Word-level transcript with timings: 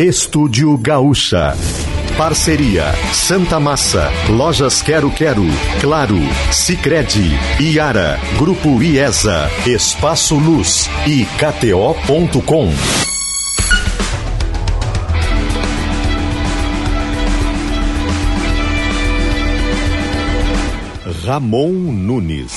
Estúdio 0.00 0.78
Gaúcha. 0.78 1.54
Parceria 2.16 2.84
Santa 3.12 3.60
Massa, 3.60 4.10
Lojas 4.30 4.80
Quero 4.80 5.10
Quero, 5.10 5.44
Claro, 5.78 6.16
Sicredi, 6.50 7.38
Iara, 7.60 8.18
Grupo 8.38 8.82
IESA, 8.82 9.50
Espaço 9.66 10.36
Luz 10.36 10.88
e 11.06 11.26
KTO.com. 11.36 12.70
Ramon 21.26 21.72
Nunes. 21.92 22.56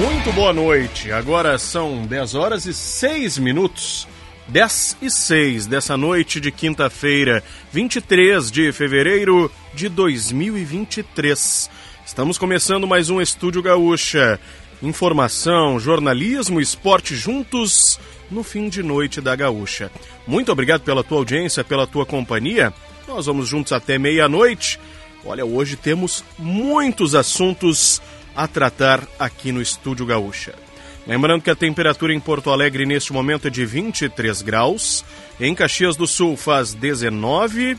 Muito 0.00 0.32
boa 0.32 0.52
noite. 0.52 1.10
Agora 1.10 1.58
são 1.58 2.06
10 2.06 2.36
horas 2.36 2.66
e 2.66 2.72
6 2.72 3.38
minutos. 3.38 4.06
10 4.48 4.98
e 5.00 5.10
6 5.10 5.66
dessa 5.66 5.96
noite 5.96 6.38
de 6.38 6.52
quinta-feira, 6.52 7.42
23 7.72 8.50
de 8.50 8.72
fevereiro 8.72 9.50
de 9.72 9.88
2023. 9.88 11.70
Estamos 12.04 12.36
começando 12.36 12.86
mais 12.86 13.08
um 13.08 13.22
Estúdio 13.22 13.62
Gaúcha. 13.62 14.38
Informação, 14.82 15.80
jornalismo, 15.80 16.60
esporte 16.60 17.16
juntos 17.16 17.98
no 18.30 18.42
fim 18.42 18.68
de 18.68 18.82
noite 18.82 19.20
da 19.20 19.34
Gaúcha. 19.34 19.90
Muito 20.26 20.52
obrigado 20.52 20.82
pela 20.82 21.02
tua 21.02 21.18
audiência, 21.18 21.64
pela 21.64 21.86
tua 21.86 22.04
companhia. 22.04 22.72
Nós 23.08 23.24
vamos 23.24 23.48
juntos 23.48 23.72
até 23.72 23.98
meia-noite. 23.98 24.78
Olha, 25.24 25.44
hoje 25.44 25.74
temos 25.74 26.22
muitos 26.38 27.14
assuntos 27.14 28.02
a 28.36 28.46
tratar 28.46 29.02
aqui 29.18 29.52
no 29.52 29.62
Estúdio 29.62 30.04
Gaúcha. 30.04 30.63
Lembrando 31.06 31.42
que 31.42 31.50
a 31.50 31.54
temperatura 31.54 32.14
em 32.14 32.20
Porto 32.20 32.50
Alegre 32.50 32.86
neste 32.86 33.12
momento 33.12 33.48
é 33.48 33.50
de 33.50 33.66
23 33.66 34.40
graus, 34.40 35.04
em 35.38 35.54
Caxias 35.54 35.96
do 35.96 36.06
Sul 36.06 36.36
faz 36.36 36.72
19, 36.72 37.76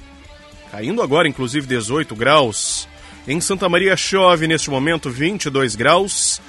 caindo 0.72 1.02
agora 1.02 1.28
inclusive 1.28 1.66
18 1.66 2.16
graus. 2.16 2.88
Em 3.28 3.42
Santa 3.42 3.68
Maria 3.68 3.98
chove 3.98 4.48
neste 4.48 4.70
momento 4.70 5.10
22 5.10 5.76
graus. 5.76 6.40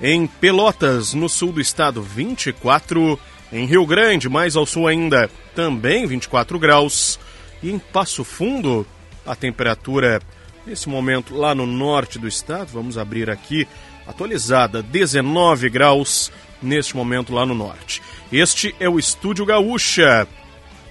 Em 0.00 0.26
Pelotas, 0.26 1.12
no 1.12 1.28
sul 1.28 1.52
do 1.52 1.60
estado, 1.60 2.00
24. 2.00 3.18
Em 3.52 3.66
Rio 3.66 3.84
Grande, 3.84 4.28
mais 4.28 4.54
ao 4.54 4.64
sul 4.64 4.86
ainda, 4.86 5.28
também 5.56 6.06
24 6.06 6.56
graus. 6.56 7.18
E 7.60 7.70
em 7.70 7.80
Passo 7.80 8.22
Fundo, 8.22 8.86
a 9.26 9.34
temperatura 9.34 10.20
nesse 10.64 10.88
momento 10.88 11.34
lá 11.34 11.52
no 11.52 11.66
norte 11.66 12.16
do 12.16 12.28
estado, 12.28 12.68
vamos 12.72 12.96
abrir 12.96 13.28
aqui 13.28 13.66
atualizada, 14.06 14.82
19 14.82 15.68
graus 15.68 16.32
neste 16.62 16.96
momento 16.96 17.32
lá 17.32 17.46
no 17.46 17.54
norte. 17.54 18.02
Este 18.32 18.74
é 18.78 18.88
o 18.88 18.98
Estúdio 18.98 19.44
Gaúcha, 19.44 20.26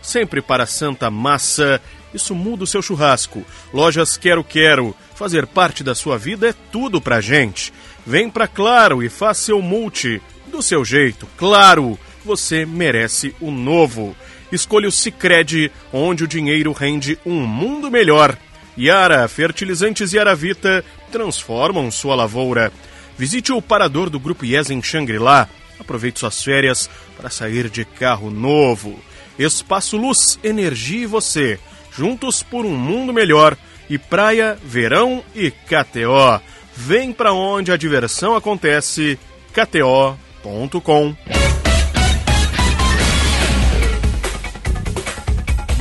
sempre 0.01 0.41
para 0.41 0.65
Santa 0.65 1.09
Massa. 1.09 1.81
Isso 2.13 2.33
muda 2.33 2.63
o 2.63 2.67
seu 2.67 2.81
churrasco. 2.81 3.45
Lojas 3.73 4.17
Quero 4.17 4.43
Quero, 4.43 4.95
fazer 5.15 5.45
parte 5.45 5.83
da 5.83 5.93
sua 5.93 6.17
vida 6.17 6.49
é 6.49 6.55
tudo 6.71 6.99
pra 6.99 7.21
gente. 7.21 7.71
Vem 8.05 8.29
pra 8.29 8.47
Claro 8.47 9.03
e 9.03 9.09
faça 9.09 9.45
seu 9.45 9.61
multi 9.61 10.21
do 10.47 10.61
seu 10.61 10.83
jeito. 10.83 11.27
Claro, 11.37 11.99
você 12.25 12.65
merece 12.65 13.35
o 13.39 13.51
novo. 13.51 14.15
Escolha 14.51 14.89
o 14.89 14.91
Sicredi, 14.91 15.71
onde 15.93 16.23
o 16.23 16.27
dinheiro 16.27 16.71
rende 16.71 17.19
um 17.25 17.45
mundo 17.45 17.91
melhor. 17.91 18.35
Yara, 18.77 19.27
fertilizantes 19.27 20.13
Yara 20.13 20.33
Vita 20.35 20.83
transformam 21.11 21.91
sua 21.91 22.15
lavoura. 22.15 22.71
Visite 23.19 23.51
o 23.51 23.61
parador 23.61 24.09
do 24.09 24.17
Grupo 24.17 24.45
IES 24.45 24.69
em 24.69 24.81
Xangri-Lá. 24.81 25.49
Aproveite 25.77 26.21
suas 26.21 26.41
férias 26.41 26.89
para 27.17 27.29
sair 27.29 27.69
de 27.69 27.83
carro 27.83 28.31
novo. 28.31 28.97
Espaço 29.37 29.97
Luz, 29.97 30.39
Energia 30.41 31.03
e 31.03 31.05
você. 31.05 31.59
Juntos 31.91 32.41
por 32.41 32.65
um 32.65 32.77
mundo 32.77 33.11
melhor. 33.11 33.57
E 33.89 33.97
praia, 33.97 34.57
verão 34.63 35.21
e 35.35 35.51
KTO. 35.51 36.41
Vem 36.73 37.11
para 37.11 37.33
onde 37.33 37.73
a 37.73 37.77
diversão 37.77 38.37
acontece. 38.37 39.19
KTO.com. 39.51 41.13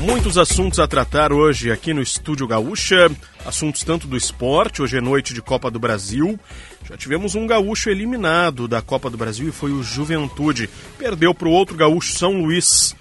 Muitos 0.09 0.39
assuntos 0.39 0.79
a 0.79 0.89
tratar 0.89 1.33
hoje 1.33 1.71
aqui 1.71 1.93
no 1.93 2.01
Estúdio 2.01 2.49
Gaúcha. 2.49 3.11
Assuntos 3.45 3.83
tanto 3.83 4.07
do 4.07 4.17
esporte, 4.17 4.81
hoje 4.81 4.97
é 4.97 5.01
noite 5.01 5.35
de 5.35 5.43
Copa 5.43 5.71
do 5.71 5.79
Brasil. 5.79 6.41
Já 6.85 6.97
tivemos 6.97 7.35
um 7.35 7.47
gaúcho 7.47 7.91
eliminado 7.91 8.67
da 8.67 8.81
Copa 8.81 9.11
do 9.11 9.19
Brasil 9.19 9.49
e 9.49 9.53
foi 9.53 9.73
o 9.73 9.83
Juventude. 9.83 10.69
Perdeu 10.99 11.35
para 11.35 11.49
o 11.49 11.53
outro 11.53 11.77
gaúcho 11.77 12.17
São 12.17 12.43
Luís 12.43 12.95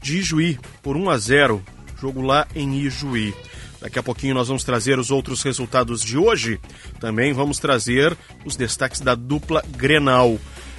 de 0.00 0.18
Ijuí 0.18 0.58
por 0.82 0.96
1 0.96 1.10
a 1.10 1.18
0. 1.18 1.62
Jogo 2.00 2.22
lá 2.22 2.46
em 2.54 2.78
Ijuí. 2.80 3.34
Daqui 3.80 3.98
a 3.98 4.02
pouquinho 4.02 4.34
nós 4.34 4.48
vamos 4.48 4.64
trazer 4.64 4.98
os 4.98 5.10
outros 5.10 5.42
resultados 5.42 6.02
de 6.02 6.16
hoje. 6.16 6.58
Também 6.98 7.32
vamos 7.32 7.58
trazer 7.58 8.16
os 8.44 8.56
destaques 8.56 9.00
da 9.00 9.14
dupla 9.14 9.62
Grenal. 9.76 10.38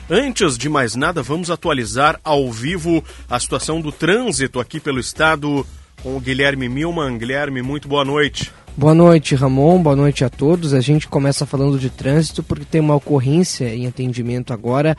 Antes 0.09 0.57
de 0.57 0.69
mais 0.69 0.95
nada, 0.95 1.21
vamos 1.21 1.51
atualizar 1.51 2.19
ao 2.23 2.51
vivo 2.51 3.03
a 3.29 3.39
situação 3.39 3.81
do 3.81 3.91
trânsito 3.91 4.59
aqui 4.59 4.79
pelo 4.79 4.99
estado 4.99 5.65
com 6.01 6.15
o 6.15 6.19
Guilherme 6.19 6.69
Milman. 6.69 7.17
Guilherme, 7.17 7.61
muito 7.61 7.87
boa 7.87 8.05
noite. 8.05 8.51
Boa 8.77 8.93
noite, 8.93 9.33
Ramon. 9.33 9.81
Boa 9.81 9.95
noite 9.95 10.23
a 10.23 10.29
todos. 10.29 10.71
A 10.71 10.79
gente 10.79 11.07
começa 11.07 11.47
falando 11.47 11.79
de 11.79 11.89
trânsito 11.89 12.43
porque 12.43 12.63
tem 12.63 12.79
uma 12.79 12.93
ocorrência 12.93 13.73
em 13.73 13.88
atendimento 13.88 14.53
agora 14.53 14.95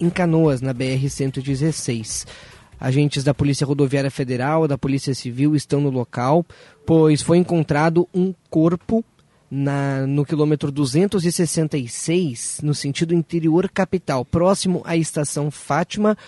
em 0.00 0.10
Canoas, 0.10 0.60
na 0.60 0.74
BR-116. 0.74 2.26
Agentes 2.80 3.22
da 3.22 3.32
Polícia 3.32 3.64
Rodoviária 3.64 4.10
Federal, 4.10 4.66
da 4.66 4.76
Polícia 4.76 5.14
Civil 5.14 5.54
estão 5.54 5.80
no 5.80 5.90
local, 5.90 6.44
pois 6.84 7.22
foi 7.22 7.38
encontrado 7.38 8.08
um 8.12 8.34
corpo 8.50 9.04
na, 9.48 10.04
no 10.08 10.24
quilômetro 10.24 10.72
266, 10.72 12.58
no 12.64 12.74
sentido 12.74 13.14
interior 13.14 13.70
capital, 13.72 14.24
próximo 14.24 14.82
à 14.84 14.96
estação 14.96 15.52
Fátima, 15.52 16.18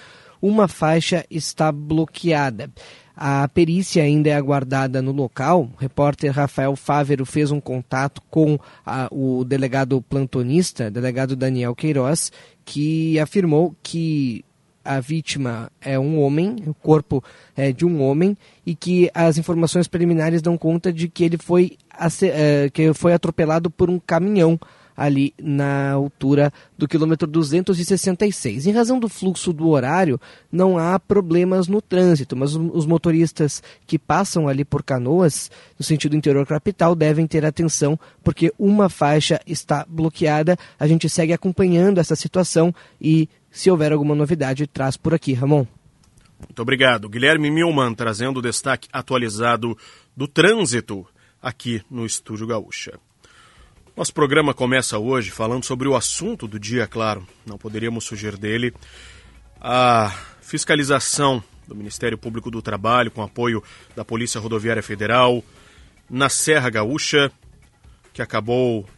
uma 0.40 0.68
faixa 0.68 1.26
está 1.28 1.72
bloqueada. 1.72 2.70
A 3.16 3.46
perícia 3.48 4.02
ainda 4.02 4.30
é 4.30 4.34
aguardada 4.34 5.02
no 5.02 5.12
local. 5.12 5.68
O 5.74 5.80
repórter 5.80 6.32
Rafael 6.32 6.74
Fávero 6.74 7.26
fez 7.26 7.50
um 7.50 7.60
contato 7.60 8.22
com 8.30 8.58
a, 8.84 9.08
o 9.10 9.44
delegado 9.44 10.00
plantonista, 10.02 10.90
delegado 10.90 11.36
Daniel 11.36 11.74
Queiroz, 11.74 12.32
que 12.64 13.18
afirmou 13.18 13.74
que 13.82 14.44
a 14.84 14.98
vítima 15.00 15.70
é 15.80 15.98
um 15.98 16.20
homem, 16.20 16.56
o 16.66 16.74
corpo 16.74 17.22
é 17.56 17.70
de 17.72 17.84
um 17.84 18.02
homem, 18.02 18.36
e 18.66 18.74
que 18.74 19.10
as 19.14 19.38
informações 19.38 19.86
preliminares 19.86 20.42
dão 20.42 20.58
conta 20.58 20.92
de 20.92 21.08
que 21.08 21.24
ele 21.24 21.38
foi, 21.38 21.76
é, 22.22 22.68
que 22.70 22.92
foi 22.92 23.12
atropelado 23.12 23.70
por 23.70 23.88
um 23.88 23.98
caminhão 23.98 24.58
ali 24.96 25.34
na 25.40 25.92
altura 25.92 26.52
do 26.76 26.88
quilômetro 26.88 27.26
266. 27.26 28.66
Em 28.66 28.72
razão 28.72 28.98
do 28.98 29.08
fluxo 29.08 29.52
do 29.52 29.68
horário, 29.68 30.20
não 30.50 30.78
há 30.78 30.98
problemas 30.98 31.68
no 31.68 31.80
trânsito, 31.80 32.36
mas 32.36 32.54
os 32.54 32.86
motoristas 32.86 33.62
que 33.86 33.98
passam 33.98 34.48
ali 34.48 34.64
por 34.64 34.82
Canoas, 34.82 35.50
no 35.78 35.84
sentido 35.84 36.16
interior 36.16 36.46
capital, 36.46 36.94
devem 36.94 37.26
ter 37.26 37.44
atenção, 37.44 37.98
porque 38.22 38.52
uma 38.58 38.88
faixa 38.88 39.40
está 39.46 39.86
bloqueada. 39.88 40.56
A 40.78 40.86
gente 40.86 41.08
segue 41.08 41.32
acompanhando 41.32 41.98
essa 41.98 42.16
situação 42.16 42.74
e 43.00 43.28
se 43.50 43.70
houver 43.70 43.92
alguma 43.92 44.14
novidade, 44.14 44.66
traz 44.66 44.96
por 44.96 45.12
aqui, 45.12 45.34
Ramon. 45.34 45.66
Muito 46.48 46.60
obrigado. 46.60 47.08
Guilherme 47.08 47.50
Milman 47.50 47.94
trazendo 47.94 48.38
o 48.38 48.42
destaque 48.42 48.88
atualizado 48.92 49.76
do 50.16 50.26
trânsito 50.26 51.06
aqui 51.40 51.82
no 51.90 52.04
Estúdio 52.04 52.46
Gaúcha. 52.46 52.98
Nosso 53.94 54.14
programa 54.14 54.54
começa 54.54 54.98
hoje 54.98 55.30
falando 55.30 55.64
sobre 55.64 55.86
o 55.86 55.94
assunto 55.94 56.48
do 56.48 56.58
dia, 56.58 56.86
claro, 56.86 57.28
não 57.44 57.58
poderíamos 57.58 58.06
fugir 58.06 58.38
dele. 58.38 58.72
A 59.60 60.10
fiscalização 60.40 61.44
do 61.68 61.76
Ministério 61.76 62.16
Público 62.16 62.50
do 62.50 62.62
Trabalho, 62.62 63.10
com 63.10 63.22
apoio 63.22 63.62
da 63.94 64.02
Polícia 64.02 64.40
Rodoviária 64.40 64.82
Federal, 64.82 65.44
na 66.08 66.30
Serra 66.30 66.70
Gaúcha, 66.70 67.30
que 68.14 68.22
acabou 68.22 68.88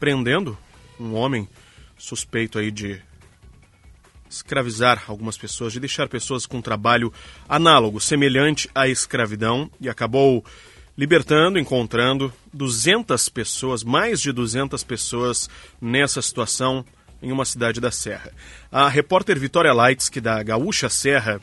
prendendo 0.00 0.58
um 0.98 1.14
homem 1.14 1.48
suspeito 1.96 2.58
aí 2.58 2.72
de 2.72 3.00
escravizar 4.28 5.04
algumas 5.06 5.38
pessoas, 5.38 5.72
de 5.72 5.78
deixar 5.78 6.08
pessoas 6.08 6.46
com 6.46 6.60
trabalho 6.60 7.12
análogo, 7.48 8.00
semelhante 8.00 8.68
à 8.74 8.88
escravidão, 8.88 9.70
e 9.80 9.88
acabou 9.88 10.44
libertando, 10.96 11.58
encontrando 11.58 12.32
200 12.52 13.28
pessoas, 13.28 13.82
mais 13.82 14.20
de 14.20 14.32
200 14.32 14.82
pessoas 14.84 15.48
nessa 15.80 16.20
situação 16.20 16.84
em 17.22 17.32
uma 17.32 17.44
cidade 17.44 17.80
da 17.80 17.90
Serra. 17.90 18.32
A 18.70 18.88
repórter 18.88 19.38
Vitória 19.38 19.72
Lights, 19.72 20.08
que 20.08 20.20
da 20.20 20.42
Gaúcha 20.42 20.88
Serra, 20.88 21.40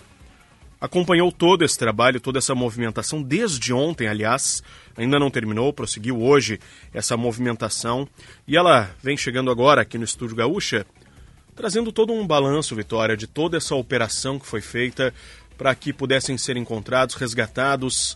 acompanhou 0.80 1.32
todo 1.32 1.64
esse 1.64 1.78
trabalho, 1.78 2.20
toda 2.20 2.38
essa 2.38 2.54
movimentação 2.54 3.22
desde 3.22 3.74
ontem, 3.74 4.08
aliás, 4.08 4.64
ainda 4.96 5.20
não 5.20 5.30
terminou, 5.30 5.74
prosseguiu 5.74 6.22
hoje 6.22 6.60
essa 6.94 7.18
movimentação 7.18 8.08
e 8.48 8.56
ela 8.56 8.90
vem 9.02 9.18
chegando 9.18 9.52
agora 9.52 9.82
aqui 9.82 9.98
no 9.98 10.04
Estúdio 10.04 10.36
Gaúcha 10.36 10.86
trazendo 11.56 11.92
todo 11.92 12.14
um 12.14 12.26
balanço, 12.26 12.76
Vitória, 12.76 13.18
de 13.18 13.26
toda 13.26 13.58
essa 13.58 13.74
operação 13.74 14.38
que 14.38 14.46
foi 14.46 14.62
feita 14.62 15.12
para 15.58 15.74
que 15.74 15.92
pudessem 15.92 16.38
ser 16.38 16.56
encontrados, 16.56 17.16
resgatados 17.16 18.16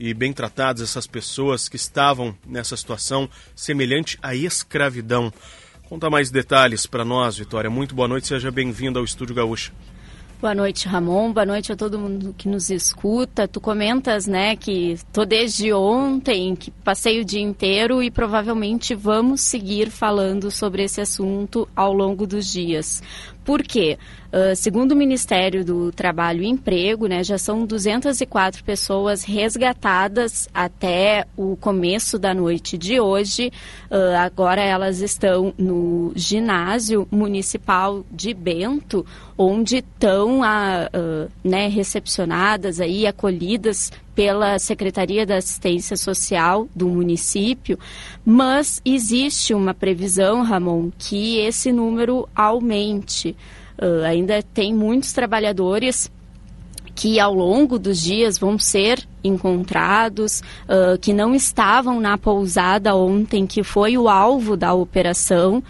e 0.00 0.14
bem 0.14 0.32
tratadas 0.32 0.80
essas 0.80 1.06
pessoas 1.06 1.68
que 1.68 1.76
estavam 1.76 2.34
nessa 2.46 2.74
situação 2.74 3.28
semelhante 3.54 4.18
à 4.22 4.34
escravidão. 4.34 5.30
Conta 5.90 6.08
mais 6.08 6.30
detalhes 6.30 6.86
para 6.86 7.04
nós, 7.04 7.36
Vitória. 7.36 7.68
Muito 7.68 7.94
boa 7.94 8.08
noite, 8.08 8.26
seja 8.26 8.50
bem-vindo 8.50 8.98
ao 8.98 9.04
Estúdio 9.04 9.34
Gaúcha. 9.34 9.72
Boa 10.40 10.54
noite, 10.54 10.88
Ramon. 10.88 11.34
Boa 11.34 11.44
noite 11.44 11.70
a 11.70 11.76
todo 11.76 11.98
mundo 11.98 12.34
que 12.38 12.48
nos 12.48 12.70
escuta. 12.70 13.46
Tu 13.46 13.60
comentas, 13.60 14.26
né, 14.26 14.56
que 14.56 14.96
tô 15.12 15.26
desde 15.26 15.70
ontem, 15.70 16.56
que 16.56 16.70
passei 16.70 17.20
o 17.20 17.24
dia 17.26 17.42
inteiro 17.42 18.02
e 18.02 18.10
provavelmente 18.10 18.94
vamos 18.94 19.42
seguir 19.42 19.90
falando 19.90 20.50
sobre 20.50 20.82
esse 20.82 20.98
assunto 20.98 21.68
ao 21.76 21.92
longo 21.92 22.26
dos 22.26 22.50
dias. 22.50 23.02
Por 23.44 23.62
quê? 23.62 23.98
Uh, 24.32 24.54
segundo 24.54 24.92
o 24.92 24.96
Ministério 24.96 25.64
do 25.64 25.90
Trabalho 25.90 26.42
e 26.42 26.46
Emprego, 26.46 27.08
né, 27.08 27.24
já 27.24 27.36
são 27.36 27.66
204 27.66 28.62
pessoas 28.62 29.24
resgatadas 29.24 30.48
até 30.54 31.26
o 31.36 31.56
começo 31.56 32.16
da 32.16 32.32
noite 32.32 32.78
de 32.78 33.00
hoje. 33.00 33.50
Uh, 33.90 34.16
agora 34.18 34.62
elas 34.62 35.00
estão 35.00 35.52
no 35.58 36.12
ginásio 36.14 37.08
municipal 37.10 38.04
de 38.08 38.32
Bento, 38.32 39.04
onde 39.36 39.78
estão 39.78 40.42
uh, 40.42 41.30
né, 41.42 41.66
recepcionadas 41.66 42.80
aí, 42.80 43.08
acolhidas 43.08 43.90
pela 44.14 44.58
Secretaria 44.58 45.24
da 45.24 45.38
Assistência 45.38 45.96
Social 45.96 46.68
do 46.76 46.88
município, 46.88 47.78
mas 48.24 48.80
existe 48.84 49.54
uma 49.54 49.72
previsão, 49.72 50.42
Ramon, 50.42 50.90
que 50.98 51.38
esse 51.38 51.72
número 51.72 52.28
aumente. 52.34 53.34
Uh, 53.80 54.04
ainda 54.04 54.42
tem 54.42 54.74
muitos 54.74 55.12
trabalhadores 55.12 56.10
que 56.94 57.18
ao 57.18 57.32
longo 57.32 57.78
dos 57.78 57.98
dias 57.98 58.38
vão 58.38 58.58
ser 58.58 59.08
encontrados, 59.24 60.42
uh, 60.68 60.98
que 61.00 61.14
não 61.14 61.34
estavam 61.34 61.98
na 61.98 62.18
pousada 62.18 62.94
ontem, 62.94 63.46
que 63.46 63.62
foi 63.62 63.96
o 63.96 64.06
alvo 64.06 64.54
da 64.54 64.74
operação. 64.74 65.62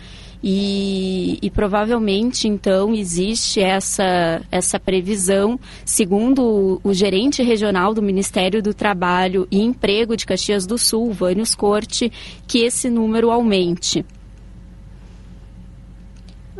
E, 0.42 1.38
e, 1.42 1.50
provavelmente 1.50 2.48
então 2.48 2.94
existe 2.94 3.60
essa, 3.60 4.40
essa 4.50 4.80
previsão, 4.80 5.60
segundo 5.84 6.42
o, 6.42 6.80
o, 6.82 6.94
gerente 6.94 7.42
regional 7.42 7.92
do 7.92 8.00
Ministério 8.00 8.62
do 8.62 8.72
Trabalho 8.72 9.46
e 9.50 9.60
Emprego 9.60 10.16
de 10.16 10.24
Caxias 10.24 10.66
do 10.66 10.78
Sul, 10.78 11.12
Vânios 11.12 11.54
Corte, 11.54 12.10
que 12.48 12.60
esse 12.60 12.88
número 12.88 13.30
aumente. 13.30 14.02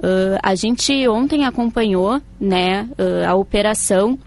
Uh, 0.00 0.40
a 0.42 0.54
gente 0.54 1.06
ontem 1.08 1.44
acompanhou 1.44 2.20
né, 2.40 2.88
uh, 2.98 3.28
a 3.28 3.34
operação. 3.34 4.18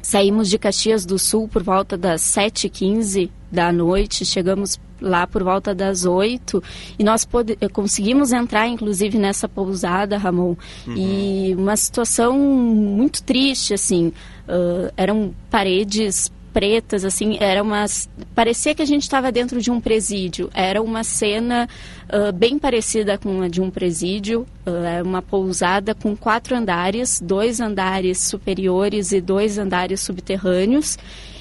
Saímos 0.00 0.50
de 0.50 0.58
Caxias 0.58 1.06
do 1.06 1.16
Sul 1.16 1.48
por 1.48 1.62
volta 1.62 1.96
das 1.96 2.22
7h15 2.22 3.30
da 3.50 3.70
noite, 3.70 4.24
chegamos 4.24 4.80
lá 5.00 5.26
por 5.26 5.44
volta 5.44 5.72
das 5.72 6.04
8 6.04 6.62
e 6.98 7.04
nós 7.04 7.26
conseguimos 7.72 8.32
entrar, 8.32 8.66
inclusive, 8.66 9.16
nessa 9.18 9.48
pousada, 9.48 10.18
Ramon. 10.18 10.56
Uhum. 10.86 10.94
E 10.96 11.54
uma 11.56 11.76
situação 11.76 12.36
muito 12.36 13.22
triste, 13.22 13.74
assim. 13.74 14.08
Uh, 14.48 14.92
eram 14.96 15.32
paredes 15.48 16.32
pretas, 16.52 17.04
assim, 17.04 17.36
era 17.40 17.62
umas... 17.62 18.08
Parecia 18.34 18.74
que 18.74 18.82
a 18.82 18.86
gente 18.86 19.02
estava 19.02 19.32
dentro 19.32 19.60
de 19.60 19.70
um 19.70 19.80
presídio. 19.80 20.50
Era 20.52 20.82
uma 20.82 21.02
cena 21.02 21.68
uh, 22.08 22.32
bem 22.32 22.58
parecida 22.58 23.16
com 23.18 23.42
a 23.42 23.48
de 23.48 23.60
um 23.60 23.70
presídio. 23.70 24.46
Uh, 24.66 25.02
uma 25.04 25.22
pousada 25.22 25.94
com 25.94 26.16
quatro 26.16 26.54
andares, 26.54 27.20
dois 27.20 27.60
andares 27.60 28.18
superiores 28.18 29.12
e 29.12 29.20
dois 29.20 29.58
andares 29.58 30.00
subterrâneos. 30.00 30.98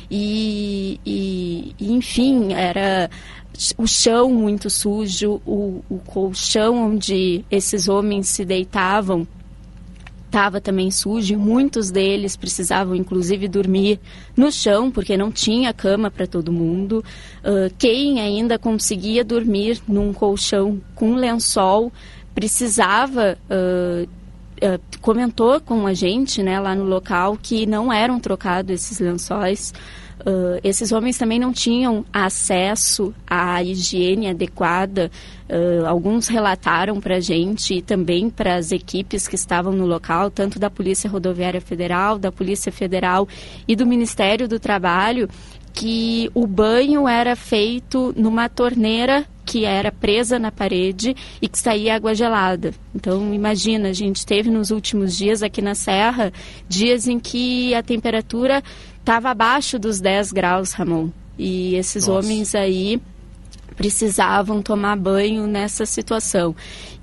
E, 0.10 1.00
e, 1.06 1.76
e 1.80 1.94
enfim, 1.94 2.54
era 2.54 3.10
o 3.78 3.88
chão 3.88 4.32
muito 4.32 4.70
sujo, 4.70 5.42
o, 5.46 5.84
o 5.90 6.00
colchão 6.00 6.92
onde 6.92 7.46
esses 7.50 7.88
homens 7.88 8.28
se 8.28 8.44
deitavam 8.44 9.28
estava 10.32 10.62
também 10.62 10.90
sujo 10.90 11.38
muitos 11.38 11.92
deles 11.92 12.38
precisavam 12.38 12.96
inclusive 12.96 13.50
dormir 13.50 14.00
no 14.36 14.50
chão 14.50 14.90
porque 14.90 15.18
não 15.18 15.30
tinha 15.30 15.74
cama 15.74 16.10
para 16.10 16.26
todo 16.26 16.54
mundo. 16.54 17.04
Uh, 17.44 17.74
quem 17.78 18.22
ainda 18.22 18.58
conseguia 18.58 19.26
dormir 19.26 19.82
num 19.86 20.14
colchão 20.14 20.82
com 20.96 21.16
lençol 21.16 21.92
precisava 22.34 23.38
uh, 23.50 24.04
uh, 24.04 25.00
comentou 25.02 25.60
com 25.60 25.86
a 25.86 25.94
gente 25.94 26.42
né, 26.42 26.62
lá 26.62 26.74
no 26.74 26.86
local 26.86 27.38
que 27.40 27.66
não 27.66 27.92
eram 27.92 28.18
trocados 28.18 28.72
esses 28.74 29.00
lençóis. 29.02 29.74
Uh, 30.22 30.60
esses 30.64 30.92
homens 30.92 31.18
também 31.18 31.40
não 31.40 31.52
tinham 31.52 32.06
acesso 32.14 33.14
à 33.26 33.64
higiene 33.64 34.30
adequada. 34.30 35.12
Uh, 35.50 35.86
alguns 35.86 36.28
relataram 36.28 37.02
para 37.02 37.16
a 37.16 37.20
gente 37.20 37.76
e 37.76 37.82
também 37.82 38.30
para 38.30 38.56
as 38.56 38.72
equipes 38.72 39.28
que 39.28 39.36
estavam 39.36 39.74
no 39.74 39.86
local, 39.86 40.30
tanto 40.30 40.60
da 40.60 40.70
Polícia 40.70 41.10
Rodoviária 41.10 41.60
Federal, 41.60 42.20
da 42.20 42.32
Polícia 42.32 42.72
Federal 42.72 43.28
e 43.68 43.76
do 43.76 43.86
Ministério 43.86 44.48
do 44.48 44.60
Trabalho, 44.60 45.28
que 45.74 46.30
o 46.34 46.46
banho 46.46 47.08
era 47.08 47.36
feito 47.36 48.14
numa 48.16 48.48
torneira 48.48 49.26
que 49.46 49.66
era 49.66 49.92
presa 49.92 50.38
na 50.40 50.52
parede 50.52 51.16
e 51.42 51.48
que 51.48 51.60
saía 51.60 51.96
água 51.96 52.14
gelada. 52.14 52.74
Então, 52.96 53.34
imagina, 53.34 53.90
a 53.90 53.94
gente 53.94 54.26
teve 54.26 54.50
nos 54.50 54.72
últimos 54.72 55.18
dias 55.18 55.44
aqui 55.44 55.62
na 55.62 55.76
Serra 55.76 56.32
dias 56.70 57.08
em 57.08 57.20
que 57.20 57.74
a 57.74 57.84
temperatura 57.84 58.64
estava 59.02 59.32
abaixo 59.32 59.78
dos 59.78 60.00
10 60.00 60.32
graus, 60.32 60.72
Ramon. 60.72 61.10
E 61.38 61.76
esses 61.76 62.08
Nossa. 62.08 62.20
homens 62.20 62.56
aí 62.56 63.02
precisavam 63.76 64.62
tomar 64.62 64.96
banho 64.96 65.48
nessa 65.48 65.86
situação. 65.86 66.56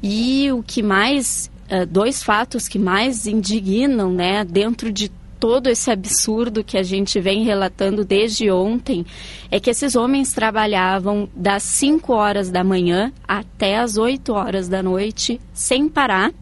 E 0.02 0.50
o 0.52 0.62
que 0.62 0.82
mais, 0.82 1.50
uh, 1.70 1.84
dois 1.86 2.22
fatos 2.22 2.68
que 2.68 2.78
mais 2.78 3.26
indignam, 3.26 4.12
né, 4.12 4.44
dentro 4.44 4.92
de 4.92 5.10
todo 5.40 5.68
esse 5.68 5.90
absurdo 5.90 6.64
que 6.64 6.76
a 6.76 6.82
gente 6.82 7.20
vem 7.20 7.44
relatando 7.44 8.04
desde 8.04 8.50
ontem, 8.50 9.06
é 9.50 9.60
que 9.60 9.70
esses 9.70 9.94
homens 9.94 10.32
trabalhavam 10.32 11.28
das 11.34 11.62
5 11.62 12.12
horas 12.12 12.50
da 12.50 12.64
manhã 12.64 13.12
até 13.26 13.78
as 13.78 13.96
8 13.96 14.32
horas 14.32 14.68
da 14.68 14.82
noite, 14.82 15.40
sem 15.52 15.88
parar, 15.88 16.32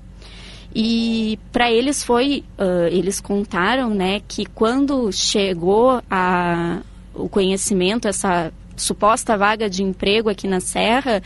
e 0.78 1.38
para 1.50 1.73
eles 1.73 2.05
foi, 2.05 2.44
uh, 2.58 2.87
eles 2.90 3.19
contaram, 3.19 3.94
né, 3.94 4.20
que 4.28 4.45
quando 4.45 5.11
chegou 5.11 6.02
a, 6.11 6.83
o 7.14 7.30
conhecimento, 7.30 8.06
essa 8.06 8.52
suposta 8.76 9.38
vaga 9.38 9.71
de 9.71 9.83
emprego 9.83 10.28
aqui 10.28 10.47
na 10.47 10.61
Serra, 10.61 11.23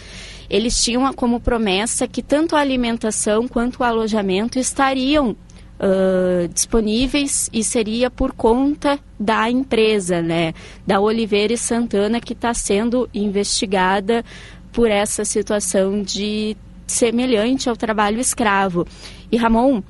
eles 0.49 0.81
tinham 0.81 1.13
como 1.15 1.41
promessa 1.41 2.07
que 2.07 2.23
tanto 2.23 2.55
a 2.55 2.61
alimentação 2.61 3.49
quanto 3.49 3.81
o 3.81 3.83
alojamento 3.83 4.57
estariam 4.57 5.31
uh, 5.31 6.47
disponíveis 6.55 7.51
e 7.53 7.65
seria 7.65 8.09
por 8.09 8.33
conta 8.33 9.01
da 9.19 9.51
empresa, 9.51 10.23
né, 10.23 10.55
da 10.87 11.01
Oliveira 11.01 11.55
e 11.55 11.59
Santana, 11.59 12.21
que 12.21 12.35
está 12.35 12.55
sendo 12.55 13.11
investigada 13.13 14.25
por 14.71 14.89
essa 14.89 15.25
situação 15.25 16.05
de 16.05 16.57
semelhante 16.91 17.69
ao 17.69 17.77
trabalho 17.77 18.21
escravo. 18.21 18.87
E 19.31 19.37
Ramon, 19.37 19.83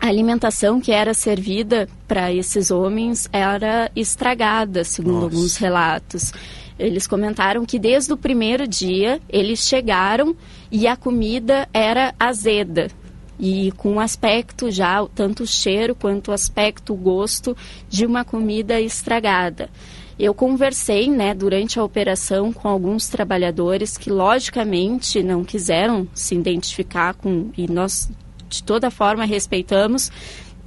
a 0.00 0.06
alimentação 0.06 0.80
que 0.80 0.92
era 0.92 1.14
servida 1.14 1.88
para 2.08 2.32
esses 2.32 2.70
homens 2.70 3.28
era 3.32 3.90
estragada, 3.94 4.82
segundo 4.82 5.20
Nossa. 5.20 5.24
alguns 5.26 5.56
relatos. 5.56 6.32
Eles 6.78 7.06
comentaram 7.06 7.66
que 7.66 7.78
desde 7.78 8.12
o 8.12 8.16
primeiro 8.16 8.66
dia 8.66 9.20
eles 9.28 9.60
chegaram 9.60 10.34
e 10.72 10.86
a 10.86 10.96
comida 10.96 11.68
era 11.74 12.14
azeda 12.18 12.88
e 13.40 13.72
com 13.72 13.92
um 13.94 14.00
aspecto 14.00 14.70
já, 14.70 15.04
tanto 15.14 15.44
o 15.44 15.46
cheiro 15.46 15.94
quanto 15.94 16.30
o 16.30 16.34
aspecto, 16.34 16.92
o 16.92 16.96
gosto 16.96 17.56
de 17.88 18.04
uma 18.04 18.22
comida 18.22 18.78
estragada. 18.78 19.70
Eu 20.22 20.34
conversei, 20.34 21.08
né, 21.08 21.32
durante 21.32 21.80
a 21.80 21.82
operação 21.82 22.52
com 22.52 22.68
alguns 22.68 23.08
trabalhadores 23.08 23.96
que 23.96 24.10
logicamente 24.10 25.22
não 25.22 25.42
quiseram 25.42 26.06
se 26.12 26.34
identificar 26.34 27.14
com 27.14 27.50
e 27.56 27.66
nós 27.66 28.10
de 28.46 28.62
toda 28.62 28.90
forma 28.90 29.24
respeitamos. 29.24 30.12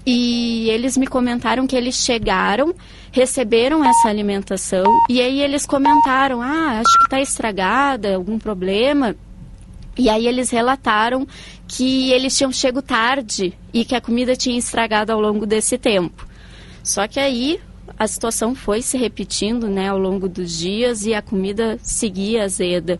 E 0.04 0.68
eles 0.72 0.98
me 0.98 1.06
comentaram 1.06 1.68
que 1.68 1.76
eles 1.76 1.98
chegaram, 1.98 2.74
receberam 3.12 3.86
essa 3.86 4.10
alimentação 4.10 4.86
e 5.08 5.22
aí 5.22 5.40
eles 5.40 5.68
comentaram: 5.68 6.42
"Ah, 6.42 6.80
acho 6.80 6.98
que 6.98 7.04
está 7.04 7.22
estragada, 7.22 8.16
algum 8.16 8.40
problema". 8.40 9.16
E 9.96 10.10
aí 10.10 10.26
eles 10.26 10.50
relataram 10.50 11.28
que 11.68 12.12
eles 12.12 12.36
tinham 12.36 12.52
chego 12.52 12.82
tarde 12.82 13.54
e 13.72 13.86
que 13.86 13.94
a 13.94 14.02
comida 14.02 14.36
tinha 14.36 14.58
estragado 14.58 15.12
ao 15.12 15.22
longo 15.22 15.46
desse 15.46 15.78
tempo. 15.78 16.28
Só 16.84 17.08
que 17.08 17.20
aí 17.20 17.60
a 17.98 18.08
situação 18.08 18.56
foi 18.56 18.82
se 18.82 18.98
repetindo 18.98 19.68
né, 19.68 19.90
ao 19.90 19.98
longo 19.98 20.28
dos 20.28 20.58
dias 20.58 21.06
e 21.06 21.14
a 21.14 21.22
comida 21.22 21.78
seguia 21.82 22.44
azeda. 22.44 23.00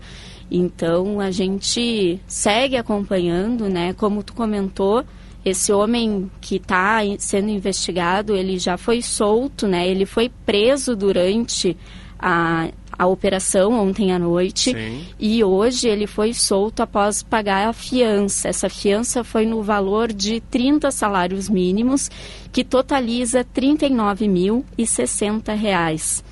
Então 0.52 1.20
a 1.20 1.32
gente 1.32 2.20
segue 2.28 2.78
acompanhando, 2.78 3.70
né? 3.70 3.94
Como 3.94 4.22
tu 4.22 4.34
comentou, 4.34 5.04
esse 5.44 5.74
homem 5.74 6.30
que 6.40 6.58
está 6.58 7.00
sendo 7.18 7.50
investigado, 7.50 8.36
ele 8.36 8.58
já 8.58 8.78
foi 8.78 9.02
solto, 9.02 9.68
né? 9.68 9.88
Ele 9.88 10.06
foi 10.06 10.30
preso 10.46 10.96
durante 10.96 11.76
a, 12.20 12.70
a 12.98 13.06
operação 13.08 13.74
ontem 13.74 14.12
à 14.12 14.20
noite 14.20 14.72
Sim. 14.72 15.06
e 15.20 15.44
hoje 15.44 15.88
ele 15.88 16.08
foi 16.08 16.34
solto 16.34 16.82
após 16.82 17.22
pagar 17.24 17.68
a 17.68 17.74
fiança. 17.74 18.48
Essa 18.48 18.70
fiança 18.70 19.24
foi 19.24 19.46
no 19.46 19.62
valor 19.64 20.14
de 20.14 20.40
30 20.40 20.92
salários 20.92 21.50
mínimos, 21.50 22.10
que 22.52 22.64
totaliza 22.64 23.40
R$ 23.40 23.48
39.060. 23.56 26.24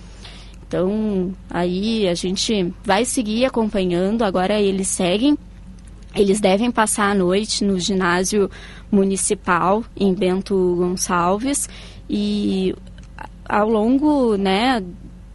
Então, 0.68 1.34
aí 1.50 2.08
a 2.08 2.14
gente 2.14 2.72
vai 2.84 3.04
seguir 3.04 3.46
acompanhando. 3.46 4.22
Agora 4.24 4.60
eles 4.60 4.88
seguem. 4.88 5.36
Eles 6.16 6.40
devem 6.40 6.70
passar 6.70 7.10
a 7.12 7.16
noite 7.16 7.64
no 7.64 7.80
ginásio 7.80 8.52
municipal 8.92 9.84
em 9.96 10.14
Bento 10.14 10.76
Gonçalves 10.78 11.68
e 12.10 12.76
ao 13.48 13.70
longo, 13.70 14.36
né, 14.38 14.84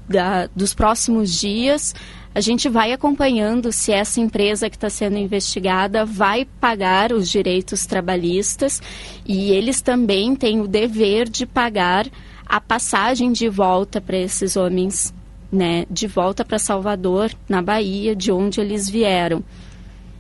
da, 0.08 0.48
dos 0.54 0.75
próximos 0.75 1.32
dias. 1.38 1.94
A 2.34 2.40
gente 2.40 2.68
vai 2.68 2.92
acompanhando 2.92 3.72
se 3.72 3.92
essa 3.92 4.20
empresa 4.20 4.68
que 4.68 4.76
está 4.76 4.90
sendo 4.90 5.16
investigada 5.16 6.04
vai 6.04 6.46
pagar 6.60 7.12
os 7.12 7.30
direitos 7.30 7.86
trabalhistas. 7.86 8.82
E 9.25 9.50
eles 9.52 9.80
também 9.80 10.36
têm 10.36 10.60
o 10.60 10.68
dever 10.68 11.28
de 11.28 11.46
pagar 11.46 12.06
a 12.44 12.60
passagem 12.60 13.32
de 13.32 13.48
volta 13.48 14.00
para 14.00 14.18
esses 14.18 14.56
homens, 14.56 15.12
né, 15.50 15.86
de 15.90 16.06
volta 16.06 16.44
para 16.44 16.58
Salvador, 16.58 17.32
na 17.48 17.62
Bahia, 17.62 18.14
de 18.14 18.30
onde 18.30 18.60
eles 18.60 18.88
vieram. 18.88 19.42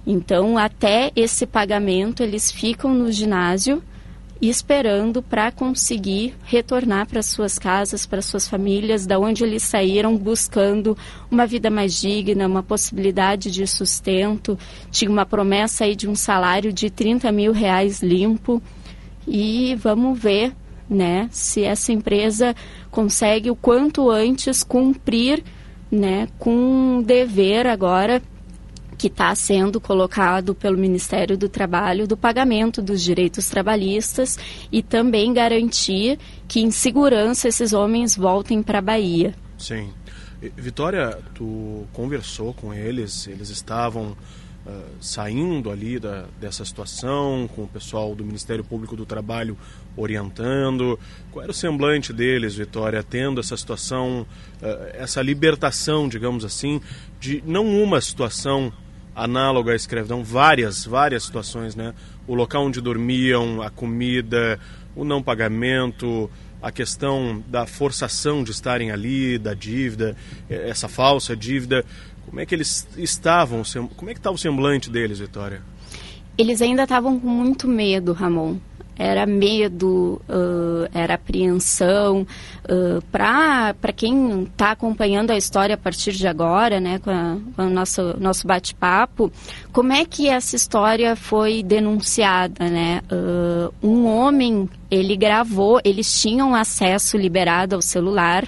Então, 0.06 0.56
até 0.56 1.12
esse 1.14 1.46
pagamento, 1.46 2.22
eles 2.22 2.50
ficam 2.50 2.94
no 2.94 3.12
ginásio 3.12 3.82
esperando 4.40 5.22
para 5.22 5.50
conseguir 5.50 6.34
retornar 6.44 7.06
para 7.06 7.22
suas 7.22 7.58
casas, 7.58 8.06
para 8.06 8.20
suas 8.20 8.48
famílias, 8.48 9.06
da 9.06 9.18
onde 9.18 9.42
eles 9.42 9.62
saíram 9.62 10.16
buscando 10.16 10.96
uma 11.30 11.46
vida 11.46 11.70
mais 11.70 11.98
digna, 11.98 12.46
uma 12.46 12.62
possibilidade 12.62 13.50
de 13.50 13.66
sustento. 13.66 14.58
Tinha 14.90 15.10
uma 15.10 15.24
promessa 15.24 15.84
aí 15.84 15.96
de 15.96 16.08
um 16.08 16.14
salário 16.14 16.72
de 16.72 16.90
30 16.90 17.32
mil 17.32 17.52
reais 17.52 18.02
limpo. 18.02 18.62
E 19.26 19.74
vamos 19.76 20.18
ver 20.18 20.52
né, 20.88 21.28
se 21.32 21.64
essa 21.64 21.92
empresa 21.92 22.54
consegue 22.90 23.50
o 23.50 23.56
quanto 23.56 24.10
antes 24.10 24.62
cumprir 24.62 25.42
né, 25.90 26.28
com 26.38 26.54
um 26.54 27.02
dever 27.02 27.66
agora 27.66 28.22
que 28.96 29.08
está 29.08 29.34
sendo 29.34 29.80
colocado 29.80 30.54
pelo 30.54 30.78
Ministério 30.78 31.36
do 31.36 31.48
Trabalho 31.48 32.06
do 32.06 32.16
pagamento 32.16 32.80
dos 32.80 33.02
direitos 33.02 33.48
trabalhistas 33.48 34.38
e 34.72 34.82
também 34.82 35.32
garantir 35.32 36.18
que 36.48 36.60
em 36.60 36.70
segurança 36.70 37.48
esses 37.48 37.72
homens 37.72 38.16
voltem 38.16 38.62
para 38.62 38.78
a 38.78 38.82
Bahia. 38.82 39.34
Sim. 39.58 39.90
Vitória, 40.56 41.18
tu 41.34 41.86
conversou 41.92 42.52
com 42.52 42.72
eles, 42.72 43.26
eles 43.26 43.48
estavam 43.48 44.16
uh, 44.66 44.84
saindo 45.00 45.70
ali 45.70 45.98
da, 45.98 46.26
dessa 46.38 46.64
situação, 46.64 47.48
com 47.54 47.62
o 47.62 47.68
pessoal 47.68 48.14
do 48.14 48.24
Ministério 48.24 48.62
Público 48.62 48.94
do 48.94 49.06
Trabalho 49.06 49.56
orientando. 49.96 50.98
Qual 51.32 51.42
era 51.42 51.50
o 51.50 51.54
semblante 51.54 52.12
deles, 52.12 52.54
Vitória, 52.54 53.02
tendo 53.02 53.40
essa 53.40 53.56
situação, 53.56 54.26
uh, 54.60 54.66
essa 54.92 55.22
libertação, 55.22 56.08
digamos 56.08 56.44
assim, 56.44 56.80
de 57.18 57.42
não 57.46 57.66
uma 57.82 58.00
situação 58.00 58.72
análogo 59.16 59.70
à 59.70 59.74
escravidão, 59.74 60.22
várias, 60.22 60.84
várias 60.84 61.24
situações, 61.24 61.74
né? 61.74 61.94
O 62.26 62.34
local 62.34 62.66
onde 62.66 62.80
dormiam, 62.82 63.62
a 63.62 63.70
comida, 63.70 64.60
o 64.94 65.04
não 65.04 65.22
pagamento, 65.22 66.30
a 66.60 66.70
questão 66.70 67.42
da 67.48 67.66
forçação 67.66 68.44
de 68.44 68.50
estarem 68.50 68.90
ali, 68.90 69.38
da 69.38 69.54
dívida, 69.54 70.14
essa 70.48 70.86
falsa 70.86 71.34
dívida. 71.34 71.84
Como 72.26 72.40
é 72.40 72.44
que 72.44 72.54
eles 72.54 72.86
estavam? 72.98 73.62
Como 73.96 74.10
é 74.10 74.14
que 74.14 74.20
estava 74.20 74.36
o 74.36 74.38
semblante 74.38 74.90
deles, 74.90 75.18
Vitória? 75.18 75.62
Eles 76.36 76.60
ainda 76.60 76.82
estavam 76.82 77.18
com 77.18 77.28
muito 77.28 77.66
medo, 77.66 78.12
Ramon 78.12 78.58
era 78.98 79.26
medo, 79.26 80.20
uh, 80.28 80.88
era 80.92 81.14
apreensão. 81.14 82.26
Uh, 82.64 83.02
Para 83.10 83.92
quem 83.94 84.44
está 84.44 84.72
acompanhando 84.72 85.30
a 85.30 85.36
história 85.36 85.74
a 85.74 85.78
partir 85.78 86.12
de 86.12 86.26
agora, 86.26 86.80
né, 86.80 86.98
com, 86.98 87.10
a, 87.10 87.36
com 87.54 87.66
o 87.66 87.70
nosso, 87.70 88.16
nosso 88.18 88.46
bate-papo, 88.46 89.30
como 89.72 89.92
é 89.92 90.04
que 90.04 90.28
essa 90.28 90.56
história 90.56 91.14
foi 91.14 91.62
denunciada? 91.62 92.68
Né? 92.68 93.02
Uh, 93.12 93.72
um 93.86 94.06
homem, 94.06 94.68
ele 94.90 95.16
gravou, 95.16 95.80
eles 95.84 96.20
tinham 96.20 96.54
acesso 96.54 97.16
liberado 97.16 97.74
ao 97.74 97.82
celular, 97.82 98.46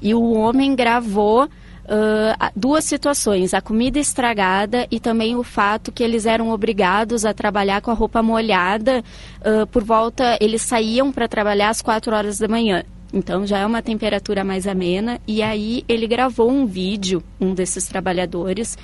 e 0.00 0.14
o 0.14 0.32
homem 0.32 0.74
gravou 0.74 1.48
uh, 1.84 2.50
duas 2.54 2.84
situações: 2.84 3.54
a 3.54 3.60
comida 3.60 3.98
estragada 3.98 4.86
e 4.90 4.98
também 4.98 5.36
o 5.36 5.42
fato 5.42 5.92
que 5.92 6.02
eles 6.02 6.26
eram 6.26 6.50
obrigados 6.50 7.24
a 7.24 7.34
trabalhar 7.34 7.80
com 7.80 7.90
a 7.90 7.94
roupa 7.94 8.22
molhada 8.22 9.02
uh, 9.40 9.66
por 9.66 9.84
volta. 9.84 10.36
Eles 10.40 10.62
saíam 10.62 11.12
para 11.12 11.28
trabalhar 11.28 11.70
às 11.70 11.82
quatro 11.82 12.14
horas 12.14 12.38
da 12.38 12.48
manhã. 12.48 12.84
Então 13.12 13.46
já 13.46 13.58
é 13.58 13.66
uma 13.66 13.80
temperatura 13.80 14.42
mais 14.42 14.66
amena. 14.66 15.20
E 15.26 15.42
aí 15.42 15.84
ele 15.88 16.06
gravou 16.06 16.50
um 16.50 16.66
vídeo, 16.66 17.22
um 17.40 17.54
desses 17.54 17.86
trabalhadores, 17.86 18.76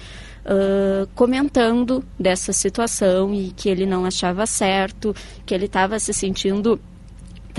uh, 0.45 1.09
comentando 1.15 2.05
dessa 2.19 2.53
situação 2.53 3.35
e 3.35 3.51
que 3.51 3.69
ele 3.69 3.85
não 3.85 4.05
achava 4.05 4.47
certo, 4.47 5.15
que 5.45 5.53
ele 5.53 5.67
estava 5.67 5.99
se 5.99 6.13
sentindo 6.13 6.81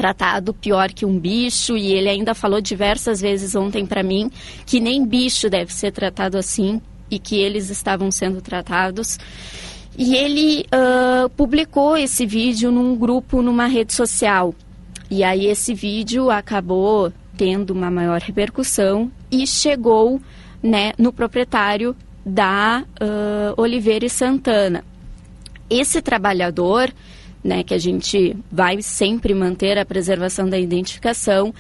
tratado 0.02 0.52
pior 0.52 0.92
que 0.92 1.06
um 1.06 1.20
bicho 1.20 1.78
e 1.78 1.94
ele 1.94 2.10
ainda 2.10 2.34
falou 2.34 2.60
diversas 2.60 3.22
vezes 3.22 3.54
ontem 3.54 3.86
para 3.86 4.02
mim 4.02 4.32
que 4.66 4.80
nem 4.80 5.06
bicho 5.06 5.48
deve 5.48 5.72
ser 5.72 5.92
tratado 5.92 6.40
assim 6.40 6.82
e 7.12 7.20
que 7.20 7.40
eles 7.40 7.70
estavam 7.70 8.10
sendo 8.10 8.42
tratados. 8.42 9.20
E 9.96 10.16
ele 10.16 10.66
uh, 10.74 11.30
publicou 11.30 11.96
esse 11.96 12.26
vídeo 12.26 12.72
num 12.72 12.96
grupo, 12.96 13.44
numa 13.44 13.68
rede 13.68 13.94
social. 13.94 14.56
E 15.08 15.24
aí 15.24 15.46
esse 15.46 15.76
vídeo 15.76 16.32
acabou 16.32 17.14
tendo 17.38 17.70
uma 17.70 17.92
maior 17.92 18.22
repercussão 18.22 19.12
e 19.30 19.46
chegou 19.46 20.20
né, 20.64 20.94
no 20.98 21.14
proprietário 21.14 21.96
da 22.26 22.84
uh, 23.00 23.62
Oliveira 23.62 24.08
e 24.08 24.10
Santana. 24.10 24.84
Esse 25.70 26.02
trabalhador 26.02 26.92
né, 27.44 27.64
que 27.64 27.74
a 27.74 27.78
gente 27.78 28.36
vai 28.52 28.82
sempre 28.82 29.34
manter 29.34 29.78
a 29.78 29.86
preservação 29.86 30.48
da 30.50 30.60
identificação, 30.60 31.54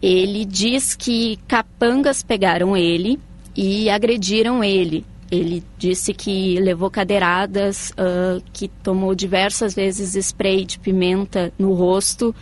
ele 0.00 0.44
diz 0.44 0.94
que 0.94 1.38
capangas 1.48 2.22
pegaram 2.22 2.76
ele 2.76 3.18
e 3.56 3.90
agrediram 3.90 4.62
ele. 4.62 5.04
Ele 5.30 5.62
disse 5.76 6.14
que 6.14 6.58
levou 6.58 6.90
cadeiradas, 6.90 7.90
uh, 7.90 8.42
que 8.52 8.68
tomou 8.68 9.14
diversas 9.14 9.74
vezes 9.74 10.14
spray 10.14 10.64
de 10.64 10.78
pimenta 10.78 11.52
no 11.58 11.74
rosto. 11.74 12.34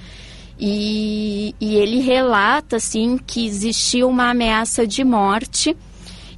E, 0.58 1.54
e 1.60 1.74
ele 1.74 2.00
relata 2.00 2.76
assim 2.76 3.18
que 3.18 3.44
existia 3.46 4.06
uma 4.06 4.30
ameaça 4.30 4.86
de 4.86 5.04
morte 5.04 5.76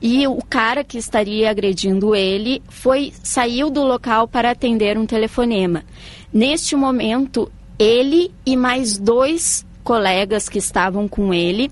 e 0.00 0.26
o 0.26 0.38
cara 0.48 0.84
que 0.84 0.96
estaria 0.96 1.50
agredindo 1.50 2.14
ele 2.14 2.62
foi 2.68 3.12
saiu 3.22 3.68
do 3.68 3.82
local 3.82 4.28
para 4.28 4.50
atender 4.50 4.96
um 4.96 5.06
telefonema. 5.06 5.84
Neste 6.32 6.76
momento, 6.76 7.50
ele 7.78 8.32
e 8.44 8.56
mais 8.56 8.98
dois 8.98 9.66
colegas 9.82 10.48
que 10.48 10.58
estavam 10.58 11.08
com 11.08 11.32
ele 11.32 11.70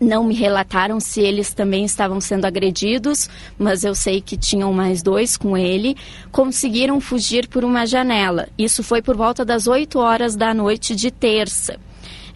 não 0.00 0.24
me 0.24 0.34
relataram 0.34 1.00
se 1.00 1.20
eles 1.20 1.54
também 1.54 1.84
estavam 1.84 2.20
sendo 2.20 2.44
agredidos, 2.44 3.30
mas 3.58 3.82
eu 3.82 3.94
sei 3.94 4.20
que 4.20 4.36
tinham 4.36 4.72
mais 4.72 5.02
dois 5.02 5.36
com 5.36 5.56
ele. 5.56 5.96
Conseguiram 6.30 7.00
fugir 7.00 7.48
por 7.48 7.64
uma 7.64 7.86
janela. 7.86 8.48
Isso 8.58 8.82
foi 8.82 9.00
por 9.00 9.16
volta 9.16 9.44
das 9.44 9.66
8 9.66 9.98
horas 9.98 10.36
da 10.36 10.52
noite 10.52 10.94
de 10.94 11.10
terça. 11.10 11.78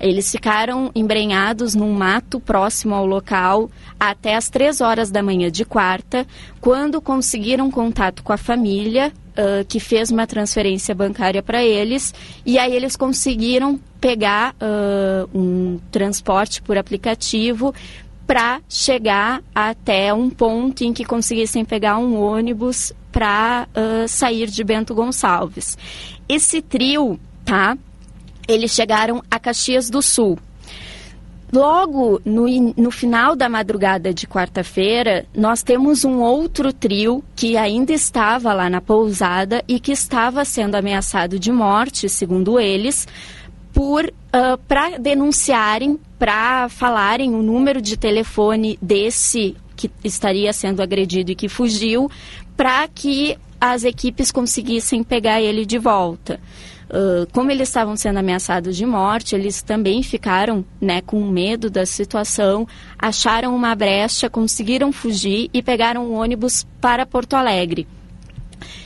Eles 0.00 0.30
ficaram 0.30 0.90
embrenhados 0.94 1.74
num 1.74 1.92
mato 1.92 2.40
próximo 2.40 2.94
ao 2.94 3.04
local 3.04 3.70
até 3.98 4.34
as 4.34 4.48
três 4.48 4.80
horas 4.80 5.10
da 5.10 5.22
manhã 5.22 5.50
de 5.50 5.62
quarta, 5.62 6.26
quando 6.58 7.02
conseguiram 7.02 7.70
contato 7.70 8.22
com 8.22 8.32
a 8.32 8.38
família, 8.38 9.12
uh, 9.30 9.64
que 9.66 9.80
fez 9.80 10.10
uma 10.10 10.26
transferência 10.26 10.94
bancária 10.94 11.42
para 11.42 11.62
eles, 11.62 12.14
e 12.44 12.58
aí 12.58 12.74
eles 12.74 12.96
conseguiram 12.96 13.78
pegar 14.00 14.54
uh, 14.54 15.28
um 15.38 15.78
transporte 15.90 16.62
por 16.62 16.78
aplicativo 16.78 17.74
para 18.26 18.60
chegar 18.68 19.42
até 19.54 20.14
um 20.14 20.30
ponto 20.30 20.84
em 20.84 20.92
que 20.92 21.04
conseguissem 21.04 21.64
pegar 21.64 21.98
um 21.98 22.20
ônibus 22.20 22.92
para 23.10 23.66
uh, 23.74 24.06
sair 24.06 24.48
de 24.48 24.62
Bento 24.62 24.94
Gonçalves. 24.94 25.76
Esse 26.28 26.62
trio, 26.62 27.18
tá? 27.44 27.76
eles 28.52 28.72
chegaram 28.72 29.22
a 29.30 29.38
Caxias 29.38 29.88
do 29.88 30.02
Sul. 30.02 30.38
Logo 31.52 32.20
no, 32.24 32.46
no 32.76 32.90
final 32.90 33.34
da 33.34 33.48
madrugada 33.48 34.12
de 34.14 34.26
quarta-feira, 34.26 35.26
nós 35.34 35.62
temos 35.62 36.04
um 36.04 36.20
outro 36.20 36.72
trio 36.72 37.22
que 37.34 37.56
ainda 37.56 37.92
estava 37.92 38.52
lá 38.52 38.70
na 38.70 38.80
pousada 38.80 39.62
e 39.66 39.80
que 39.80 39.92
estava 39.92 40.44
sendo 40.44 40.74
ameaçado 40.74 41.38
de 41.38 41.50
morte, 41.50 42.08
segundo 42.08 42.58
eles, 42.58 43.06
por 43.72 44.04
uh, 44.04 44.58
para 44.66 44.98
denunciarem, 44.98 45.98
para 46.18 46.68
falarem 46.68 47.34
o 47.34 47.42
número 47.42 47.80
de 47.80 47.96
telefone 47.96 48.78
desse 48.80 49.56
que 49.76 49.90
estaria 50.04 50.52
sendo 50.52 50.82
agredido 50.82 51.30
e 51.32 51.34
que 51.34 51.48
fugiu, 51.48 52.10
para 52.56 52.86
que 52.86 53.38
as 53.60 53.84
equipes 53.84 54.30
conseguissem 54.30 55.02
pegar 55.02 55.40
ele 55.40 55.64
de 55.64 55.78
volta. 55.78 56.38
Uh, 56.90 57.24
como 57.32 57.52
eles 57.52 57.68
estavam 57.68 57.96
sendo 57.96 58.18
ameaçados 58.18 58.76
de 58.76 58.84
morte, 58.84 59.36
eles 59.36 59.62
também 59.62 60.02
ficaram 60.02 60.64
né, 60.80 61.00
com 61.00 61.24
medo 61.24 61.70
da 61.70 61.86
situação, 61.86 62.66
acharam 62.98 63.54
uma 63.54 63.76
brecha, 63.76 64.28
conseguiram 64.28 64.90
fugir 64.90 65.48
e 65.54 65.62
pegaram 65.62 66.04
um 66.04 66.14
ônibus 66.14 66.66
para 66.80 67.06
Porto 67.06 67.34
Alegre. 67.34 67.86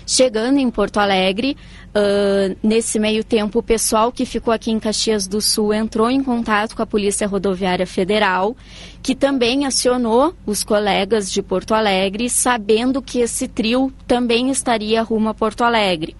Chegando 0.06 0.58
em 0.58 0.70
Porto 0.70 0.98
Alegre, 0.98 1.56
uh, 1.94 2.54
nesse 2.62 2.98
meio 2.98 3.24
tempo, 3.24 3.60
o 3.60 3.62
pessoal 3.62 4.12
que 4.12 4.26
ficou 4.26 4.52
aqui 4.52 4.70
em 4.70 4.78
Caxias 4.78 5.26
do 5.26 5.40
Sul 5.40 5.72
entrou 5.72 6.10
em 6.10 6.22
contato 6.22 6.76
com 6.76 6.82
a 6.82 6.86
Polícia 6.86 7.26
Rodoviária 7.26 7.86
Federal, 7.86 8.54
que 9.02 9.14
também 9.14 9.64
acionou 9.64 10.34
os 10.44 10.62
colegas 10.62 11.32
de 11.32 11.40
Porto 11.40 11.72
Alegre, 11.72 12.28
sabendo 12.28 13.00
que 13.00 13.20
esse 13.20 13.48
trio 13.48 13.90
também 14.06 14.50
estaria 14.50 15.02
rumo 15.02 15.30
a 15.30 15.34
Porto 15.34 15.64
Alegre. 15.64 16.14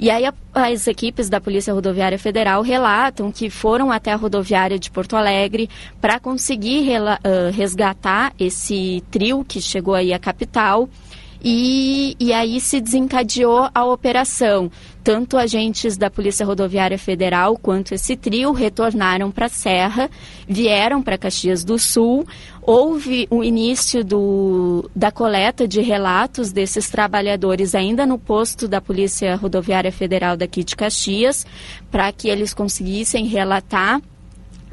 E 0.00 0.10
aí 0.10 0.24
a, 0.24 0.32
as 0.54 0.86
equipes 0.86 1.28
da 1.28 1.38
Polícia 1.42 1.74
Rodoviária 1.74 2.18
Federal 2.18 2.62
relatam 2.62 3.30
que 3.30 3.50
foram 3.50 3.92
até 3.92 4.10
a 4.10 4.16
rodoviária 4.16 4.78
de 4.78 4.90
Porto 4.90 5.14
Alegre 5.14 5.68
para 6.00 6.18
conseguir 6.18 6.80
rela, 6.80 7.18
uh, 7.22 7.54
resgatar 7.54 8.32
esse 8.40 9.04
trio 9.10 9.44
que 9.44 9.60
chegou 9.60 9.94
aí 9.94 10.14
à 10.14 10.18
capital. 10.18 10.88
E, 11.42 12.16
e 12.20 12.32
aí 12.32 12.60
se 12.60 12.80
desencadeou 12.80 13.68
a 13.74 13.84
operação. 13.84 14.70
Tanto 15.02 15.38
agentes 15.38 15.96
da 15.96 16.10
Polícia 16.10 16.44
Rodoviária 16.44 16.98
Federal 16.98 17.56
quanto 17.56 17.94
esse 17.94 18.14
trio 18.14 18.52
retornaram 18.52 19.30
para 19.30 19.46
a 19.46 19.48
Serra, 19.48 20.10
vieram 20.46 21.02
para 21.02 21.16
Caxias 21.16 21.64
do 21.64 21.78
Sul. 21.78 22.26
Houve 22.60 23.26
o 23.30 23.42
início 23.42 24.04
do, 24.04 24.90
da 24.94 25.10
coleta 25.10 25.66
de 25.66 25.80
relatos 25.80 26.52
desses 26.52 26.90
trabalhadores 26.90 27.74
ainda 27.74 28.04
no 28.04 28.18
posto 28.18 28.68
da 28.68 28.80
Polícia 28.80 29.34
Rodoviária 29.36 29.90
Federal 29.90 30.36
daqui 30.36 30.62
de 30.62 30.76
Caxias, 30.76 31.46
para 31.90 32.12
que 32.12 32.28
eles 32.28 32.52
conseguissem 32.52 33.26
relatar 33.26 34.02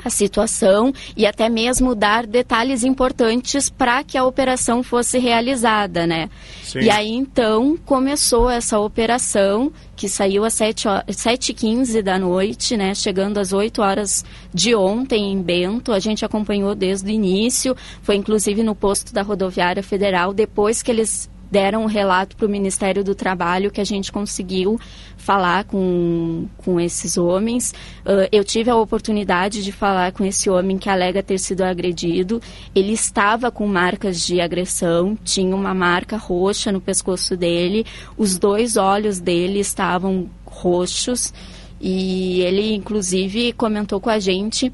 a 0.04 0.10
situação 0.10 0.94
e 1.16 1.26
até 1.26 1.50
mesmo 1.50 1.96
dar 1.96 2.26
detalhes 2.26 2.84
importantes 2.84 3.70
para 3.70 4.04
que 4.04 4.18
a 4.18 4.26
operação 4.26 4.84
fosse 4.84 5.18
realizada, 5.18 6.06
né? 6.06 6.30
Sim. 6.64 6.80
E 6.80 6.90
aí 6.90 7.12
então 7.12 7.78
começou 7.86 8.50
essa 8.50 8.80
operação 8.80 9.72
que 9.96 10.08
saiu 10.08 10.46
às 10.46 10.54
7h15 10.54 12.02
da 12.04 12.20
noite, 12.20 12.78
né? 12.78 12.94
Chegando 12.94 13.40
às 13.40 13.52
8 13.52 13.82
horas 13.82 14.24
de 14.54 14.76
ontem 14.76 15.32
em 15.32 15.42
Bento. 15.42 15.92
A 15.92 16.00
gente 16.00 16.24
acompanhou 16.24 16.76
desde 16.76 17.08
o 17.08 17.12
início, 17.12 17.76
foi 18.04 18.16
inclusive 18.16 18.62
no 18.62 18.76
posto 18.76 19.12
da 19.12 19.24
rodoviária 19.24 19.82
federal, 19.82 20.34
depois 20.34 20.84
que 20.84 20.92
eles 20.92 21.30
deram 21.50 21.84
um 21.84 21.88
relato 21.88 22.36
para 22.36 22.46
o 22.46 22.50
Ministério 22.50 23.04
do 23.04 23.16
Trabalho 23.16 23.72
que 23.72 23.82
a 23.82 23.86
gente 23.86 24.12
conseguiu 24.12 24.80
falar 25.16 25.64
com, 25.64 26.48
com 26.58 26.80
esses 26.80 27.18
homens. 27.18 27.74
Uh, 28.06 28.28
eu 28.32 28.44
tive 28.44 28.70
a 28.70 28.76
oportunidade 28.76 29.64
de 29.64 29.72
falar 29.72 30.12
com 30.12 30.24
esse 30.24 30.50
homem 30.50 30.78
que 30.78 30.90
alega 30.90 31.24
ter 31.24 31.38
sido 31.38 31.64
agredido. 31.64 32.42
Ele 32.76 32.94
estava 32.94 33.52
com 33.52 33.68
marcas 33.68 34.26
de 34.26 34.40
agressão, 34.40 35.18
tinha 35.24 35.56
uma 35.56 35.74
marca 35.74 36.18
roxa 36.18 36.72
no 36.72 36.82
pescoço 36.82 37.36
dele, 37.36 37.86
os 38.18 38.38
dois 38.38 38.78
olhos 38.78 39.20
dele 39.20 39.60
estavam 39.60 40.30
roxos 40.46 41.34
e 41.80 42.42
ele, 42.42 42.74
inclusive, 42.74 43.54
comentou 43.54 44.00
com 44.00 44.10
a 44.10 44.20
gente 44.20 44.72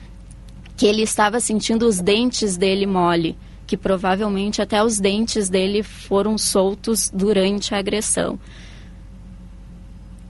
que 0.76 0.86
ele 0.86 1.02
estava 1.02 1.40
sentindo 1.40 1.88
os 1.88 2.00
dentes 2.00 2.58
dele 2.58 2.86
mole 2.86 3.38
que 3.74 3.78
provavelmente 3.78 4.62
até 4.62 4.84
os 4.84 5.00
dentes 5.00 5.50
dele 5.50 5.82
foram 5.82 6.38
soltos 6.38 7.10
durante 7.10 7.74
a 7.74 7.80
agressão. 7.80 8.40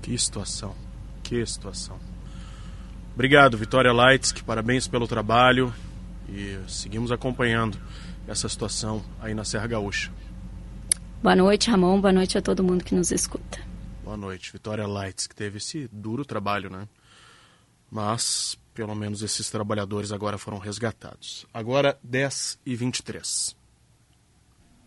Que 0.01 0.17
situação, 0.17 0.73
que 1.21 1.45
situação. 1.45 1.99
Obrigado, 3.13 3.58
Vitória 3.58 3.91
Lights, 3.91 4.32
parabéns 4.43 4.88
pelo 4.88 5.10
trabalho 5.10 5.73
e 6.29 6.58
seguimos 6.69 7.12
acompanhando 7.12 7.77
essa 8.25 8.47
situação 8.47 9.03
aí 9.19 9.34
na 9.34 9.43
Serra 9.43 9.67
Gaúcha. 9.67 10.10
Boa 11.21 11.36
noite, 11.36 11.69
Ramon, 11.69 11.99
boa 11.99 12.13
noite 12.13 12.38
a 12.38 12.41
todo 12.41 12.63
mundo 12.63 12.82
que 12.82 12.95
nos 12.95 13.12
escuta. 13.12 13.60
Boa 14.06 14.15
noite, 14.15 14.53
Vitória 14.53 14.88
Lights, 14.88 15.27
que 15.27 15.36
teve 15.36 15.58
esse 15.58 15.89
duro 15.91 16.23
trabalho, 16.23 16.69
né? 16.69 16.88
Mas 17.91 18.58
pelo 18.74 18.96
menos 18.96 19.22
esses 19.22 19.50
trabalhadores 19.50 20.12
agora 20.12 20.38
foram 20.38 20.58
resgatados. 20.58 21.46
Agora 21.54 21.98
10 22.04 22.60
e 22.66 22.76
23. 22.76 23.56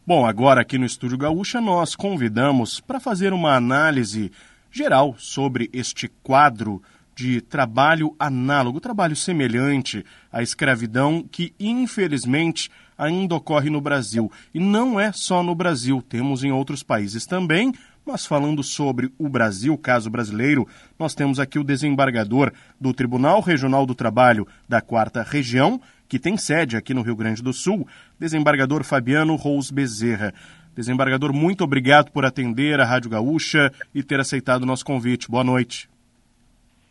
Bom, 0.06 0.24
agora 0.24 0.60
aqui 0.60 0.78
no 0.78 0.86
Estúdio 0.86 1.18
Gaúcha 1.18 1.60
nós 1.60 1.96
convidamos 1.96 2.80
para 2.80 3.00
fazer 3.00 3.32
uma 3.32 3.54
análise 3.56 4.30
geral 4.70 5.14
sobre 5.18 5.70
este 5.72 6.08
quadro 6.22 6.82
de 7.14 7.40
trabalho 7.40 8.14
análogo, 8.18 8.78
trabalho 8.78 9.16
semelhante 9.16 10.04
à 10.30 10.42
escravidão 10.42 11.26
que 11.28 11.54
infelizmente 11.58 12.70
ainda 12.96 13.34
ocorre 13.34 13.70
no 13.70 13.80
Brasil. 13.80 14.30
E 14.52 14.60
não 14.60 15.00
é 15.00 15.10
só 15.12 15.42
no 15.42 15.54
Brasil, 15.54 16.02
temos 16.06 16.44
em 16.44 16.52
outros 16.52 16.82
países 16.82 17.24
também, 17.26 17.72
mas 18.06 18.24
falando 18.24 18.62
sobre 18.62 19.10
o 19.18 19.28
Brasil, 19.28 19.76
caso 19.76 20.08
brasileiro, 20.08 20.66
nós 20.96 21.12
temos 21.12 21.40
aqui 21.40 21.58
o 21.58 21.64
desembargador 21.64 22.52
do 22.80 22.94
Tribunal 22.94 23.40
Regional 23.40 23.84
do 23.84 23.96
Trabalho 23.96 24.46
da 24.68 24.80
Quarta 24.80 25.24
Região, 25.24 25.80
que 26.08 26.20
tem 26.20 26.36
sede 26.36 26.76
aqui 26.76 26.94
no 26.94 27.02
Rio 27.02 27.16
Grande 27.16 27.42
do 27.42 27.52
Sul, 27.52 27.86
desembargador 28.16 28.84
Fabiano 28.84 29.34
Rous 29.34 29.72
Bezerra. 29.72 30.32
Desembargador, 30.76 31.32
muito 31.32 31.64
obrigado 31.64 32.12
por 32.12 32.24
atender 32.24 32.78
a 32.78 32.84
Rádio 32.84 33.10
Gaúcha 33.10 33.72
e 33.92 34.04
ter 34.04 34.20
aceitado 34.20 34.62
o 34.62 34.66
nosso 34.66 34.84
convite. 34.84 35.28
Boa 35.28 35.42
noite. 35.42 35.88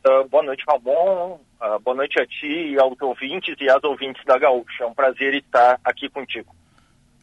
Uh, 0.06 0.28
boa 0.28 0.44
noite, 0.44 0.66
Ramon. 0.68 1.40
Uh, 1.62 1.80
boa 1.80 1.96
noite 1.96 2.20
a 2.20 2.28
ti 2.28 2.74
e 2.74 2.78
aos 2.78 3.00
ouvintes 3.02 3.56
e 3.62 3.70
às 3.70 3.82
ouvintes 3.86 4.22
da 4.26 4.38
Gaúcha. 4.38 4.84
É 4.84 4.86
um 4.86 4.94
prazer 4.94 5.34
estar 5.36 5.80
aqui 5.86 6.10
contigo. 6.10 6.54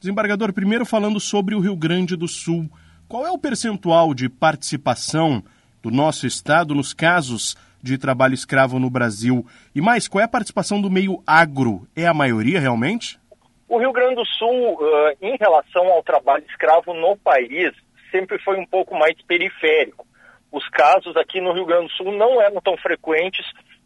Desembargador, 0.00 0.52
primeiro 0.52 0.86
falando 0.86 1.20
sobre 1.20 1.54
o 1.54 1.60
Rio 1.60 1.76
Grande 1.76 2.16
do 2.16 2.26
Sul. 2.26 2.70
Qual 3.12 3.26
é 3.26 3.30
o 3.30 3.36
percentual 3.36 4.14
de 4.14 4.26
participação 4.26 5.44
do 5.82 5.90
nosso 5.90 6.26
Estado 6.26 6.74
nos 6.74 6.94
casos 6.94 7.54
de 7.82 7.98
trabalho 7.98 8.32
escravo 8.32 8.78
no 8.78 8.88
Brasil? 8.88 9.44
E 9.74 9.82
mais, 9.82 10.08
qual 10.08 10.22
é 10.22 10.24
a 10.24 10.28
participação 10.28 10.80
do 10.80 10.90
meio 10.90 11.22
agro? 11.26 11.86
É 11.94 12.06
a 12.06 12.14
maioria 12.14 12.58
realmente? 12.58 13.20
O 13.68 13.76
Rio 13.78 13.92
Grande 13.92 14.14
do 14.14 14.24
Sul, 14.24 14.78
uh, 14.80 15.14
em 15.20 15.36
relação 15.36 15.88
ao 15.88 16.02
trabalho 16.02 16.42
escravo 16.48 16.94
no 16.94 17.14
país, 17.18 17.74
sempre 18.10 18.38
foi 18.38 18.58
um 18.58 18.64
pouco 18.64 18.98
mais 18.98 19.20
periférico. 19.26 20.06
Os 20.50 20.66
casos 20.70 21.14
aqui 21.14 21.38
no 21.38 21.52
Rio 21.52 21.66
Grande 21.66 21.88
do 21.88 21.92
Sul 21.92 22.12
não 22.12 22.40
eram 22.40 22.62
tão 22.62 22.78
frequentes 22.78 23.44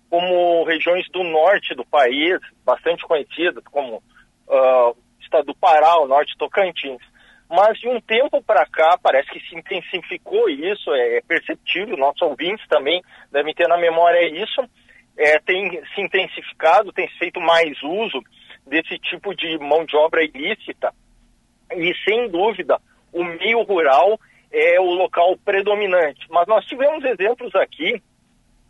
como 0.08 0.62
regiões 0.62 1.04
do 1.10 1.24
norte 1.24 1.74
do 1.74 1.84
país, 1.84 2.38
bastante 2.64 3.02
conhecidas, 3.02 3.64
como 3.72 3.96
uh, 3.96 4.90
o 4.90 4.96
estado 5.20 5.46
do 5.46 5.56
Pará, 5.56 5.98
o 5.98 6.06
norte 6.06 6.38
Tocantins. 6.38 7.02
Mas 7.48 7.78
de 7.78 7.88
um 7.88 8.00
tempo 8.00 8.42
para 8.42 8.66
cá 8.66 8.98
parece 9.00 9.30
que 9.30 9.40
se 9.40 9.56
intensificou 9.56 10.48
isso, 10.48 10.92
é 10.94 11.20
perceptível, 11.22 11.96
nossos 11.96 12.22
ouvintes 12.22 12.66
também 12.68 13.02
devem 13.30 13.54
ter 13.54 13.68
na 13.68 13.78
memória 13.78 14.26
isso, 14.26 14.62
é, 15.16 15.38
tem 15.38 15.80
se 15.94 16.00
intensificado, 16.00 16.92
tem 16.92 17.08
feito 17.18 17.40
mais 17.40 17.80
uso 17.82 18.20
desse 18.66 18.98
tipo 18.98 19.34
de 19.34 19.58
mão 19.58 19.84
de 19.84 19.96
obra 19.96 20.24
ilícita 20.24 20.92
e 21.72 21.94
sem 22.04 22.28
dúvida 22.28 22.78
o 23.12 23.24
meio 23.24 23.62
rural 23.62 24.18
é 24.52 24.80
o 24.80 24.90
local 24.92 25.36
predominante. 25.44 26.26
Mas 26.30 26.46
nós 26.46 26.64
tivemos 26.66 27.04
exemplos 27.04 27.54
aqui 27.54 28.02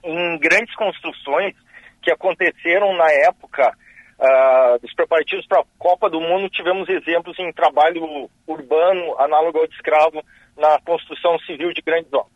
em 0.04 0.38
grandes 0.38 0.74
construções 0.76 1.54
que 2.02 2.10
aconteceram 2.10 2.94
na 2.96 3.10
época 3.10 3.76
uh, 4.18 4.78
dos 4.80 4.92
preparativos 4.94 5.46
para 5.46 5.60
a 5.60 5.64
Copa 5.78 6.08
do 6.08 6.20
Mundo, 6.20 6.48
tivemos 6.48 6.88
exemplos 6.88 7.38
em 7.38 7.52
trabalho 7.52 8.28
urbano, 8.46 9.18
análogo 9.18 9.58
ao 9.58 9.66
de 9.66 9.74
escravo, 9.74 10.22
na 10.56 10.78
construção 10.80 11.38
civil 11.40 11.72
de 11.72 11.82
grandes 11.82 12.12
obras. 12.12 12.32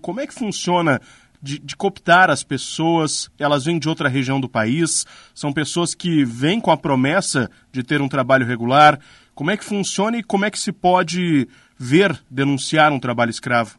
Como 0.00 0.20
é 0.20 0.26
que 0.26 0.34
funciona 0.34 1.00
de, 1.42 1.58
de, 1.58 1.76
cooptar 1.76 2.30
as 2.30 2.42
pessoas, 2.42 3.30
elas 3.38 3.66
vêm 3.66 3.78
de 3.78 3.88
outra 3.88 4.08
região 4.08 4.40
do 4.40 4.48
país, 4.48 5.04
são 5.34 5.52
pessoas 5.52 5.94
que 5.94 6.24
vêm 6.24 6.58
com 6.58 6.70
a 6.70 6.76
promessa 6.76 7.50
de 7.70 7.82
ter 7.82 8.00
um 8.00 8.08
trabalho 8.08 8.46
regular. 8.46 8.98
Como 9.34 9.50
é 9.50 9.56
que 9.56 9.64
funciona 9.64 10.16
e 10.16 10.22
como 10.22 10.46
é 10.46 10.50
que 10.50 10.58
se 10.58 10.72
pode 10.72 11.46
ver 11.78 12.18
denunciar 12.30 12.92
um 12.92 13.00
trabalho 13.00 13.30
escravo? 13.30 13.78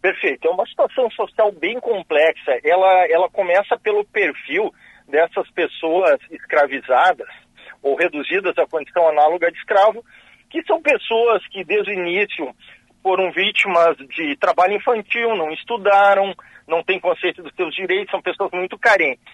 Perfeito. 0.00 0.48
É 0.48 0.50
uma 0.50 0.66
situação 0.66 1.10
social 1.10 1.52
bem 1.52 1.78
complexa. 1.80 2.58
Ela, 2.64 3.06
ela 3.08 3.28
começa 3.28 3.78
pelo 3.78 4.04
perfil 4.04 4.72
dessas 5.08 5.50
pessoas 5.50 6.18
escravizadas 6.30 7.28
ou 7.82 7.96
reduzidas 7.96 8.56
à 8.58 8.66
condição 8.66 9.08
análoga 9.08 9.50
de 9.50 9.58
escravo, 9.58 10.04
que 10.50 10.62
são 10.64 10.80
pessoas 10.80 11.46
que 11.48 11.64
desde 11.64 11.90
o 11.90 11.94
início 11.94 12.54
foram 13.02 13.30
vítimas 13.32 13.96
de 13.96 14.36
trabalho 14.36 14.74
infantil, 14.74 15.34
não 15.36 15.50
estudaram, 15.52 16.34
não 16.66 16.82
têm 16.82 17.00
consciência 17.00 17.42
dos 17.42 17.54
seus 17.54 17.74
direitos, 17.74 18.10
são 18.10 18.20
pessoas 18.20 18.50
muito 18.52 18.78
carentes. 18.78 19.32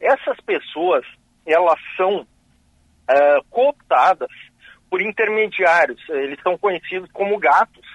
Essas 0.00 0.40
pessoas, 0.40 1.04
elas 1.46 1.78
são 1.96 2.20
uh, 2.20 3.44
cooptadas 3.50 4.30
por 4.88 5.02
intermediários, 5.02 6.00
eles 6.08 6.40
são 6.42 6.56
conhecidos 6.56 7.10
como 7.12 7.38
gatos, 7.38 7.86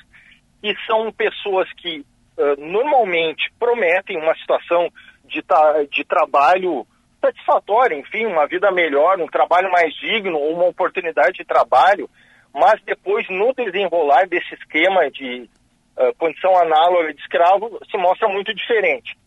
e 0.62 0.76
são 0.86 1.12
pessoas 1.12 1.72
que 1.74 2.00
uh, 2.00 2.60
normalmente 2.60 3.52
prometem 3.60 4.18
uma 4.18 4.36
situação 4.36 4.90
de, 5.26 5.44
de 5.92 6.04
trabalho 6.04 6.86
satisfatória, 7.26 7.96
enfim, 7.96 8.26
uma 8.26 8.48
vida 8.48 8.72
melhor, 8.72 9.20
um 9.20 9.28
trabalho 9.28 9.72
mais 9.72 9.94
digno, 9.96 10.38
uma 10.38 10.66
oportunidade 10.66 11.38
de 11.38 11.46
trabalho, 11.46 12.10
mas 12.54 12.82
depois, 12.84 13.28
no 13.30 13.54
desenrolar 13.54 14.28
desse 14.28 14.54
esquema 14.54 15.10
de 15.10 15.50
uh, 15.98 16.14
condição 16.18 16.56
análoga 16.58 17.14
de 17.14 17.20
escravo, 17.22 17.80
se 17.90 17.98
mostra 17.98 18.28
muito 18.28 18.54
diferente. 18.54 19.18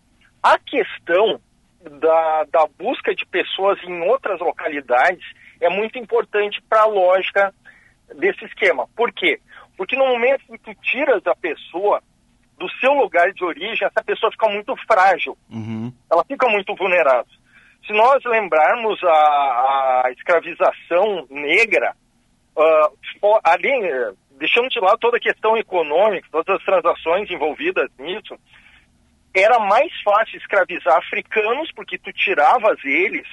A 0.43 0.59
questão 0.59 1.41
da, 2.01 2.45
da 2.45 2.67
busca 2.79 3.15
de 3.15 3.27
pessoas 3.27 3.79
em 3.85 4.03
outras 4.09 4.41
localidades 4.41 5.25
é 5.61 5.69
muito 5.69 5.99
importante 5.99 6.63
para 6.69 6.83
a 6.83 6.87
lógica 6.87 7.53
desse 8.17 8.45
esquema. 8.45 8.89
Por 8.97 9.13
quê? 9.13 9.41
Porque 9.77 9.97
no 9.97 10.07
momento 10.07 10.45
que 10.47 10.59
tu 10.59 10.75
tiras 10.81 11.27
a 11.27 11.35
pessoa 11.35 12.03
do 12.59 12.69
seu 12.81 12.93
lugar 12.93 13.33
de 13.33 13.45
origem, 13.45 13.87
essa 13.87 14.03
pessoa 14.03 14.33
fica 14.33 14.49
muito 14.49 14.75
frágil. 14.87 15.37
Uhum. 15.51 15.93
Ela 16.11 16.25
fica 16.25 16.49
muito 16.49 16.75
vulnerável. 16.75 17.33
Se 17.87 17.93
nós 17.93 18.23
lembrarmos 18.25 19.03
a, 19.03 20.03
a 20.05 20.13
escravização 20.13 21.27
negra, 21.31 21.95
uh, 22.57 23.41
além, 23.43 23.83
deixando 24.33 24.69
de 24.69 24.81
lado 24.81 24.99
toda 24.99 25.17
a 25.17 25.21
questão 25.21 25.57
econômica, 25.57 26.29
todas 26.31 26.57
as 26.57 26.65
transações 26.65 27.31
envolvidas 27.31 27.91
nisso, 27.99 28.39
era 29.35 29.59
mais 29.59 29.93
fácil 30.03 30.37
escravizar 30.39 30.97
africanos, 30.97 31.71
porque 31.73 31.99
tu 31.99 32.13
tiravas 32.13 32.79
eles 32.85 33.27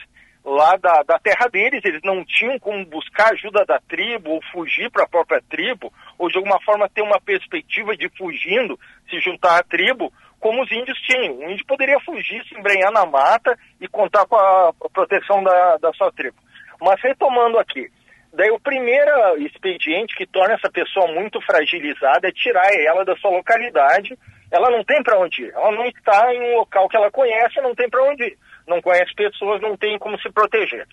lá 0.46 0.78
da, 0.78 1.02
da 1.02 1.18
terra 1.18 1.48
deles, 1.48 1.82
eles 1.84 2.02
não 2.04 2.24
tinham 2.24 2.60
como 2.60 2.86
buscar 2.86 3.34
ajuda 3.34 3.66
da 3.66 3.80
tribo 3.80 4.30
ou 4.30 4.42
fugir 4.52 4.92
para 4.92 5.04
a 5.04 5.08
própria 5.08 5.42
tribo, 5.50 5.92
ou 6.20 6.30
de 6.30 6.38
alguma 6.38 6.62
forma 6.62 6.88
ter 6.88 7.02
uma 7.02 7.20
perspectiva 7.20 7.98
de 7.98 8.08
fugindo, 8.10 8.80
se 9.10 9.20
juntar 9.20 9.58
à 9.58 9.64
tribo, 9.64 10.14
como 10.46 10.62
os 10.62 10.72
índios 10.72 10.96
tinham. 11.00 11.38
O 11.40 11.50
índio 11.50 11.66
poderia 11.66 12.00
fugir, 12.02 12.46
se 12.46 12.56
embrenhar 12.56 12.92
na 12.92 13.04
mata 13.04 13.58
e 13.82 13.88
contar 13.88 14.28
com 14.28 14.36
a 14.36 14.72
proteção 14.94 15.44
da, 15.44 15.78
da 15.78 15.92
sua 15.94 16.12
tribo. 16.12 16.38
Mas 16.80 17.02
retomando 17.02 17.58
aqui, 17.58 17.90
daí 18.32 18.52
o 18.52 18.60
primeiro 18.60 19.40
expediente 19.40 20.16
que 20.16 20.28
torna 20.28 20.54
essa 20.54 20.70
pessoa 20.72 21.08
muito 21.08 21.42
fragilizada 21.42 22.28
é 22.28 22.32
tirar 22.32 22.70
ela 22.74 23.04
da 23.04 23.16
sua 23.16 23.32
localidade. 23.32 24.16
Ela 24.52 24.70
não 24.70 24.84
tem 24.84 25.02
para 25.02 25.18
onde 25.20 25.46
ir, 25.46 25.52
ela 25.52 25.72
não 25.72 25.86
está 25.88 26.32
em 26.32 26.40
um 26.40 26.58
local 26.58 26.88
que 26.90 26.96
ela 26.96 27.10
conhece, 27.10 27.60
não 27.62 27.74
tem 27.74 27.90
para 27.90 28.04
onde 28.04 28.26
ir 28.26 28.38
não 28.68 28.82
conhece 28.82 29.14
pessoas, 29.16 29.62
não 29.62 29.76
tem 29.76 29.98
como 29.98 30.20
se 30.20 30.32
proteger. 30.32 30.88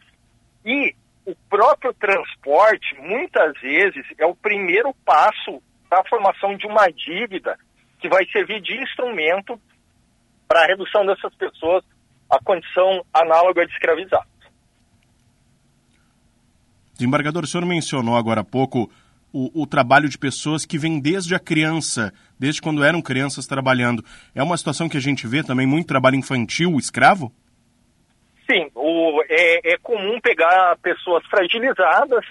E 0.65 0.95
o 1.27 1.35
próprio 1.51 1.93
transporte, 1.95 2.95
muitas 3.01 3.59
vezes, 3.61 4.05
é 4.19 4.27
o 4.27 4.35
primeiro 4.35 4.95
passo 5.05 5.63
da 5.91 6.03
formação 6.05 6.57
de 6.57 6.67
uma 6.67 6.87
dívida 6.89 7.59
que 8.03 8.09
vai 8.09 8.27
servir 8.27 8.61
de 8.61 8.75
instrumento 8.83 9.59
para 10.49 10.65
a 10.65 10.67
redução 10.67 11.07
dessas 11.07 11.33
pessoas 11.37 11.85
à 12.29 12.39
condição 12.43 13.05
análoga 13.15 13.65
de 13.65 13.73
escravizados. 13.73 14.27
Desembargador, 16.95 17.45
o 17.45 17.47
senhor 17.47 17.65
mencionou 17.65 18.17
agora 18.17 18.41
há 18.41 18.45
pouco 18.45 18.91
o, 19.33 19.63
o, 19.63 19.67
trabalho 19.67 20.09
de 20.09 20.19
pessoas 20.19 20.67
que 20.67 20.77
vêm 20.77 21.01
desde 21.01 21.35
a 21.35 21.39
criança, 21.39 22.13
desde 22.39 22.61
quando 22.61 22.85
eram 22.85 23.01
crianças 23.01 23.47
trabalhando. 23.47 24.05
É 24.35 24.43
uma 24.43 24.57
situação 24.57 24.89
que 24.89 24.97
a 24.97 25.01
gente 25.01 25.27
vê 25.27 25.43
também 25.43 25.67
muito 25.67 25.87
trabalho 25.87 26.17
infantil, 26.17 26.77
escravo? 26.77 27.33
Sim, 28.51 28.69
o, 28.75 29.23
é, 29.29 29.75
é 29.75 29.79
comum 29.79 30.21
pegar 30.21 30.77
pessoas 30.83 31.25
fragilizadas, 31.27 32.27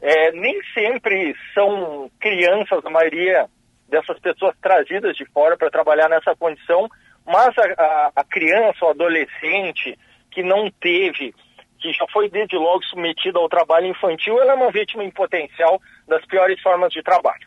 é, 0.00 0.32
nem 0.32 0.60
sempre 0.74 1.36
são 1.54 2.10
crianças, 2.18 2.84
a 2.84 2.90
maioria 2.90 3.48
dessas 3.92 4.18
pessoas 4.18 4.56
trazidas 4.60 5.14
de 5.14 5.26
fora 5.26 5.54
para 5.56 5.70
trabalhar 5.70 6.08
nessa 6.08 6.34
condição, 6.34 6.88
mas 7.26 7.56
a, 7.58 7.62
a, 7.62 8.12
a 8.16 8.24
criança, 8.24 8.86
o 8.86 8.88
adolescente 8.88 9.98
que 10.30 10.42
não 10.42 10.70
teve, 10.80 11.34
que 11.78 11.92
já 11.92 12.06
foi 12.10 12.30
desde 12.30 12.56
logo 12.56 12.82
submetida 12.84 13.38
ao 13.38 13.50
trabalho 13.50 13.86
infantil, 13.86 14.40
ela 14.40 14.52
é 14.52 14.54
uma 14.54 14.72
vítima 14.72 15.04
em 15.04 15.10
potencial 15.10 15.78
das 16.08 16.24
piores 16.24 16.60
formas 16.62 16.90
de 16.90 17.02
trabalho. 17.02 17.46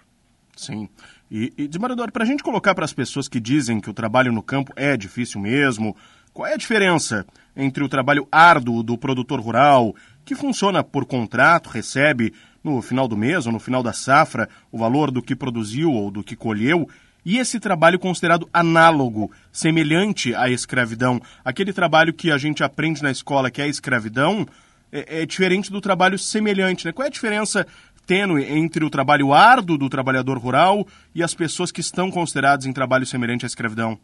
Sim. 0.56 0.88
E, 1.32 1.52
e 1.58 1.70
para 2.14 2.24
a 2.24 2.28
gente 2.28 2.44
colocar 2.44 2.76
para 2.76 2.86
as 2.86 2.94
pessoas 2.94 3.28
que 3.28 3.40
dizem 3.40 3.82
que 3.82 3.90
o 3.90 3.94
trabalho 3.94 4.32
no 4.32 4.44
campo 4.44 4.72
é 4.76 4.96
difícil 4.96 5.42
mesmo, 5.42 5.98
qual 6.32 6.48
é 6.48 6.54
a 6.54 6.58
diferença 6.58 7.26
entre 7.58 7.84
o 7.84 7.90
trabalho 7.90 8.28
árduo 8.32 8.84
do 8.84 8.98
produtor 8.98 9.40
rural, 9.40 9.96
que 10.24 10.36
funciona 10.36 10.84
por 10.84 11.06
contrato, 11.06 11.70
recebe 11.70 12.34
no 12.66 12.82
final 12.82 13.08
do 13.08 13.16
mês 13.16 13.46
ou 13.46 13.52
no 13.52 13.60
final 13.60 13.84
da 13.84 13.94
safra 13.94 14.50
o 14.72 14.78
valor 14.80 15.12
do 15.12 15.22
que 15.22 15.36
produziu 15.36 15.92
ou 15.92 16.10
do 16.10 16.24
que 16.24 16.36
colheu, 16.36 16.90
e 17.24 17.38
esse 17.38 17.60
trabalho 17.60 18.00
considerado 18.00 18.50
análogo, 18.52 19.32
semelhante 19.52 20.34
à 20.36 20.50
escravidão, 20.50 21.22
aquele 21.44 21.72
trabalho 21.72 22.14
que 22.14 22.32
a 22.32 22.38
gente 22.38 22.64
aprende 22.64 23.02
na 23.02 23.12
escola 23.12 23.50
que 23.52 23.62
é 23.62 23.66
a 23.66 23.68
escravidão, 23.68 24.48
é, 24.92 25.22
é 25.22 25.26
diferente 25.26 25.72
do 25.72 25.80
trabalho 25.80 26.18
semelhante. 26.18 26.86
Né? 26.86 26.92
Qual 26.92 27.04
é 27.04 27.08
a 27.08 27.12
diferença 27.12 27.66
tênue 28.06 28.46
entre 28.46 28.84
o 28.84 28.90
trabalho 28.90 29.34
árduo 29.34 29.78
do 29.78 29.90
trabalhador 29.90 30.38
rural 30.38 30.86
e 31.14 31.24
as 31.24 31.34
pessoas 31.34 31.72
que 31.72 31.82
estão 31.82 32.12
consideradas 32.12 32.66
em 32.66 32.74
trabalho 32.74 33.06
semelhante 33.06 33.46
à 33.46 33.48
escravidão? 33.48 33.98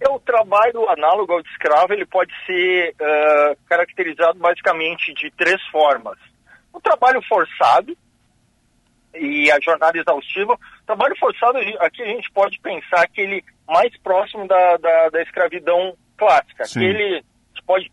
É 0.00 0.08
o 0.08 0.18
trabalho 0.20 0.88
análogo 0.90 1.32
ao 1.32 1.42
de 1.42 1.48
escravo, 1.48 1.92
ele 1.92 2.06
pode 2.06 2.32
ser 2.46 2.94
uh, 3.00 3.56
caracterizado 3.68 4.38
basicamente 4.38 5.14
de 5.14 5.30
três 5.32 5.60
formas. 5.68 6.18
O 6.74 6.80
trabalho 6.80 7.22
forçado 7.22 7.96
e 9.14 9.50
a 9.50 9.58
jornada 9.60 9.96
exaustiva. 9.96 10.54
O 10.54 10.86
trabalho 10.86 11.16
forçado, 11.18 11.58
aqui 11.78 12.02
a 12.02 12.06
gente 12.06 12.30
pode 12.32 12.58
pensar 12.60 13.02
aquele 13.02 13.42
mais 13.66 13.96
próximo 13.98 14.46
da, 14.46 14.76
da, 14.76 15.08
da 15.08 15.22
escravidão 15.22 15.96
clássica. 16.16 16.64
Sim. 16.64 16.84
A 16.84 16.92
gente 16.92 17.24
pode 17.66 17.90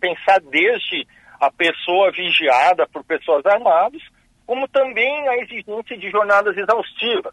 pensar 0.00 0.40
desde 0.40 1.06
a 1.40 1.50
pessoa 1.50 2.10
vigiada 2.10 2.86
por 2.88 3.04
pessoas 3.04 3.44
armadas, 3.46 4.02
como 4.46 4.68
também 4.68 5.28
a 5.28 5.36
exigência 5.38 5.96
de 5.96 6.10
jornadas 6.10 6.56
exaustivas. 6.56 7.32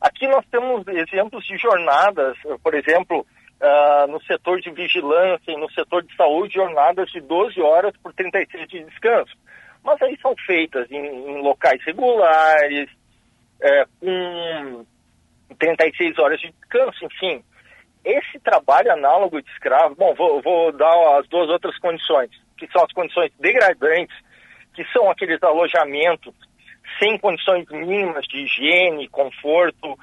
Aqui 0.00 0.26
nós 0.28 0.44
temos 0.50 0.86
exemplos 0.86 1.44
de 1.46 1.56
jornadas, 1.56 2.36
por 2.62 2.74
exemplo, 2.74 3.26
uh, 3.60 4.06
no 4.10 4.22
setor 4.24 4.60
de 4.60 4.70
vigilância 4.70 5.50
e 5.50 5.56
no 5.56 5.70
setor 5.72 6.02
de 6.02 6.14
saúde 6.14 6.54
jornadas 6.54 7.10
de 7.10 7.20
12 7.20 7.60
horas 7.60 7.92
por 8.02 8.12
36 8.12 8.68
de 8.68 8.84
descanso. 8.84 9.34
Mas 9.84 10.00
aí 10.00 10.18
são 10.20 10.34
feitas 10.46 10.90
em, 10.90 10.96
em 10.96 11.42
locais 11.42 11.80
regulares, 11.84 12.88
é, 13.60 13.84
com 14.00 14.86
36 15.58 16.18
horas 16.18 16.40
de 16.40 16.50
descanso, 16.50 17.04
enfim. 17.04 17.44
Esse 18.02 18.38
trabalho 18.40 18.92
análogo 18.92 19.40
de 19.40 19.50
escravo, 19.50 19.94
bom, 19.94 20.14
vou, 20.14 20.40
vou 20.42 20.72
dar 20.72 21.18
as 21.18 21.28
duas 21.28 21.48
outras 21.50 21.78
condições, 21.78 22.30
que 22.56 22.66
são 22.72 22.82
as 22.82 22.92
condições 22.92 23.30
degradantes, 23.38 24.16
que 24.74 24.84
são 24.86 25.10
aqueles 25.10 25.42
alojamentos 25.42 26.34
sem 26.98 27.18
condições 27.18 27.66
mínimas 27.70 28.26
de 28.26 28.38
higiene, 28.38 29.08
conforto, 29.08 29.98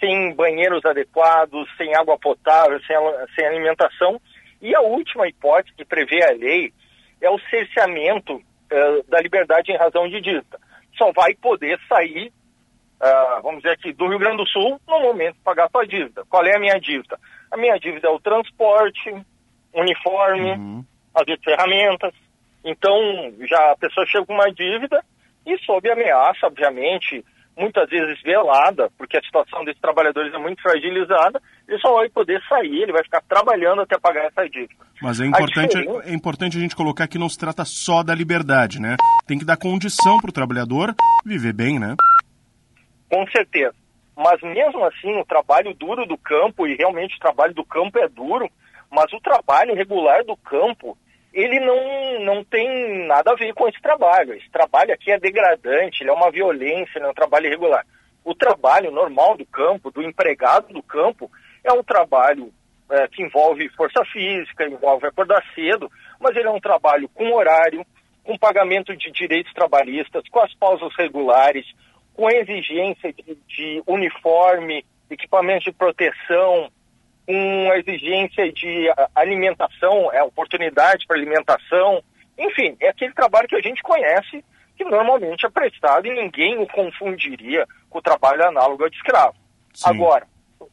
sem 0.00 0.34
banheiros 0.34 0.84
adequados, 0.84 1.68
sem 1.76 1.94
água 1.94 2.18
potável, 2.18 2.80
sem, 2.86 2.96
sem 3.34 3.46
alimentação. 3.46 4.20
E 4.60 4.74
a 4.74 4.80
última 4.80 5.28
hipótese 5.28 5.74
que 5.76 5.84
prevê 5.84 6.22
a 6.24 6.32
lei 6.32 6.72
é 7.20 7.30
o 7.30 7.38
cerceamento 7.50 8.42
uh, 8.72 9.02
da 9.08 9.20
liberdade 9.20 9.72
em 9.72 9.76
razão 9.76 10.08
de 10.08 10.20
dívida. 10.20 10.58
Só 10.96 11.12
vai 11.12 11.34
poder 11.34 11.78
sair, 11.88 12.32
uh, 13.00 13.42
vamos 13.42 13.62
dizer 13.62 13.74
aqui, 13.74 13.92
do 13.92 14.08
Rio 14.08 14.18
Grande 14.18 14.38
do 14.38 14.46
Sul 14.46 14.80
no 14.86 15.00
momento 15.00 15.34
de 15.34 15.40
pagar 15.40 15.70
sua 15.70 15.86
dívida. 15.86 16.24
Qual 16.28 16.44
é 16.44 16.56
a 16.56 16.60
minha 16.60 16.78
dívida? 16.78 17.18
A 17.50 17.56
minha 17.56 17.78
dívida 17.78 18.08
é 18.08 18.10
o 18.10 18.20
transporte, 18.20 19.14
uniforme, 19.72 20.52
uhum. 20.52 20.84
as 21.14 21.24
ferramentas. 21.42 22.12
Então, 22.64 22.98
já 23.48 23.72
a 23.72 23.76
pessoa 23.76 24.06
chega 24.06 24.26
com 24.26 24.34
uma 24.34 24.50
dívida 24.50 25.04
e 25.44 25.58
sob 25.58 25.90
ameaça, 25.90 26.46
obviamente, 26.46 27.24
muitas 27.56 27.88
vezes 27.88 28.20
velada, 28.22 28.90
porque 28.98 29.16
a 29.16 29.22
situação 29.22 29.64
desses 29.64 29.80
trabalhadores 29.80 30.32
é 30.34 30.38
muito 30.38 30.60
fragilizada, 30.60 31.40
ele 31.68 31.78
só 31.78 31.94
vai 31.94 32.08
poder 32.08 32.42
sair, 32.48 32.82
ele 32.82 32.92
vai 32.92 33.02
ficar 33.04 33.22
trabalhando 33.22 33.82
até 33.82 33.98
pagar 33.98 34.26
essa 34.26 34.48
dívida. 34.48 34.84
Mas 35.00 35.20
é 35.20 35.26
importante, 35.26 35.76
diferença... 35.76 36.10
é 36.10 36.14
importante 36.14 36.56
a 36.56 36.60
gente 36.60 36.76
colocar 36.76 37.06
que 37.06 37.18
não 37.18 37.28
se 37.28 37.38
trata 37.38 37.64
só 37.64 38.02
da 38.02 38.14
liberdade, 38.14 38.80
né? 38.80 38.96
Tem 39.26 39.38
que 39.38 39.44
dar 39.44 39.56
condição 39.56 40.18
para 40.18 40.30
o 40.30 40.32
trabalhador 40.32 40.94
viver 41.24 41.52
bem, 41.52 41.78
né? 41.78 41.94
Com 43.08 43.26
certeza. 43.28 43.74
Mas 44.16 44.40
mesmo 44.42 44.84
assim, 44.84 45.16
o 45.18 45.24
trabalho 45.24 45.74
duro 45.74 46.06
do 46.06 46.16
campo, 46.16 46.66
e 46.66 46.76
realmente 46.76 47.16
o 47.16 47.20
trabalho 47.20 47.54
do 47.54 47.64
campo 47.64 47.98
é 47.98 48.08
duro, 48.08 48.48
mas 48.90 49.12
o 49.12 49.20
trabalho 49.20 49.74
regular 49.74 50.24
do 50.24 50.36
campo, 50.36 50.96
ele 51.34 51.58
não, 51.58 52.20
não 52.20 52.44
tem 52.44 53.06
nada 53.06 53.32
a 53.32 53.34
ver 53.34 53.52
com 53.54 53.68
esse 53.68 53.82
trabalho. 53.82 54.34
Esse 54.34 54.48
trabalho 54.50 54.94
aqui 54.94 55.10
é 55.10 55.18
degradante, 55.18 56.02
ele 56.02 56.10
é 56.10 56.12
uma 56.12 56.30
violência, 56.30 56.96
ele 56.96 57.06
é 57.06 57.10
um 57.10 57.14
trabalho 57.14 57.46
irregular. 57.46 57.84
O 58.24 58.34
trabalho 58.34 58.92
normal 58.92 59.36
do 59.36 59.44
campo, 59.44 59.90
do 59.90 60.00
empregado 60.00 60.72
do 60.72 60.82
campo, 60.82 61.28
é 61.64 61.72
um 61.72 61.82
trabalho 61.82 62.52
é, 62.88 63.08
que 63.08 63.22
envolve 63.22 63.68
força 63.70 64.04
física, 64.12 64.64
envolve 64.64 65.08
acordar 65.08 65.44
cedo, 65.54 65.90
mas 66.20 66.36
ele 66.36 66.46
é 66.46 66.50
um 66.50 66.60
trabalho 66.60 67.08
com 67.08 67.32
horário, 67.32 67.84
com 68.22 68.38
pagamento 68.38 68.96
de 68.96 69.10
direitos 69.10 69.52
trabalhistas, 69.52 70.22
com 70.30 70.38
as 70.38 70.54
pausas 70.54 70.94
regulares, 70.96 71.66
com 72.14 72.30
exigência 72.30 73.12
de, 73.12 73.36
de 73.48 73.82
uniforme, 73.88 74.84
equipamentos 75.10 75.64
de 75.64 75.72
proteção, 75.72 76.70
com 77.26 77.70
a 77.70 77.78
exigência 77.78 78.52
de 78.52 78.88
alimentação, 79.14 80.12
é 80.12 80.22
oportunidade 80.22 81.06
para 81.06 81.16
alimentação, 81.16 82.02
enfim, 82.38 82.76
é 82.80 82.88
aquele 82.88 83.12
trabalho 83.14 83.48
que 83.48 83.56
a 83.56 83.60
gente 83.60 83.82
conhece, 83.82 84.44
que 84.76 84.84
normalmente 84.84 85.46
é 85.46 85.50
prestado 85.50 86.06
e 86.06 86.14
ninguém 86.14 86.58
o 86.58 86.66
confundiria 86.66 87.66
com 87.88 87.98
o 87.98 88.02
trabalho 88.02 88.46
análogo 88.46 88.84
a 88.84 88.88
de 88.88 88.96
escravo. 88.96 89.36
Sim. 89.72 89.90
Agora, 89.90 90.26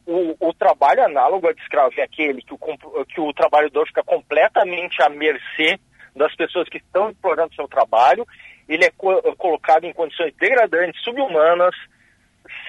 o, 0.05 0.35
o, 0.39 0.53
trabalho 0.53 1.05
análogo 1.05 1.47
a 1.47 1.53
de 1.53 1.61
escravo 1.61 1.93
é 1.97 2.03
aquele 2.03 2.41
que 2.41 2.53
o, 2.53 2.57
que 3.05 3.21
o 3.21 3.33
trabalhador 3.33 3.85
fica 3.87 4.03
completamente 4.03 5.01
à 5.01 5.09
mercê 5.09 5.79
das 6.15 6.35
pessoas 6.35 6.67
que 6.67 6.77
estão 6.77 7.09
explorando 7.09 7.55
seu 7.55 7.67
trabalho, 7.67 8.27
ele 8.67 8.85
é 8.85 8.91
co 8.91 9.21
colocado 9.37 9.85
em 9.85 9.93
condições 9.93 10.33
degradantes, 10.35 11.01
subhumanas, 11.03 11.75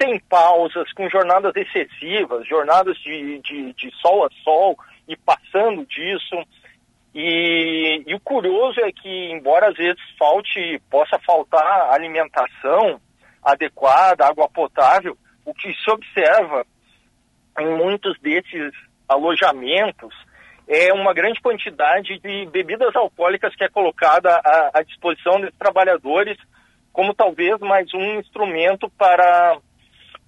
sem 0.01 0.19
pausas, 0.19 0.91
com 0.93 1.09
jornadas 1.09 1.55
excessivas, 1.55 2.47
jornadas 2.47 2.97
de, 2.97 3.39
de, 3.39 3.73
de 3.73 3.91
sol 4.01 4.25
a 4.25 4.29
sol 4.43 4.77
e 5.07 5.15
passando 5.15 5.85
disso. 5.85 6.35
E, 7.13 8.03
e, 8.07 8.15
o 8.15 8.19
curioso 8.19 8.79
é 8.81 8.91
que, 8.91 9.31
embora 9.31 9.69
às 9.69 9.75
vezes 9.75 10.01
falte, 10.17 10.81
possa 10.89 11.19
faltar 11.19 11.93
alimentação 11.93 12.99
adequada, 13.43 14.25
água 14.25 14.49
potável, 14.49 15.17
o 15.45 15.53
que 15.53 15.73
se 15.73 15.91
observa 15.91 16.65
em 17.59 17.77
muitos 17.77 18.19
desses 18.19 18.73
alojamentos 19.07 20.13
é 20.67 20.93
uma 20.93 21.13
grande 21.13 21.41
quantidade 21.41 22.17
de 22.19 22.45
bebidas 22.45 22.95
alcoólicas 22.95 23.53
que 23.55 23.63
é 23.63 23.69
colocada 23.69 24.29
à, 24.43 24.71
à 24.73 24.81
disposição 24.81 25.39
desses 25.41 25.57
trabalhadores 25.57 26.37
como 26.93 27.13
talvez 27.13 27.59
mais 27.59 27.91
um 27.93 28.19
instrumento 28.19 28.89
para 28.91 29.57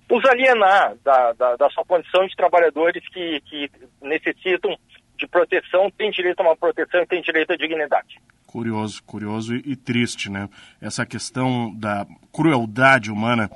os 0.09 0.25
alienar 0.25 0.95
da, 1.03 1.33
da, 1.33 1.55
da, 1.55 1.69
sua 1.69 1.83
condição 1.85 2.25
de 2.27 2.35
trabalhadores 2.35 3.07
que, 3.09 3.41
que 3.41 3.71
necessitam 4.01 4.77
de 5.17 5.27
proteção, 5.27 5.89
têm 5.91 6.11
direito 6.11 6.39
a 6.41 6.43
uma 6.43 6.55
proteção 6.55 7.01
e 7.01 7.07
têm 7.07 7.21
direito 7.21 7.53
à 7.53 7.57
dignidade. 7.57 8.19
Curioso, 8.45 9.01
curioso 9.03 9.55
e, 9.55 9.63
e 9.65 9.75
triste, 9.75 10.29
né? 10.29 10.49
Essa 10.81 11.05
questão 11.05 11.73
da 11.75 12.05
crueldade 12.31 13.11
humana 13.11 13.49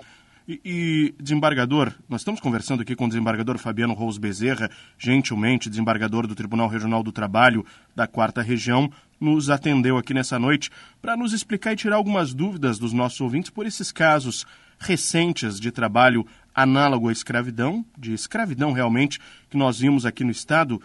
e, 0.49 0.59
e, 0.65 1.15
desembargador, 1.21 1.93
nós 2.09 2.21
estamos 2.21 2.41
conversando 2.41 2.81
aqui 2.81 2.95
com 2.95 3.05
o 3.05 3.07
desembargador 3.07 3.59
Fabiano 3.59 3.93
Rose 3.93 4.19
Bezerra, 4.19 4.67
gentilmente, 4.97 5.69
desembargador 5.69 6.25
do 6.25 6.33
Tribunal 6.33 6.67
Regional 6.67 7.03
do 7.03 7.11
Trabalho 7.11 7.63
da 7.95 8.07
Quarta 8.07 8.41
Região, 8.41 8.91
nos 9.19 9.51
atendeu 9.51 9.95
aqui 9.95 10.11
nessa 10.11 10.39
noite 10.39 10.71
para 10.99 11.15
nos 11.15 11.33
explicar 11.33 11.73
e 11.73 11.75
tirar 11.75 11.97
algumas 11.97 12.33
dúvidas 12.33 12.79
dos 12.79 12.93
nossos 12.93 13.21
ouvintes 13.21 13.51
por 13.51 13.67
esses 13.67 13.91
casos 13.91 14.47
recentes 14.79 15.59
de 15.59 15.71
trabalho 15.71 16.25
análogo 16.55 17.09
à 17.09 17.11
escravidão, 17.11 17.85
de 17.97 18.13
escravidão 18.13 18.71
realmente, 18.71 19.19
que 19.49 19.57
nós 19.57 19.79
vimos 19.79 20.05
aqui 20.05 20.23
no 20.23 20.31
Estado. 20.31 20.81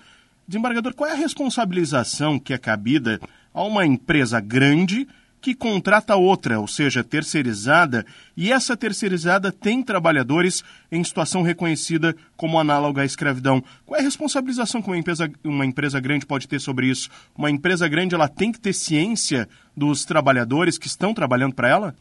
Desembargador, 0.47 0.95
qual 0.95 1.09
é 1.09 1.13
a 1.13 1.17
responsabilização 1.17 2.39
que 2.39 2.53
é 2.53 2.59
cabida 2.59 3.21
a 3.53 3.63
uma 3.63 3.87
empresa 3.87 4.41
grande 4.41 5.07
que 5.45 5.55
contrata 5.55 6.17
outra, 6.17 6.59
ou 6.59 6.67
seja, 6.67 7.05
terceirizada, 7.05 8.07
e 8.35 8.51
essa 8.51 8.75
terceirizada 8.75 9.53
tem 9.53 9.83
trabalhadores 9.83 10.65
em 10.91 11.05
situação 11.05 11.43
reconhecida 11.43 12.17
como 12.35 12.59
análoga 12.59 13.03
à 13.03 13.05
escravidão. 13.05 13.63
Qual 13.85 13.99
é 13.99 14.01
a 14.01 14.05
responsabilização 14.05 14.81
que 14.81 14.89
uma 14.89 14.97
empresa, 14.97 15.31
uma 15.45 15.67
empresa 15.67 16.01
grande 16.01 16.25
pode 16.25 16.49
ter 16.49 16.59
sobre 16.61 16.87
isso? 16.87 17.11
Uma 17.37 17.51
empresa 17.51 17.87
grande 17.87 18.15
ela 18.15 18.27
tem 18.27 18.51
que 18.51 18.59
ter 18.59 18.73
ciência 18.73 19.47
dos 19.77 20.07
trabalhadores 20.07 20.79
que 20.79 20.87
estão 20.87 21.13
trabalhando 21.13 21.55
para 21.55 21.69
ela? 21.69 21.95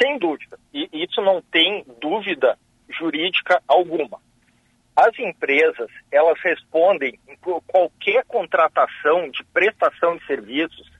Sem 0.00 0.18
dúvida. 0.18 0.58
E 0.72 0.88
isso 0.92 1.20
não 1.20 1.42
tem 1.42 1.84
dúvida 2.00 2.58
jurídica 2.88 3.60
alguma. 3.66 4.18
As 4.96 5.16
empresas, 5.18 5.90
elas 6.10 6.38
respondem 6.40 7.18
por 7.40 7.62
qualquer 7.62 8.24
contratação 8.26 9.30
de 9.30 9.44
prestação 9.52 10.16
de 10.16 10.26
serviços 10.26 10.98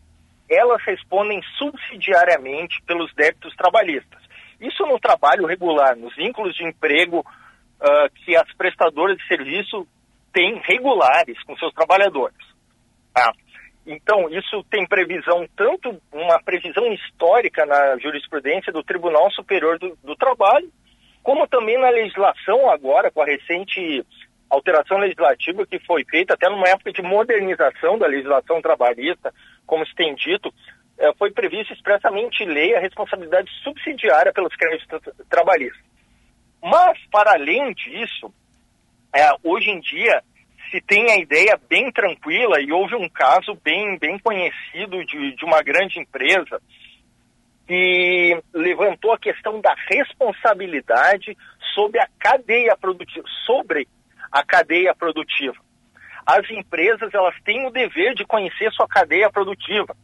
elas 0.48 0.82
respondem 0.84 1.40
subsidiariamente 1.58 2.80
pelos 2.86 3.12
débitos 3.14 3.54
trabalhistas. 3.54 4.22
Isso 4.60 4.84
no 4.86 4.98
trabalho 4.98 5.46
regular, 5.46 5.94
nos 5.94 6.14
vínculos 6.16 6.56
de 6.56 6.64
emprego 6.64 7.20
uh, 7.20 8.10
que 8.24 8.34
as 8.34 8.50
prestadoras 8.54 9.16
de 9.18 9.26
serviço 9.28 9.86
têm 10.32 10.60
regulares 10.64 11.40
com 11.44 11.56
seus 11.56 11.72
trabalhadores. 11.74 12.38
Tá? 13.12 13.32
Então, 13.90 14.28
isso 14.28 14.62
tem 14.64 14.86
previsão, 14.86 15.48
tanto 15.56 15.98
uma 16.12 16.38
previsão 16.42 16.92
histórica 16.92 17.64
na 17.64 17.96
jurisprudência 17.96 18.70
do 18.70 18.82
Tribunal 18.82 19.30
Superior 19.30 19.78
do, 19.78 19.96
do 20.04 20.14
Trabalho, 20.14 20.70
como 21.22 21.48
também 21.48 21.78
na 21.78 21.88
legislação 21.88 22.68
agora, 22.70 23.10
com 23.10 23.22
a 23.22 23.24
recente 23.24 24.04
alteração 24.50 24.98
legislativa 24.98 25.66
que 25.66 25.78
foi 25.80 26.04
feita 26.04 26.34
até 26.34 26.50
numa 26.50 26.68
época 26.68 26.92
de 26.92 27.00
modernização 27.00 27.98
da 27.98 28.06
legislação 28.06 28.60
trabalhista, 28.60 29.32
como 29.66 29.86
se 29.86 29.94
tem 29.94 30.14
dito, 30.14 30.52
é, 30.98 31.10
foi 31.14 31.30
previsto 31.30 31.72
expressamente 31.72 32.44
lei 32.44 32.74
a 32.74 32.80
responsabilidade 32.80 33.50
subsidiária 33.62 34.34
pelos 34.34 34.54
créditos 34.54 35.00
trabalhistas. 35.30 35.82
Mas, 36.62 36.98
para 37.10 37.32
além 37.32 37.72
disso, 37.72 38.30
é, 39.16 39.30
hoje 39.42 39.70
em 39.70 39.80
dia 39.80 40.22
se 40.70 40.80
tem 40.80 41.10
a 41.10 41.16
ideia 41.16 41.58
bem 41.68 41.90
tranquila, 41.90 42.60
e 42.60 42.72
houve 42.72 42.94
um 42.94 43.08
caso 43.08 43.54
bem, 43.62 43.98
bem 43.98 44.18
conhecido 44.18 45.04
de, 45.04 45.34
de 45.34 45.44
uma 45.44 45.62
grande 45.62 45.98
empresa 46.00 46.60
que 47.66 48.42
levantou 48.54 49.12
a 49.12 49.18
questão 49.18 49.60
da 49.60 49.74
responsabilidade 49.90 51.36
sobre 51.74 52.00
a 52.00 52.08
cadeia 52.18 52.76
produtiva, 52.76 53.26
sobre 53.44 53.86
a 54.32 54.42
cadeia 54.42 54.94
produtiva. 54.94 55.56
As 56.26 56.48
empresas 56.50 57.12
elas 57.12 57.34
têm 57.44 57.66
o 57.66 57.70
dever 57.70 58.14
de 58.14 58.24
conhecer 58.24 58.72
sua 58.72 58.88
cadeia 58.88 59.30
produtiva. 59.30 59.94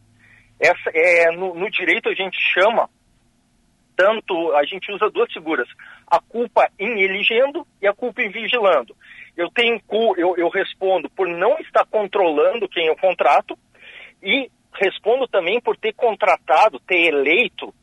Essa 0.59 0.91
é 0.93 1.31
no, 1.31 1.55
no 1.55 1.69
direito 1.69 2.09
a 2.09 2.13
gente 2.13 2.37
chama 2.39 2.89
tanto 3.95 4.51
a 4.53 4.63
gente 4.65 4.91
usa 4.91 5.09
duas 5.09 5.31
figuras, 5.31 5.67
a 6.07 6.19
culpa 6.19 6.69
em 6.77 7.01
eligendo 7.01 7.65
e 7.81 7.87
a 7.87 7.93
culpa 7.93 8.21
em 8.21 8.29
vigilando. 8.29 8.95
Eu 9.35 9.49
tenho 9.51 9.81
eu, 10.17 10.35
eu 10.37 10.49
respondo 10.49 11.09
por 11.09 11.27
não 11.27 11.59
estar 11.59 11.85
controlando 11.85 12.69
quem 12.69 12.87
eu 12.87 12.95
contrato 12.95 13.57
e 14.23 14.49
respondo 14.73 15.27
também 15.27 15.59
por 15.61 15.77
ter 15.77 15.93
contratado, 15.93 16.79
ter 16.79 17.07
eleito 17.07 17.73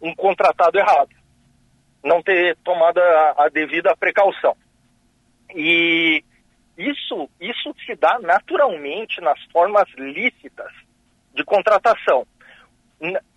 um 0.00 0.14
contratado 0.14 0.78
errado, 0.78 1.14
não 2.02 2.22
ter 2.22 2.56
tomado 2.64 2.98
a, 2.98 3.44
a 3.44 3.48
devida 3.48 3.96
precaução. 3.96 4.56
E 5.54 6.22
isso, 6.78 7.28
isso 7.40 7.74
se 7.84 7.94
dá 7.96 8.18
naturalmente 8.20 9.20
nas 9.20 9.40
formas 9.52 9.88
lícitas 9.96 10.72
de 11.34 11.44
contratação. 11.44 12.26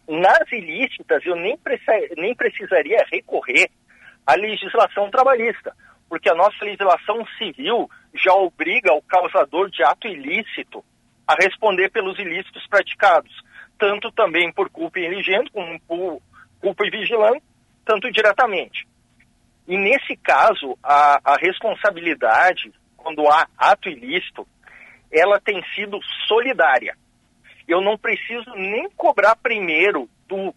Nas 0.08 0.52
ilícitas, 0.52 1.26
eu 1.26 1.36
nem, 1.36 1.58
nem 2.18 2.36
precisaria 2.36 3.06
recorrer 3.12 3.70
à 4.26 4.36
legislação 4.36 5.10
trabalhista, 5.10 5.76
porque 6.14 6.30
a 6.30 6.36
nossa 6.36 6.64
legislação 6.64 7.26
civil 7.40 7.90
já 8.14 8.32
obriga 8.36 8.94
o 8.94 9.02
causador 9.02 9.68
de 9.72 9.84
ato 9.84 10.08
ilícito 10.08 10.86
a 11.28 11.34
responder 11.34 11.90
pelos 11.90 12.20
ilícitos 12.20 12.68
praticados, 12.68 13.34
tanto 13.80 14.12
também 14.12 14.54
por 14.54 14.70
culpa 14.70 15.00
iligente 15.00 15.50
como 15.50 15.80
por 15.80 16.22
culpa 16.62 16.86
e 16.86 16.92
vigilante, 16.92 17.42
tanto 17.84 18.12
diretamente. 18.12 18.88
E 19.68 19.76
nesse 19.76 20.16
caso, 20.18 20.78
a, 20.84 21.20
a 21.34 21.36
responsabilidade, 21.38 22.72
quando 22.96 23.28
há 23.28 23.48
ato 23.58 23.90
ilícito, 23.90 24.48
ela 25.12 25.40
tem 25.40 25.64
sido 25.74 25.98
solidária. 26.28 26.96
Eu 27.68 27.82
não 27.82 27.98
preciso 27.98 28.52
nem 28.54 28.88
cobrar 28.92 29.36
primeiro 29.38 30.08
do 30.28 30.54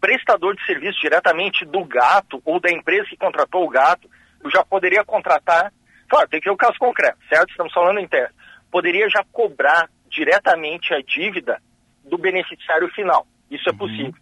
prestador 0.00 0.56
de 0.56 0.66
serviço 0.66 1.00
diretamente 1.00 1.64
do 1.64 1.84
gato 1.84 2.42
ou 2.44 2.58
da 2.58 2.68
empresa 2.68 3.06
que 3.08 3.16
contratou 3.16 3.64
o 3.64 3.70
gato. 3.70 4.10
Eu 4.42 4.50
já 4.50 4.64
poderia 4.64 5.04
contratar, 5.04 5.72
claro, 6.08 6.28
tem 6.28 6.40
que 6.40 6.44
ter 6.44 6.50
o 6.50 6.54
um 6.54 6.56
caso 6.56 6.78
concreto, 6.78 7.18
certo? 7.28 7.50
Estamos 7.50 7.72
falando 7.72 7.98
em 7.98 8.08
terra. 8.08 8.32
Poderia 8.70 9.08
já 9.08 9.24
cobrar 9.32 9.88
diretamente 10.08 10.92
a 10.94 11.00
dívida 11.00 11.60
do 12.04 12.18
beneficiário 12.18 12.88
final. 12.90 13.26
Isso 13.50 13.68
é 13.68 13.72
uhum. 13.72 13.78
possível. 13.78 14.14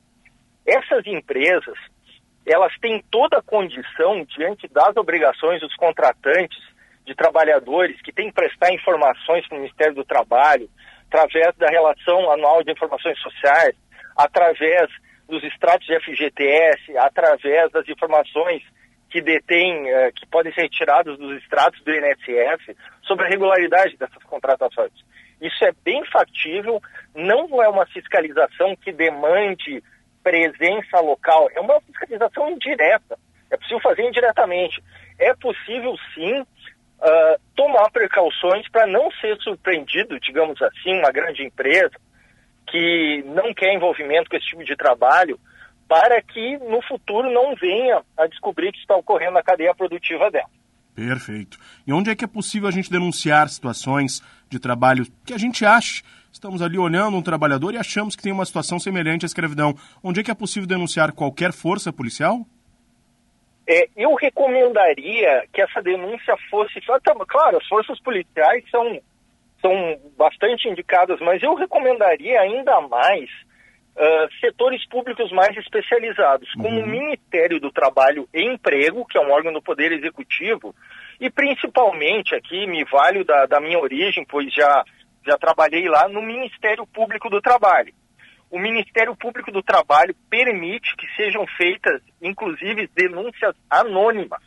Essas 0.66 1.06
empresas, 1.06 1.78
elas 2.46 2.72
têm 2.80 3.02
toda 3.10 3.38
a 3.38 3.42
condição, 3.42 4.24
diante 4.24 4.68
das 4.68 4.96
obrigações 4.96 5.60
dos 5.60 5.74
contratantes, 5.76 6.58
de 7.06 7.14
trabalhadores 7.14 8.00
que 8.02 8.12
têm 8.12 8.28
que 8.28 8.34
prestar 8.34 8.72
informações 8.72 9.46
para 9.48 9.56
o 9.56 9.60
Ministério 9.60 9.94
do 9.94 10.04
Trabalho, 10.04 10.68
através 11.06 11.56
da 11.56 11.68
relação 11.68 12.30
anual 12.30 12.62
de 12.62 12.70
informações 12.70 13.18
sociais, 13.20 13.74
através 14.14 14.90
dos 15.26 15.42
extratos 15.42 15.86
de 15.86 15.98
FGTS, 16.00 16.96
através 16.98 17.72
das 17.72 17.88
informações 17.88 18.62
que 19.10 19.20
detêm, 19.20 19.88
eh, 19.88 20.12
que 20.12 20.26
podem 20.26 20.52
ser 20.52 20.62
retiradas 20.62 21.18
dos 21.18 21.38
extratos 21.42 21.82
do 21.82 21.92
INSS, 21.92 22.76
sobre 23.02 23.26
a 23.26 23.28
regularidade 23.28 23.96
dessas 23.96 24.22
contratações. 24.24 24.92
Isso 25.40 25.64
é 25.64 25.72
bem 25.84 26.04
factível, 26.06 26.82
não 27.14 27.62
é 27.62 27.68
uma 27.68 27.86
fiscalização 27.86 28.76
que 28.76 28.92
demande 28.92 29.82
presença 30.22 31.00
local, 31.00 31.48
é 31.54 31.60
uma 31.60 31.80
fiscalização 31.80 32.50
indireta. 32.50 33.18
É 33.50 33.56
possível 33.56 33.80
fazer 33.80 34.02
indiretamente. 34.02 34.82
É 35.18 35.34
possível, 35.34 35.96
sim, 36.14 36.40
uh, 36.40 37.40
tomar 37.56 37.90
precauções 37.90 38.68
para 38.68 38.86
não 38.86 39.10
ser 39.12 39.36
surpreendido, 39.38 40.20
digamos 40.20 40.60
assim, 40.60 40.98
uma 40.98 41.10
grande 41.10 41.44
empresa 41.44 41.94
que 42.66 43.22
não 43.26 43.54
quer 43.54 43.72
envolvimento 43.72 44.28
com 44.28 44.36
esse 44.36 44.46
tipo 44.46 44.64
de 44.64 44.76
trabalho, 44.76 45.40
para 45.88 46.20
que 46.20 46.58
no 46.58 46.82
futuro 46.82 47.32
não 47.32 47.54
venha 47.56 48.02
a 48.16 48.26
descobrir 48.26 48.70
que 48.72 48.78
está 48.78 48.94
ocorrendo 48.94 49.32
na 49.32 49.42
cadeia 49.42 49.74
produtiva 49.74 50.30
dela. 50.30 50.50
Perfeito. 50.94 51.58
E 51.86 51.92
onde 51.92 52.10
é 52.10 52.14
que 52.14 52.24
é 52.24 52.28
possível 52.28 52.68
a 52.68 52.72
gente 52.72 52.90
denunciar 52.90 53.48
situações 53.48 54.20
de 54.50 54.58
trabalho 54.58 55.06
que 55.24 55.32
a 55.32 55.38
gente 55.38 55.64
acha? 55.64 56.02
Estamos 56.30 56.60
ali 56.60 56.76
olhando 56.76 57.16
um 57.16 57.22
trabalhador 57.22 57.72
e 57.72 57.78
achamos 57.78 58.14
que 58.14 58.22
tem 58.22 58.32
uma 58.32 58.44
situação 58.44 58.78
semelhante 58.78 59.24
à 59.24 59.26
escravidão. 59.26 59.74
Onde 60.02 60.20
é 60.20 60.22
que 60.22 60.30
é 60.30 60.34
possível 60.34 60.68
denunciar 60.68 61.12
qualquer 61.12 61.52
força 61.52 61.92
policial? 61.92 62.44
É, 63.66 63.88
eu 63.96 64.14
recomendaria 64.14 65.44
que 65.52 65.62
essa 65.62 65.80
denúncia 65.80 66.36
fosse. 66.50 66.80
Claro, 67.28 67.56
as 67.56 67.66
forças 67.66 68.00
policiais 68.00 68.64
são, 68.70 69.00
são 69.60 70.00
bastante 70.16 70.68
indicadas, 70.68 71.20
mas 71.20 71.42
eu 71.42 71.54
recomendaria 71.54 72.40
ainda 72.40 72.80
mais 72.82 73.30
uh, 73.98 74.40
setores 74.40 74.86
públicos 74.88 75.30
mais 75.32 75.56
especializados, 75.56 76.50
como 76.54 76.78
uhum. 76.78 76.84
o 76.84 76.86
Ministério 76.86 77.60
do 77.60 77.70
Trabalho 77.70 78.28
e 78.32 78.42
Emprego, 78.42 79.04
que 79.04 79.18
é 79.18 79.20
um 79.20 79.30
órgão 79.30 79.52
do 79.52 79.60
Poder 79.60 79.92
Executivo, 79.92 80.74
e 81.20 81.28
principalmente 81.28 82.34
aqui 82.34 82.66
me 82.66 82.84
valho 82.84 83.24
da, 83.24 83.46
da 83.46 83.60
minha 83.60 83.78
origem, 83.78 84.24
pois 84.24 84.52
já, 84.54 84.84
já 85.26 85.36
trabalhei 85.36 85.88
lá 85.88 86.08
no 86.08 86.22
Ministério 86.22 86.86
Público 86.86 87.28
do 87.28 87.40
Trabalho 87.40 87.92
o 88.50 88.58
Ministério 88.58 89.14
Público 89.14 89.52
do 89.52 89.62
Trabalho 89.62 90.14
permite 90.30 90.96
que 90.96 91.06
sejam 91.16 91.46
feitas, 91.56 92.00
inclusive, 92.20 92.88
denúncias 92.94 93.54
anônimas. 93.68 94.42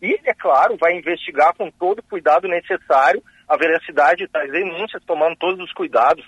E, 0.00 0.18
é 0.24 0.34
claro, 0.34 0.76
vai 0.76 0.94
investigar 0.96 1.54
com 1.54 1.70
todo 1.70 2.00
o 2.00 2.02
cuidado 2.02 2.48
necessário 2.48 3.22
a 3.48 3.56
veracidade 3.56 4.26
das 4.26 4.50
denúncias, 4.50 5.02
tomando 5.06 5.36
todos 5.36 5.60
os 5.64 5.72
cuidados 5.72 6.24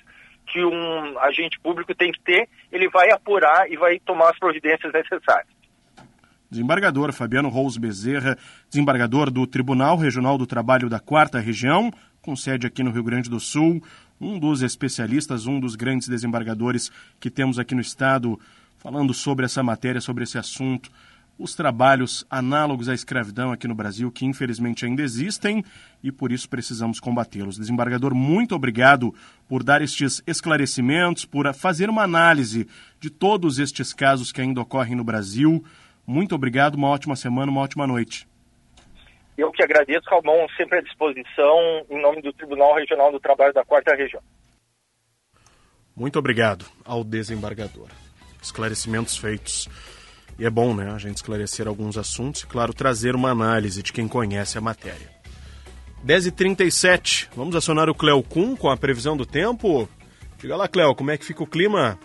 que 0.54 0.64
um 0.64 1.18
agente 1.18 1.58
público 1.58 1.92
tem 1.96 2.12
que 2.12 2.20
ter, 2.20 2.48
ele 2.70 2.88
vai 2.88 3.10
apurar 3.10 3.68
e 3.68 3.76
vai 3.76 3.98
tomar 3.98 4.30
as 4.30 4.38
providências 4.38 4.92
necessárias. 4.92 5.52
Desembargador 6.48 7.12
Fabiano 7.12 7.48
Rose 7.48 7.80
Bezerra, 7.80 8.38
desembargador 8.70 9.32
do 9.32 9.44
Tribunal 9.48 9.96
Regional 9.96 10.38
do 10.38 10.46
Trabalho 10.46 10.88
da 10.88 11.00
Quarta 11.00 11.40
Região, 11.40 11.90
com 12.22 12.36
sede 12.36 12.68
aqui 12.68 12.84
no 12.84 12.92
Rio 12.92 13.02
Grande 13.02 13.28
do 13.28 13.40
Sul 13.40 13.82
um 14.20 14.38
dos 14.38 14.62
especialistas, 14.62 15.48
um 15.48 15.58
dos 15.58 15.74
grandes 15.74 16.06
desembargadores 16.06 16.88
que 17.18 17.28
temos 17.28 17.58
aqui 17.58 17.74
no 17.74 17.80
Estado, 17.80 18.38
falando 18.78 19.12
sobre 19.12 19.44
essa 19.44 19.60
matéria, 19.60 20.00
sobre 20.00 20.22
esse 20.22 20.38
assunto, 20.38 20.88
os 21.38 21.54
trabalhos 21.54 22.24
análogos 22.30 22.88
à 22.88 22.94
escravidão 22.94 23.52
aqui 23.52 23.66
no 23.66 23.74
Brasil, 23.74 24.10
que 24.10 24.24
infelizmente 24.24 24.84
ainda 24.84 25.02
existem 25.02 25.64
e 26.02 26.12
por 26.12 26.30
isso 26.30 26.48
precisamos 26.48 27.00
combatê-los. 27.00 27.58
Desembargador, 27.58 28.14
muito 28.14 28.54
obrigado 28.54 29.14
por 29.48 29.62
dar 29.62 29.82
estes 29.82 30.22
esclarecimentos, 30.26 31.24
por 31.24 31.52
fazer 31.54 31.90
uma 31.90 32.02
análise 32.02 32.68
de 33.00 33.10
todos 33.10 33.58
estes 33.58 33.92
casos 33.92 34.30
que 34.30 34.40
ainda 34.40 34.60
ocorrem 34.60 34.94
no 34.94 35.04
Brasil. 35.04 35.64
Muito 36.06 36.34
obrigado, 36.34 36.76
uma 36.76 36.88
ótima 36.88 37.16
semana, 37.16 37.50
uma 37.50 37.62
ótima 37.62 37.86
noite. 37.86 38.28
Eu 39.36 39.50
que 39.50 39.64
agradeço, 39.64 40.04
Calmon, 40.04 40.46
sempre 40.56 40.78
à 40.78 40.82
disposição, 40.82 41.84
em 41.90 42.00
nome 42.00 42.22
do 42.22 42.32
Tribunal 42.32 42.74
Regional 42.76 43.10
do 43.10 43.18
Trabalho 43.18 43.52
da 43.52 43.64
Quarta 43.64 43.94
Região. 43.96 44.22
Muito 45.96 46.18
obrigado 46.18 46.64
ao 46.84 47.02
desembargador. 47.02 47.88
Esclarecimentos 48.40 49.16
feitos. 49.16 49.68
E 50.38 50.44
é 50.44 50.50
bom, 50.50 50.74
né, 50.74 50.90
a 50.90 50.98
gente 50.98 51.16
esclarecer 51.16 51.68
alguns 51.68 51.96
assuntos 51.96 52.42
e, 52.42 52.46
claro, 52.46 52.74
trazer 52.74 53.14
uma 53.14 53.30
análise 53.30 53.82
de 53.82 53.92
quem 53.92 54.08
conhece 54.08 54.58
a 54.58 54.60
matéria. 54.60 55.12
10h37, 56.04 57.28
vamos 57.34 57.56
acionar 57.56 57.88
o 57.88 57.94
Cleo 57.94 58.22
Kuhn 58.22 58.56
com 58.56 58.68
a 58.68 58.76
previsão 58.76 59.16
do 59.16 59.24
tempo? 59.24 59.88
Diga 60.38 60.56
lá, 60.56 60.68
Cleo, 60.68 60.94
como 60.94 61.10
é 61.10 61.16
que 61.16 61.24
fica 61.24 61.42
o 61.42 61.46
clima? 61.46 61.98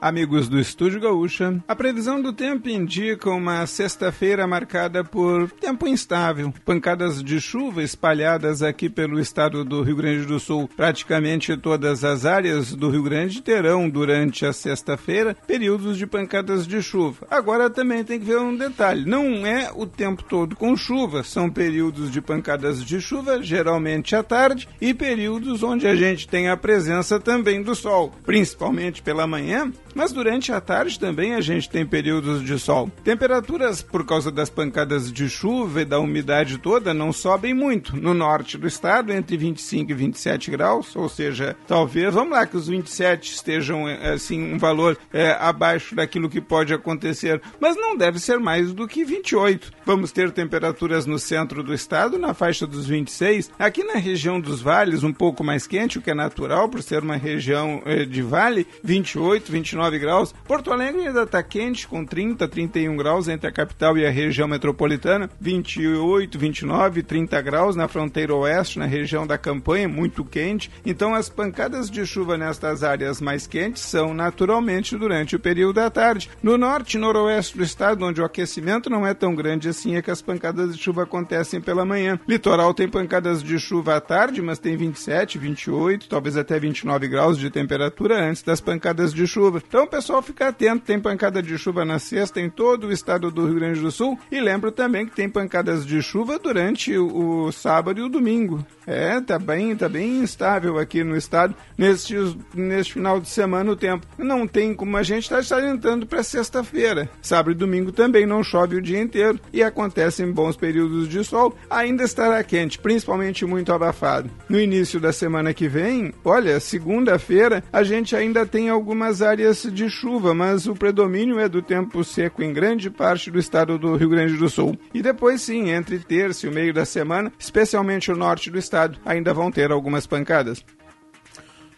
Amigos 0.00 0.48
do 0.48 0.60
Estúdio 0.60 1.00
Gaúcha, 1.00 1.60
a 1.66 1.74
previsão 1.74 2.22
do 2.22 2.32
tempo 2.32 2.68
indica 2.68 3.30
uma 3.30 3.66
sexta-feira 3.66 4.46
marcada 4.46 5.02
por 5.02 5.50
tempo 5.50 5.88
instável, 5.88 6.54
pancadas 6.64 7.22
de 7.22 7.40
chuva 7.40 7.82
espalhadas 7.82 8.62
aqui 8.62 8.88
pelo 8.88 9.18
estado 9.18 9.64
do 9.64 9.82
Rio 9.82 9.96
Grande 9.96 10.24
do 10.24 10.38
Sul. 10.38 10.70
Praticamente 10.76 11.56
todas 11.56 12.04
as 12.04 12.24
áreas 12.24 12.72
do 12.74 12.88
Rio 12.88 13.02
Grande 13.02 13.42
terão 13.42 13.90
durante 13.90 14.46
a 14.46 14.52
sexta-feira 14.52 15.36
períodos 15.46 15.98
de 15.98 16.06
pancadas 16.06 16.64
de 16.64 16.80
chuva. 16.80 17.26
Agora 17.28 17.68
também 17.68 18.04
tem 18.04 18.20
que 18.20 18.26
ver 18.26 18.38
um 18.38 18.56
detalhe: 18.56 19.04
não 19.04 19.44
é 19.44 19.72
o 19.74 19.84
tempo 19.84 20.22
todo 20.22 20.54
com 20.54 20.76
chuva, 20.76 21.24
são 21.24 21.50
períodos 21.50 22.10
de 22.12 22.20
pancadas 22.20 22.84
de 22.84 23.00
chuva, 23.00 23.42
geralmente 23.42 24.14
à 24.14 24.22
tarde, 24.22 24.68
e 24.80 24.94
períodos 24.94 25.64
onde 25.64 25.88
a 25.88 25.96
gente 25.96 26.28
tem 26.28 26.48
a 26.48 26.56
presença 26.56 27.18
também 27.18 27.62
do 27.62 27.74
sol, 27.74 28.14
principalmente 28.24 29.02
pela 29.02 29.26
manhã 29.26 29.72
mas 29.94 30.12
durante 30.12 30.52
a 30.52 30.60
tarde 30.60 30.98
também 30.98 31.34
a 31.34 31.40
gente 31.40 31.68
tem 31.68 31.86
períodos 31.86 32.44
de 32.44 32.58
sol. 32.58 32.90
Temperaturas, 33.02 33.82
por 33.82 34.04
causa 34.04 34.30
das 34.30 34.50
pancadas 34.50 35.12
de 35.12 35.28
chuva 35.28 35.82
e 35.82 35.84
da 35.84 35.98
umidade 35.98 36.58
toda, 36.58 36.92
não 36.92 37.12
sobem 37.12 37.54
muito. 37.54 37.96
No 37.96 38.14
norte 38.14 38.58
do 38.58 38.66
estado, 38.66 39.12
entre 39.12 39.36
25 39.36 39.90
e 39.90 39.94
27 39.94 40.50
graus, 40.50 40.94
ou 40.94 41.08
seja, 41.08 41.56
talvez, 41.66 42.12
vamos 42.12 42.32
lá, 42.32 42.46
que 42.46 42.56
os 42.56 42.68
27 42.68 43.32
estejam, 43.32 43.88
eh, 43.88 44.12
assim, 44.12 44.54
um 44.54 44.58
valor 44.58 44.98
é, 45.12 45.32
abaixo 45.32 45.94
daquilo 45.94 46.28
que 46.28 46.40
pode 46.40 46.72
acontecer, 46.72 47.40
mas 47.60 47.76
não 47.76 47.96
deve 47.96 48.18
ser 48.18 48.38
mais 48.38 48.72
do 48.72 48.86
que 48.86 49.04
28. 49.04 49.72
Vamos 49.84 50.12
ter 50.12 50.30
temperaturas 50.30 51.06
no 51.06 51.18
centro 51.18 51.62
do 51.62 51.74
estado, 51.74 52.18
na 52.18 52.34
faixa 52.34 52.66
dos 52.66 52.86
26. 52.86 53.50
Aqui 53.58 53.82
na 53.84 53.94
região 53.94 54.40
dos 54.40 54.60
vales, 54.60 55.02
um 55.02 55.12
pouco 55.12 55.42
mais 55.42 55.66
quente, 55.66 55.98
o 55.98 56.02
que 56.02 56.10
é 56.10 56.14
natural 56.14 56.68
por 56.68 56.82
ser 56.82 57.02
uma 57.02 57.16
região 57.16 57.82
é, 57.84 58.04
de 58.04 58.22
vale, 58.22 58.66
28, 58.82 59.50
29 59.50 59.87
29 59.88 59.98
graus. 59.98 60.34
Porto 60.46 60.72
Alegre 60.72 61.06
ainda 61.06 61.22
está 61.22 61.42
quente, 61.42 61.88
com 61.88 62.04
30, 62.04 62.46
31 62.46 62.96
graus 62.96 63.28
entre 63.28 63.48
a 63.48 63.52
capital 63.52 63.96
e 63.96 64.06
a 64.06 64.10
região 64.10 64.46
metropolitana. 64.46 65.30
28, 65.40 66.38
29, 66.38 67.02
30 67.02 67.40
graus 67.42 67.76
na 67.76 67.88
fronteira 67.88 68.34
oeste, 68.34 68.78
na 68.78 68.86
região 68.86 69.26
da 69.26 69.38
campanha, 69.38 69.88
muito 69.88 70.24
quente. 70.24 70.70
Então, 70.84 71.14
as 71.14 71.28
pancadas 71.28 71.90
de 71.90 72.04
chuva 72.06 72.36
nestas 72.36 72.82
áreas 72.82 73.20
mais 73.20 73.46
quentes 73.46 73.82
são 73.82 74.12
naturalmente 74.12 74.96
durante 74.96 75.36
o 75.36 75.40
período 75.40 75.76
da 75.76 75.90
tarde. 75.90 76.30
No 76.42 76.58
norte 76.58 76.94
e 76.94 77.00
noroeste 77.00 77.56
do 77.56 77.64
estado, 77.64 78.04
onde 78.04 78.20
o 78.20 78.24
aquecimento 78.24 78.90
não 78.90 79.06
é 79.06 79.14
tão 79.14 79.34
grande 79.34 79.68
assim, 79.68 79.96
é 79.96 80.02
que 80.02 80.10
as 80.10 80.22
pancadas 80.22 80.76
de 80.76 80.82
chuva 80.82 81.04
acontecem 81.04 81.60
pela 81.60 81.84
manhã. 81.84 82.18
Litoral 82.28 82.74
tem 82.74 82.88
pancadas 82.88 83.42
de 83.42 83.58
chuva 83.58 83.96
à 83.96 84.00
tarde, 84.00 84.42
mas 84.42 84.58
tem 84.58 84.76
27, 84.76 85.38
28, 85.38 86.08
talvez 86.08 86.36
até 86.36 86.58
29 86.58 87.08
graus 87.08 87.38
de 87.38 87.50
temperatura 87.50 88.20
antes 88.28 88.42
das 88.42 88.60
pancadas 88.60 89.12
de 89.14 89.26
chuva. 89.26 89.62
Então, 89.68 89.86
pessoal, 89.86 90.22
fica 90.22 90.48
atento. 90.48 90.86
Tem 90.86 90.98
pancada 90.98 91.42
de 91.42 91.58
chuva 91.58 91.84
na 91.84 91.98
sexta 91.98 92.40
em 92.40 92.48
todo 92.48 92.86
o 92.86 92.92
estado 92.92 93.30
do 93.30 93.44
Rio 93.44 93.56
Grande 93.56 93.80
do 93.80 93.90
Sul. 93.90 94.18
E 94.32 94.40
lembro 94.40 94.72
também 94.72 95.04
que 95.06 95.14
tem 95.14 95.28
pancadas 95.28 95.86
de 95.86 96.00
chuva 96.00 96.38
durante 96.38 96.96
o 96.96 97.52
sábado 97.52 98.00
e 98.00 98.02
o 98.02 98.08
domingo. 98.08 98.66
É, 98.88 99.20
tá 99.20 99.38
bem, 99.38 99.76
tá 99.76 99.86
bem 99.86 100.20
instável 100.20 100.78
aqui 100.78 101.04
no 101.04 101.14
estado 101.14 101.54
neste, 101.76 102.16
neste 102.54 102.94
final 102.94 103.20
de 103.20 103.28
semana 103.28 103.70
o 103.70 103.76
tempo. 103.76 104.06
Não 104.16 104.46
tem 104.46 104.72
como 104.72 104.96
a 104.96 105.02
gente 105.02 105.24
estar 105.24 105.36
tá 105.36 105.42
salientando 105.42 106.06
para 106.06 106.22
sexta-feira. 106.22 107.10
Sábado 107.20 107.52
e 107.52 107.54
domingo 107.54 107.92
também 107.92 108.24
não 108.24 108.42
chove 108.42 108.76
o 108.76 108.80
dia 108.80 108.98
inteiro 108.98 109.38
e 109.52 109.62
acontecem 109.62 110.32
bons 110.32 110.56
períodos 110.56 111.06
de 111.06 111.22
sol. 111.22 111.54
Ainda 111.68 112.02
estará 112.02 112.42
quente, 112.42 112.78
principalmente 112.78 113.44
muito 113.44 113.70
abafado. 113.74 114.30
No 114.48 114.58
início 114.58 114.98
da 114.98 115.12
semana 115.12 115.52
que 115.52 115.68
vem, 115.68 116.14
olha, 116.24 116.58
segunda-feira, 116.58 117.62
a 117.70 117.82
gente 117.82 118.16
ainda 118.16 118.46
tem 118.46 118.70
algumas 118.70 119.20
áreas 119.20 119.64
de 119.70 119.90
chuva, 119.90 120.32
mas 120.32 120.66
o 120.66 120.74
predomínio 120.74 121.38
é 121.38 121.46
do 121.46 121.60
tempo 121.60 122.02
seco 122.02 122.42
em 122.42 122.54
grande 122.54 122.88
parte 122.88 123.30
do 123.30 123.38
estado 123.38 123.78
do 123.78 123.96
Rio 123.96 124.08
Grande 124.08 124.38
do 124.38 124.48
Sul. 124.48 124.78
E 124.94 125.02
depois 125.02 125.42
sim, 125.42 125.68
entre 125.68 125.98
terça 125.98 126.46
e 126.46 126.48
o 126.48 126.52
meio 126.52 126.72
da 126.72 126.86
semana, 126.86 127.30
especialmente 127.38 128.10
o 128.10 128.16
norte 128.16 128.50
do 128.50 128.56
estado 128.58 128.77
ainda 129.04 129.32
vão 129.32 129.50
ter 129.50 129.70
algumas 129.70 130.06
pancadas. 130.06 130.64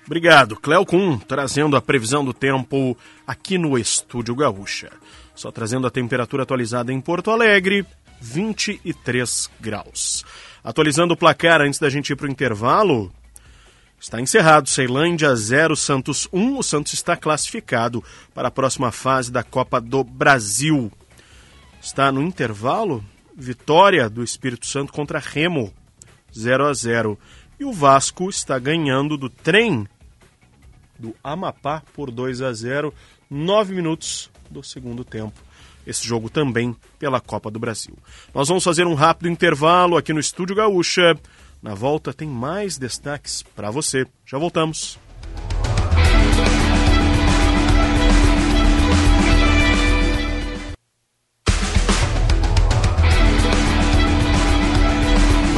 Obrigado, 0.06 0.56
Cléo 0.56 0.84
Kuhn, 0.84 1.18
trazendo 1.18 1.76
a 1.76 1.80
previsão 1.80 2.24
do 2.24 2.32
tempo 2.32 2.96
aqui 3.26 3.56
no 3.56 3.78
Estúdio 3.78 4.34
Gaúcha. 4.34 4.90
Só 5.34 5.52
trazendo 5.52 5.86
a 5.86 5.90
temperatura 5.90 6.42
atualizada 6.42 6.92
em 6.92 7.00
Porto 7.00 7.30
Alegre, 7.30 7.86
23 8.20 9.48
graus. 9.60 10.24
Atualizando 10.62 11.14
o 11.14 11.16
placar 11.16 11.62
antes 11.62 11.78
da 11.78 11.88
gente 11.88 12.10
ir 12.10 12.16
para 12.16 12.26
o 12.26 12.30
intervalo. 12.30 13.12
Está 14.00 14.20
encerrado. 14.20 14.68
Ceilândia 14.68 15.34
0, 15.34 15.76
Santos 15.76 16.28
1. 16.32 16.58
O 16.58 16.62
Santos 16.62 16.92
está 16.92 17.16
classificado 17.16 18.02
para 18.34 18.48
a 18.48 18.50
próxima 18.50 18.90
fase 18.90 19.30
da 19.30 19.42
Copa 19.42 19.80
do 19.80 20.02
Brasil. 20.02 20.90
Está 21.80 22.10
no 22.10 22.20
intervalo. 22.20 23.04
Vitória 23.34 24.10
do 24.10 24.24
Espírito 24.24 24.66
Santo 24.66 24.92
contra 24.92 25.18
Remo 25.18 25.72
0 26.36 26.66
a 26.66 26.74
0. 26.74 27.18
E 27.58 27.64
o 27.64 27.72
Vasco 27.72 28.28
está 28.28 28.58
ganhando 28.58 29.16
do 29.16 29.28
trem 29.28 29.86
do 30.98 31.14
Amapá 31.24 31.82
por 31.94 32.10
2 32.10 32.42
a 32.42 32.52
0, 32.52 32.92
9 33.28 33.74
minutos 33.74 34.30
do 34.50 34.62
segundo 34.62 35.04
tempo. 35.04 35.40
Esse 35.86 36.06
jogo 36.06 36.28
também 36.28 36.76
pela 36.98 37.20
Copa 37.20 37.50
do 37.50 37.58
Brasil. 37.58 37.96
Nós 38.34 38.48
vamos 38.48 38.62
fazer 38.62 38.86
um 38.86 38.94
rápido 38.94 39.28
intervalo 39.28 39.96
aqui 39.96 40.12
no 40.12 40.20
Estúdio 40.20 40.54
Gaúcha. 40.54 41.18
Na 41.62 41.74
volta 41.74 42.12
tem 42.12 42.28
mais 42.28 42.76
destaques 42.78 43.42
para 43.42 43.70
você. 43.70 44.06
Já 44.26 44.38
voltamos. 44.38 44.98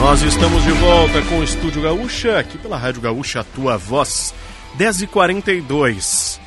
Nós 0.03 0.21
estamos 0.23 0.65
de 0.65 0.73
volta 0.73 1.23
com 1.23 1.39
o 1.39 1.45
Estúdio 1.45 1.81
Gaúcha, 1.81 2.37
aqui 2.37 2.59
pela 2.59 2.77
Rádio 2.77 3.01
Gaúcha, 3.01 3.39
a 3.39 3.45
tua 3.45 3.77
voz, 3.77 4.35
10h42. 4.77 6.41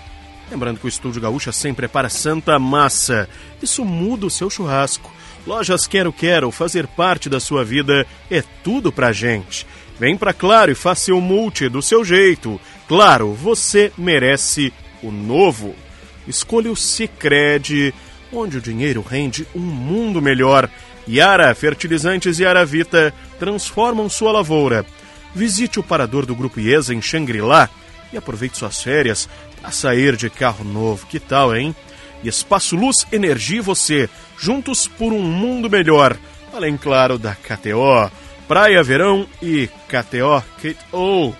Lembrando 0.51 0.77
que 0.77 0.85
o 0.85 0.89
Estúdio 0.89 1.21
Gaúcha 1.21 1.53
sempre 1.53 1.85
é 1.85 1.87
para 1.87 2.09
Santa 2.09 2.59
Massa. 2.59 3.29
Isso 3.63 3.85
muda 3.85 4.25
o 4.25 4.29
seu 4.29 4.49
churrasco. 4.49 5.09
Lojas 5.47 5.87
Quero 5.87 6.11
Quero, 6.11 6.51
fazer 6.51 6.85
parte 6.85 7.29
da 7.29 7.39
sua 7.39 7.63
vida 7.63 8.05
é 8.29 8.43
tudo 8.61 8.91
pra 8.91 9.13
gente. 9.13 9.65
Vem 9.97 10.17
pra 10.17 10.33
Claro 10.33 10.69
e 10.69 10.75
faça 10.75 11.13
o 11.13 11.21
multi 11.21 11.69
do 11.69 11.81
seu 11.81 12.03
jeito. 12.03 12.59
Claro, 12.89 13.31
você 13.31 13.89
merece 13.97 14.73
o 15.01 15.09
novo. 15.11 15.73
Escolha 16.27 16.69
o 16.69 16.75
Cicred, 16.75 17.93
onde 18.33 18.57
o 18.57 18.61
dinheiro 18.61 19.01
rende 19.01 19.47
um 19.55 19.61
mundo 19.61 20.21
melhor. 20.21 20.69
Yara 21.07 21.53
Fertilizantes 21.53 22.39
e 22.39 22.45
Aravita 22.45 23.13
transformam 23.39 24.09
sua 24.09 24.31
lavoura. 24.31 24.85
Visite 25.33 25.79
o 25.79 25.83
parador 25.83 26.25
do 26.25 26.35
Grupo 26.35 26.59
IESA 26.59 26.93
em 26.93 27.01
Xangri-Lá 27.01 27.69
e 28.13 28.17
aproveite 28.17 28.57
suas 28.57 28.81
férias 28.81 29.27
para 29.59 29.71
sair 29.71 30.15
de 30.15 30.29
carro 30.29 30.63
novo. 30.63 31.05
Que 31.07 31.19
tal, 31.19 31.55
hein? 31.55 31.75
E 32.23 32.29
Espaço 32.29 32.75
Luz, 32.75 33.05
Energia 33.11 33.57
e 33.57 33.61
você, 33.61 34.09
juntos 34.37 34.87
por 34.87 35.11
um 35.11 35.21
mundo 35.21 35.69
melhor. 35.69 36.17
Além, 36.53 36.77
claro, 36.77 37.17
da 37.17 37.35
KTO, 37.35 38.09
Praia 38.47 38.81
Verão 38.81 39.27
e 39.41 39.67
KTO 39.87 40.43
KTO. 40.57 41.35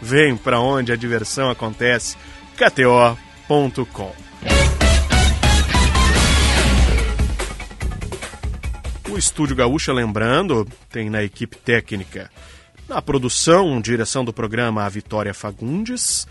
Vem 0.00 0.36
para 0.36 0.60
onde 0.60 0.92
a 0.92 0.96
diversão 0.96 1.50
acontece. 1.50 2.16
KTO.com. 2.56 4.27
Estúdio 9.18 9.56
Gaúcha, 9.56 9.92
lembrando, 9.92 10.64
tem 10.88 11.10
na 11.10 11.24
equipe 11.24 11.56
técnica, 11.56 12.30
na 12.88 13.02
produção, 13.02 13.80
direção 13.80 14.24
do 14.24 14.32
programa 14.32 14.84
a 14.84 14.88
Vitória 14.88 15.34
Fagundes, 15.34 16.26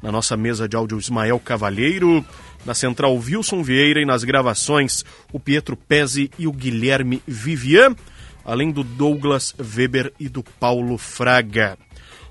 na 0.00 0.12
nossa 0.12 0.36
mesa 0.36 0.68
de 0.68 0.76
áudio 0.76 0.98
Ismael 0.98 1.40
Cavalheiro, 1.40 2.24
na 2.64 2.74
central 2.74 3.16
Wilson 3.16 3.62
Vieira 3.64 4.00
e 4.00 4.06
nas 4.06 4.22
gravações 4.22 5.04
o 5.32 5.40
Pietro 5.40 5.76
Pezzi 5.76 6.30
e 6.38 6.46
o 6.46 6.52
Guilherme 6.52 7.20
Vivian, 7.26 7.96
além 8.44 8.70
do 8.70 8.84
Douglas 8.84 9.52
Weber 9.58 10.12
e 10.20 10.28
do 10.28 10.44
Paulo 10.44 10.96
Fraga. 10.96 11.76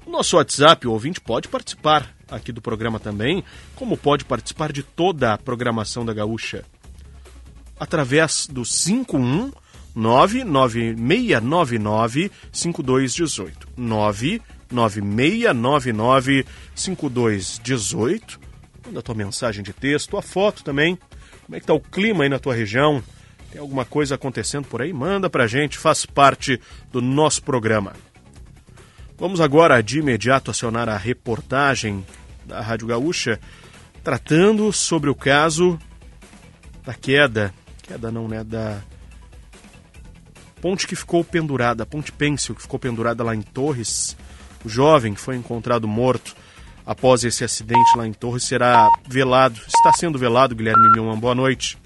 O 0.06 0.10
nosso 0.10 0.38
WhatsApp, 0.38 0.88
o 0.88 0.92
ouvinte 0.94 1.20
pode 1.20 1.50
participar 1.50 2.16
aqui 2.32 2.54
do 2.54 2.62
programa 2.62 2.98
também, 2.98 3.44
como 3.76 3.98
pode 3.98 4.24
participar 4.24 4.72
de 4.72 4.84
toda 4.84 5.34
a 5.34 5.38
programação 5.38 6.06
da 6.06 6.14
Gaúcha. 6.14 6.64
Através 7.78 8.48
do 8.48 8.64
51 8.64 9.52
99699 9.98 12.32
5218. 12.52 13.68
99699 13.76 16.46
5218. 16.76 18.40
Manda 18.86 19.00
a 19.00 19.02
tua 19.02 19.16
mensagem 19.16 19.64
de 19.64 19.74
texto, 19.74 20.16
a 20.16 20.22
foto 20.22 20.64
também. 20.64 21.00
Como 21.46 21.56
é 21.56 21.60
que 21.60 21.66
tá 21.66 21.74
o 21.74 21.80
clima 21.80 22.24
aí 22.24 22.30
na 22.30 22.38
tua 22.38 22.54
região? 22.54 23.04
Tem 23.52 23.60
alguma 23.60 23.86
coisa 23.86 24.14
acontecendo 24.14 24.68
por 24.68 24.84
aí? 24.84 24.94
Manda 24.94 25.32
pra 25.32 25.48
gente, 25.48 25.80
faz 25.80 26.06
parte 26.06 26.62
do 26.92 27.02
nosso 27.02 27.42
programa. 27.42 27.94
Vamos 29.18 29.42
agora 29.42 29.82
de 29.82 29.98
imediato 29.98 30.52
acionar 30.52 30.88
a 30.90 30.98
reportagem 30.98 32.06
da 32.46 32.62
Rádio 32.62 32.86
Gaúcha, 32.86 33.40
tratando 34.04 34.72
sobre 34.72 35.10
o 35.10 35.16
caso 35.16 35.80
da 36.86 36.94
queda, 36.94 37.52
queda 37.82 38.12
não, 38.12 38.28
né, 38.28 38.44
da 38.44 38.80
ponte 40.62 40.88
que 40.88 40.96
ficou 40.96 41.24
pendurada, 41.24 41.84
a 41.84 41.86
ponte 41.86 42.12
Pêncil, 42.12 42.56
que 42.56 42.62
ficou 42.62 42.80
pendurada 42.80 43.24
lá 43.24 43.36
em 43.36 43.42
Torres, 43.42 44.16
o 44.66 44.70
jovem 44.70 45.14
que 45.14 45.22
foi 45.22 45.36
encontrado 45.36 45.88
morto 45.88 46.36
após 46.86 47.24
esse 47.24 47.44
acidente 47.44 47.98
lá 47.98 48.08
em 48.08 48.14
Torres 48.14 48.44
será 48.44 48.90
velado, 49.08 49.60
está 49.68 49.92
sendo 49.94 50.18
velado, 50.18 50.56
Guilherme 50.56 50.90
Milman. 50.94 51.20
Boa 51.20 51.36
noite. 51.36 51.78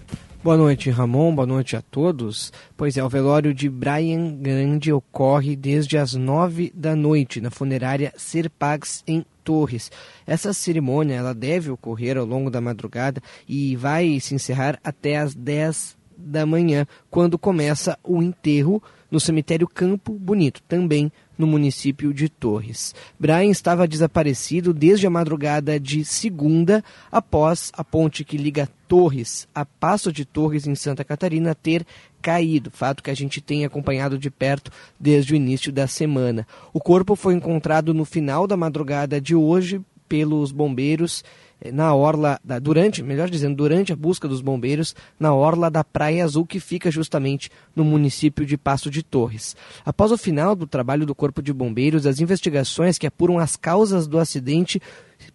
Boa 0.43 0.57
noite, 0.57 0.89
Ramon. 0.89 1.35
Boa 1.35 1.45
noite 1.45 1.75
a 1.75 1.83
todos. 1.83 2.51
Pois 2.75 2.97
é, 2.97 3.03
o 3.03 3.09
velório 3.09 3.53
de 3.53 3.69
Brian 3.69 4.35
Grande 4.37 4.91
ocorre 4.91 5.55
desde 5.55 5.99
as 5.99 6.15
nove 6.15 6.71
da 6.73 6.95
noite 6.95 7.39
na 7.39 7.51
funerária 7.51 8.11
Serpax 8.17 9.03
em 9.05 9.23
Torres. 9.43 9.91
Essa 10.25 10.51
cerimônia 10.51 11.13
ela 11.13 11.35
deve 11.35 11.69
ocorrer 11.69 12.17
ao 12.17 12.25
longo 12.25 12.49
da 12.49 12.59
madrugada 12.59 13.21
e 13.47 13.75
vai 13.75 14.19
se 14.19 14.33
encerrar 14.33 14.79
até 14.83 15.17
as 15.17 15.35
dez 15.35 15.95
da 16.21 16.45
manhã, 16.45 16.87
quando 17.09 17.37
começa 17.37 17.97
o 18.03 18.21
enterro 18.21 18.81
no 19.09 19.19
cemitério 19.19 19.67
Campo 19.67 20.13
Bonito, 20.13 20.61
também 20.67 21.11
no 21.37 21.45
município 21.45 22.13
de 22.13 22.29
Torres. 22.29 22.95
Brian 23.19 23.49
estava 23.49 23.87
desaparecido 23.87 24.73
desde 24.73 25.05
a 25.05 25.09
madrugada 25.09 25.79
de 25.79 26.05
segunda, 26.05 26.83
após 27.11 27.71
a 27.75 27.83
ponte 27.83 28.23
que 28.23 28.37
liga 28.37 28.69
Torres 28.87 29.47
a 29.53 29.65
Passo 29.65 30.13
de 30.13 30.23
Torres, 30.23 30.67
em 30.67 30.75
Santa 30.75 31.03
Catarina, 31.03 31.55
ter 31.55 31.85
caído, 32.21 32.71
fato 32.71 33.01
que 33.01 33.09
a 33.09 33.15
gente 33.15 33.41
tem 33.41 33.65
acompanhado 33.65 34.17
de 34.17 34.29
perto 34.29 34.71
desde 34.99 35.33
o 35.33 35.35
início 35.35 35.71
da 35.71 35.87
semana. 35.87 36.47
O 36.71 36.79
corpo 36.79 37.15
foi 37.15 37.33
encontrado 37.33 37.93
no 37.93 38.05
final 38.05 38.45
da 38.45 38.55
madrugada 38.55 39.19
de 39.19 39.35
hoje 39.35 39.81
pelos 40.07 40.51
bombeiros 40.51 41.23
na 41.71 41.93
orla, 41.93 42.39
da, 42.43 42.57
durante, 42.57 43.03
melhor 43.03 43.29
dizendo, 43.29 43.55
durante 43.55 43.93
a 43.93 43.95
busca 43.95 44.27
dos 44.27 44.41
bombeiros 44.41 44.95
na 45.19 45.33
orla 45.33 45.69
da 45.69 45.83
Praia 45.83 46.23
Azul, 46.23 46.45
que 46.45 46.59
fica 46.59 46.89
justamente 46.89 47.49
no 47.75 47.83
município 47.83 48.45
de 48.45 48.57
Passo 48.57 48.89
de 48.89 49.03
Torres. 49.03 49.55
Após 49.85 50.11
o 50.11 50.17
final 50.17 50.55
do 50.55 50.65
trabalho 50.65 51.05
do 51.05 51.13
Corpo 51.13 51.41
de 51.41 51.53
Bombeiros, 51.53 52.07
as 52.07 52.19
investigações 52.19 52.97
que 52.97 53.05
apuram 53.05 53.37
as 53.37 53.55
causas 53.55 54.07
do 54.07 54.17
acidente 54.17 54.81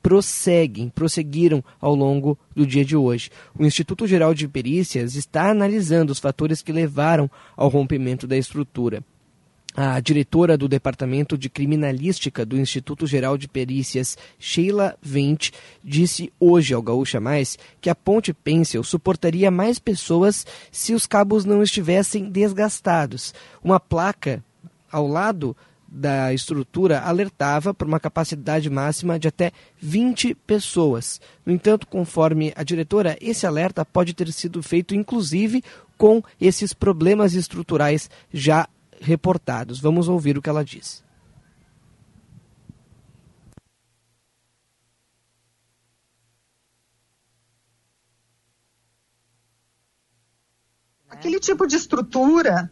prosseguem, 0.03 0.89
prosseguiram 0.89 1.62
ao 1.81 1.95
longo 1.95 2.39
do 2.55 2.66
dia 2.66 2.85
de 2.85 2.97
hoje. 2.97 3.31
O 3.57 3.64
Instituto 3.64 4.07
Geral 4.07 4.35
de 4.35 4.49
Perícias 4.49 5.14
está 5.14 5.51
analisando 5.51 6.11
os 6.11 6.18
fatores 6.18 6.62
que 6.62 6.72
levaram 6.72 7.31
ao 7.57 7.68
rompimento 7.68 8.27
da 8.27 8.37
estrutura. 8.37 9.03
A 9.79 10.01
diretora 10.01 10.57
do 10.57 10.66
Departamento 10.66 11.37
de 11.37 11.51
Criminalística 11.51 12.47
do 12.47 12.59
Instituto 12.59 13.07
Geral 13.07 13.37
de 13.37 13.47
Perícias, 13.47 14.16
Sheila 14.39 14.97
Vente, 15.03 15.53
disse 15.85 16.33
hoje 16.41 16.72
ao 16.72 16.81
Gaúcha 16.81 17.20
Mais 17.20 17.59
que 17.79 17.91
a 17.91 17.95
ponte 17.95 18.33
Pencil 18.33 18.83
suportaria 18.83 19.51
mais 19.51 19.79
pessoas 19.79 20.47
se 20.72 20.95
os 20.95 21.07
cabos 21.07 21.45
não 21.45 21.62
estivessem 21.62 22.31
desgastados. 22.31 23.35
Uma 23.62 23.79
placa 23.79 24.43
ao 24.91 25.07
lado 25.07 25.55
da 25.87 26.33
estrutura 26.33 27.03
alertava 27.03 27.74
para 27.74 27.87
uma 27.87 28.01
capacidade 28.01 28.70
máxima 28.70 29.18
de 29.18 29.29
até 29.29 29.53
20 29.79 30.35
pessoas. 30.47 31.20
No 31.45 31.53
entanto, 31.53 31.87
conforme 31.87 32.51
a 32.57 32.62
diretora, 32.62 33.18
esse 33.20 33.47
alerta 33.47 33.85
pode 33.85 34.14
ter 34.14 34.33
sido 34.33 34.62
feito 34.62 34.95
inclusive 34.95 35.62
com 35.99 36.22
esses 36.41 36.72
problemas 36.72 37.35
estruturais 37.35 38.09
já 38.33 38.66
reportados. 39.01 39.80
Vamos 39.80 40.09
ouvir 40.09 40.36
o 40.36 40.42
que 40.42 40.49
ela 40.49 40.64
diz. 40.64 41.05
Aquele 51.09 51.40
tipo 51.40 51.66
de 51.66 51.76
estrutura 51.76 52.70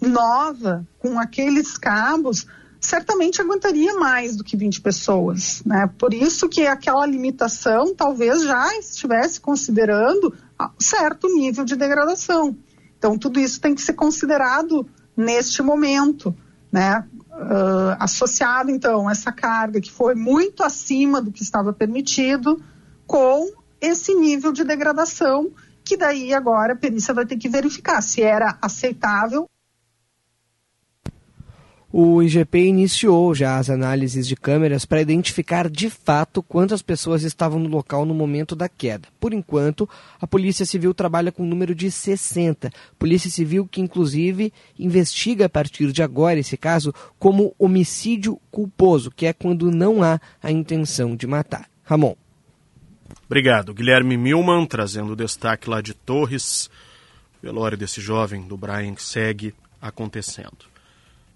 nova, 0.00 0.86
com 0.98 1.18
aqueles 1.18 1.78
cabos, 1.78 2.46
certamente 2.80 3.40
aguentaria 3.40 3.94
mais 3.94 4.36
do 4.36 4.44
que 4.44 4.56
20 4.56 4.80
pessoas. 4.80 5.62
Né? 5.64 5.88
Por 5.98 6.14
isso 6.14 6.48
que 6.48 6.66
aquela 6.66 7.06
limitação 7.06 7.94
talvez 7.94 8.42
já 8.42 8.76
estivesse 8.78 9.40
considerando 9.40 10.34
certo 10.78 11.28
nível 11.28 11.64
de 11.64 11.76
degradação. 11.76 12.56
Então, 12.98 13.16
tudo 13.16 13.40
isso 13.40 13.60
tem 13.60 13.74
que 13.74 13.80
ser 13.80 13.94
considerado 13.94 14.86
neste 15.20 15.62
momento, 15.62 16.34
né? 16.72 17.04
uh, 17.40 17.96
associado 17.98 18.70
então 18.70 19.08
essa 19.08 19.32
carga 19.32 19.80
que 19.80 19.90
foi 19.90 20.14
muito 20.14 20.62
acima 20.62 21.22
do 21.22 21.32
que 21.32 21.42
estava 21.42 21.72
permitido, 21.72 22.62
com 23.06 23.50
esse 23.80 24.14
nível 24.14 24.52
de 24.52 24.64
degradação 24.64 25.50
que 25.84 25.96
daí 25.96 26.34
agora 26.34 26.74
a 26.74 26.76
perícia 26.76 27.14
vai 27.14 27.24
ter 27.24 27.36
que 27.36 27.48
verificar 27.48 28.00
se 28.02 28.22
era 28.22 28.58
aceitável 28.60 29.48
o 31.92 32.22
IGP 32.22 32.66
iniciou 32.66 33.34
já 33.34 33.58
as 33.58 33.68
análises 33.68 34.26
de 34.28 34.36
câmeras 34.36 34.84
para 34.84 35.00
identificar 35.00 35.68
de 35.68 35.90
fato 35.90 36.40
quantas 36.40 36.82
pessoas 36.82 37.24
estavam 37.24 37.58
no 37.58 37.68
local 37.68 38.06
no 38.06 38.14
momento 38.14 38.54
da 38.54 38.68
queda. 38.68 39.08
Por 39.18 39.34
enquanto, 39.34 39.88
a 40.20 40.26
Polícia 40.26 40.64
Civil 40.64 40.94
trabalha 40.94 41.32
com 41.32 41.42
um 41.42 41.48
número 41.48 41.74
de 41.74 41.90
60. 41.90 42.70
Polícia 42.96 43.28
Civil 43.28 43.66
que, 43.66 43.80
inclusive, 43.80 44.52
investiga 44.78 45.46
a 45.46 45.48
partir 45.48 45.90
de 45.90 46.00
agora 46.00 46.38
esse 46.38 46.56
caso 46.56 46.94
como 47.18 47.54
homicídio 47.58 48.40
culposo, 48.52 49.10
que 49.10 49.26
é 49.26 49.32
quando 49.32 49.70
não 49.70 50.00
há 50.02 50.20
a 50.40 50.52
intenção 50.52 51.16
de 51.16 51.26
matar. 51.26 51.68
Ramon. 51.82 52.14
Obrigado. 53.26 53.74
Guilherme 53.74 54.16
Milman 54.16 54.64
trazendo 54.64 55.12
o 55.12 55.16
destaque 55.16 55.68
lá 55.68 55.80
de 55.80 55.92
Torres. 55.94 56.70
Velório 57.42 57.76
desse 57.76 58.00
jovem 58.00 58.46
do 58.46 58.56
Brian 58.56 58.94
que 58.94 59.02
segue 59.02 59.52
acontecendo. 59.80 60.69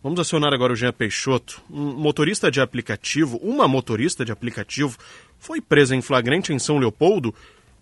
Vamos 0.05 0.21
acionar 0.21 0.53
agora 0.53 0.75
o 0.75 0.77
Jean 0.77 0.93
Peixoto. 0.93 1.63
Um 1.71 1.95
motorista 1.95 2.51
de 2.51 2.61
aplicativo, 2.61 3.39
uma 3.43 3.67
motorista 3.67 4.23
de 4.23 4.31
aplicativo, 4.31 4.99
foi 5.39 5.63
presa 5.63 5.97
em 5.97 6.03
flagrante 6.03 6.53
em 6.53 6.59
São 6.59 6.77
Leopoldo. 6.77 7.35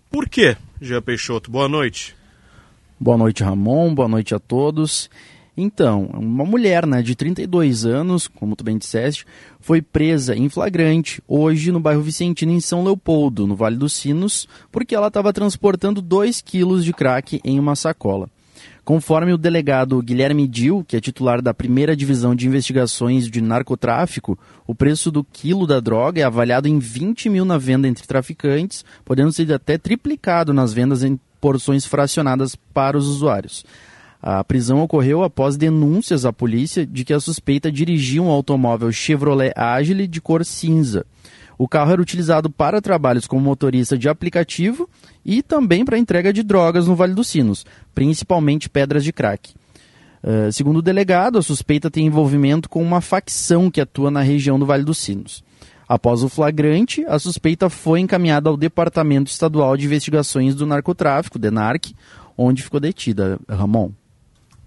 Por 0.08 0.28
quê, 0.28 0.56
Jean 0.80 1.02
Peixoto? 1.02 1.50
Boa 1.50 1.68
noite. 1.68 2.14
Boa 3.00 3.18
noite, 3.18 3.42
Ramon. 3.42 3.92
Boa 3.92 4.06
noite 4.06 4.36
a 4.36 4.38
todos. 4.38 5.10
Então, 5.56 6.04
uma 6.14 6.44
mulher 6.44 6.86
né, 6.86 7.02
de 7.02 7.16
32 7.16 7.84
anos, 7.84 8.28
como 8.28 8.54
tu 8.54 8.62
bem 8.62 8.78
disseste, 8.78 9.26
foi 9.58 9.82
presa 9.82 10.36
em 10.36 10.48
flagrante 10.48 11.20
hoje 11.26 11.72
no 11.72 11.80
bairro 11.80 12.02
Vicentino, 12.02 12.52
em 12.52 12.60
São 12.60 12.84
Leopoldo, 12.84 13.48
no 13.48 13.56
Vale 13.56 13.76
dos 13.76 13.94
Sinos, 13.94 14.48
porque 14.70 14.94
ela 14.94 15.08
estava 15.08 15.32
transportando 15.32 16.00
2 16.00 16.40
quilos 16.40 16.84
de 16.84 16.92
crack 16.92 17.40
em 17.42 17.58
uma 17.58 17.74
sacola. 17.74 18.30
Conforme 18.84 19.32
o 19.32 19.38
delegado 19.38 20.02
Guilherme 20.02 20.48
Dil, 20.48 20.84
que 20.84 20.96
é 20.96 21.00
titular 21.00 21.40
da 21.40 21.54
primeira 21.54 21.94
divisão 21.94 22.34
de 22.34 22.48
investigações 22.48 23.28
de 23.28 23.40
narcotráfico, 23.40 24.36
o 24.66 24.74
preço 24.74 25.08
do 25.08 25.22
quilo 25.22 25.68
da 25.68 25.78
droga 25.78 26.20
é 26.20 26.24
avaliado 26.24 26.66
em 26.66 26.80
20 26.80 27.28
mil 27.28 27.44
na 27.44 27.58
venda 27.58 27.86
entre 27.86 28.08
traficantes, 28.08 28.84
podendo 29.04 29.32
ser 29.32 29.52
até 29.52 29.78
triplicado 29.78 30.52
nas 30.52 30.72
vendas 30.72 31.04
em 31.04 31.18
porções 31.40 31.86
fracionadas 31.86 32.56
para 32.56 32.98
os 32.98 33.06
usuários. 33.06 33.64
A 34.20 34.42
prisão 34.42 34.80
ocorreu 34.82 35.22
após 35.22 35.56
denúncias 35.56 36.24
à 36.24 36.32
polícia 36.32 36.84
de 36.84 37.04
que 37.04 37.12
a 37.12 37.20
suspeita 37.20 37.70
dirigia 37.70 38.22
um 38.22 38.30
automóvel 38.30 38.90
Chevrolet 38.90 39.52
Agile 39.56 40.08
de 40.08 40.20
cor 40.20 40.44
cinza. 40.44 41.06
O 41.62 41.68
carro 41.68 41.92
era 41.92 42.02
utilizado 42.02 42.50
para 42.50 42.82
trabalhos 42.82 43.24
como 43.24 43.40
motorista 43.40 43.96
de 43.96 44.08
aplicativo 44.08 44.90
e 45.24 45.44
também 45.44 45.84
para 45.84 45.96
entrega 45.96 46.32
de 46.32 46.42
drogas 46.42 46.88
no 46.88 46.96
Vale 46.96 47.14
dos 47.14 47.28
Sinos, 47.28 47.64
principalmente 47.94 48.68
pedras 48.68 49.04
de 49.04 49.12
crack. 49.12 49.54
Uh, 50.24 50.50
segundo 50.50 50.78
o 50.78 50.82
delegado, 50.82 51.38
a 51.38 51.42
suspeita 51.42 51.88
tem 51.88 52.04
envolvimento 52.04 52.68
com 52.68 52.82
uma 52.82 53.00
facção 53.00 53.70
que 53.70 53.80
atua 53.80 54.10
na 54.10 54.22
região 54.22 54.58
do 54.58 54.66
Vale 54.66 54.82
dos 54.82 54.98
Sinos. 54.98 55.44
Após 55.88 56.24
o 56.24 56.28
flagrante, 56.28 57.04
a 57.04 57.16
suspeita 57.16 57.70
foi 57.70 58.00
encaminhada 58.00 58.50
ao 58.50 58.56
Departamento 58.56 59.30
Estadual 59.30 59.76
de 59.76 59.86
Investigações 59.86 60.56
do 60.56 60.66
Narcotráfico, 60.66 61.38
DENARC, 61.38 61.94
onde 62.36 62.60
ficou 62.60 62.80
detida. 62.80 63.38
Ramon. 63.48 63.92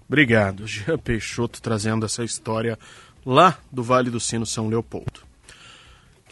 Obrigado, 0.08 0.66
Jean 0.66 0.96
Peixoto, 0.96 1.60
trazendo 1.60 2.06
essa 2.06 2.24
história 2.24 2.78
lá 3.26 3.58
do 3.70 3.82
Vale 3.82 4.08
do 4.08 4.18
Sino 4.18 4.46
São 4.46 4.66
Leopoldo. 4.66 5.26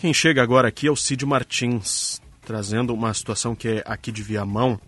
Quem 0.05 0.13
chega 0.13 0.43
agora 0.43 0.69
aqui 0.69 0.87
é 0.87 0.91
o 0.91 0.97
Cid 0.97 1.25
Martins, 1.25 2.21
trazendo 2.45 2.93
uma 2.93 3.15
situação 3.15 3.55
que 3.55 3.69
é 3.69 3.83
aqui 3.87 4.13
de 4.13 4.23
Viamão, 4.23 4.79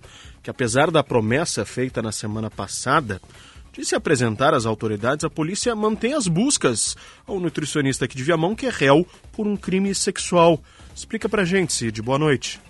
que 0.42 0.50
apesar 0.50 0.90
da 0.90 1.02
promessa 1.02 1.64
feita 1.64 2.02
na 2.02 2.12
semana 2.12 2.50
passada 2.50 3.18
de 3.72 3.82
se 3.82 3.94
apresentar 3.94 4.52
às 4.52 4.66
autoridades, 4.66 5.24
a 5.24 5.30
polícia 5.30 5.74
mantém 5.74 6.12
as 6.12 6.28
buscas 6.28 6.98
ao 7.26 7.40
nutricionista 7.40 8.04
aqui 8.04 8.14
de 8.14 8.24
Viamão, 8.24 8.54
que 8.54 8.66
é 8.66 8.70
réu 8.70 9.06
por 9.32 9.46
um 9.46 9.56
crime 9.56 9.94
sexual. 9.94 10.62
Explica 10.94 11.30
pra 11.30 11.46
gente, 11.46 11.72
Cid. 11.72 12.02
Boa 12.02 12.18
noite. 12.18 12.60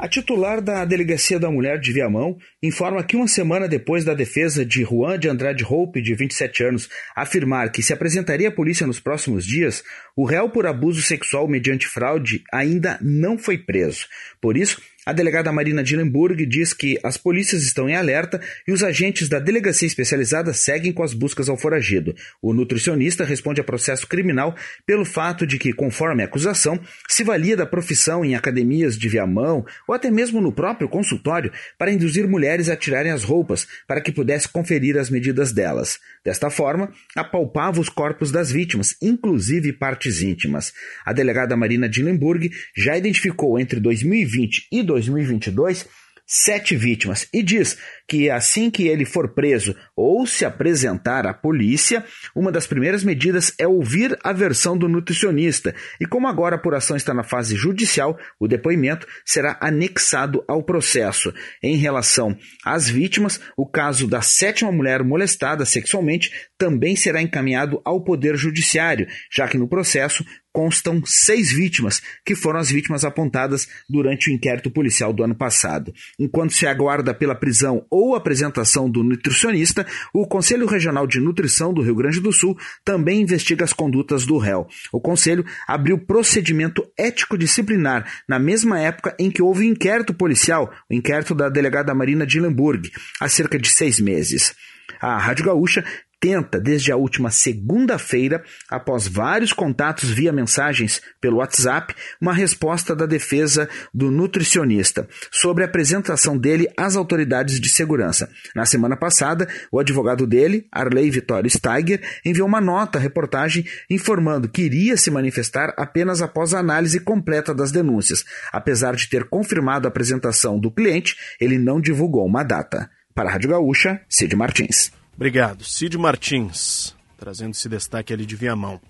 A 0.00 0.08
titular 0.08 0.62
da 0.62 0.82
Delegacia 0.86 1.38
da 1.38 1.50
Mulher 1.50 1.78
de 1.78 1.92
Viamão 1.92 2.38
informa 2.62 3.04
que 3.04 3.16
uma 3.16 3.28
semana 3.28 3.68
depois 3.68 4.02
da 4.02 4.14
defesa 4.14 4.64
de 4.64 4.82
Juan 4.82 5.18
de 5.18 5.28
Andrade 5.28 5.62
Hope, 5.62 6.00
de 6.00 6.14
27 6.14 6.64
anos, 6.64 6.88
afirmar 7.14 7.70
que 7.70 7.82
se 7.82 7.92
apresentaria 7.92 8.48
à 8.48 8.50
polícia 8.50 8.86
nos 8.86 8.98
próximos 8.98 9.44
dias, 9.44 9.84
o 10.16 10.24
réu 10.24 10.48
por 10.48 10.66
abuso 10.66 11.02
sexual 11.02 11.46
mediante 11.46 11.86
fraude 11.86 12.42
ainda 12.50 12.98
não 13.02 13.36
foi 13.36 13.58
preso. 13.58 14.06
Por 14.40 14.56
isso, 14.56 14.80
a 15.10 15.12
delegada 15.12 15.50
Marina 15.50 15.82
Dillenburg 15.82 16.46
diz 16.46 16.72
que 16.72 16.96
as 17.02 17.16
polícias 17.16 17.64
estão 17.64 17.88
em 17.88 17.96
alerta 17.96 18.40
e 18.64 18.70
os 18.70 18.84
agentes 18.84 19.28
da 19.28 19.40
delegacia 19.40 19.88
especializada 19.88 20.54
seguem 20.54 20.92
com 20.92 21.02
as 21.02 21.12
buscas 21.12 21.48
ao 21.48 21.56
foragido. 21.56 22.14
O 22.40 22.54
nutricionista 22.54 23.24
responde 23.24 23.60
a 23.60 23.64
processo 23.64 24.06
criminal 24.06 24.54
pelo 24.86 25.04
fato 25.04 25.44
de 25.44 25.58
que, 25.58 25.72
conforme 25.72 26.22
a 26.22 26.26
acusação, 26.26 26.78
se 27.08 27.24
valia 27.24 27.56
da 27.56 27.66
profissão 27.66 28.24
em 28.24 28.36
academias 28.36 28.96
de 28.96 29.08
Viamão 29.08 29.66
ou 29.88 29.96
até 29.96 30.12
mesmo 30.12 30.40
no 30.40 30.52
próprio 30.52 30.88
consultório 30.88 31.50
para 31.76 31.90
induzir 31.90 32.28
mulheres 32.28 32.68
a 32.68 32.76
tirarem 32.76 33.10
as 33.10 33.24
roupas 33.24 33.66
para 33.88 34.00
que 34.00 34.12
pudesse 34.12 34.48
conferir 34.48 34.96
as 34.96 35.10
medidas 35.10 35.50
delas. 35.50 35.98
Desta 36.24 36.50
forma, 36.50 36.92
apalpava 37.16 37.80
os 37.80 37.88
corpos 37.88 38.30
das 38.30 38.52
vítimas, 38.52 38.94
inclusive 39.02 39.72
partes 39.72 40.22
íntimas. 40.22 40.72
A 41.04 41.12
delegada 41.12 41.56
Marina 41.56 41.88
Dillenburg 41.88 42.48
já 42.76 42.96
identificou 42.96 43.58
entre 43.58 43.80
2020 43.80 44.68
e 44.70 44.84
2022 45.06 45.86
sete 46.32 46.76
vítimas 46.76 47.26
e 47.34 47.42
diz 47.42 47.76
que 48.08 48.30
assim 48.30 48.70
que 48.70 48.86
ele 48.86 49.04
for 49.04 49.34
preso 49.34 49.74
ou 49.96 50.24
se 50.24 50.44
apresentar 50.44 51.26
à 51.26 51.34
polícia, 51.34 52.04
uma 52.36 52.52
das 52.52 52.68
primeiras 52.68 53.02
medidas 53.02 53.52
é 53.58 53.66
ouvir 53.66 54.16
a 54.22 54.32
versão 54.32 54.78
do 54.78 54.88
nutricionista. 54.88 55.74
E 56.00 56.06
como 56.06 56.28
agora 56.28 56.54
a 56.54 56.58
apuração 56.58 56.96
está 56.96 57.12
na 57.12 57.24
fase 57.24 57.56
judicial, 57.56 58.16
o 58.38 58.46
depoimento 58.46 59.08
será 59.24 59.58
anexado 59.60 60.44
ao 60.46 60.62
processo. 60.62 61.34
Em 61.60 61.76
relação 61.76 62.36
às 62.64 62.88
vítimas, 62.88 63.40
o 63.56 63.66
caso 63.66 64.06
da 64.06 64.22
sétima 64.22 64.70
mulher 64.70 65.02
molestada 65.02 65.64
sexualmente 65.64 66.30
também 66.56 66.94
será 66.94 67.20
encaminhado 67.20 67.80
ao 67.84 68.04
Poder 68.04 68.36
Judiciário, 68.36 69.08
já 69.32 69.48
que 69.48 69.58
no 69.58 69.66
processo 69.66 70.24
constam 70.52 71.02
seis 71.04 71.52
vítimas, 71.52 72.02
que 72.24 72.34
foram 72.34 72.58
as 72.58 72.70
vítimas 72.70 73.04
apontadas 73.04 73.68
durante 73.88 74.30
o 74.30 74.32
inquérito 74.32 74.70
policial 74.70 75.12
do 75.12 75.22
ano 75.22 75.34
passado. 75.34 75.92
Enquanto 76.18 76.52
se 76.52 76.66
aguarda 76.66 77.14
pela 77.14 77.34
prisão 77.34 77.86
ou 77.90 78.14
apresentação 78.14 78.90
do 78.90 79.02
nutricionista, 79.02 79.86
o 80.12 80.26
Conselho 80.26 80.66
Regional 80.66 81.06
de 81.06 81.20
Nutrição 81.20 81.72
do 81.72 81.82
Rio 81.82 81.94
Grande 81.94 82.20
do 82.20 82.32
Sul 82.32 82.58
também 82.84 83.22
investiga 83.22 83.64
as 83.64 83.72
condutas 83.72 84.26
do 84.26 84.38
réu. 84.38 84.66
O 84.92 85.00
Conselho 85.00 85.44
abriu 85.66 85.98
procedimento 85.98 86.86
ético 86.98 87.38
disciplinar 87.38 88.22
na 88.28 88.38
mesma 88.38 88.80
época 88.80 89.14
em 89.18 89.30
que 89.30 89.42
houve 89.42 89.66
inquérito 89.66 90.12
policial, 90.12 90.72
o 90.90 90.94
inquérito 90.94 91.34
da 91.34 91.48
delegada 91.48 91.94
Marina 91.94 92.26
Dillenburg, 92.26 92.90
há 93.20 93.28
cerca 93.28 93.58
de 93.58 93.68
seis 93.68 94.00
meses. 94.00 94.54
A 95.00 95.16
Rádio 95.16 95.46
Gaúcha 95.46 95.84
tenta, 96.20 96.60
desde 96.60 96.92
a 96.92 96.96
última 96.96 97.30
segunda-feira, 97.30 98.44
após 98.68 99.08
vários 99.08 99.52
contatos 99.52 100.10
via 100.10 100.32
mensagens 100.32 101.00
pelo 101.20 101.38
WhatsApp, 101.38 101.94
uma 102.20 102.34
resposta 102.34 102.94
da 102.94 103.06
defesa 103.06 103.68
do 103.92 104.10
nutricionista 104.10 105.08
sobre 105.32 105.64
a 105.64 105.66
apresentação 105.66 106.36
dele 106.36 106.68
às 106.76 106.94
autoridades 106.94 107.58
de 107.58 107.70
segurança. 107.70 108.28
Na 108.54 108.66
semana 108.66 108.96
passada, 108.96 109.48
o 109.72 109.80
advogado 109.80 110.26
dele, 110.26 110.66
Arley 110.70 111.10
Vitório 111.10 111.50
Steiger, 111.50 112.00
enviou 112.24 112.46
uma 112.46 112.60
nota 112.60 112.98
à 112.98 113.00
reportagem 113.00 113.64
informando 113.88 114.48
que 114.48 114.62
iria 114.62 114.96
se 114.96 115.10
manifestar 115.10 115.72
apenas 115.78 116.20
após 116.20 116.52
a 116.52 116.58
análise 116.58 117.00
completa 117.00 117.54
das 117.54 117.72
denúncias. 117.72 118.24
Apesar 118.52 118.94
de 118.94 119.08
ter 119.08 119.24
confirmado 119.24 119.86
a 119.86 119.90
apresentação 119.90 120.58
do 120.58 120.70
cliente, 120.70 121.16
ele 121.40 121.58
não 121.58 121.80
divulgou 121.80 122.26
uma 122.26 122.42
data. 122.42 122.90
Para 123.14 123.28
a 123.28 123.32
Rádio 123.32 123.50
Gaúcha, 123.50 124.00
Cid 124.08 124.36
Martins. 124.36 124.99
Obrigado. 125.20 125.64
Cid 125.64 125.98
Martins, 125.98 126.96
trazendo 127.18 127.50
esse 127.50 127.68
destaque 127.68 128.10
ali 128.10 128.24
de 128.24 128.34
Viamão. 128.34 128.80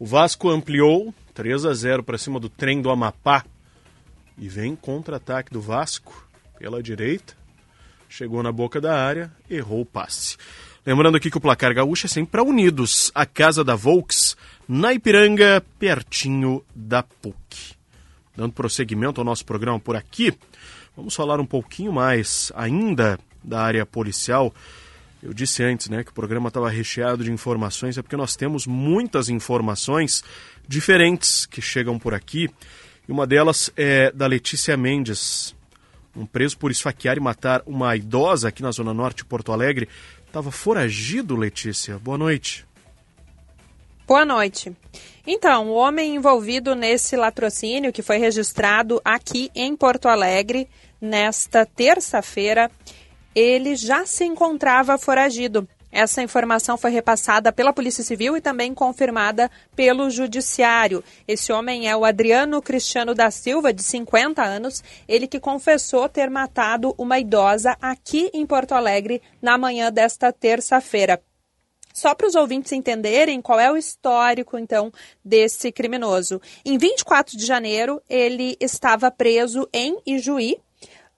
O 0.00 0.04
Vasco 0.04 0.50
ampliou 0.50 1.14
3 1.32 1.64
a 1.64 1.72
0 1.72 2.02
para 2.02 2.18
cima 2.18 2.40
do 2.40 2.48
trem 2.48 2.82
do 2.82 2.90
Amapá. 2.90 3.44
E 4.36 4.48
vem 4.48 4.74
contra-ataque 4.74 5.52
do 5.52 5.60
Vasco 5.60 6.28
pela 6.58 6.82
direita. 6.82 7.34
Chegou 8.08 8.42
na 8.42 8.50
boca 8.50 8.80
da 8.80 9.00
área, 9.00 9.30
errou 9.48 9.82
o 9.82 9.86
passe. 9.86 10.36
Lembrando 10.84 11.18
aqui 11.18 11.30
que 11.30 11.38
o 11.38 11.40
placar 11.40 11.72
gaúcho 11.72 12.06
é 12.06 12.08
sempre 12.08 12.32
para 12.32 12.42
Unidos, 12.42 13.12
a 13.14 13.24
casa 13.24 13.62
da 13.62 13.76
Volks, 13.76 14.36
na 14.68 14.92
Ipiranga, 14.92 15.64
pertinho 15.78 16.64
da 16.74 17.04
PUC. 17.04 17.76
Dando 18.36 18.52
prosseguimento 18.52 19.20
ao 19.20 19.24
nosso 19.24 19.46
programa 19.46 19.78
por 19.78 19.94
aqui, 19.94 20.36
vamos 20.96 21.14
falar 21.14 21.38
um 21.38 21.46
pouquinho 21.46 21.92
mais 21.92 22.50
ainda 22.56 23.20
da 23.44 23.60
área 23.60 23.86
policial 23.86 24.52
Eu 25.22 25.32
disse 25.32 25.62
antes, 25.62 25.88
né, 25.88 26.04
que 26.04 26.10
o 26.10 26.14
programa 26.14 26.48
estava 26.48 26.68
recheado 26.68 27.24
de 27.24 27.32
informações, 27.32 27.96
é 27.96 28.02
porque 28.02 28.16
nós 28.16 28.36
temos 28.36 28.66
muitas 28.66 29.28
informações 29.28 30.22
diferentes 30.68 31.46
que 31.46 31.60
chegam 31.60 31.98
por 31.98 32.14
aqui. 32.14 32.50
E 33.08 33.12
uma 33.12 33.26
delas 33.26 33.70
é 33.76 34.10
da 34.12 34.26
Letícia 34.26 34.76
Mendes, 34.76 35.54
um 36.14 36.26
preso 36.26 36.58
por 36.58 36.70
esfaquear 36.70 37.16
e 37.16 37.20
matar 37.20 37.62
uma 37.66 37.96
idosa 37.96 38.48
aqui 38.48 38.62
na 38.62 38.70
Zona 38.70 38.92
Norte 38.92 39.18
de 39.18 39.24
Porto 39.24 39.52
Alegre. 39.52 39.88
Estava 40.26 40.50
foragido, 40.50 41.36
Letícia. 41.36 41.98
Boa 41.98 42.18
noite. 42.18 42.66
Boa 44.06 44.24
noite. 44.24 44.72
Então, 45.26 45.68
o 45.68 45.74
homem 45.74 46.14
envolvido 46.14 46.74
nesse 46.76 47.16
latrocínio 47.16 47.92
que 47.92 48.02
foi 48.02 48.18
registrado 48.18 49.00
aqui 49.04 49.50
em 49.54 49.76
Porto 49.76 50.06
Alegre 50.06 50.68
nesta 51.00 51.66
terça-feira 51.66 52.70
ele 53.36 53.76
já 53.76 54.06
se 54.06 54.24
encontrava 54.24 54.96
foragido. 54.96 55.68
Essa 55.92 56.22
informação 56.22 56.78
foi 56.78 56.90
repassada 56.90 57.52
pela 57.52 57.72
Polícia 57.72 58.02
Civil 58.02 58.34
e 58.34 58.40
também 58.40 58.72
confirmada 58.72 59.50
pelo 59.74 60.10
Judiciário. 60.10 61.04
Esse 61.28 61.52
homem 61.52 61.88
é 61.88 61.94
o 61.94 62.04
Adriano 62.04 62.62
Cristiano 62.62 63.14
da 63.14 63.30
Silva, 63.30 63.74
de 63.74 63.82
50 63.82 64.42
anos, 64.42 64.82
ele 65.06 65.26
que 65.26 65.38
confessou 65.38 66.08
ter 66.08 66.30
matado 66.30 66.94
uma 66.96 67.18
idosa 67.18 67.76
aqui 67.80 68.30
em 68.32 68.46
Porto 68.46 68.72
Alegre 68.72 69.20
na 69.40 69.58
manhã 69.58 69.92
desta 69.92 70.32
terça-feira. 70.32 71.22
Só 71.92 72.14
para 72.14 72.26
os 72.26 72.34
ouvintes 72.34 72.72
entenderem 72.72 73.40
qual 73.40 73.58
é 73.58 73.70
o 73.70 73.76
histórico, 73.76 74.58
então, 74.58 74.92
desse 75.24 75.72
criminoso. 75.72 76.40
Em 76.62 76.76
24 76.76 77.38
de 77.38 77.46
janeiro, 77.46 78.02
ele 78.08 78.54
estava 78.60 79.10
preso 79.10 79.66
em 79.72 79.98
Ijuí, 80.06 80.58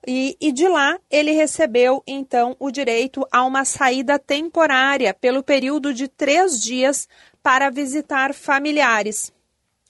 e, 0.07 0.37
e, 0.41 0.53
de 0.53 0.69
lá 0.69 0.99
ele 1.11 1.33
recebeu 1.33 2.03
então 2.07 2.57
o 2.59 2.71
direito 2.71 3.27
a 3.33 3.45
uma 3.45 3.65
saída 3.65 4.19
temporária 4.19 5.13
pelo 5.13 5.43
período 5.43 5.93
de 5.93 6.07
três 6.09 6.61
dias 6.61 7.09
para 7.43 7.71
visitar 7.71 8.33
familiares. 8.33 9.33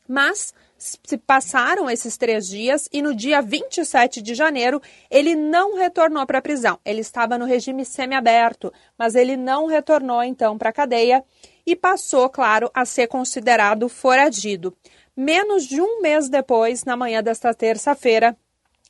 Mas 0.08 0.54
se 0.78 1.18
passaram 1.18 1.90
esses 1.90 2.16
três 2.16 2.46
dias 2.46 2.88
e 2.92 3.02
no 3.02 3.14
dia 3.14 3.42
27 3.42 4.22
de 4.22 4.34
janeiro 4.34 4.80
ele 5.10 5.34
não 5.34 5.76
retornou 5.76 6.24
para 6.24 6.38
a 6.38 6.42
prisão. 6.42 6.78
Ele 6.84 7.00
estava 7.00 7.36
no 7.36 7.44
regime 7.44 7.84
semiaberto, 7.84 8.72
mas 8.96 9.14
ele 9.14 9.36
não 9.36 9.66
retornou 9.66 10.22
então 10.22 10.56
para 10.56 10.70
a 10.70 10.72
cadeia 10.72 11.24
e 11.66 11.76
passou, 11.76 12.30
claro, 12.30 12.70
a 12.72 12.84
ser 12.84 13.08
considerado 13.08 13.88
foragido. 13.88 14.74
Menos 15.16 15.64
de 15.64 15.80
um 15.80 16.00
mês 16.00 16.28
depois, 16.28 16.84
na 16.84 16.96
manhã 16.96 17.22
desta 17.22 17.52
terça-feira, 17.52 18.36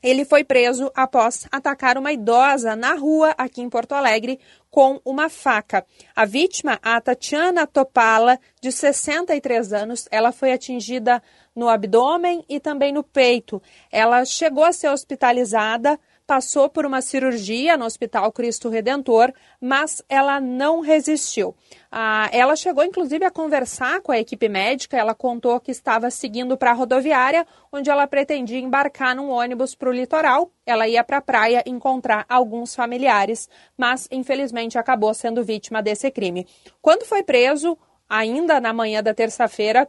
ele 0.02 0.24
foi 0.24 0.44
preso 0.44 0.90
após 0.94 1.46
atacar 1.50 1.98
uma 1.98 2.12
idosa 2.12 2.76
na 2.76 2.94
rua 2.94 3.34
aqui 3.36 3.60
em 3.60 3.68
Porto 3.68 3.92
Alegre 3.92 4.38
com 4.70 5.00
uma 5.04 5.28
faca. 5.28 5.84
A 6.14 6.24
vítima, 6.24 6.78
a 6.82 7.00
Tatiana 7.00 7.66
Topala, 7.66 8.38
de 8.60 8.70
63 8.70 9.72
anos, 9.72 10.06
ela 10.10 10.30
foi 10.30 10.52
atingida 10.52 11.22
no 11.54 11.68
abdômen 11.68 12.44
e 12.48 12.60
também 12.60 12.92
no 12.92 13.02
peito. 13.02 13.60
Ela 13.90 14.24
chegou 14.24 14.64
a 14.64 14.72
ser 14.72 14.88
hospitalizada, 14.88 15.98
passou 16.28 16.68
por 16.68 16.84
uma 16.84 17.00
cirurgia 17.00 17.74
no 17.78 17.86
Hospital 17.86 18.30
Cristo 18.32 18.68
Redentor, 18.68 19.32
mas 19.58 20.02
ela 20.10 20.38
não 20.38 20.80
resistiu. 20.80 21.56
Ah, 21.90 22.28
ela 22.30 22.54
chegou 22.54 22.84
inclusive 22.84 23.24
a 23.24 23.30
conversar 23.30 24.02
com 24.02 24.12
a 24.12 24.18
equipe 24.18 24.46
médica. 24.46 24.98
Ela 24.98 25.14
contou 25.14 25.58
que 25.58 25.70
estava 25.70 26.10
seguindo 26.10 26.54
para 26.54 26.70
a 26.70 26.74
rodoviária, 26.74 27.46
onde 27.72 27.88
ela 27.88 28.06
pretendia 28.06 28.58
embarcar 28.58 29.16
num 29.16 29.30
ônibus 29.30 29.74
para 29.74 29.88
o 29.88 29.92
litoral. 29.92 30.52
Ela 30.66 30.86
ia 30.86 31.02
para 31.02 31.16
a 31.16 31.22
praia 31.22 31.62
encontrar 31.64 32.26
alguns 32.28 32.74
familiares, 32.74 33.48
mas 33.74 34.06
infelizmente 34.10 34.76
acabou 34.76 35.14
sendo 35.14 35.42
vítima 35.42 35.82
desse 35.82 36.10
crime. 36.10 36.46
Quando 36.82 37.06
foi 37.06 37.22
preso, 37.22 37.78
ainda 38.06 38.60
na 38.60 38.74
manhã 38.74 39.02
da 39.02 39.14
terça-feira, 39.14 39.88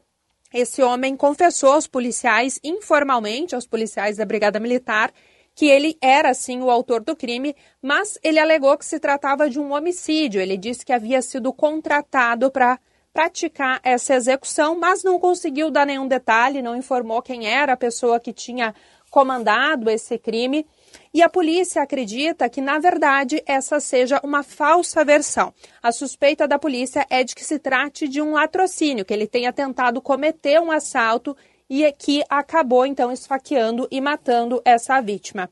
esse 0.53 0.81
homem 0.81 1.15
confessou 1.15 1.73
aos 1.73 1.85
policiais, 1.85 2.59
informalmente, 2.63 3.53
aos 3.53 3.67
policiais 3.67 4.17
da 4.17 4.25
Brigada 4.25 4.59
Militar, 4.59 5.11
que 5.59 5.65
ele 5.65 5.97
era 6.01 6.33
sim 6.33 6.61
o 6.61 6.69
autor 6.69 7.03
do 7.03 7.17
crime, 7.17 7.53
mas 7.81 8.17
ele 8.23 8.39
alegou 8.39 8.77
que 8.77 8.85
se 8.85 8.97
tratava 8.97 9.49
de 9.49 9.59
um 9.59 9.73
homicídio. 9.73 10.39
Ele 10.39 10.55
disse 10.55 10.85
que 10.85 10.93
havia 10.93 11.21
sido 11.21 11.51
contratado 11.51 12.49
para 12.49 12.79
praticar 13.11 13.81
essa 13.83 14.15
execução, 14.15 14.79
mas 14.79 15.03
não 15.03 15.19
conseguiu 15.19 15.69
dar 15.69 15.85
nenhum 15.85 16.07
detalhe, 16.07 16.61
não 16.61 16.77
informou 16.77 17.21
quem 17.21 17.45
era 17.45 17.73
a 17.73 17.77
pessoa 17.77 18.21
que 18.21 18.31
tinha 18.31 18.73
comandado 19.09 19.89
esse 19.89 20.17
crime. 20.17 20.65
E 21.13 21.21
a 21.21 21.27
polícia 21.27 21.81
acredita 21.81 22.47
que, 22.47 22.61
na 22.61 22.79
verdade, 22.79 23.43
essa 23.45 23.81
seja 23.81 24.21
uma 24.23 24.43
falsa 24.43 25.03
versão. 25.03 25.53
A 25.83 25.91
suspeita 25.91 26.47
da 26.47 26.57
polícia 26.57 27.05
é 27.09 27.21
de 27.21 27.35
que 27.35 27.43
se 27.43 27.59
trate 27.59 28.07
de 28.07 28.21
um 28.21 28.31
latrocínio, 28.31 29.03
que 29.03 29.13
ele 29.13 29.27
tenha 29.27 29.51
tentado 29.51 30.01
cometer 30.01 30.61
um 30.61 30.71
assalto 30.71 31.35
e 31.69 31.89
que 31.91 32.23
acabou 32.29 32.85
então 32.85 33.11
esfaqueando 33.11 33.87
e 33.91 34.01
matando 34.01 34.61
essa 34.65 34.99
vítima. 34.99 35.49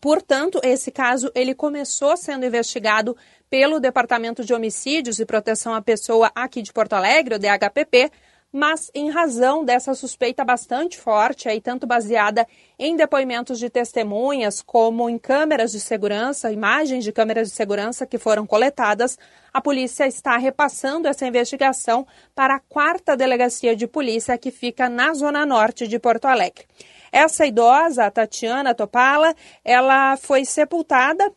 Portanto, 0.00 0.60
esse 0.62 0.90
caso 0.90 1.30
ele 1.34 1.54
começou 1.54 2.16
sendo 2.16 2.44
investigado 2.44 3.16
pelo 3.48 3.80
Departamento 3.80 4.44
de 4.44 4.52
Homicídios 4.52 5.18
e 5.20 5.26
Proteção 5.26 5.74
à 5.74 5.80
Pessoa 5.80 6.30
aqui 6.34 6.60
de 6.60 6.72
Porto 6.72 6.94
Alegre, 6.94 7.36
o 7.36 7.38
DHPP, 7.38 8.10
mas 8.56 8.90
em 8.94 9.10
razão 9.10 9.62
dessa 9.62 9.94
suspeita 9.94 10.42
bastante 10.42 10.98
forte, 10.98 11.46
aí 11.46 11.60
tanto 11.60 11.86
baseada 11.86 12.48
em 12.78 12.96
depoimentos 12.96 13.58
de 13.58 13.68
testemunhas 13.68 14.62
como 14.62 15.10
em 15.10 15.18
câmeras 15.18 15.72
de 15.72 15.78
segurança, 15.78 16.50
imagens 16.50 17.04
de 17.04 17.12
câmeras 17.12 17.48
de 17.48 17.54
segurança 17.54 18.06
que 18.06 18.16
foram 18.16 18.46
coletadas, 18.46 19.18
a 19.52 19.60
polícia 19.60 20.06
está 20.06 20.38
repassando 20.38 21.06
essa 21.06 21.26
investigação 21.26 22.06
para 22.34 22.54
a 22.54 22.60
quarta 22.60 23.14
delegacia 23.14 23.76
de 23.76 23.86
polícia 23.86 24.38
que 24.38 24.50
fica 24.50 24.88
na 24.88 25.12
zona 25.12 25.44
norte 25.44 25.86
de 25.86 25.98
Porto 25.98 26.24
Alegre. 26.24 26.64
Essa 27.12 27.44
idosa, 27.44 28.06
a 28.06 28.10
Tatiana 28.10 28.74
Topala, 28.74 29.34
ela 29.62 30.16
foi 30.16 30.46
sepultada 30.46 31.30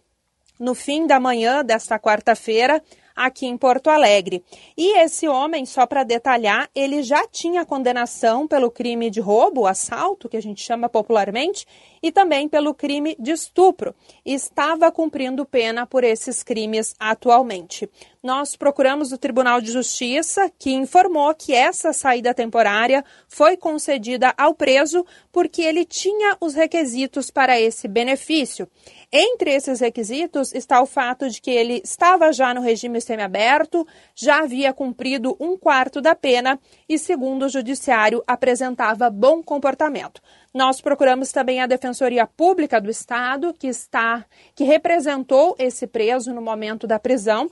no 0.57 0.74
fim 0.74 1.05
da 1.05 1.20
manhã 1.20 1.65
desta 1.65 1.99
quarta-feira 1.99 2.82
aqui 3.20 3.45
em 3.45 3.57
Porto 3.57 3.89
Alegre. 3.89 4.41
E 4.78 4.97
esse 4.99 5.28
homem, 5.28 5.65
só 5.65 5.86
para 5.86 6.03
detalhar, 6.03 6.70
ele 6.74 7.03
já 7.03 7.28
tinha 7.28 7.65
condenação 7.65 8.47
pelo 8.47 8.72
crime 8.72 9.09
de 9.09 9.20
roubo, 9.20 9.67
assalto, 9.67 10.30
que 10.30 10.38
a 10.38 10.41
gente 10.41 10.63
chama 10.63 10.88
popularmente, 10.88 11.65
e 12.01 12.11
também 12.11 12.47
pelo 12.47 12.73
crime 12.73 13.15
de 13.19 13.31
estupro. 13.31 13.95
Estava 14.25 14.91
cumprindo 14.91 15.45
pena 15.45 15.85
por 15.85 16.03
esses 16.03 16.43
crimes 16.43 16.95
atualmente. 16.99 17.89
Nós 18.21 18.55
procuramos 18.57 19.13
o 19.13 19.17
Tribunal 19.17 19.61
de 19.61 19.71
Justiça, 19.71 20.51
que 20.59 20.71
informou 20.71 21.33
que 21.33 21.53
essa 21.53 21.93
saída 21.93 22.33
temporária 22.33 23.03
foi 23.29 23.55
concedida 23.55 24.33
ao 24.37 24.53
preso 24.53 25.05
porque 25.31 25.61
ele 25.61 25.85
tinha 25.85 26.35
os 26.41 26.53
requisitos 26.53 27.31
para 27.31 27.57
esse 27.57 27.87
benefício. 27.87 28.67
Entre 29.09 29.51
esses 29.51 29.79
requisitos 29.79 30.53
está 30.53 30.81
o 30.81 30.85
fato 30.85 31.29
de 31.29 31.41
que 31.41 31.49
ele 31.49 31.81
estava 31.81 32.33
já 32.33 32.53
no 32.53 32.61
regime 32.61 32.99
semiaberto, 32.99 33.87
já 34.13 34.39
havia 34.39 34.73
cumprido 34.73 35.37
um 35.39 35.57
quarto 35.57 36.01
da 36.01 36.13
pena 36.13 36.59
e, 36.89 36.97
segundo 36.99 37.45
o 37.45 37.49
judiciário, 37.49 38.21
apresentava 38.27 39.09
bom 39.09 39.41
comportamento. 39.41 40.21
Nós 40.53 40.81
procuramos 40.81 41.31
também 41.31 41.61
a 41.61 41.67
Defensoria 41.67 42.25
Pública 42.25 42.81
do 42.81 42.89
Estado, 42.89 43.53
que 43.53 43.67
está 43.67 44.25
que 44.55 44.63
representou 44.63 45.55
esse 45.59 45.85
preso 45.85 46.33
no 46.33 46.41
momento 46.41 46.87
da 46.87 46.97
prisão. 46.97 47.51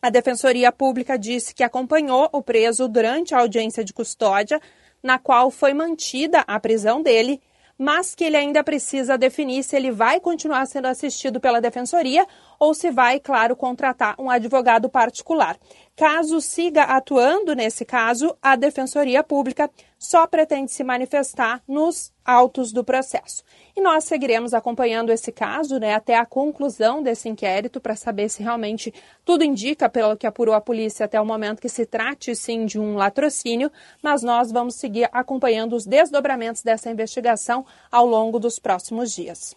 A 0.00 0.10
Defensoria 0.10 0.70
Pública 0.70 1.18
disse 1.18 1.54
que 1.54 1.64
acompanhou 1.64 2.28
o 2.32 2.40
preso 2.40 2.86
durante 2.86 3.34
a 3.34 3.40
audiência 3.40 3.82
de 3.82 3.92
custódia, 3.92 4.60
na 5.02 5.18
qual 5.18 5.50
foi 5.50 5.74
mantida 5.74 6.44
a 6.46 6.60
prisão 6.60 7.02
dele 7.02 7.40
mas 7.78 8.14
que 8.14 8.24
ele 8.24 8.36
ainda 8.36 8.64
precisa 8.64 9.18
definir 9.18 9.62
se 9.62 9.76
ele 9.76 9.90
vai 9.90 10.18
continuar 10.18 10.66
sendo 10.66 10.86
assistido 10.86 11.40
pela 11.40 11.60
defensoria 11.60 12.26
ou 12.58 12.74
se 12.74 12.90
vai, 12.90 13.20
claro, 13.20 13.56
contratar 13.56 14.14
um 14.18 14.30
advogado 14.30 14.88
particular. 14.88 15.58
Caso 15.94 16.40
siga 16.40 16.82
atuando 16.82 17.54
nesse 17.54 17.84
caso, 17.84 18.36
a 18.42 18.54
Defensoria 18.54 19.22
Pública 19.22 19.70
só 19.98 20.26
pretende 20.26 20.70
se 20.70 20.84
manifestar 20.84 21.62
nos 21.66 22.12
autos 22.24 22.72
do 22.72 22.84
processo. 22.84 23.42
E 23.74 23.80
nós 23.80 24.04
seguiremos 24.04 24.52
acompanhando 24.52 25.10
esse 25.10 25.32
caso 25.32 25.78
né, 25.78 25.94
até 25.94 26.16
a 26.16 26.26
conclusão 26.26 27.02
desse 27.02 27.28
inquérito 27.28 27.80
para 27.80 27.96
saber 27.96 28.28
se 28.28 28.42
realmente 28.42 28.92
tudo 29.24 29.42
indica, 29.42 29.88
pelo 29.88 30.16
que 30.16 30.26
apurou 30.26 30.54
a 30.54 30.60
polícia 30.60 31.06
até 31.06 31.20
o 31.20 31.26
momento, 31.26 31.62
que 31.62 31.68
se 31.68 31.86
trate 31.86 32.34
sim 32.34 32.66
de 32.66 32.78
um 32.78 32.96
latrocínio, 32.96 33.70
mas 34.02 34.22
nós 34.22 34.52
vamos 34.52 34.74
seguir 34.74 35.08
acompanhando 35.12 35.74
os 35.74 35.86
desdobramentos 35.86 36.62
dessa 36.62 36.90
investigação 36.90 37.64
ao 37.90 38.06
longo 38.06 38.38
dos 38.38 38.58
próximos 38.58 39.12
dias. 39.12 39.56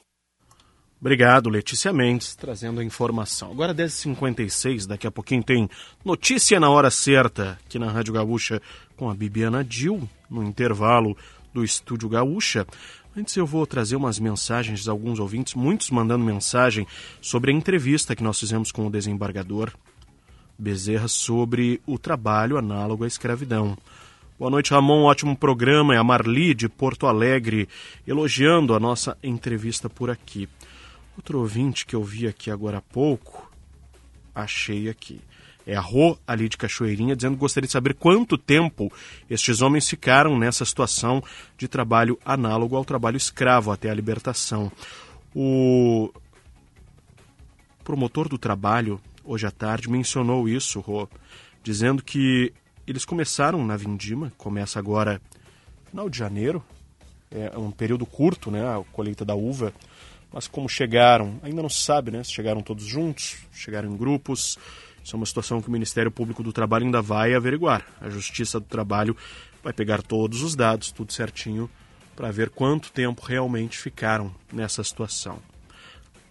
Obrigado, 1.02 1.50
Letícia 1.50 1.94
Mendes, 1.94 2.36
trazendo 2.36 2.82
a 2.82 2.84
informação. 2.84 3.52
Agora 3.52 3.74
10h56, 3.74 4.86
daqui 4.86 5.08
a 5.08 5.12
pouquinho 5.12 5.42
tem 5.42 5.70
notícia 6.04 6.60
na 6.60 6.70
hora 6.70 6.92
certa 6.92 7.58
aqui 7.66 7.80
na 7.80 7.90
Rádio 7.90 8.14
Gaúcha 8.14 8.62
com 8.98 9.10
a 9.10 9.16
Bibiana 9.16 9.64
Dil, 9.64 10.10
no 10.30 10.44
intervalo 10.44 11.16
do 11.54 11.64
Estúdio 11.64 12.10
Gaúcha. 12.10 12.68
Antes 13.16 13.36
eu 13.38 13.46
vou 13.46 13.66
trazer 13.66 13.96
umas 13.96 14.20
mensagens 14.20 14.84
de 14.84 14.90
alguns 14.90 15.20
ouvintes, 15.20 15.54
muitos 15.54 15.90
mandando 15.90 16.26
mensagem 16.26 16.86
sobre 17.22 17.52
a 17.52 17.56
entrevista 17.56 18.14
que 18.14 18.24
nós 18.24 18.38
fizemos 18.38 18.70
com 18.70 18.86
o 18.86 18.92
desembargador 18.92 19.72
Bezerra 20.58 21.08
sobre 21.08 21.80
o 21.88 21.98
trabalho 21.98 22.58
análogo 22.58 23.06
à 23.06 23.08
escravidão. 23.08 23.78
Boa 24.38 24.52
noite, 24.52 24.72
Ramon. 24.72 25.04
Ótimo 25.04 25.34
programa. 25.34 25.96
É 25.96 25.98
a 25.98 26.04
Marli 26.04 26.54
de 26.54 26.68
Porto 26.68 27.08
Alegre 27.08 27.70
elogiando 28.06 28.76
a 28.76 28.80
nossa 28.80 29.18
entrevista 29.24 29.90
por 29.90 30.10
aqui. 30.10 30.50
Outro 31.20 31.40
ouvinte 31.40 31.86
que 31.86 31.98
eu 31.98 32.02
vi 32.02 32.28
aqui 32.28 32.50
agora 32.50 32.78
há 32.78 32.82
pouco, 32.82 33.52
achei 34.34 34.88
aqui. 34.88 35.20
É 35.68 35.76
a 35.76 35.82
Rô, 35.82 36.18
ali 36.26 36.48
de 36.48 36.56
Cachoeirinha, 36.56 37.14
dizendo 37.14 37.34
que 37.34 37.42
gostaria 37.42 37.68
de 37.68 37.74
saber 37.74 37.94
quanto 37.96 38.38
tempo 38.38 38.90
estes 39.30 39.62
homens 39.62 39.90
ficaram 39.90 40.40
nessa 40.40 40.64
situação 40.64 41.22
de 41.58 41.68
trabalho 41.68 42.18
análogo 42.24 42.78
ao 42.78 42.86
trabalho 42.86 43.18
escravo 43.18 43.70
até 43.70 43.90
a 43.90 43.94
libertação. 43.94 44.72
O 45.36 46.10
promotor 47.84 48.30
do 48.30 48.38
trabalho, 48.38 48.98
hoje 49.22 49.46
à 49.46 49.52
tarde, 49.52 49.90
mencionou 49.90 50.48
isso, 50.48 50.80
Rô, 50.80 51.06
dizendo 51.62 52.02
que 52.02 52.54
eles 52.88 53.04
começaram 53.04 53.66
na 53.66 53.76
Vindima, 53.76 54.32
começa 54.38 54.80
agora 54.80 55.22
final 55.90 56.10
de 56.10 56.18
janeiro, 56.18 56.64
é 57.30 57.58
um 57.58 57.72
período 57.72 58.06
curto, 58.06 58.50
né, 58.50 58.62
a 58.66 58.82
colheita 58.94 59.26
da 59.26 59.36
uva, 59.36 59.74
mas 60.32 60.48
como 60.48 60.70
chegaram, 60.70 61.40
ainda 61.42 61.62
não 61.62 61.70
se 61.70 61.82
sabe, 61.82 62.12
né, 62.12 62.24
se 62.24 62.32
chegaram 62.32 62.62
todos 62.62 62.86
juntos, 62.86 63.38
chegaram 63.52 63.92
em 63.92 63.98
grupos, 63.98 64.58
isso 65.04 65.16
é 65.16 65.18
uma 65.18 65.26
situação 65.26 65.62
que 65.62 65.70
o 65.70 65.72
Ministério 65.72 66.12
Público 66.12 66.44
do 66.44 66.54
Trabalho 66.54 66.86
ainda 66.86 67.02
vai 67.02 67.34
averiguar. 67.34 67.86
A 68.00 68.10
Justiça 68.10 68.60
do 68.60 68.66
Trabalho 68.66 69.16
vai 69.64 69.74
pegar 69.74 70.02
todos 70.02 70.44
os 70.44 70.56
dados, 70.56 70.92
tudo 70.92 71.14
certinho, 71.14 71.70
para 72.16 72.32
ver 72.32 72.50
quanto 72.50 72.92
tempo 72.92 73.26
realmente 73.26 73.78
ficaram 73.78 74.34
nessa 74.52 74.84
situação. 74.84 75.40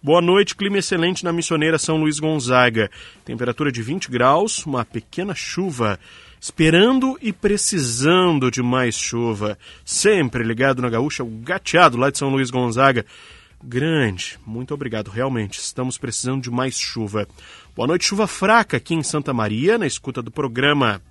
Boa 0.01 0.21
noite, 0.21 0.55
clima 0.55 0.79
excelente 0.79 1.25
na 1.25 1.33
missioneira 1.33 1.77
São 1.77 1.97
Luís 1.97 2.21
Gonzaga. 2.21 2.89
Temperatura 3.25 3.73
de 3.73 3.83
20 3.83 4.11
graus, 4.11 4.65
uma 4.65 4.85
pequena 4.85 5.35
chuva 5.35 5.99
esperando 6.41 7.19
e 7.21 7.33
precisando 7.33 8.51
de 8.51 8.63
mais 8.63 8.95
chuva. 8.95 9.59
Sempre 9.85 10.45
ligado 10.45 10.81
na 10.81 10.89
gaúcha, 10.89 11.25
o 11.25 11.27
gateado 11.27 11.97
lá 11.97 12.11
de 12.11 12.19
São 12.19 12.29
Luís 12.29 12.51
Gonzaga. 12.51 13.05
Grande, 13.63 14.39
muito 14.47 14.73
obrigado, 14.73 15.11
realmente. 15.11 15.59
Estamos 15.59 15.99
precisando 15.99 16.43
de 16.43 16.51
mais 16.51 16.79
chuva. 16.79 17.27
Boa 17.75 17.89
noite, 17.89 18.05
chuva 18.05 18.29
fraca 18.29 18.77
aqui 18.77 18.95
em 18.95 19.03
Santa 19.03 19.35
Maria, 19.35 19.77
na 19.77 19.87
escuta 19.87 20.23
do 20.23 20.31
programa. 20.31 21.03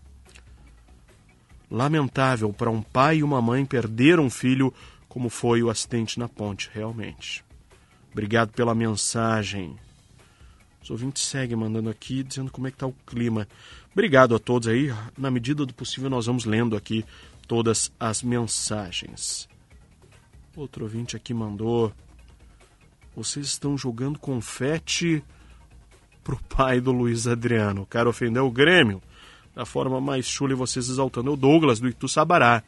Lamentável 1.69 2.53
para 2.53 2.69
um 2.71 2.81
pai 2.81 3.17
e 3.17 3.23
uma 3.23 3.41
mãe 3.41 3.65
perder 3.65 4.17
um 4.17 4.29
filho, 4.29 4.73
como 5.09 5.29
foi 5.29 5.61
o 5.61 5.69
acidente 5.69 6.17
na 6.17 6.29
ponte, 6.29 6.69
realmente. 6.73 7.43
Obrigado 8.13 8.53
pela 8.53 8.73
mensagem. 8.73 9.75
Os 10.81 10.89
ouvintes 10.89 11.23
seguem 11.23 11.57
mandando 11.57 11.89
aqui, 11.89 12.23
dizendo 12.23 12.49
como 12.49 12.65
é 12.65 12.71
que 12.71 12.75
está 12.75 12.87
o 12.87 12.95
clima. 13.05 13.45
Obrigado 13.91 14.33
a 14.33 14.39
todos 14.39 14.69
aí. 14.69 14.93
Na 15.17 15.29
medida 15.29 15.65
do 15.65 15.73
possível, 15.73 16.09
nós 16.09 16.27
vamos 16.27 16.45
lendo 16.45 16.77
aqui 16.77 17.03
todas 17.45 17.91
as 17.99 18.23
mensagens. 18.23 19.49
Outro 20.55 20.85
ouvinte 20.85 21.17
aqui 21.17 21.33
mandou. 21.33 21.93
Vocês 23.17 23.47
estão 23.47 23.75
jogando 23.75 24.19
confete 24.19 25.23
pro 26.23 26.37
pai 26.43 26.79
do 26.79 26.91
Luiz 26.91 27.25
Adriano. 27.25 27.81
O 27.81 27.85
cara 27.87 28.07
ofendeu 28.07 28.45
o 28.45 28.51
Grêmio 28.51 29.01
da 29.55 29.65
forma 29.65 29.99
mais 29.99 30.27
chula 30.27 30.51
e 30.51 30.55
vocês 30.55 30.87
exaltando 30.87 31.33
o 31.33 31.35
Douglas 31.35 31.79
do 31.79 31.87
Itu 31.87 32.07
Sabará. 32.07 32.61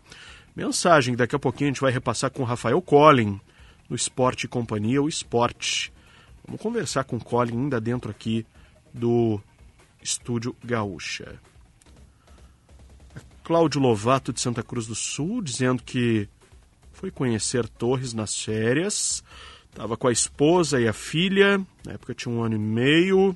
Mensagem 0.56 1.16
daqui 1.16 1.36
a 1.36 1.39
pouquinho 1.39 1.70
a 1.70 1.72
gente 1.74 1.82
vai 1.82 1.91
repassar 1.91 2.32
com 2.32 2.41
o 2.41 2.45
Rafael 2.47 2.82
Collin 2.82 3.39
no 3.88 3.95
Esporte 3.95 4.47
Companhia, 4.47 5.00
o 5.00 5.08
Esporte. 5.08 5.93
Vamos 6.43 6.60
conversar 6.60 7.04
com 7.04 7.18
o 7.18 7.24
Collin 7.24 7.66
ainda 7.66 7.80
dentro 7.80 8.10
aqui 8.10 8.43
do 8.91 9.39
Estúdio 10.02 10.56
Gaúcha. 10.64 11.39
Cláudio 13.43 13.80
Lovato 13.80 14.34
de 14.34 14.41
Santa 14.41 14.64
Cruz 14.64 14.88
do 14.88 14.95
Sul 14.95 15.43
dizendo 15.43 15.84
que 15.84 16.28
foi 16.91 17.12
conhecer 17.12 17.70
Torres 17.70 18.14
nas 18.16 18.36
férias, 18.43 19.24
estava 19.70 19.95
com 19.95 20.07
a 20.07 20.11
esposa 20.11 20.80
e 20.80 20.88
a 20.88 20.93
filha, 20.93 21.59
na 21.86 21.93
época 21.93 22.13
tinha 22.13 22.34
um 22.34 22.43
ano 22.43 22.55
e 22.55 22.59
meio, 22.59 23.36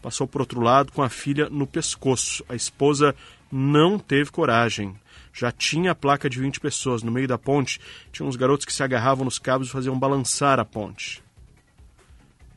passou 0.00 0.26
para 0.26 0.42
outro 0.42 0.60
lado 0.60 0.92
com 0.92 1.02
a 1.02 1.08
filha 1.08 1.48
no 1.48 1.66
pescoço. 1.66 2.44
A 2.48 2.54
esposa 2.54 3.14
não 3.50 3.98
teve 3.98 4.30
coragem. 4.30 4.94
Já 5.32 5.52
tinha 5.52 5.92
a 5.92 5.94
placa 5.94 6.28
de 6.28 6.40
20 6.40 6.60
pessoas. 6.60 7.02
No 7.02 7.12
meio 7.12 7.28
da 7.28 7.38
ponte, 7.38 7.80
tinha 8.12 8.26
uns 8.26 8.36
garotos 8.36 8.66
que 8.66 8.72
se 8.72 8.82
agarravam 8.82 9.24
nos 9.24 9.38
cabos 9.38 9.68
e 9.68 9.72
faziam 9.72 9.98
balançar 9.98 10.58
a 10.58 10.64
ponte. 10.64 11.22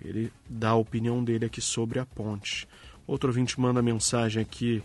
Ele 0.02 0.32
dá 0.50 0.70
a 0.70 0.76
opinião 0.76 1.24
dele 1.24 1.46
aqui 1.46 1.62
sobre 1.62 2.00
a 2.00 2.06
ponte. 2.06 2.68
Outro 3.08 3.30
ouvinte 3.30 3.60
manda 3.60 3.82
mensagem 3.82 4.42
aqui 4.42 4.84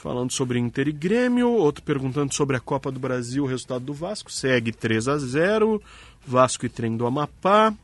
falando 0.00 0.32
sobre 0.32 0.58
Inter 0.58 0.88
e 0.88 0.92
Grêmio, 0.92 1.50
outro 1.50 1.84
perguntando 1.84 2.34
sobre 2.34 2.56
a 2.56 2.60
Copa 2.60 2.90
do 2.90 2.98
Brasil, 2.98 3.44
o 3.44 3.46
resultado 3.46 3.84
do 3.84 3.92
Vasco, 3.92 4.32
segue 4.32 4.72
3 4.72 5.08
a 5.08 5.18
0, 5.18 5.82
Vasco 6.26 6.66
e 6.66 6.68
Trem 6.68 6.96
do 6.96 7.06
Amapá. 7.06 7.74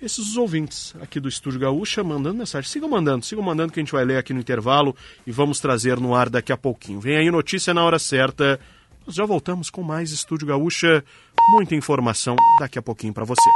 Esses 0.00 0.30
os 0.30 0.36
ouvintes 0.36 0.94
aqui 1.00 1.18
do 1.18 1.28
Estúdio 1.28 1.58
Gaúcha 1.58 2.04
mandando 2.04 2.38
mensagem. 2.38 2.70
Sigam 2.70 2.88
mandando, 2.88 3.24
sigam 3.24 3.44
mandando 3.44 3.72
que 3.72 3.80
a 3.80 3.82
gente 3.82 3.92
vai 3.92 4.04
ler 4.04 4.16
aqui 4.16 4.32
no 4.32 4.40
intervalo 4.40 4.94
e 5.26 5.32
vamos 5.32 5.58
trazer 5.58 5.98
no 5.98 6.14
ar 6.14 6.28
daqui 6.28 6.52
a 6.52 6.56
pouquinho. 6.56 7.00
Vem 7.00 7.16
aí 7.16 7.30
notícia 7.30 7.74
na 7.74 7.82
hora 7.82 7.98
certa. 7.98 8.60
Nós 9.04 9.16
já 9.16 9.24
voltamos 9.24 9.70
com 9.70 9.82
mais 9.82 10.12
Estúdio 10.12 10.46
Gaúcha. 10.46 11.04
Muita 11.50 11.74
informação 11.74 12.36
daqui 12.60 12.78
a 12.78 12.82
pouquinho 12.82 13.12
para 13.12 13.24
você. 13.24 13.50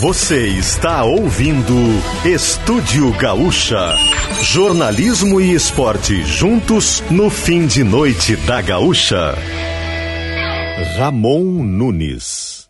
Você 0.00 0.46
está 0.46 1.02
ouvindo 1.02 1.74
Estúdio 2.24 3.10
Gaúcha. 3.18 3.96
Jornalismo 4.42 5.40
e 5.40 5.52
esporte 5.52 6.22
juntos 6.22 7.02
no 7.10 7.28
fim 7.28 7.66
de 7.66 7.82
noite 7.82 8.36
da 8.36 8.62
Gaúcha. 8.62 9.34
Ramon 10.76 11.62
Nunes. 11.62 12.68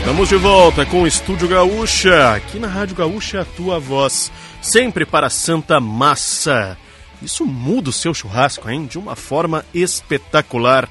Estamos 0.00 0.28
de 0.28 0.34
volta 0.34 0.84
com 0.84 1.02
o 1.02 1.06
Estúdio 1.06 1.46
Gaúcha. 1.46 2.34
Aqui 2.34 2.58
na 2.58 2.66
Rádio 2.66 2.96
Gaúcha, 2.96 3.42
a 3.42 3.44
tua 3.44 3.78
voz 3.78 4.32
sempre 4.60 5.06
para 5.06 5.30
Santa 5.30 5.78
Massa. 5.78 6.76
Isso 7.22 7.46
muda 7.46 7.90
o 7.90 7.92
seu 7.92 8.12
churrasco, 8.12 8.68
hein? 8.68 8.84
De 8.84 8.98
uma 8.98 9.14
forma 9.14 9.64
espetacular. 9.72 10.88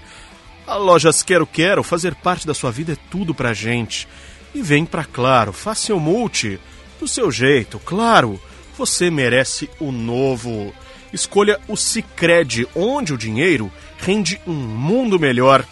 A 0.66 0.76
Lojas 0.76 1.22
Quero 1.22 1.46
Quero, 1.46 1.84
fazer 1.84 2.16
parte 2.16 2.48
da 2.48 2.54
sua 2.54 2.72
vida 2.72 2.94
é 2.94 2.98
tudo 3.12 3.36
pra 3.36 3.54
gente. 3.54 4.08
E 4.54 4.62
vem 4.62 4.86
pra 4.86 5.04
Claro, 5.06 5.54
faça 5.54 5.88
seu 5.88 6.00
multi. 6.00 6.60
Do 7.00 7.08
seu 7.08 7.32
jeito, 7.32 7.80
claro. 7.80 8.40
Você 8.78 9.10
merece 9.10 9.70
o 9.80 9.92
novo. 9.92 10.74
Escolha 11.12 11.60
o 11.68 11.76
Cicred, 11.76 12.68
onde 12.76 13.14
o 13.14 13.18
dinheiro 13.18 13.72
rende 13.98 14.40
um 14.46 14.54
mundo 14.54 15.20
melhor. 15.20 15.66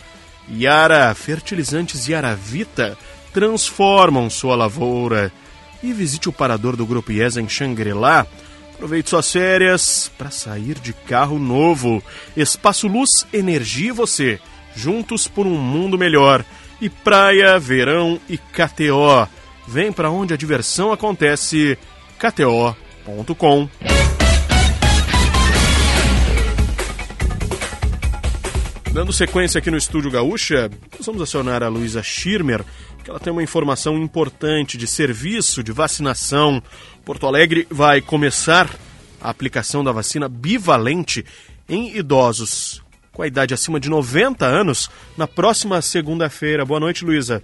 Yara 0.49 1.13
Fertilizantes 1.13 2.07
Yara 2.07 2.35
Vita 2.35 2.97
transformam 3.33 4.29
sua 4.29 4.55
lavoura 4.55 5.31
e 5.83 5.93
visite 5.93 6.29
o 6.29 6.33
parador 6.33 6.75
do 6.75 6.85
Grupo 6.85 7.11
IESA 7.11 7.41
em 7.41 7.47
Xangri-Lá. 7.47 8.25
Aproveite 8.73 9.09
suas 9.09 9.31
férias 9.31 10.11
para 10.17 10.31
sair 10.31 10.79
de 10.79 10.93
carro 10.93 11.39
novo. 11.39 12.01
Espaço 12.35 12.87
Luz, 12.87 13.25
Energia 13.33 13.89
e 13.89 13.91
você, 13.91 14.39
juntos 14.75 15.27
por 15.27 15.45
um 15.45 15.57
mundo 15.57 15.97
melhor. 15.97 16.45
E 16.79 16.89
praia, 16.89 17.59
verão 17.59 18.19
e 18.29 18.37
KTO. 18.37 19.27
Vem 19.67 19.91
para 19.91 20.11
onde 20.11 20.33
a 20.33 20.37
diversão 20.37 20.91
acontece. 20.91 21.77
KTO.com. 22.19 23.69
Dando 28.93 29.13
sequência 29.13 29.59
aqui 29.59 29.69
no 29.69 29.77
Estúdio 29.77 30.09
Gaúcha, 30.09 30.71
nós 30.97 31.05
vamos 31.05 31.21
acionar 31.21 31.61
a 31.61 31.67
Luísa 31.67 32.01
Schirmer, 32.01 32.63
que 33.03 33.09
ela 33.09 33.19
tem 33.19 33.31
uma 33.31 33.43
informação 33.43 33.95
importante 33.95 34.77
de 34.77 34.87
serviço 34.87 35.63
de 35.63 35.71
vacinação. 35.71 36.61
Porto 37.05 37.27
Alegre 37.27 37.67
vai 37.69 38.01
começar 38.01 38.67
a 39.21 39.29
aplicação 39.29 39.83
da 39.83 39.91
vacina 39.91 40.27
bivalente 40.27 41.23
em 41.69 41.95
idosos 41.95 42.81
com 43.17 43.23
a 43.23 43.27
idade 43.27 43.51
acima 43.51 43.79
de 43.79 43.89
90 43.89 44.45
anos 44.45 44.91
na 45.17 45.27
próxima 45.27 45.81
segunda-feira. 45.81 46.63
Boa 46.63 46.79
noite, 46.79 47.03
Luísa. 47.03 47.41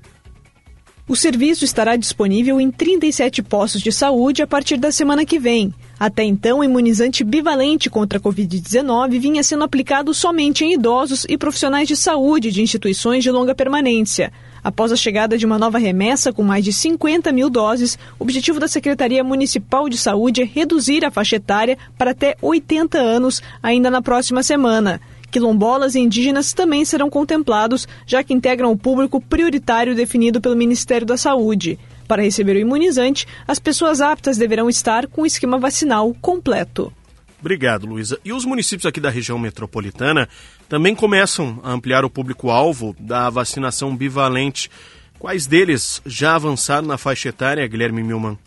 O 1.07 1.15
serviço 1.15 1.65
estará 1.65 1.95
disponível 1.95 2.61
em 2.61 2.69
37 2.69 3.41
postos 3.41 3.81
de 3.81 3.91
saúde 3.91 4.43
a 4.43 4.47
partir 4.47 4.77
da 4.77 4.91
semana 4.91 5.25
que 5.25 5.39
vem. 5.39 5.73
Até 5.99 6.23
então, 6.23 6.59
o 6.59 6.63
imunizante 6.63 7.23
bivalente 7.23 7.89
contra 7.89 8.19
a 8.19 8.21
Covid-19 8.21 9.19
vinha 9.19 9.43
sendo 9.43 9.63
aplicado 9.63 10.13
somente 10.13 10.63
em 10.63 10.73
idosos 10.73 11.25
e 11.27 11.37
profissionais 11.39 11.87
de 11.87 11.95
saúde 11.95 12.51
de 12.51 12.61
instituições 12.61 13.23
de 13.23 13.31
longa 13.31 13.55
permanência. 13.55 14.31
Após 14.63 14.91
a 14.91 14.95
chegada 14.95 15.37
de 15.37 15.45
uma 15.45 15.57
nova 15.57 15.77
remessa 15.77 16.31
com 16.31 16.43
mais 16.43 16.63
de 16.63 16.71
50 16.71 17.31
mil 17.31 17.49
doses, 17.49 17.97
o 18.19 18.23
objetivo 18.23 18.59
da 18.59 18.67
Secretaria 18.67 19.23
Municipal 19.23 19.89
de 19.89 19.97
Saúde 19.97 20.43
é 20.43 20.45
reduzir 20.45 21.03
a 21.03 21.11
faixa 21.11 21.35
etária 21.35 21.77
para 21.97 22.11
até 22.11 22.37
80 22.41 22.97
anos 22.97 23.41
ainda 23.61 23.89
na 23.89 24.01
próxima 24.01 24.43
semana. 24.43 25.01
Quilombolas 25.33 25.95
e 25.95 25.99
indígenas 25.99 26.53
também 26.53 26.85
serão 26.85 27.09
contemplados, 27.09 27.87
já 28.05 28.23
que 28.23 28.35
integram 28.35 28.71
o 28.71 28.77
público 28.77 29.19
prioritário 29.19 29.95
definido 29.95 30.39
pelo 30.39 30.55
Ministério 30.55 31.07
da 31.07 31.17
Saúde. 31.17 31.79
Para 32.07 32.21
receber 32.21 32.55
o 32.55 32.59
imunizante, 32.59 33.25
as 33.47 33.57
pessoas 33.57 33.99
aptas 33.99 34.37
deverão 34.37 34.69
estar 34.69 35.07
com 35.07 35.23
o 35.23 35.25
esquema 35.25 35.57
vacinal 35.57 36.15
completo. 36.21 36.93
Obrigado, 37.39 37.87
Luísa. 37.87 38.19
E 38.23 38.31
os 38.31 38.45
municípios 38.45 38.85
aqui 38.85 38.99
da 38.99 39.09
região 39.09 39.39
metropolitana 39.39 40.29
também 40.69 40.93
começam 40.93 41.59
a 41.63 41.71
ampliar 41.71 42.05
o 42.05 42.11
público-alvo 42.11 42.95
da 42.99 43.27
vacinação 43.31 43.95
bivalente. 43.97 44.69
Quais 45.17 45.47
deles 45.47 45.99
já 46.05 46.35
avançaram 46.35 46.87
na 46.87 46.97
faixa 46.99 47.29
etária, 47.29 47.65
Guilherme 47.65 48.03
Milman? 48.03 48.37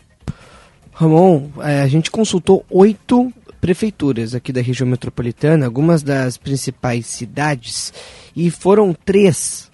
Ramon, 0.93 1.49
é, 1.59 1.81
a 1.81 1.87
gente 1.89 2.09
consultou 2.09 2.65
oito 2.69 3.29
prefeituras 3.59 4.35
aqui 4.35 4.51
da 4.51 4.61
região 4.61 4.87
metropolitana, 4.87 5.65
algumas 5.65 6.03
das 6.03 6.37
principais 6.37 7.05
cidades, 7.07 7.93
e 8.35 8.49
foram 8.49 8.93
três 8.93 9.67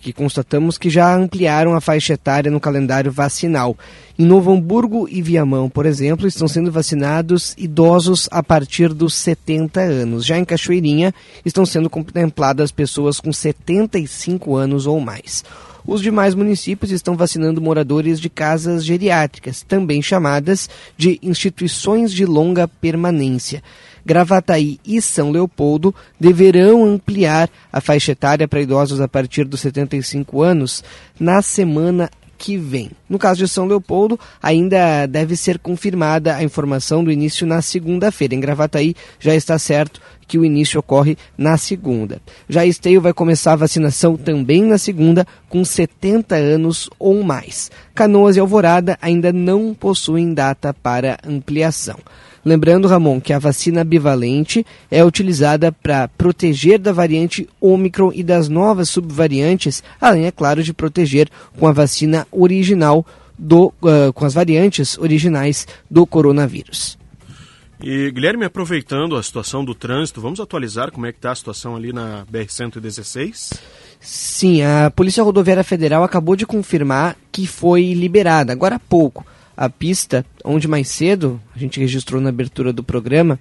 que 0.00 0.12
constatamos 0.12 0.78
que 0.78 0.88
já 0.88 1.14
ampliaram 1.14 1.74
a 1.74 1.80
faixa 1.80 2.14
etária 2.14 2.50
no 2.50 2.60
calendário 2.60 3.10
vacinal. 3.10 3.76
Em 4.18 4.24
Novo 4.24 4.52
Hamburgo 4.52 5.08
e 5.08 5.20
Viamão, 5.20 5.68
por 5.68 5.86
exemplo, 5.86 6.26
estão 6.26 6.48
sendo 6.48 6.72
vacinados 6.72 7.54
idosos 7.58 8.28
a 8.30 8.42
partir 8.42 8.92
dos 8.92 9.14
70 9.14 9.80
anos. 9.80 10.24
Já 10.24 10.38
em 10.38 10.44
Cachoeirinha, 10.44 11.14
estão 11.44 11.66
sendo 11.66 11.90
contempladas 11.90 12.70
pessoas 12.70 13.20
com 13.20 13.32
75 13.32 14.56
anos 14.56 14.86
ou 14.86 15.00
mais. 15.00 15.44
Os 15.90 16.02
demais 16.02 16.34
municípios 16.34 16.90
estão 16.90 17.16
vacinando 17.16 17.62
moradores 17.62 18.20
de 18.20 18.28
casas 18.28 18.84
geriátricas, 18.84 19.62
também 19.62 20.02
chamadas 20.02 20.68
de 20.98 21.18
instituições 21.22 22.12
de 22.12 22.26
longa 22.26 22.68
permanência. 22.68 23.62
Gravataí 24.04 24.78
e 24.84 25.00
São 25.00 25.30
Leopoldo 25.30 25.94
deverão 26.20 26.84
ampliar 26.84 27.48
a 27.72 27.80
faixa 27.80 28.12
etária 28.12 28.46
para 28.46 28.60
idosos 28.60 29.00
a 29.00 29.08
partir 29.08 29.44
dos 29.44 29.60
75 29.60 30.42
anos 30.42 30.84
na 31.18 31.40
semana 31.40 32.10
que 32.36 32.58
vem. 32.58 32.90
No 33.08 33.18
caso 33.18 33.40
de 33.40 33.48
São 33.48 33.66
Leopoldo, 33.66 34.20
ainda 34.42 35.06
deve 35.06 35.36
ser 35.36 35.58
confirmada 35.58 36.36
a 36.36 36.44
informação 36.44 37.02
do 37.02 37.10
início 37.10 37.46
na 37.46 37.62
segunda-feira. 37.62 38.34
Em 38.34 38.40
Gravataí 38.40 38.94
já 39.18 39.34
está 39.34 39.58
certo 39.58 40.02
que 40.28 40.38
o 40.38 40.44
início 40.44 40.78
ocorre 40.78 41.16
na 41.36 41.56
segunda. 41.56 42.20
Já 42.48 42.66
Esteio 42.66 43.00
vai 43.00 43.14
começar 43.14 43.54
a 43.54 43.56
vacinação 43.56 44.16
também 44.16 44.62
na 44.62 44.76
segunda, 44.76 45.26
com 45.48 45.64
70 45.64 46.36
anos 46.36 46.90
ou 46.98 47.24
mais. 47.24 47.70
Canoas 47.94 48.36
e 48.36 48.40
Alvorada 48.40 48.98
ainda 49.00 49.32
não 49.32 49.74
possuem 49.74 50.34
data 50.34 50.74
para 50.74 51.18
ampliação. 51.26 51.98
Lembrando, 52.44 52.88
Ramon, 52.88 53.20
que 53.20 53.32
a 53.32 53.38
vacina 53.38 53.82
bivalente 53.84 54.64
é 54.90 55.04
utilizada 55.04 55.72
para 55.72 56.08
proteger 56.08 56.78
da 56.78 56.92
variante 56.92 57.48
Ômicron 57.60 58.12
e 58.14 58.22
das 58.22 58.48
novas 58.48 58.88
subvariantes, 58.88 59.82
além, 60.00 60.26
é 60.26 60.30
claro, 60.30 60.62
de 60.62 60.72
proteger 60.72 61.28
com 61.58 61.66
a 61.66 61.72
vacina 61.72 62.26
original 62.30 63.04
do, 63.38 63.72
uh, 63.82 64.12
com 64.14 64.24
as 64.24 64.34
variantes 64.34 64.98
originais 64.98 65.66
do 65.90 66.06
coronavírus. 66.06 66.97
E 67.80 68.10
Guilherme, 68.10 68.44
aproveitando 68.44 69.16
a 69.16 69.22
situação 69.22 69.64
do 69.64 69.74
trânsito, 69.74 70.20
vamos 70.20 70.40
atualizar 70.40 70.90
como 70.90 71.06
é 71.06 71.12
que 71.12 71.18
está 71.18 71.30
a 71.30 71.34
situação 71.34 71.76
ali 71.76 71.92
na 71.92 72.26
BR-116? 72.26 73.56
Sim, 74.00 74.62
a 74.62 74.90
Polícia 74.90 75.22
Rodoviária 75.22 75.62
Federal 75.62 76.02
acabou 76.02 76.34
de 76.34 76.44
confirmar 76.46 77.16
que 77.30 77.46
foi 77.46 77.92
liberada 77.94 78.52
agora 78.52 78.76
há 78.76 78.80
pouco 78.80 79.24
a 79.56 79.68
pista, 79.68 80.24
onde 80.44 80.68
mais 80.68 80.88
cedo, 80.88 81.40
a 81.54 81.58
gente 81.58 81.80
registrou 81.80 82.20
na 82.20 82.28
abertura 82.28 82.72
do 82.72 82.84
programa, 82.84 83.40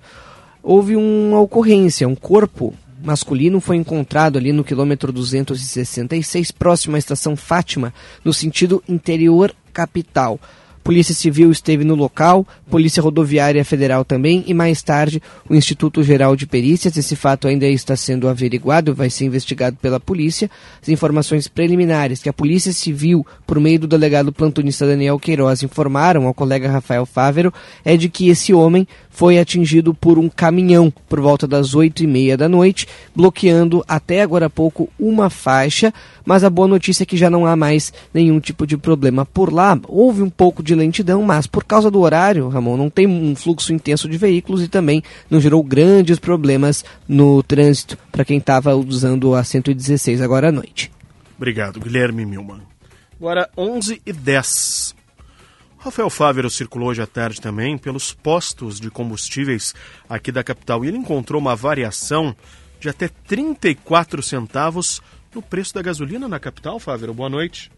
houve 0.63 0.95
uma 0.95 1.39
ocorrência, 1.39 2.07
um 2.07 2.15
corpo 2.15 2.73
masculino 3.03 3.61
foi 3.61 3.75
encontrado 3.75 4.37
ali 4.37 4.51
no 4.51 4.63
quilômetro 4.63 5.11
266, 5.11 6.51
próximo 6.51 6.95
à 6.95 6.99
estação 6.99 7.35
Fátima, 7.35 7.93
no 8.25 8.33
sentido 8.33 8.83
interior 8.89 9.53
capital. 9.71 10.39
Polícia 10.87 11.13
Civil 11.13 11.51
esteve 11.51 11.83
no 11.83 11.95
local, 11.95 12.47
Polícia 12.69 13.03
Rodoviária 13.03 13.65
Federal 13.65 14.05
também 14.05 14.45
e 14.47 14.53
mais 14.53 14.81
tarde 14.81 15.21
o 15.49 15.53
Instituto 15.53 16.01
Geral 16.01 16.33
de 16.33 16.47
Perícias. 16.47 16.95
Esse 16.95 17.13
fato 17.13 17.45
ainda 17.45 17.67
está 17.67 17.93
sendo 17.97 18.25
averiguado, 18.25 18.95
vai 18.95 19.09
ser 19.09 19.25
investigado 19.25 19.75
pela 19.81 19.99
polícia. 19.99 20.49
As 20.81 20.87
informações 20.87 21.49
preliminares 21.49 22.23
que 22.23 22.29
a 22.29 22.33
Polícia 22.33 22.71
Civil, 22.71 23.27
por 23.45 23.59
meio 23.59 23.81
do 23.81 23.87
delegado 23.87 24.31
plantonista 24.31 24.87
Daniel 24.87 25.19
Queiroz, 25.19 25.61
informaram 25.61 26.25
ao 26.25 26.33
colega 26.33 26.71
Rafael 26.71 27.05
Fávero 27.05 27.53
é 27.83 27.97
de 27.97 28.07
que 28.07 28.29
esse 28.29 28.53
homem 28.53 28.87
foi 29.09 29.39
atingido 29.39 29.93
por 29.93 30.17
um 30.17 30.29
caminhão 30.29 30.93
por 31.09 31.19
volta 31.19 31.45
das 31.45 31.73
oito 31.73 32.01
e 32.01 32.07
meia 32.07 32.37
da 32.37 32.47
noite, 32.47 32.87
bloqueando 33.13 33.83
até 33.87 34.21
agora 34.21 34.45
há 34.45 34.49
pouco 34.49 34.87
uma 34.97 35.29
faixa, 35.29 35.93
mas 36.27 36.43
a 36.43 36.49
boa 36.49 36.67
notícia 36.67 37.03
é 37.03 37.05
que 37.05 37.15
já 37.15 37.29
não 37.29 37.45
há 37.45 37.55
mais 37.55 37.93
nenhum 38.13 38.37
tipo 38.41 38.67
de 38.67 38.75
problema 38.75 39.25
por 39.25 39.53
lá. 39.53 39.79
Houve 39.87 40.21
um 40.21 40.29
pouco 40.29 40.61
de 40.61 40.75
lentidão, 40.75 41.23
mas 41.23 41.47
por 41.47 41.63
causa 41.63 41.89
do 41.89 42.01
horário, 42.01 42.49
Ramon, 42.49 42.75
não 42.75 42.89
tem 42.89 43.07
um 43.07 43.33
fluxo 43.33 43.71
intenso 43.71 44.09
de 44.09 44.17
veículos 44.17 44.61
e 44.61 44.67
também 44.67 45.01
não 45.29 45.39
gerou 45.39 45.63
grandes 45.63 46.19
problemas 46.19 46.83
no 47.07 47.41
trânsito 47.41 47.97
para 48.11 48.25
quem 48.25 48.39
estava 48.39 48.75
usando 48.75 49.33
a 49.33 49.41
116 49.41 50.21
agora 50.21 50.49
à 50.49 50.51
noite. 50.51 50.91
Obrigado, 51.37 51.79
Guilherme 51.79 52.25
Milman. 52.25 52.61
Agora 53.17 53.49
11 53.57 54.01
e 54.05 54.11
10. 54.11 54.95
Rafael 55.77 56.09
Fávero 56.09 56.49
circulou 56.49 56.89
hoje 56.89 57.01
à 57.01 57.07
tarde 57.07 57.39
também 57.39 57.77
pelos 57.77 58.11
postos 58.11 58.81
de 58.81 58.89
combustíveis 58.89 59.73
aqui 60.09 60.29
da 60.29 60.43
capital 60.43 60.83
e 60.83 60.89
ele 60.89 60.97
encontrou 60.97 61.39
uma 61.39 61.55
variação 61.55 62.35
de 62.81 62.89
até 62.89 63.07
34 63.07 64.21
centavos 64.21 65.01
no 65.33 65.41
preço 65.41 65.73
da 65.73 65.81
gasolina 65.81 66.27
na 66.27 66.39
capital, 66.39 66.79
Fávero. 66.79 67.13
Boa 67.13 67.29
noite. 67.29 67.71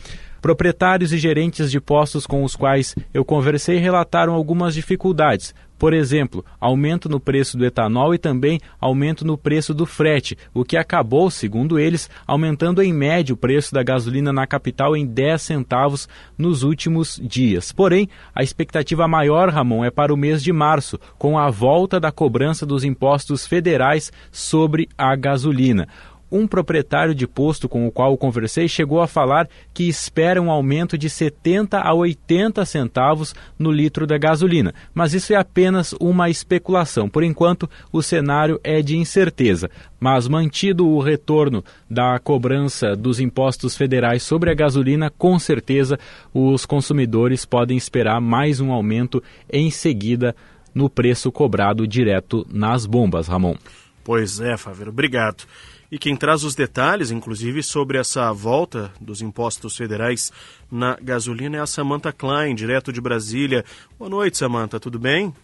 Proprietários 0.41 1.13
e 1.13 1.19
gerentes 1.19 1.71
de 1.71 1.81
postos 1.81 2.27
com 2.27 2.45
os 2.45 2.57
quais 2.57 2.95
eu 3.13 3.25
conversei 3.25 3.79
relataram 3.79 4.33
algumas 4.35 4.75
dificuldades. 4.75 5.55
Por 5.81 5.95
exemplo, 5.95 6.45
aumento 6.61 7.09
no 7.09 7.19
preço 7.19 7.57
do 7.57 7.65
etanol 7.65 8.15
e 8.15 8.19
também 8.19 8.61
aumento 8.79 9.27
no 9.27 9.39
preço 9.39 9.73
do 9.73 9.87
frete, 9.87 10.37
o 10.53 10.63
que 10.63 10.77
acabou, 10.77 11.31
segundo 11.31 11.79
eles, 11.79 12.11
aumentando 12.27 12.83
em 12.83 12.93
média 12.93 13.33
o 13.33 13.37
preço 13.37 13.73
da 13.73 13.83
gasolina 13.83 14.31
na 14.31 14.47
capital 14.47 14.95
em 14.95 15.07
10 15.07 15.41
centavos 15.41 16.07
nos 16.37 16.63
últimos 16.63 17.19
dias. 17.25 17.73
Porém, 17.73 18.11
a 18.35 18.43
expectativa 18.43 19.09
maior, 19.09 19.49
Ramon, 19.49 19.83
é 19.83 19.91
para 19.91 20.13
o 20.13 20.19
mês 20.19 20.43
de 20.43 20.53
março, 20.53 21.01
com 21.17 21.39
a 21.39 21.49
volta 21.49 21.99
da 21.99 22.13
cobrança 22.13 22.67
dos 22.67 22.85
impostos 22.85 23.47
federais 23.47 24.13
sobre 24.31 24.87
a 24.99 25.17
gasolina 25.17 25.89
um 26.31 26.47
proprietário 26.47 27.15
de 27.15 27.27
posto 27.27 27.69
com 27.69 27.87
o 27.87 27.91
qual 27.91 28.17
conversei 28.17 28.69
chegou 28.69 29.01
a 29.01 29.07
falar 29.07 29.49
que 29.75 29.89
espera 29.89 30.41
um 30.41 30.51
aumento 30.51 30.97
de 30.97 31.11
70 31.11 31.81
a 31.81 31.93
80 31.93 32.65
centavos 32.65 33.35
no 33.59 33.71
litro 33.71 34.07
da 34.07 34.19
gasolina, 34.19 34.75
mas 34.95 35.15
isso 35.15 35.33
é 35.33 35.37
apenas 35.37 35.95
uma 36.01 36.31
especulação. 36.31 37.09
Por 37.09 37.23
enquanto, 37.23 37.69
o 37.93 38.03
cenário 38.03 38.61
é 38.63 38.81
de 38.83 38.97
incerteza. 38.97 39.71
Mas 39.99 40.27
mantido 40.27 40.89
o 40.89 41.01
retorno 41.01 41.63
da 41.89 42.19
cobrança 42.19 42.97
dos 42.97 43.21
impostos 43.21 43.77
federais 43.77 44.23
sobre 44.23 44.51
a 44.51 44.55
gasolina, 44.55 45.11
com 45.11 45.39
certeza 45.39 45.99
os 46.33 46.65
consumidores 46.65 47.45
podem 47.45 47.77
esperar 47.77 48.21
mais 48.21 48.61
um 48.61 48.73
aumento 48.73 49.23
em 49.53 49.71
seguida 49.71 50.35
no 50.75 50.89
preço 50.89 51.31
cobrado 51.31 51.87
direto 51.87 52.47
nas 52.51 52.87
bombas, 52.87 53.27
Ramon. 53.27 53.57
Pois 54.05 54.41
é, 54.41 54.57
Fábio, 54.57 54.89
obrigado. 54.89 55.45
E 55.91 55.99
quem 55.99 56.15
traz 56.15 56.45
os 56.45 56.55
detalhes, 56.55 57.11
inclusive, 57.11 57.63
sobre 57.65 57.99
essa 57.99 58.33
volta 58.33 58.93
dos 59.01 59.21
impostos 59.21 59.77
federais 59.77 60.31
na 60.71 60.97
gasolina 61.03 61.57
é 61.57 61.61
a 61.61 61.67
Samantha 61.67 62.13
Klein, 62.13 62.55
direto 62.55 62.93
de 62.93 63.01
Brasília. 63.01 63.65
Boa 63.99 64.09
noite, 64.09 64.39
Samantha, 64.39 64.79
tudo 64.79 65.01
bem? 65.01 65.35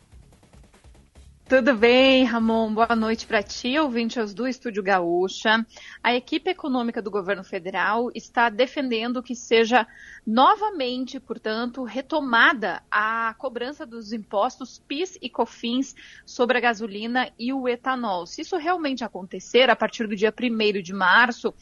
Tudo 1.48 1.76
bem, 1.76 2.24
Ramon? 2.24 2.74
Boa 2.74 2.96
noite 2.96 3.24
para 3.24 3.40
ti, 3.40 3.78
ouvintes 3.78 4.34
do 4.34 4.48
Estúdio 4.48 4.82
Gaúcha. 4.82 5.64
A 6.02 6.12
equipe 6.12 6.50
econômica 6.50 7.00
do 7.00 7.08
governo 7.08 7.44
federal 7.44 8.10
está 8.16 8.50
defendendo 8.50 9.22
que 9.22 9.36
seja 9.36 9.86
novamente, 10.26 11.20
portanto, 11.20 11.84
retomada 11.84 12.82
a 12.90 13.32
cobrança 13.38 13.86
dos 13.86 14.12
impostos 14.12 14.82
PIS 14.88 15.18
e 15.22 15.30
COFINS 15.30 15.94
sobre 16.24 16.58
a 16.58 16.60
gasolina 16.60 17.30
e 17.38 17.52
o 17.52 17.68
etanol. 17.68 18.26
Se 18.26 18.40
isso 18.40 18.56
realmente 18.56 19.04
acontecer, 19.04 19.70
a 19.70 19.76
partir 19.76 20.08
do 20.08 20.16
dia 20.16 20.34
1 20.36 20.82
de 20.82 20.92
março, 20.92 21.54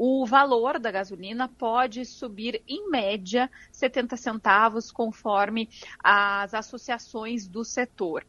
o 0.00 0.24
valor 0.24 0.78
da 0.78 0.92
gasolina 0.92 1.48
pode 1.48 2.04
subir 2.04 2.62
em 2.68 2.88
média 2.88 3.50
70 3.72 4.16
centavos, 4.16 4.92
conforme 4.92 5.68
as 5.98 6.54
associações 6.54 7.48
do 7.48 7.64
setor. 7.64 8.24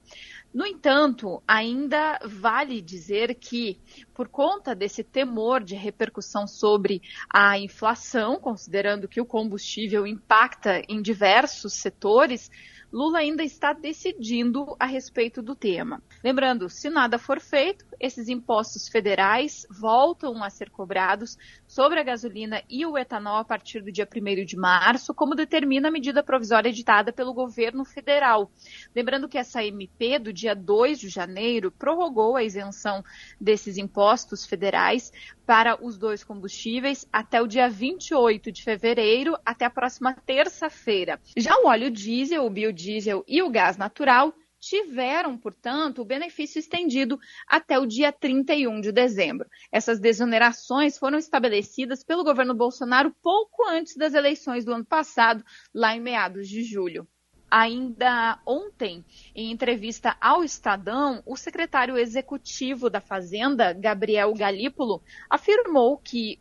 No 0.51 0.65
entanto, 0.65 1.43
ainda 1.47 2.19
vale 2.25 2.81
dizer 2.81 3.35
que, 3.35 3.79
por 4.15 4.27
conta 4.27 4.73
desse 4.73 5.03
temor 5.03 5.63
de 5.63 5.75
repercussão 5.75 6.47
sobre 6.47 7.03
a 7.29 7.59
inflação, 7.59 8.39
considerando 8.39 9.07
que 9.07 9.21
o 9.21 9.25
combustível 9.25 10.07
impacta 10.07 10.81
em 10.89 11.03
diversos 11.03 11.73
setores, 11.73 12.49
Lula 12.91 13.19
ainda 13.19 13.43
está 13.43 13.71
decidindo 13.71 14.75
a 14.79 14.85
respeito 14.87 15.43
do 15.43 15.53
tema. 15.53 16.01
Lembrando, 16.23 16.67
se 16.69 16.89
nada 16.89 17.19
for 17.19 17.39
feito, 17.39 17.85
esses 17.99 18.27
impostos 18.29 18.87
federais 18.87 19.67
voltam 19.69 20.43
a 20.43 20.49
ser 20.49 20.71
cobrados 20.71 21.37
sobre 21.67 21.99
a 21.99 22.03
gasolina 22.03 22.63
e 22.67 22.83
o 22.87 22.97
etanol 22.97 23.37
a 23.37 23.45
partir 23.45 23.81
do 23.81 23.91
dia 23.91 24.07
1 24.11 24.43
de 24.43 24.57
março, 24.57 25.13
como 25.13 25.35
determina 25.35 25.89
a 25.89 25.91
medida 25.91 26.23
provisória 26.23 26.69
editada 26.69 27.13
pelo 27.13 27.31
governo 27.31 27.85
federal. 27.85 28.51
Lembrando 28.95 29.29
que 29.29 29.37
essa 29.37 29.63
MP 29.63 30.17
do 30.17 30.33
dia 30.33 30.55
2 30.55 30.99
de 30.99 31.09
janeiro 31.09 31.71
prorrogou 31.71 32.35
a 32.35 32.43
isenção 32.43 33.03
desses 33.39 33.77
impostos 33.77 34.47
federais 34.47 35.11
para 35.49 35.83
os 35.83 35.97
dois 35.97 36.23
combustíveis 36.23 37.07
até 37.11 37.41
o 37.41 37.47
dia 37.47 37.67
28 37.67 38.51
de 38.51 38.63
fevereiro, 38.63 39.35
até 39.43 39.65
a 39.65 39.69
próxima 39.71 40.13
terça-feira. 40.13 41.19
Já 41.35 41.57
o 41.57 41.65
óleo 41.65 41.89
diesel, 41.89 42.45
o 42.45 42.49
biodiesel 42.51 43.25
e 43.27 43.41
o 43.41 43.49
gás 43.49 43.75
natural 43.75 44.31
tiveram, 44.59 45.35
portanto, 45.35 46.03
o 46.03 46.05
benefício 46.05 46.59
estendido 46.59 47.19
até 47.47 47.79
o 47.79 47.87
dia 47.87 48.11
31 48.11 48.79
de 48.79 48.91
dezembro. 48.91 49.49
Essas 49.71 49.99
desonerações 49.99 50.99
foram 50.99 51.17
estabelecidas 51.17 52.03
pelo 52.03 52.23
governo 52.23 52.53
Bolsonaro 52.53 53.11
pouco 53.19 53.67
antes 53.67 53.97
das 53.97 54.13
eleições 54.13 54.63
do 54.63 54.71
ano 54.71 54.85
passado, 54.85 55.43
lá 55.73 55.95
em 55.95 55.99
meados 55.99 56.47
de 56.47 56.61
julho. 56.61 57.07
Ainda 57.49 58.39
ontem, 58.45 59.03
em 59.33 59.51
entrevista 59.51 60.15
ao 60.21 60.43
Estadão, 60.43 61.23
o 61.25 61.35
secretário 61.35 61.97
executivo 61.97 62.89
da 62.89 63.01
Fazenda, 63.01 63.73
Gabriel 63.73 64.33
Galípolo, 64.33 65.01
afirmou 65.29 65.97
que 65.97 66.39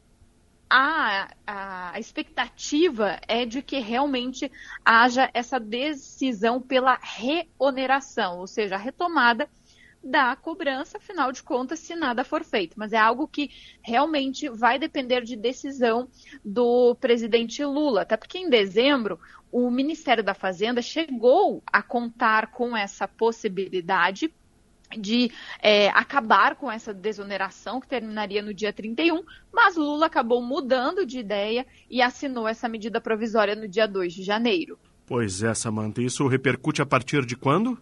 a, 0.68 1.30
a, 1.46 1.98
expectativa 1.98 3.18
é 3.26 3.46
de 3.46 3.62
que 3.62 3.78
realmente 3.78 4.52
haja 4.84 5.30
essa 5.32 5.58
decisão 5.58 6.60
pela 6.60 6.98
reoneração, 7.00 8.38
ou 8.38 8.46
seja, 8.46 8.74
a 8.74 8.78
retomada 8.78 9.48
da 10.02 10.36
cobrança, 10.36 10.98
afinal 10.98 11.32
de 11.32 11.42
contas, 11.42 11.80
se 11.80 11.94
nada 11.94 12.24
for 12.24 12.44
feito. 12.44 12.74
Mas 12.76 12.92
é 12.92 12.98
algo 12.98 13.26
que 13.26 13.50
realmente 13.82 14.48
vai 14.48 14.78
depender 14.78 15.22
de 15.22 15.36
decisão 15.36 16.08
do 16.44 16.94
presidente 16.96 17.64
Lula, 17.64 18.02
até 18.02 18.16
porque 18.16 18.38
em 18.38 18.48
dezembro 18.48 19.18
o 19.50 19.70
Ministério 19.70 20.22
da 20.22 20.34
Fazenda 20.34 20.82
chegou 20.82 21.62
a 21.66 21.82
contar 21.82 22.50
com 22.50 22.76
essa 22.76 23.08
possibilidade 23.08 24.32
de 24.96 25.30
é, 25.60 25.88
acabar 25.90 26.56
com 26.56 26.70
essa 26.70 26.94
desoneração 26.94 27.80
que 27.80 27.88
terminaria 27.88 28.40
no 28.40 28.54
dia 28.54 28.72
31, 28.72 29.22
mas 29.52 29.76
Lula 29.76 30.06
acabou 30.06 30.40
mudando 30.42 31.04
de 31.04 31.18
ideia 31.18 31.66
e 31.90 32.00
assinou 32.00 32.48
essa 32.48 32.68
medida 32.68 33.00
provisória 33.00 33.54
no 33.54 33.68
dia 33.68 33.86
2 33.86 34.14
de 34.14 34.22
janeiro. 34.22 34.78
Pois 35.06 35.42
é, 35.42 35.52
Samanta, 35.54 36.00
isso 36.00 36.26
repercute 36.26 36.80
a 36.80 36.86
partir 36.86 37.24
de 37.26 37.36
quando? 37.36 37.78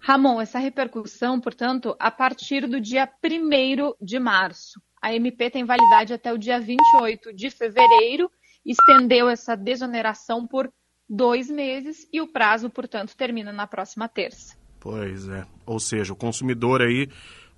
Ramon, 0.00 0.40
essa 0.40 0.58
repercussão, 0.58 1.40
portanto, 1.40 1.94
a 1.98 2.10
partir 2.10 2.66
do 2.66 2.80
dia 2.80 3.08
1 3.22 4.04
de 4.04 4.18
março. 4.18 4.80
A 5.00 5.14
MP 5.14 5.50
tem 5.50 5.64
validade 5.64 6.12
até 6.12 6.32
o 6.32 6.38
dia 6.38 6.58
28 6.60 7.32
de 7.34 7.50
fevereiro, 7.50 8.30
estendeu 8.64 9.28
essa 9.28 9.54
desoneração 9.54 10.46
por 10.46 10.70
dois 11.08 11.50
meses 11.50 12.06
e 12.12 12.20
o 12.20 12.28
prazo, 12.28 12.70
portanto, 12.70 13.16
termina 13.16 13.52
na 13.52 13.66
próxima 13.66 14.08
terça. 14.08 14.56
Pois 14.78 15.28
é. 15.28 15.46
Ou 15.66 15.78
seja, 15.78 16.12
o 16.12 16.16
consumidor 16.16 16.80
aí 16.80 17.08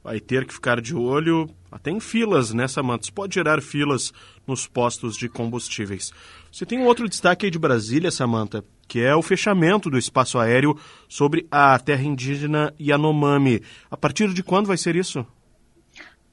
vai 0.03 0.19
ter 0.19 0.45
que 0.45 0.55
ficar 0.55 0.81
de 0.81 0.95
olho 0.95 1.49
até 1.71 1.91
em 1.91 2.01
filas, 2.01 2.53
né, 2.53 2.67
Samanta? 2.67 3.05
Isso 3.05 3.13
pode 3.13 3.35
gerar 3.35 3.63
filas 3.63 4.13
nos 4.47 4.67
postos 4.67 5.17
de 5.17 5.29
combustíveis. 5.29 6.13
Você 6.51 6.67
tem 6.67 6.79
um 6.79 6.87
outro 6.87 7.09
destaque 7.09 7.47
aí 7.47 7.51
de 7.51 7.59
Brasília, 7.59 8.11
Samanta, 8.11 8.65
que 8.93 9.01
é 9.01 9.17
o 9.17 9.23
fechamento 9.23 9.89
do 9.89 9.97
espaço 9.97 10.39
aéreo 10.39 10.79
sobre 11.09 11.47
a 11.51 11.79
terra 11.79 12.03
indígena 12.03 12.75
Yanomami. 12.79 13.63
A 13.91 13.97
partir 13.97 14.35
de 14.35 14.43
quando 14.43 14.67
vai 14.67 14.77
ser 14.77 14.97
isso? 14.97 15.21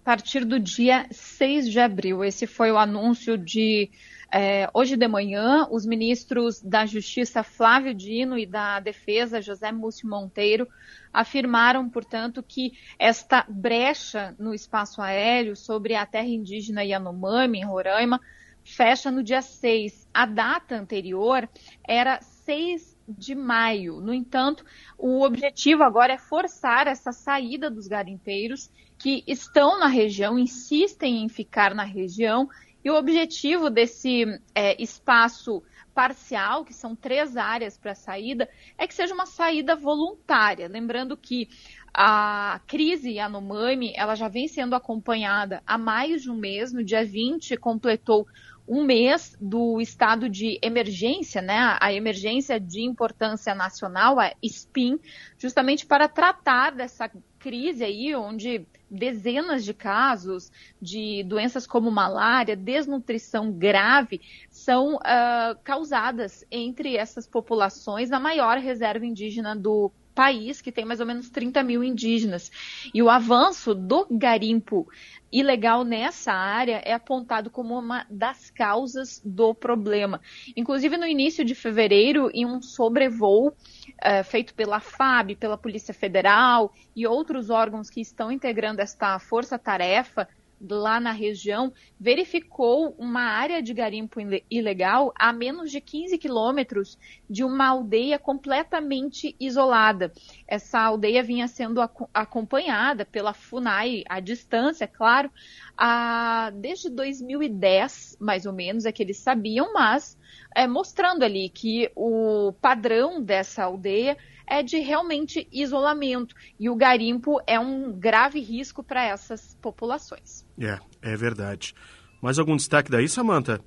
A 0.01 0.03
partir 0.03 0.43
do 0.43 0.60
dia 0.60 1.07
6 1.10 1.72
de 1.72 1.80
abril. 1.80 2.22
Esse 2.22 2.45
foi 2.45 2.70
o 2.70 2.78
anúncio 2.78 3.38
de 3.38 3.89
é, 4.30 4.70
hoje 4.74 4.97
de 4.97 5.07
manhã, 5.07 5.70
os 5.72 5.86
ministros 5.86 6.62
da 6.62 6.86
Justiça 6.86 7.43
Flávio 7.43 7.93
Dino 7.93 8.38
e 8.38 8.45
da 8.45 8.82
Defesa 8.82 9.41
José 9.41 9.72
Múcio 9.72 10.10
Monteiro 10.10 10.68
afirmaram, 11.14 11.89
portanto, 11.89 12.43
que 12.45 12.74
esta 12.99 13.45
brecha 13.47 14.36
no 14.38 14.53
espaço 14.53 15.01
aéreo 15.01 15.55
sobre 15.55 15.95
a 15.95 16.05
terra 16.05 16.28
indígena 16.28 16.84
Yanomami, 16.84 17.60
em 17.60 17.66
Roraima, 17.66 18.20
fecha 18.66 19.10
no 19.10 19.24
dia 19.24 19.41
6. 19.41 20.07
A 20.14 20.26
data 20.26 20.76
anterior 20.76 21.47
era 21.88 22.20
6 22.50 22.97
de 23.08 23.36
maio. 23.36 24.02
No 24.02 24.12
entanto, 24.12 24.66
o 24.97 25.22
objetivo 25.24 25.84
agora 25.84 26.14
é 26.14 26.18
forçar 26.18 26.88
essa 26.88 27.12
saída 27.12 27.70
dos 27.70 27.88
garimpeiros 27.88 28.72
que 28.97 29.24
estão 29.28 29.80
na 29.80 29.86
região, 29.86 30.39
insistem 30.39 31.24
em 31.24 31.30
ficar 31.30 31.76
na 31.76 31.84
região 31.84 32.50
e 32.84 32.89
o 32.89 32.95
objetivo 32.95 33.70
desse 33.70 34.26
é, 34.56 34.82
espaço 34.82 35.62
parcial, 35.93 36.66
que 36.66 36.74
são 36.74 36.95
três 36.95 37.38
áreas 37.38 37.78
para 37.78 37.93
saída, 37.93 38.50
é 38.80 38.88
que 38.88 38.95
seja 38.95 39.14
uma 39.14 39.28
saída 39.28 39.76
voluntária. 39.76 40.68
Lembrando 40.68 41.16
que 41.16 41.50
a 41.93 42.60
crise 42.66 43.12
Yanomami, 43.12 43.93
ela 43.95 44.16
já 44.16 44.28
vem 44.28 44.47
sendo 44.47 44.76
acompanhada 44.76 45.62
há 45.68 45.78
mais 45.78 46.24
de 46.24 46.32
um 46.32 46.36
mês, 46.36 46.74
no 46.74 46.84
dia 46.84 47.06
20 47.06 47.58
completou 47.58 48.26
um 48.70 48.84
mês 48.84 49.36
do 49.41 49.82
estado 49.82 50.30
de 50.30 50.59
emergência, 50.61 51.41
né, 51.41 51.76
a 51.82 51.91
emergência 51.91 52.59
de 52.59 52.84
importância 52.84 53.55
nacional, 53.55 54.20
a 54.20 54.32
SPIN, 54.43 54.99
justamente 55.39 55.88
para 55.88 56.07
tratar 56.07 56.72
dessa 56.72 57.09
crise 57.39 57.84
aí, 57.84 58.15
onde 58.15 58.67
dezenas 58.89 59.65
de 59.65 59.74
casos 59.74 60.51
de 60.80 61.24
doenças 61.24 61.65
como 61.65 61.89
malária, 61.89 62.55
desnutrição 62.55 63.51
grave, 63.51 64.22
são 64.51 64.97
uh, 64.97 65.57
causadas 65.63 66.45
entre 66.51 66.95
essas 66.95 67.26
populações 67.26 68.09
na 68.09 68.20
maior 68.20 68.59
reserva 68.59 69.05
indígena 69.05 69.55
do 69.55 69.91
país, 70.20 70.59
que 70.59 70.70
tem 70.70 70.84
mais 70.84 70.99
ou 70.99 71.05
menos 71.05 71.30
30 71.30 71.63
mil 71.63 71.82
indígenas. 71.82 72.51
E 72.93 73.01
o 73.01 73.09
avanço 73.09 73.74
do 73.74 74.05
garimpo 74.11 74.86
ilegal 75.32 75.86
nessa 75.86 76.34
área 76.34 76.82
é 76.84 76.91
apontado 76.91 77.49
como 77.49 77.80
uma 77.80 78.05
das 78.09 78.49
causas 78.49 79.22
do 79.24 79.55
problema. 79.55 80.20
Inclusive, 80.57 80.97
no 80.97 81.05
início 81.05 81.45
de 81.45 81.55
fevereiro, 81.55 82.30
em 82.34 82.45
um 82.45 82.61
sobrevoo 82.61 83.53
é, 84.01 84.22
feito 84.22 84.53
pela 84.53 84.82
FAB, 84.82 85.38
pela 85.38 85.57
Polícia 85.57 85.93
Federal 85.93 86.74
e 86.93 87.07
outros 87.07 87.49
órgãos 87.49 87.89
que 87.89 88.01
estão 88.01 88.30
integrando 88.30 88.82
esta 88.82 89.20
força-tarefa, 89.20 90.28
lá 90.62 90.99
na 90.99 91.12
região 91.12 91.72
verificou 91.99 92.95
uma 92.97 93.22
área 93.22 93.62
de 93.62 93.74
garimpo 93.74 94.20
ilegal 94.49 95.14
a 95.16 95.32
menos 95.32 95.72
de 95.72 95.80
15 95.80 96.18
quilômetros 96.18 96.97
de 97.30 97.43
uma 97.43 97.68
aldeia 97.68 98.20
completamente 98.20 99.36
isolada. 99.39 100.12
Essa 100.47 100.80
aldeia 100.80 101.24
vinha 101.24 101.47
sendo 101.47 101.82
acompanhada 102.14 103.05
pela 103.05 103.34
FUNAI 103.34 104.03
à 104.07 104.20
distância, 104.20 104.88
claro, 104.88 105.32
a, 105.78 106.51
desde 106.55 106.89
2010, 106.89 108.18
mais 108.20 108.45
ou 108.45 108.53
menos, 108.53 108.86
é 108.86 108.91
que 108.91 109.01
eles 109.01 109.18
sabiam, 109.18 109.74
mas 109.74 110.18
é, 110.55 110.68
mostrando 110.68 111.24
ali 111.24 111.49
que 111.49 111.89
o 111.95 112.53
padrão 112.62 113.22
dessa 113.22 113.64
aldeia 113.64 114.18
é 114.50 114.64
de 114.64 114.80
realmente 114.80 115.47
isolamento. 115.52 116.36
E 116.60 116.70
o 116.70 116.76
garimpo 116.76 117.39
é 117.45 117.60
um 117.60 117.91
grave 117.91 118.39
risco 118.39 118.84
para 118.84 119.06
essas 119.06 119.56
populações. 119.62 120.45
É, 120.60 120.80
é 121.02 121.16
verdade. 121.16 121.74
Mais 122.22 122.39
algum 122.39 122.56
destaque 122.56 122.91
daí, 122.91 123.08
Samanta? 123.08 123.62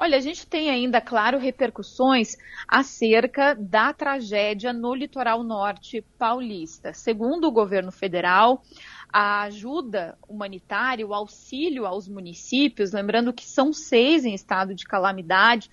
Olha, 0.00 0.16
a 0.16 0.20
gente 0.20 0.46
tem 0.46 0.70
ainda, 0.70 1.00
claro, 1.00 1.38
repercussões 1.38 2.36
acerca 2.68 3.56
da 3.56 3.92
tragédia 3.92 4.72
no 4.72 4.94
litoral 4.94 5.42
norte 5.42 6.04
paulista. 6.16 6.92
Segundo 6.94 7.48
o 7.48 7.50
governo 7.50 7.90
federal, 7.90 8.62
a 9.12 9.42
ajuda 9.42 10.16
humanitária, 10.28 11.04
o 11.04 11.12
auxílio 11.12 11.84
aos 11.84 12.08
municípios, 12.08 12.92
lembrando 12.92 13.32
que 13.32 13.44
são 13.44 13.72
seis 13.72 14.24
em 14.24 14.34
estado 14.34 14.72
de 14.72 14.84
calamidade, 14.84 15.68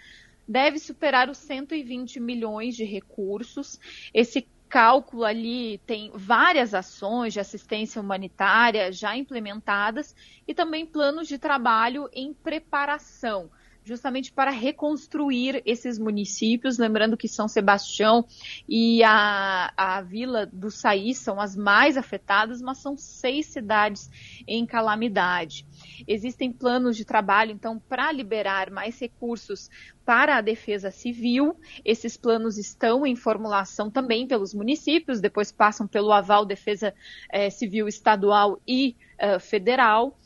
deve 0.47 0.79
superar 0.79 1.29
os 1.29 1.37
120 1.37 2.19
milhões 2.19 2.75
de 2.75 2.83
recursos. 2.83 3.79
Esse 4.13 4.47
cálculo 4.67 5.23
ali 5.23 5.77
tem 5.85 6.11
várias 6.13 6.73
ações 6.73 7.33
de 7.33 7.39
assistência 7.39 8.01
humanitária 8.01 8.91
já 8.91 9.15
implementadas 9.15 10.15
e 10.47 10.53
também 10.53 10.85
planos 10.85 11.27
de 11.27 11.37
trabalho 11.37 12.09
em 12.11 12.33
preparação 12.33 13.49
justamente 13.85 14.33
para 14.33 14.49
reconstruir 14.49 15.61
esses 15.63 15.99
municípios, 15.99 16.79
lembrando 16.79 17.15
que 17.15 17.27
São 17.27 17.47
Sebastião 17.47 18.25
e 18.67 19.03
a, 19.03 19.71
a 19.77 20.01
Vila 20.01 20.47
do 20.51 20.71
Saí 20.71 21.13
são 21.13 21.39
as 21.39 21.55
mais 21.55 21.95
afetadas, 21.95 22.61
mas 22.61 22.79
são 22.79 22.97
seis 22.97 23.45
cidades 23.45 24.09
em 24.47 24.65
calamidade. 24.65 25.67
Existem 26.07 26.51
planos 26.51 26.97
de 26.97 27.05
trabalho, 27.05 27.51
então, 27.51 27.79
para 27.79 28.11
liberar 28.11 28.71
mais 28.71 28.99
recursos 28.99 29.69
para 30.03 30.37
a 30.37 30.41
defesa 30.41 30.89
civil. 30.89 31.55
Esses 31.83 32.17
planos 32.17 32.57
estão 32.57 33.05
em 33.05 33.15
formulação 33.15 33.91
também 33.91 34.27
pelos 34.27 34.53
municípios, 34.53 35.21
depois 35.21 35.51
passam 35.51 35.87
pelo 35.87 36.11
aval 36.11 36.43
defesa 36.43 36.93
eh, 37.29 37.51
civil 37.51 37.87
estadual 37.87 38.59
e 38.67 38.95
eh, 39.19 39.37
federal 39.37 40.17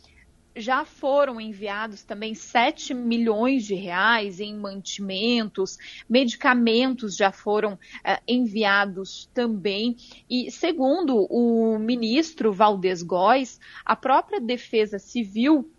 já 0.59 0.83
foram 0.85 1.39
enviados 1.39 2.03
também 2.03 2.33
7 2.33 2.93
milhões 2.93 3.65
de 3.65 3.75
reais 3.75 4.39
em 4.39 4.55
mantimentos, 4.55 5.77
medicamentos 6.09 7.15
já 7.15 7.31
foram 7.31 7.73
uh, 7.73 8.21
enviados 8.27 9.29
também. 9.33 9.95
E, 10.29 10.51
segundo 10.51 11.25
o 11.29 11.79
ministro 11.79 12.51
Valdez 12.51 13.01
Góes, 13.01 13.59
a 13.85 13.95
própria 13.95 14.39
Defesa 14.39 14.99
Civil 14.99 15.71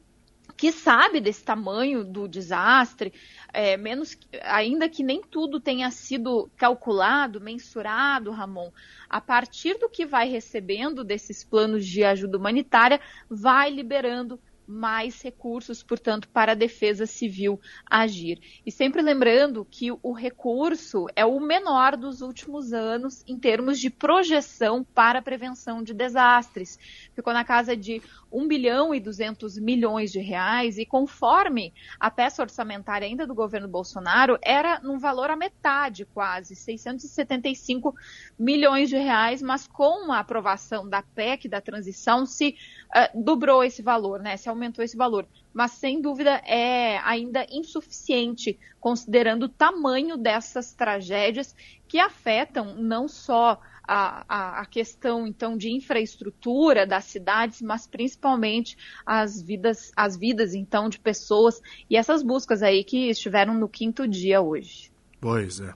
que 0.60 0.72
sabe 0.72 1.22
desse 1.22 1.42
tamanho 1.42 2.04
do 2.04 2.28
desastre, 2.28 3.14
é, 3.50 3.78
menos 3.78 4.14
ainda 4.42 4.90
que 4.90 5.02
nem 5.02 5.22
tudo 5.22 5.58
tenha 5.58 5.90
sido 5.90 6.50
calculado, 6.54 7.40
mensurado, 7.40 8.30
Ramon, 8.30 8.70
a 9.08 9.22
partir 9.22 9.78
do 9.78 9.88
que 9.88 10.04
vai 10.04 10.28
recebendo 10.28 11.02
desses 11.02 11.42
planos 11.42 11.86
de 11.86 12.04
ajuda 12.04 12.36
humanitária, 12.36 13.00
vai 13.30 13.70
liberando 13.70 14.38
mais 14.70 15.20
recursos, 15.20 15.82
portanto, 15.82 16.28
para 16.28 16.52
a 16.52 16.54
defesa 16.54 17.04
civil 17.04 17.60
agir. 17.84 18.40
E 18.64 18.70
sempre 18.70 19.02
lembrando 19.02 19.66
que 19.68 19.90
o 19.90 20.12
recurso 20.12 21.06
é 21.16 21.24
o 21.24 21.40
menor 21.40 21.96
dos 21.96 22.20
últimos 22.20 22.72
anos 22.72 23.24
em 23.26 23.38
termos 23.38 23.78
de 23.80 23.90
projeção 23.90 24.84
para 24.84 25.18
a 25.18 25.22
prevenção 25.22 25.82
de 25.82 25.92
desastres. 25.92 26.78
Ficou 27.14 27.32
na 27.32 27.44
casa 27.44 27.76
de 27.76 28.00
1 28.32 28.46
bilhão 28.46 28.94
e 28.94 29.00
200 29.00 29.58
milhões 29.58 30.12
de 30.12 30.20
reais 30.20 30.78
e 30.78 30.86
conforme 30.86 31.74
a 31.98 32.10
peça 32.10 32.42
orçamentária 32.42 33.06
ainda 33.06 33.26
do 33.26 33.34
governo 33.34 33.68
Bolsonaro, 33.68 34.38
era 34.40 34.80
num 34.80 34.98
valor 34.98 35.30
a 35.30 35.36
metade 35.36 36.04
quase, 36.04 36.54
675 36.54 37.94
milhões 38.38 38.88
de 38.88 38.96
reais, 38.96 39.42
mas 39.42 39.66
com 39.66 40.12
a 40.12 40.20
aprovação 40.20 40.88
da 40.88 41.02
PEC 41.02 41.48
da 41.48 41.60
transição 41.60 42.24
se 42.24 42.54
uh, 42.94 43.22
dobrou 43.22 43.62
esse 43.62 43.82
valor, 43.82 44.20
né? 44.20 44.36
Se 44.36 44.48
aumentou 44.48 44.84
esse 44.84 44.96
valor. 44.96 45.26
Mas 45.52 45.72
sem 45.72 46.00
dúvida 46.00 46.42
é 46.46 46.98
ainda 46.98 47.46
insuficiente, 47.50 48.58
considerando 48.78 49.44
o 49.44 49.48
tamanho 49.48 50.16
dessas 50.16 50.72
tragédias 50.72 51.54
que 51.88 51.98
afetam 51.98 52.74
não 52.76 53.08
só 53.08 53.60
a, 53.86 54.24
a, 54.28 54.60
a, 54.60 54.66
questão 54.66 55.26
então 55.26 55.56
de 55.56 55.68
infraestrutura 55.68 56.86
das 56.86 57.04
cidades, 57.06 57.60
mas 57.60 57.88
principalmente 57.88 58.76
as 59.04 59.42
vidas, 59.42 59.90
as 59.96 60.16
vidas 60.16 60.54
então 60.54 60.88
de 60.88 61.00
pessoas 61.00 61.60
e 61.88 61.96
essas 61.96 62.22
buscas 62.22 62.62
aí 62.62 62.84
que 62.84 63.10
estiveram 63.10 63.52
no 63.52 63.68
quinto 63.68 64.06
dia 64.06 64.40
hoje. 64.40 64.92
Pois 65.20 65.60
é. 65.60 65.74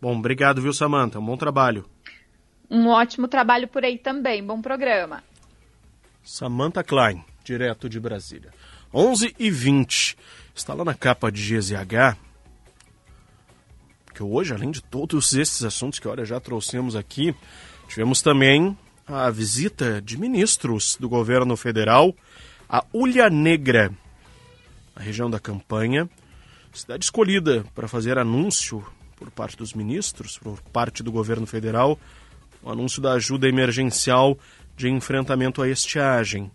Bom, 0.00 0.16
obrigado, 0.16 0.62
viu, 0.62 0.72
Samanta? 0.72 1.18
Um 1.18 1.26
bom 1.26 1.36
trabalho. 1.36 1.84
Um 2.70 2.86
ótimo 2.86 3.26
trabalho 3.26 3.66
por 3.66 3.84
aí 3.84 3.98
também. 3.98 4.44
Bom 4.44 4.62
programa. 4.62 5.22
Samantha 6.24 6.82
Klein, 6.82 7.24
direto 7.44 7.88
de 7.88 8.00
Brasília. 8.00 8.50
11 8.92 9.34
e 9.38 9.50
20 9.50 10.16
Está 10.54 10.72
lá 10.72 10.84
na 10.84 10.94
capa 10.94 11.32
de 11.32 11.42
GZH. 11.42 12.16
Que 14.14 14.22
hoje, 14.22 14.54
além 14.54 14.70
de 14.70 14.80
todos 14.80 15.32
esses 15.32 15.64
assuntos 15.64 15.98
que, 15.98 16.06
olha, 16.06 16.24
já 16.24 16.38
trouxemos 16.38 16.94
aqui, 16.94 17.34
tivemos 17.88 18.22
também 18.22 18.78
a 19.06 19.28
visita 19.30 20.00
de 20.00 20.16
ministros 20.16 20.96
do 20.98 21.08
governo 21.08 21.56
federal 21.56 22.14
a 22.68 22.84
Ulha 22.94 23.28
Negra, 23.28 23.92
na 24.96 25.02
região 25.02 25.28
da 25.28 25.40
campanha, 25.40 26.08
cidade 26.72 27.04
escolhida 27.04 27.64
para 27.74 27.88
fazer 27.88 28.16
anúncio 28.16 28.84
por 29.16 29.30
parte 29.30 29.56
dos 29.56 29.74
ministros, 29.74 30.38
por 30.38 30.60
parte 30.72 31.02
do 31.02 31.12
governo 31.12 31.46
federal, 31.46 31.98
o 32.62 32.70
anúncio 32.70 33.02
da 33.02 33.12
ajuda 33.12 33.48
emergencial 33.48 34.38
de 34.76 34.88
enfrentamento 34.88 35.62
à 35.62 35.68
estiagem. 35.68 36.50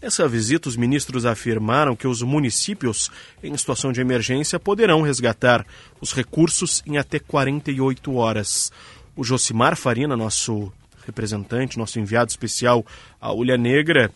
Nessa 0.00 0.26
visita, 0.26 0.68
os 0.68 0.76
ministros 0.76 1.24
afirmaram 1.24 1.94
que 1.94 2.08
os 2.08 2.22
municípios 2.22 3.08
em 3.40 3.56
situação 3.56 3.92
de 3.92 4.00
emergência 4.00 4.58
poderão 4.58 5.02
resgatar 5.02 5.64
os 6.00 6.12
recursos 6.12 6.82
em 6.84 6.98
até 6.98 7.20
48 7.20 8.12
horas. 8.14 8.72
O 9.14 9.22
Josimar 9.22 9.76
Farina, 9.76 10.16
nosso 10.16 10.72
representante, 11.06 11.78
nosso 11.78 12.00
enviado 12.00 12.30
especial 12.30 12.84
à 13.20 13.32
Ulha 13.32 13.56
Negra, 13.56 14.10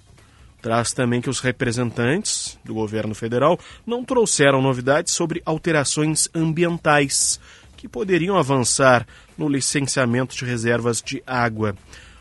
traz 0.60 0.92
também 0.92 1.20
que 1.20 1.30
os 1.30 1.38
representantes 1.38 2.58
do 2.64 2.74
governo 2.74 3.14
federal 3.14 3.56
não 3.86 4.04
trouxeram 4.04 4.60
novidades 4.60 5.12
sobre 5.12 5.40
alterações 5.46 6.28
ambientais 6.34 7.38
que 7.76 7.86
poderiam 7.86 8.36
avançar 8.36 9.06
no 9.38 9.48
licenciamento 9.48 10.34
de 10.34 10.44
reservas 10.44 11.00
de 11.00 11.22
água. 11.24 11.76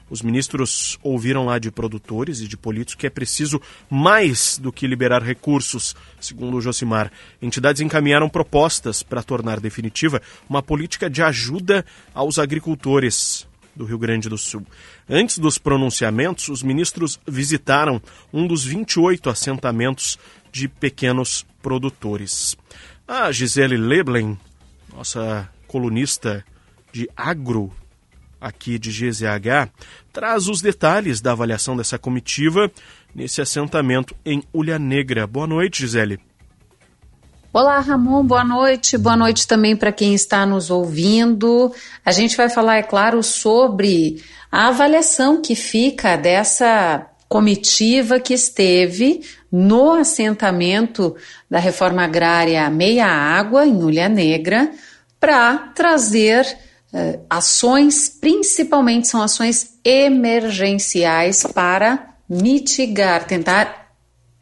Os 0.09 0.21
ministros 0.21 0.99
ouviram 1.01 1.45
lá 1.45 1.57
de 1.57 1.71
produtores 1.71 2.39
e 2.39 2.47
de 2.47 2.55
políticos 2.55 2.95
que 2.95 3.07
é 3.07 3.09
preciso 3.09 3.59
mais 3.89 4.57
do 4.57 4.71
que 4.71 4.85
liberar 4.85 5.23
recursos, 5.23 5.95
segundo 6.19 6.57
o 6.57 6.61
Josimar. 6.61 7.11
Entidades 7.41 7.81
encaminharam 7.81 8.29
propostas 8.29 9.01
para 9.01 9.23
tornar 9.23 9.59
definitiva 9.59 10.21
uma 10.47 10.61
política 10.61 11.09
de 11.09 11.23
ajuda 11.23 11.83
aos 12.13 12.37
agricultores 12.37 13.47
do 13.75 13.83
Rio 13.83 13.97
Grande 13.97 14.29
do 14.29 14.37
Sul. 14.37 14.65
Antes 15.09 15.37
dos 15.37 15.57
pronunciamentos, 15.57 16.49
os 16.49 16.63
ministros 16.63 17.19
visitaram 17.27 18.01
um 18.31 18.47
dos 18.47 18.63
28 18.63 19.29
assentamentos 19.29 20.17
de 20.51 20.67
pequenos 20.67 21.45
produtores. 21.61 22.55
A 23.07 23.31
Gisele 23.31 23.75
Leblen, 23.75 24.37
nossa 24.93 25.49
colunista 25.67 26.45
de 26.93 27.09
agro 27.15 27.73
aqui 28.45 28.77
de 28.77 28.91
GZH, 28.91 29.71
traz 30.13 30.47
os 30.47 30.61
detalhes 30.61 31.19
da 31.19 31.31
avaliação 31.31 31.75
dessa 31.75 31.97
comitiva 31.97 32.71
nesse 33.13 33.41
assentamento 33.41 34.15
em 34.23 34.43
Ulha 34.53 34.77
Negra. 34.77 35.25
Boa 35.25 35.47
noite, 35.47 35.81
Gisele. 35.81 36.19
Olá, 37.51 37.79
Ramon, 37.79 38.23
boa 38.23 38.43
noite. 38.43 38.99
Boa 38.99 39.17
noite 39.17 39.47
também 39.47 39.75
para 39.75 39.91
quem 39.91 40.13
está 40.13 40.45
nos 40.45 40.69
ouvindo. 40.69 41.73
A 42.05 42.11
gente 42.11 42.37
vai 42.37 42.47
falar, 42.47 42.77
é 42.77 42.83
claro, 42.83 43.23
sobre 43.23 44.21
a 44.51 44.67
avaliação 44.67 45.41
que 45.41 45.55
fica 45.55 46.15
dessa 46.15 47.09
comitiva 47.27 48.19
que 48.19 48.33
esteve 48.33 49.21
no 49.51 49.93
assentamento 49.93 51.15
da 51.49 51.57
reforma 51.57 52.03
agrária 52.03 52.69
Meia 52.69 53.07
Água, 53.07 53.65
em 53.65 53.83
Ulha 53.83 54.07
Negra, 54.07 54.69
para 55.19 55.57
trazer 55.73 56.45
ações, 57.29 58.09
principalmente 58.09 59.07
são 59.07 59.21
ações 59.21 59.77
emergenciais 59.83 61.43
para 61.43 62.15
mitigar, 62.29 63.25
tentar 63.25 63.91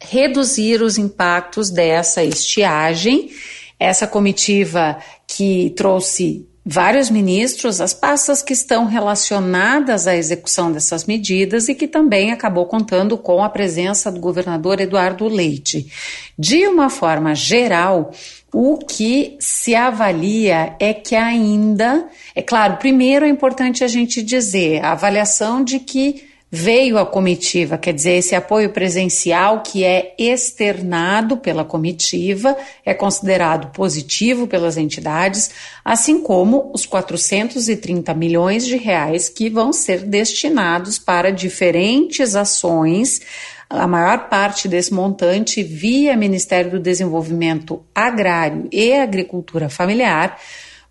reduzir 0.00 0.82
os 0.82 0.98
impactos 0.98 1.70
dessa 1.70 2.22
estiagem. 2.22 3.30
Essa 3.78 4.06
comitiva 4.06 4.98
que 5.26 5.70
trouxe 5.76 6.46
vários 6.64 7.10
ministros 7.10 7.80
as 7.80 7.92
pastas 7.92 8.42
que 8.42 8.54
estão 8.54 8.86
relacionadas 8.86 10.06
à 10.06 10.16
execução 10.16 10.72
dessas 10.72 11.04
medidas 11.04 11.68
e 11.68 11.74
que 11.74 11.86
também 11.86 12.32
acabou 12.32 12.64
contando 12.64 13.18
com 13.18 13.44
a 13.44 13.50
presença 13.50 14.10
do 14.10 14.18
governador 14.18 14.80
Eduardo 14.80 15.28
Leite. 15.28 15.92
De 16.38 16.66
uma 16.66 16.88
forma 16.88 17.34
geral, 17.34 18.12
o 18.54 18.78
que 18.78 19.36
se 19.40 19.74
avalia 19.74 20.76
é 20.78 20.94
que 20.94 21.16
ainda, 21.16 22.08
é 22.36 22.40
claro, 22.40 22.76
primeiro 22.76 23.24
é 23.24 23.28
importante 23.28 23.82
a 23.82 23.88
gente 23.88 24.22
dizer 24.22 24.80
a 24.84 24.92
avaliação 24.92 25.64
de 25.64 25.80
que 25.80 26.22
veio 26.48 26.96
a 26.98 27.04
comitiva, 27.04 27.76
quer 27.76 27.92
dizer, 27.92 28.12
esse 28.12 28.32
apoio 28.36 28.70
presencial 28.70 29.60
que 29.64 29.82
é 29.82 30.14
externado 30.16 31.36
pela 31.36 31.64
comitiva 31.64 32.56
é 32.86 32.94
considerado 32.94 33.72
positivo 33.72 34.46
pelas 34.46 34.76
entidades, 34.76 35.50
assim 35.84 36.20
como 36.20 36.70
os 36.72 36.86
430 36.86 38.14
milhões 38.14 38.64
de 38.64 38.76
reais 38.76 39.28
que 39.28 39.50
vão 39.50 39.72
ser 39.72 40.02
destinados 40.02 40.96
para 40.96 41.32
diferentes 41.32 42.36
ações 42.36 43.20
a 43.68 43.86
maior 43.86 44.28
parte 44.28 44.68
desse 44.68 44.92
montante 44.92 45.62
via 45.62 46.16
Ministério 46.16 46.72
do 46.72 46.80
Desenvolvimento 46.80 47.82
Agrário 47.94 48.68
e 48.70 48.92
Agricultura 48.92 49.68
Familiar, 49.68 50.38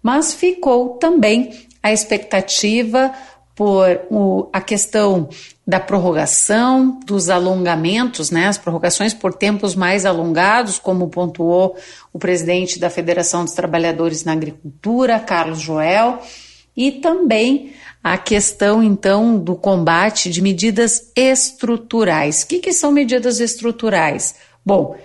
mas 0.02 0.34
ficou 0.34 0.98
também 0.98 1.68
a 1.82 1.92
expectativa 1.92 3.14
por 3.56 4.02
o, 4.10 4.50
a 4.52 4.60
questão 4.60 5.30
da 5.66 5.80
prorrogação, 5.80 7.00
dos 7.06 7.30
alongamentos, 7.30 8.32
né, 8.32 8.48
as 8.48 8.58
prorrogações 8.58 9.14
por 9.14 9.34
tempos 9.34 9.76
mais 9.76 10.06
alongados, 10.06 10.80
como 10.80 11.08
pontuou 11.08 11.78
o 12.12 12.20
presidente 12.20 12.80
da 12.80 12.90
Federação 12.90 13.46
dos 13.46 13.54
Trabalhadores 13.54 14.24
na 14.24 14.34
Agricultura, 14.34 15.20
Carlos 15.20 15.62
Joel, 15.62 16.20
e 16.76 16.92
também 16.92 17.74
a 18.04 18.18
questão, 18.18 18.84
então, 18.84 19.38
do 19.40 19.56
combate 19.56 20.30
de 20.30 20.42
medidas 20.42 21.12
estruturais. 21.16 22.44
O 22.44 22.48
que, 22.48 22.60
que 22.60 22.74
são 22.74 22.92
medidas 22.92 23.40
estruturais? 23.40 24.36
Bom, 24.66 24.98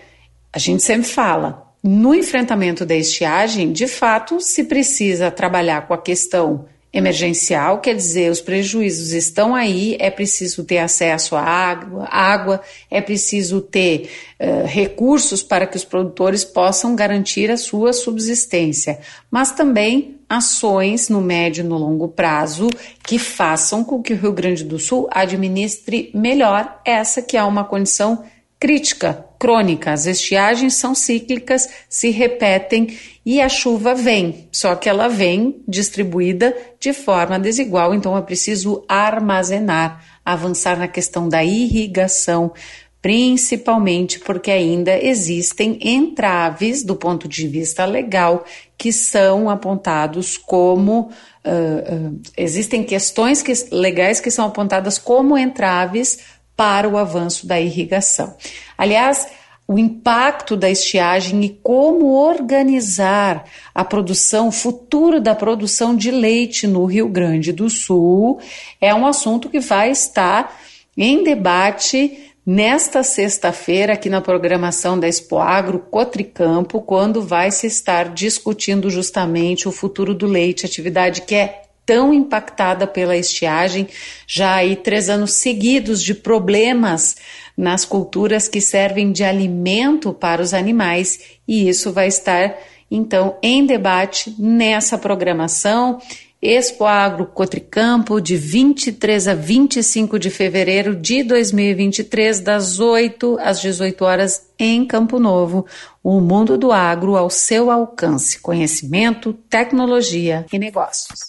a 0.52 0.58
gente 0.58 0.82
sempre 0.82 1.08
fala, 1.08 1.72
no 1.82 2.12
enfrentamento 2.12 2.84
da 2.84 2.96
estiagem, 2.96 3.70
de 3.70 3.86
fato, 3.86 4.40
se 4.40 4.64
precisa 4.64 5.30
trabalhar 5.30 5.86
com 5.86 5.94
a 5.94 5.98
questão 5.98 6.66
emergencial, 6.92 7.80
quer 7.80 7.94
dizer, 7.94 8.30
os 8.30 8.40
prejuízos 8.40 9.12
estão 9.12 9.54
aí, 9.54 9.96
é 10.00 10.10
preciso 10.10 10.64
ter 10.64 10.78
acesso 10.78 11.36
à 11.36 11.42
água, 11.42 12.08
água 12.10 12.60
é 12.90 13.00
preciso 13.00 13.60
ter 13.60 14.10
uh, 14.40 14.66
recursos 14.66 15.42
para 15.42 15.66
que 15.66 15.76
os 15.76 15.84
produtores 15.84 16.44
possam 16.44 16.96
garantir 16.96 17.50
a 17.50 17.58
sua 17.58 17.92
subsistência, 17.92 18.98
mas 19.30 19.52
também 19.52 20.17
ações 20.28 21.08
no 21.08 21.20
médio 21.20 21.64
e 21.64 21.66
no 21.66 21.78
longo 21.78 22.08
prazo 22.08 22.68
que 23.02 23.18
façam 23.18 23.82
com 23.82 24.02
que 24.02 24.12
o 24.12 24.16
Rio 24.16 24.32
Grande 24.32 24.64
do 24.64 24.78
Sul 24.78 25.08
administre 25.10 26.10
melhor 26.14 26.80
essa 26.84 27.22
que 27.22 27.36
é 27.36 27.42
uma 27.42 27.64
condição 27.64 28.24
crítica, 28.60 29.24
crônica. 29.38 29.92
As 29.92 30.06
estiagens 30.06 30.74
são 30.74 30.94
cíclicas, 30.94 31.68
se 31.88 32.10
repetem 32.10 32.98
e 33.24 33.40
a 33.40 33.48
chuva 33.48 33.94
vem, 33.94 34.48
só 34.50 34.74
que 34.74 34.88
ela 34.88 35.08
vem 35.08 35.62
distribuída 35.66 36.56
de 36.80 36.92
forma 36.92 37.38
desigual, 37.38 37.94
então 37.94 38.16
é 38.16 38.22
preciso 38.22 38.84
armazenar, 38.88 40.02
avançar 40.24 40.78
na 40.78 40.88
questão 40.88 41.28
da 41.28 41.44
irrigação, 41.44 42.52
principalmente 43.00 44.18
porque 44.18 44.50
ainda 44.50 44.98
existem 44.98 45.78
entraves 45.80 46.82
do 46.82 46.96
ponto 46.96 47.28
de 47.28 47.46
vista 47.46 47.84
legal 47.84 48.44
que 48.76 48.92
são 48.92 49.48
apontados 49.48 50.36
como 50.36 51.00
uh, 51.00 51.08
uh, 51.08 52.20
existem 52.36 52.82
questões 52.82 53.40
que, 53.40 53.52
legais 53.72 54.20
que 54.20 54.30
são 54.30 54.46
apontadas 54.46 54.98
como 54.98 55.38
entraves 55.38 56.18
para 56.56 56.88
o 56.88 56.98
avanço 56.98 57.46
da 57.46 57.60
irrigação. 57.60 58.34
Aliás, 58.76 59.28
o 59.66 59.78
impacto 59.78 60.56
da 60.56 60.68
estiagem 60.68 61.44
e 61.44 61.50
como 61.62 62.14
organizar 62.14 63.44
a 63.74 63.84
produção, 63.84 64.48
o 64.48 64.52
futuro 64.52 65.20
da 65.20 65.34
produção 65.34 65.94
de 65.94 66.10
leite 66.10 66.66
no 66.66 66.84
Rio 66.86 67.08
Grande 67.08 67.52
do 67.52 67.68
Sul 67.68 68.40
é 68.80 68.94
um 68.94 69.06
assunto 69.06 69.48
que 69.48 69.60
vai 69.60 69.90
estar 69.90 70.58
em 70.96 71.22
debate 71.22 72.27
nesta 72.50 73.02
sexta-feira 73.02 73.92
aqui 73.92 74.08
na 74.08 74.22
programação 74.22 74.98
da 74.98 75.06
Expo 75.06 75.36
Agro 75.36 75.80
Cotricampo, 75.80 76.80
quando 76.80 77.20
vai 77.20 77.50
se 77.50 77.66
estar 77.66 78.08
discutindo 78.08 78.88
justamente 78.88 79.68
o 79.68 79.70
futuro 79.70 80.14
do 80.14 80.26
leite, 80.26 80.64
atividade 80.64 81.20
que 81.20 81.34
é 81.34 81.64
tão 81.84 82.10
impactada 82.10 82.86
pela 82.86 83.14
estiagem, 83.14 83.86
já 84.26 84.54
aí 84.54 84.76
três 84.76 85.10
anos 85.10 85.32
seguidos 85.32 86.02
de 86.02 86.14
problemas 86.14 87.16
nas 87.54 87.84
culturas 87.84 88.48
que 88.48 88.62
servem 88.62 89.12
de 89.12 89.24
alimento 89.24 90.14
para 90.14 90.40
os 90.40 90.54
animais, 90.54 91.20
e 91.46 91.68
isso 91.68 91.92
vai 91.92 92.08
estar 92.08 92.56
então 92.90 93.36
em 93.42 93.66
debate 93.66 94.34
nessa 94.38 94.96
programação. 94.96 96.00
Expo 96.40 96.84
Agro 96.84 97.26
Cotricampo, 97.26 98.20
de 98.20 98.36
23 98.36 99.26
a 99.26 99.34
25 99.34 100.20
de 100.20 100.30
fevereiro 100.30 100.94
de 100.94 101.24
2023, 101.24 102.38
das 102.38 102.78
8 102.78 103.38
às 103.40 103.60
18 103.60 104.04
horas, 104.04 104.48
em 104.56 104.86
Campo 104.86 105.18
Novo. 105.18 105.66
O 106.00 106.20
mundo 106.20 106.56
do 106.56 106.70
agro 106.70 107.16
ao 107.16 107.28
seu 107.28 107.72
alcance: 107.72 108.40
conhecimento, 108.40 109.32
tecnologia 109.50 110.46
e 110.52 110.60
negócios. 110.60 111.28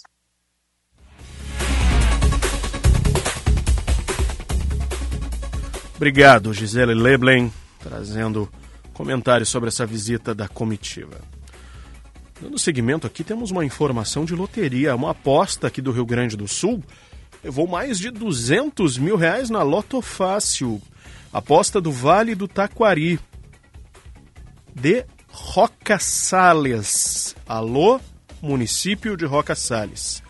Obrigado, 5.96 6.54
Gisele 6.54 6.94
Leblen, 6.94 7.52
trazendo 7.80 8.48
comentários 8.94 9.48
sobre 9.48 9.70
essa 9.70 9.84
visita 9.84 10.32
da 10.32 10.46
comitiva. 10.46 11.18
Dando 12.40 12.58
seguimento 12.58 13.06
aqui, 13.06 13.22
temos 13.22 13.50
uma 13.50 13.66
informação 13.66 14.24
de 14.24 14.34
loteria. 14.34 14.96
Uma 14.96 15.10
aposta 15.10 15.66
aqui 15.66 15.82
do 15.82 15.92
Rio 15.92 16.06
Grande 16.06 16.38
do 16.38 16.48
Sul 16.48 16.82
levou 17.44 17.66
mais 17.66 17.98
de 17.98 18.10
200 18.10 18.96
mil 18.96 19.14
reais 19.14 19.50
na 19.50 19.62
Loto 19.62 20.00
Fácil. 20.00 20.80
Aposta 21.30 21.82
do 21.82 21.92
Vale 21.92 22.34
do 22.34 22.48
Taquari. 22.48 23.20
De 24.74 25.04
Roca 25.28 25.98
Sales. 25.98 27.36
Alô, 27.46 28.00
município 28.40 29.18
de 29.18 29.26
Roca 29.26 29.54
Sales. 29.54 30.22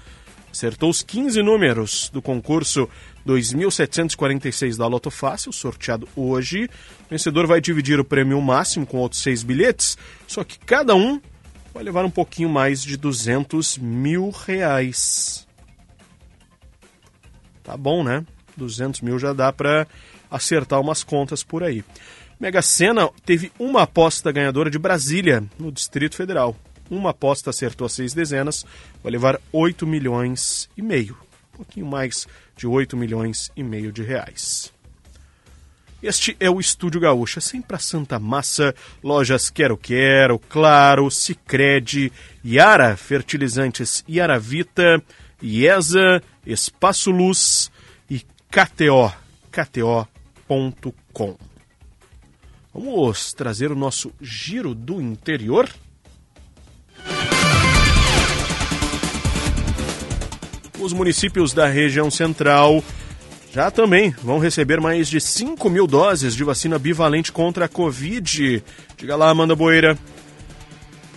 Acertou 0.51 0.91
os 0.91 1.03
15 1.03 1.41
números 1.43 2.11
do 2.13 2.21
concurso 2.21 2.89
2.746 3.25 4.77
da 4.77 4.89
Loto 4.89 5.13
Fácil, 5.13 5.53
sorteado 5.53 6.09
hoje. 6.17 6.65
O 7.07 7.11
vencedor 7.11 7.47
vai 7.47 7.61
dividir 7.61 8.01
o 8.01 8.05
prêmio 8.05 8.41
máximo 8.41 8.85
com 8.85 8.99
outros 8.99 9.23
seis 9.23 9.45
bilhetes, 9.45 9.97
só 10.27 10.43
que 10.43 10.59
cada 10.59 10.97
um 10.97 11.21
vai 11.73 11.83
levar 11.83 12.05
um 12.05 12.11
pouquinho 12.11 12.49
mais 12.49 12.83
de 12.83 12.97
200 12.97 13.79
mil 13.79 14.31
reais. 14.31 15.47
Tá 17.63 17.77
bom, 17.77 18.03
né? 18.03 18.25
200 18.57 19.01
mil 19.01 19.19
já 19.19 19.33
dá 19.33 19.53
para 19.53 19.87
acertar 20.31 20.81
umas 20.81 21.05
contas 21.05 21.43
por 21.43 21.63
aí. 21.63 21.85
Mega 22.39 22.63
Sena 22.63 23.09
teve 23.25 23.53
uma 23.59 23.83
aposta 23.83 24.33
ganhadora 24.33 24.71
de 24.71 24.79
Brasília, 24.79 25.45
no 25.59 25.71
Distrito 25.71 26.17
Federal. 26.17 26.57
Uma 26.91 27.11
aposta 27.11 27.51
acertou 27.51 27.89
seis 27.89 28.13
dezenas, 28.13 28.65
vai 29.03 29.13
levar 29.13 29.41
8 29.53 29.87
milhões 29.87 30.69
e 30.77 30.83
meio. 30.83 31.17
Um 31.55 31.59
pouquinho 31.59 31.87
mais 31.87 32.27
de 32.57 32.67
8 32.67 32.97
milhões 32.97 33.53
e 33.55 33.63
meio 33.63 33.93
de 33.93 34.03
reais. 34.03 34.73
Este 36.03 36.35
é 36.41 36.49
o 36.49 36.59
Estúdio 36.59 36.99
Gaúcha, 36.99 37.43
sempre 37.43 37.77
a 37.77 37.79
Santa 37.79 38.19
Massa, 38.19 38.75
lojas 39.05 39.51
Quero 39.51 39.77
Quero, 39.77 40.39
Claro, 40.39 41.11
Sicredi, 41.11 42.11
Yara 42.45 42.97
Fertilizantes 42.97 44.03
Yaravita, 44.09 45.03
IESA, 45.43 46.23
Espaço 46.47 47.11
Luz 47.11 47.71
e 48.09 48.21
KTO, 48.51 49.13
KTO.com. 49.51 51.37
Vamos 52.73 53.35
trazer 53.35 53.71
o 53.71 53.77
nosso 53.77 54.11
giro 54.23 54.75
do 54.75 55.03
interior? 55.03 55.69
Os 60.81 60.95
municípios 60.95 61.53
da 61.53 61.67
região 61.67 62.11
central 62.11 62.83
já 63.53 63.71
também 63.71 64.11
vão 64.23 64.39
receber 64.39 64.81
mais 64.81 65.09
de 65.09 65.21
5 65.21 65.69
mil 65.69 65.87
doses 65.87 66.35
de 66.35 66.45
vacina 66.45 66.79
bivalente 66.79 67.33
contra 67.33 67.65
a 67.65 67.69
Covid. 67.69 68.63
Diga 68.97 69.17
lá, 69.17 69.29
Amanda 69.29 69.57
Boeira. 69.57 69.99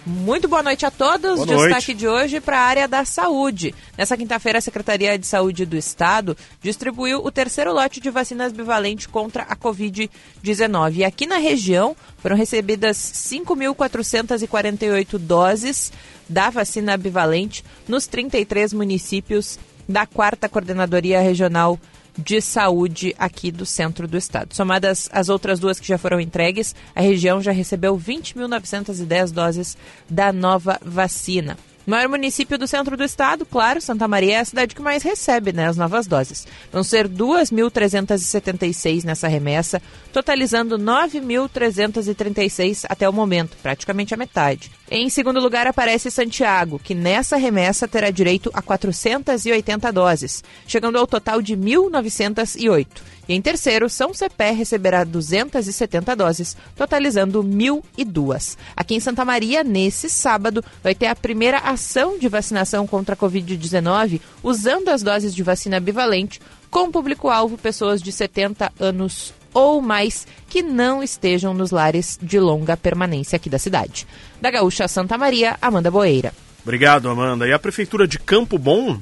Muito 0.05 0.49
boa 0.49 0.61
noite 0.61 0.85
a 0.85 0.91
todos. 0.91 1.35
Boa 1.35 1.45
noite. 1.45 1.75
Destaque 1.75 1.93
de 1.93 2.05
hoje 2.07 2.41
para 2.41 2.59
a 2.59 2.63
área 2.63 2.87
da 2.89 3.05
saúde. 3.05 3.73
Nessa 3.97 4.17
quinta-feira, 4.17 4.59
a 4.59 4.61
Secretaria 4.61 5.17
de 5.17 5.25
Saúde 5.25 5.65
do 5.65 5.77
Estado 5.77 6.35
distribuiu 6.61 7.23
o 7.23 7.31
terceiro 7.31 7.71
lote 7.71 8.01
de 8.01 8.09
vacinas 8.09 8.51
bivalente 8.51 9.07
contra 9.07 9.43
a 9.43 9.55
Covid-19. 9.55 10.95
E 10.95 11.05
aqui 11.05 11.25
na 11.25 11.37
região 11.37 11.95
foram 12.17 12.35
recebidas 12.35 12.97
5.448 12.97 15.17
doses 15.17 15.93
da 16.27 16.49
vacina 16.49 16.97
bivalente 16.97 17.63
nos 17.87 18.05
33 18.05 18.73
municípios 18.73 19.57
da 19.87 20.05
quarta 20.05 20.49
Coordenadoria 20.49 21.21
Regional 21.21 21.79
de 22.17 22.41
Saúde 22.41 23.15
aqui 23.17 23.51
do 23.51 23.65
centro 23.65 24.07
do 24.07 24.17
estado. 24.17 24.53
Somadas 24.53 25.09
as 25.11 25.29
outras 25.29 25.59
duas 25.59 25.79
que 25.79 25.87
já 25.87 25.97
foram 25.97 26.19
entregues, 26.19 26.75
a 26.95 27.01
região 27.01 27.41
já 27.41 27.51
recebeu 27.51 27.97
20.910 27.97 29.31
doses 29.31 29.77
da 30.09 30.31
nova 30.31 30.79
vacina. 30.83 31.57
Maior 31.85 32.07
município 32.07 32.57
do 32.57 32.65
centro 32.65 32.95
do 32.95 33.03
estado, 33.03 33.45
claro, 33.45 33.81
Santa 33.81 34.07
Maria 34.07 34.35
é 34.35 34.39
a 34.39 34.45
cidade 34.45 34.73
que 34.73 34.81
mais 34.81 35.03
recebe 35.03 35.51
né, 35.51 35.67
as 35.67 35.75
novas 35.75 36.07
doses. 36.07 36.47
Vão 36.71 36.81
ser 36.81 37.09
2.376 37.09 39.03
nessa 39.03 39.27
remessa, 39.27 39.81
totalizando 40.13 40.79
9.336 40.79 42.85
até 42.87 43.09
o 43.09 43.11
momento, 43.11 43.57
praticamente 43.61 44.13
a 44.13 44.17
metade. 44.17 44.71
Em 44.89 45.09
segundo 45.09 45.41
lugar 45.41 45.67
aparece 45.67 46.09
Santiago, 46.09 46.79
que 46.79 46.95
nessa 46.95 47.35
remessa 47.35 47.85
terá 47.85 48.09
direito 48.11 48.49
a 48.53 48.61
480 48.61 49.91
doses, 49.91 50.41
chegando 50.65 50.97
ao 50.97 51.05
total 51.05 51.41
de 51.41 51.57
1.908. 51.57 52.87
E 53.27 53.33
em 53.33 53.41
terceiro, 53.41 53.89
São 53.89 54.13
Cepé 54.13 54.51
receberá 54.51 55.03
270 55.03 56.15
doses, 56.15 56.57
totalizando 56.75 57.43
1.002. 57.43 58.57
Aqui 58.75 58.95
em 58.95 58.99
Santa 58.99 59.23
Maria, 59.23 59.63
nesse 59.63 60.09
sábado, 60.09 60.63
vai 60.83 60.93
ter 60.93 61.07
a 61.07 61.15
primeira 61.15 61.59
ação 61.59 62.17
de 62.17 62.27
vacinação 62.27 62.85
contra 62.85 63.15
a 63.15 63.17
Covid-19 63.17 64.19
usando 64.43 64.89
as 64.89 65.01
doses 65.01 65.33
de 65.33 65.43
vacina 65.43 65.79
bivalente, 65.79 66.41
com 66.69 66.91
público-alvo 66.91 67.57
pessoas 67.57 68.01
de 68.01 68.11
70 68.11 68.71
anos 68.79 69.33
ou 69.53 69.81
mais 69.81 70.25
que 70.49 70.63
não 70.63 71.03
estejam 71.03 71.53
nos 71.53 71.71
lares 71.71 72.17
de 72.21 72.39
longa 72.39 72.75
permanência 72.75 73.35
aqui 73.35 73.49
da 73.49 73.59
cidade. 73.59 74.07
Da 74.41 74.49
Gaúcha 74.49 74.87
Santa 74.87 75.17
Maria, 75.17 75.57
Amanda 75.61 75.91
Boeira. 75.91 76.33
Obrigado, 76.63 77.09
Amanda. 77.09 77.47
E 77.47 77.53
a 77.53 77.59
Prefeitura 77.59 78.07
de 78.07 78.17
Campo 78.17 78.57
Bom 78.57 78.99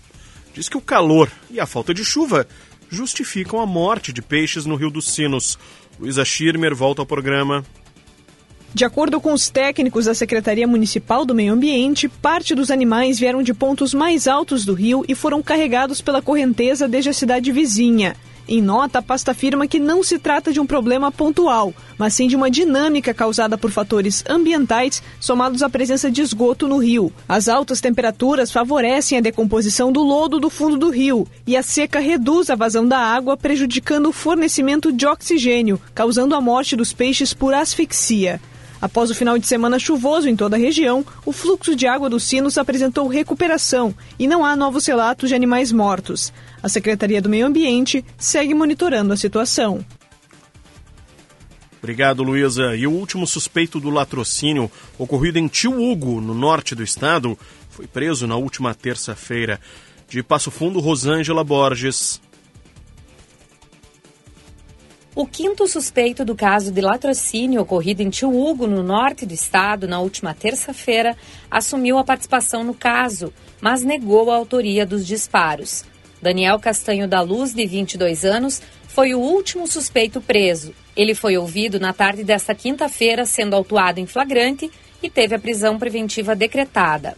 diz 0.54 0.68
que 0.68 0.78
o 0.78 0.82
calor 0.82 1.32
e 1.50 1.60
a 1.60 1.66
falta 1.66 1.94
de 1.94 2.04
chuva 2.04 2.46
justificam 2.92 3.60
a 3.60 3.66
morte 3.66 4.12
de 4.12 4.22
peixes 4.22 4.66
no 4.66 4.76
Rio 4.76 4.92
dos 4.92 5.06
Sinos. 5.06 5.58
Luísa 6.00 6.26
Schirmer 6.26 6.76
volta 6.76 7.02
ao 7.02 7.06
programa. 7.06 7.64
De 8.74 8.86
acordo 8.86 9.20
com 9.20 9.34
os 9.34 9.50
técnicos 9.50 10.06
da 10.06 10.14
Secretaria 10.14 10.68
Municipal 10.68 11.26
do 11.26 11.36
Meio 11.36 11.54
Ambiente, 11.54 12.08
parte 12.08 12.54
dos 12.54 12.72
animais 12.72 13.20
vieram 13.20 13.44
de 13.44 13.54
pontos 13.54 13.94
mais 13.94 14.28
altos 14.28 14.64
do 14.64 14.74
rio 14.74 15.04
e 15.08 15.16
foram 15.16 15.42
carregados 15.42 16.02
pela 16.02 16.22
correnteza 16.22 16.88
desde 16.88 17.10
a 17.10 17.14
cidade 17.14 17.52
vizinha. 17.52 18.16
Em 18.54 18.62
nota, 18.62 19.00
a 19.00 19.02
pasta 19.02 19.32
afirma 19.32 19.66
que 19.66 19.80
não 19.80 20.04
se 20.04 20.20
trata 20.20 20.52
de 20.52 20.60
um 20.60 20.66
problema 20.66 21.10
pontual, 21.10 21.74
mas 21.98 22.16
sim 22.16 22.28
de 22.28 22.36
uma 22.36 22.52
dinâmica 22.52 23.14
causada 23.14 23.58
por 23.58 23.72
fatores 23.72 24.26
ambientais 24.28 25.02
somados 25.22 25.64
à 25.64 25.70
presença 25.70 26.12
de 26.12 26.22
esgoto 26.22 26.68
no 26.68 26.78
rio. 26.78 27.14
As 27.30 27.48
altas 27.48 27.80
temperaturas 27.80 28.52
favorecem 28.52 29.18
a 29.18 29.22
decomposição 29.22 29.90
do 29.90 30.04
lodo 30.04 30.38
do 30.38 30.50
fundo 30.50 30.76
do 30.76 30.90
rio 30.90 31.26
e 31.48 31.56
a 31.56 31.64
seca 31.64 32.02
reduz 32.02 32.50
a 32.50 32.56
vazão 32.56 32.86
da 32.86 33.00
água, 33.00 33.38
prejudicando 33.38 34.08
o 34.08 34.12
fornecimento 34.12 34.92
de 34.92 35.08
oxigênio, 35.08 35.80
causando 35.96 36.36
a 36.36 36.42
morte 36.42 36.76
dos 36.76 36.92
peixes 36.92 37.34
por 37.34 37.54
asfixia. 37.54 38.42
Após 38.82 39.12
o 39.12 39.16
final 39.16 39.38
de 39.38 39.46
semana 39.46 39.78
chuvoso 39.78 40.28
em 40.28 40.36
toda 40.36 40.56
a 40.56 40.60
região, 40.60 41.06
o 41.24 41.32
fluxo 41.32 41.76
de 41.76 41.86
água 41.86 42.10
dos 42.10 42.24
sinos 42.24 42.58
apresentou 42.58 43.08
recuperação 43.08 43.94
e 44.18 44.28
não 44.28 44.44
há 44.44 44.56
novos 44.56 44.88
relatos 44.88 45.30
de 45.30 45.36
animais 45.36 45.72
mortos. 45.72 46.34
A 46.64 46.68
Secretaria 46.68 47.22
do 47.22 47.30
Meio 47.30 47.46
Ambiente 47.46 48.04
segue 48.18 48.56
monitorando 48.56 49.14
a 49.14 49.18
situação. 49.18 49.86
Obrigado, 51.78 52.24
Luísa. 52.24 52.76
E 52.76 52.88
o 52.88 52.92
último 52.92 53.28
suspeito 53.28 53.80
do 53.80 53.90
latrocínio 53.90 54.72
ocorrido 54.98 55.38
em 55.38 55.48
Tio 55.48 55.80
Hugo, 55.82 56.20
no 56.20 56.34
norte 56.34 56.74
do 56.74 56.84
estado, 56.84 57.38
foi 57.70 57.86
preso 57.86 58.26
na 58.26 58.36
última 58.36 58.74
terça-feira. 58.74 59.60
De 60.08 60.22
Passo 60.22 60.52
Fundo, 60.52 60.80
Rosângela 60.80 61.44
Borges. 61.44 62.20
O 65.22 65.28
quinto 65.28 65.68
suspeito 65.68 66.26
do 66.26 66.34
caso 66.34 66.72
de 66.72 66.82
latrocínio 66.82 67.62
ocorrido 67.62 68.02
em 68.02 68.10
Tio 68.10 68.36
Hugo, 68.36 68.66
no 68.66 68.82
norte 68.82 69.24
do 69.24 69.36
estado, 69.36 69.88
na 69.88 70.00
última 70.00 70.34
terça-feira, 70.34 71.16
assumiu 71.50 72.00
a 72.00 72.04
participação 72.04 72.64
no 72.64 72.74
caso, 72.74 73.32
mas 73.62 73.84
negou 73.84 74.32
a 74.32 74.36
autoria 74.36 74.84
dos 74.84 75.06
disparos. 75.06 75.86
Daniel 76.20 76.60
Castanho 76.60 77.08
da 77.08 77.22
Luz, 77.22 77.54
de 77.54 77.68
22 77.68 78.26
anos, 78.26 78.64
foi 78.88 79.14
o 79.14 79.20
último 79.20 79.68
suspeito 79.68 80.20
preso. 80.20 80.74
Ele 80.98 81.14
foi 81.14 81.38
ouvido 81.38 81.80
na 81.80 81.94
tarde 81.94 82.24
desta 82.24 82.56
quinta-feira, 82.56 83.24
sendo 83.24 83.56
autuado 83.56 84.00
em 84.00 84.08
flagrante 84.08 84.72
e 85.04 85.08
teve 85.08 85.36
a 85.36 85.40
prisão 85.40 85.78
preventiva 85.78 86.36
decretada. 86.36 87.16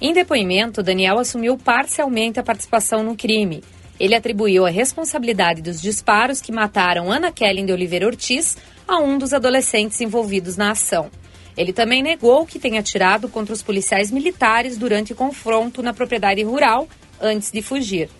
Em 0.00 0.14
depoimento, 0.14 0.82
Daniel 0.82 1.18
assumiu 1.18 1.58
parcialmente 1.58 2.40
a 2.40 2.42
participação 2.42 3.02
no 3.02 3.14
crime. 3.14 3.62
Ele 3.98 4.14
atribuiu 4.14 4.66
a 4.66 4.70
responsabilidade 4.70 5.62
dos 5.62 5.80
disparos 5.80 6.40
que 6.40 6.52
mataram 6.52 7.10
Ana 7.10 7.32
Kellen 7.32 7.64
de 7.64 7.72
Oliveira 7.72 8.06
Ortiz 8.06 8.56
a 8.86 8.98
um 8.98 9.16
dos 9.16 9.32
adolescentes 9.32 10.00
envolvidos 10.00 10.56
na 10.56 10.72
ação. 10.72 11.10
Ele 11.56 11.72
também 11.72 12.02
negou 12.02 12.44
que 12.44 12.58
tenha 12.58 12.80
atirado 12.80 13.28
contra 13.28 13.54
os 13.54 13.62
policiais 13.62 14.10
militares 14.10 14.76
durante 14.76 15.14
o 15.14 15.16
confronto 15.16 15.82
na 15.82 15.94
propriedade 15.94 16.42
rural 16.42 16.86
antes 17.20 17.50
de 17.50 17.62
fugir. 17.62 18.10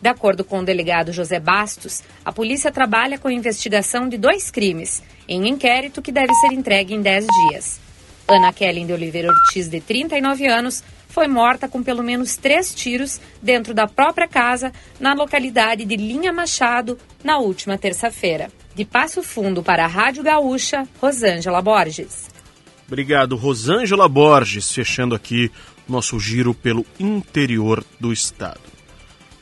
De 0.00 0.08
acordo 0.08 0.44
com 0.44 0.60
o 0.60 0.64
delegado 0.64 1.12
José 1.12 1.38
Bastos, 1.38 2.02
a 2.24 2.32
polícia 2.32 2.70
trabalha 2.70 3.18
com 3.18 3.28
a 3.28 3.32
investigação 3.32 4.08
de 4.08 4.16
dois 4.16 4.50
crimes, 4.50 5.02
em 5.28 5.48
inquérito 5.48 6.00
que 6.00 6.12
deve 6.12 6.32
ser 6.34 6.52
entregue 6.52 6.94
em 6.94 7.02
10 7.02 7.26
dias. 7.26 7.80
Ana 8.26 8.52
Kellen 8.52 8.86
de 8.86 8.92
Oliveira 8.92 9.28
Ortiz, 9.28 9.68
de 9.68 9.80
39 9.80 10.46
anos, 10.46 10.84
foi 11.18 11.26
morta 11.26 11.68
com 11.68 11.82
pelo 11.82 12.00
menos 12.00 12.36
três 12.36 12.72
tiros 12.72 13.20
dentro 13.42 13.74
da 13.74 13.88
própria 13.88 14.28
casa, 14.28 14.72
na 15.00 15.14
localidade 15.14 15.84
de 15.84 15.96
Linha 15.96 16.32
Machado, 16.32 16.96
na 17.24 17.38
última 17.38 17.76
terça-feira. 17.76 18.52
De 18.72 18.84
Passo 18.84 19.20
Fundo 19.20 19.60
para 19.60 19.84
a 19.84 19.88
Rádio 19.88 20.22
Gaúcha, 20.22 20.86
Rosângela 21.00 21.60
Borges. 21.60 22.28
Obrigado, 22.86 23.34
Rosângela 23.34 24.08
Borges, 24.08 24.70
fechando 24.70 25.12
aqui 25.12 25.50
nosso 25.88 26.20
giro 26.20 26.54
pelo 26.54 26.86
interior 27.00 27.82
do 27.98 28.12
estado. 28.12 28.60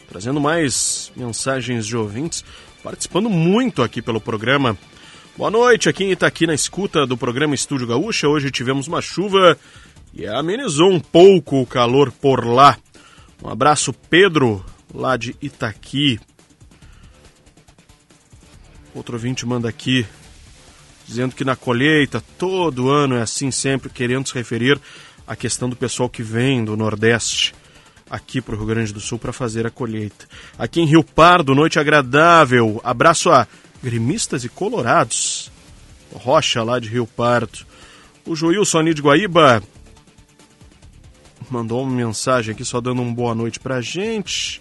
Trazendo 0.08 0.40
mais 0.40 1.12
mensagens 1.14 1.86
de 1.86 1.94
ouvintes, 1.94 2.42
participando 2.82 3.28
muito 3.28 3.82
aqui 3.82 4.00
pelo 4.00 4.18
programa. 4.18 4.78
Boa 5.36 5.50
noite, 5.50 5.90
aqui 5.90 6.04
em 6.04 6.12
Itaqui, 6.12 6.46
na 6.46 6.54
escuta 6.54 7.06
do 7.06 7.18
programa 7.18 7.54
Estúdio 7.54 7.86
Gaúcha. 7.86 8.26
Hoje 8.26 8.50
tivemos 8.50 8.88
uma 8.88 9.02
chuva 9.02 9.58
e 10.16 10.26
amenizou 10.26 10.90
um 10.90 10.98
pouco 10.98 11.60
o 11.60 11.66
calor 11.66 12.10
por 12.10 12.46
lá. 12.46 12.78
Um 13.44 13.50
abraço, 13.50 13.92
Pedro, 13.92 14.64
lá 14.92 15.14
de 15.14 15.36
Itaqui. 15.42 16.18
Outro 18.94 19.16
ouvinte 19.16 19.44
manda 19.44 19.68
aqui, 19.68 20.06
dizendo 21.06 21.34
que 21.34 21.44
na 21.44 21.54
colheita, 21.54 22.24
todo 22.38 22.88
ano 22.88 23.14
é 23.14 23.20
assim 23.20 23.50
sempre, 23.50 23.90
querendo 23.90 24.26
se 24.26 24.34
referir 24.34 24.80
à 25.26 25.36
questão 25.36 25.68
do 25.68 25.76
pessoal 25.76 26.08
que 26.08 26.22
vem 26.22 26.64
do 26.64 26.78
Nordeste 26.78 27.54
aqui 28.08 28.40
para 28.40 28.54
o 28.54 28.58
Rio 28.58 28.66
Grande 28.66 28.94
do 28.94 29.00
Sul 29.00 29.18
para 29.18 29.34
fazer 29.34 29.66
a 29.66 29.70
colheita. 29.70 30.26
Aqui 30.58 30.80
em 30.80 30.86
Rio 30.86 31.04
Pardo, 31.04 31.54
noite 31.54 31.78
agradável. 31.78 32.80
Abraço 32.82 33.30
a 33.30 33.46
gremistas 33.82 34.44
e 34.44 34.48
colorados. 34.48 35.50
Rocha 36.14 36.62
lá 36.62 36.78
de 36.78 36.88
Rio 36.88 37.06
Pardo. 37.06 37.66
O 38.24 38.34
Joilson 38.34 38.84
de 38.84 39.02
Guaíba 39.02 39.62
mandou 41.50 41.82
uma 41.82 41.92
mensagem 41.92 42.54
aqui 42.54 42.64
só 42.64 42.80
dando 42.80 43.02
uma 43.02 43.14
boa 43.14 43.34
noite 43.34 43.60
pra 43.60 43.80
gente. 43.80 44.60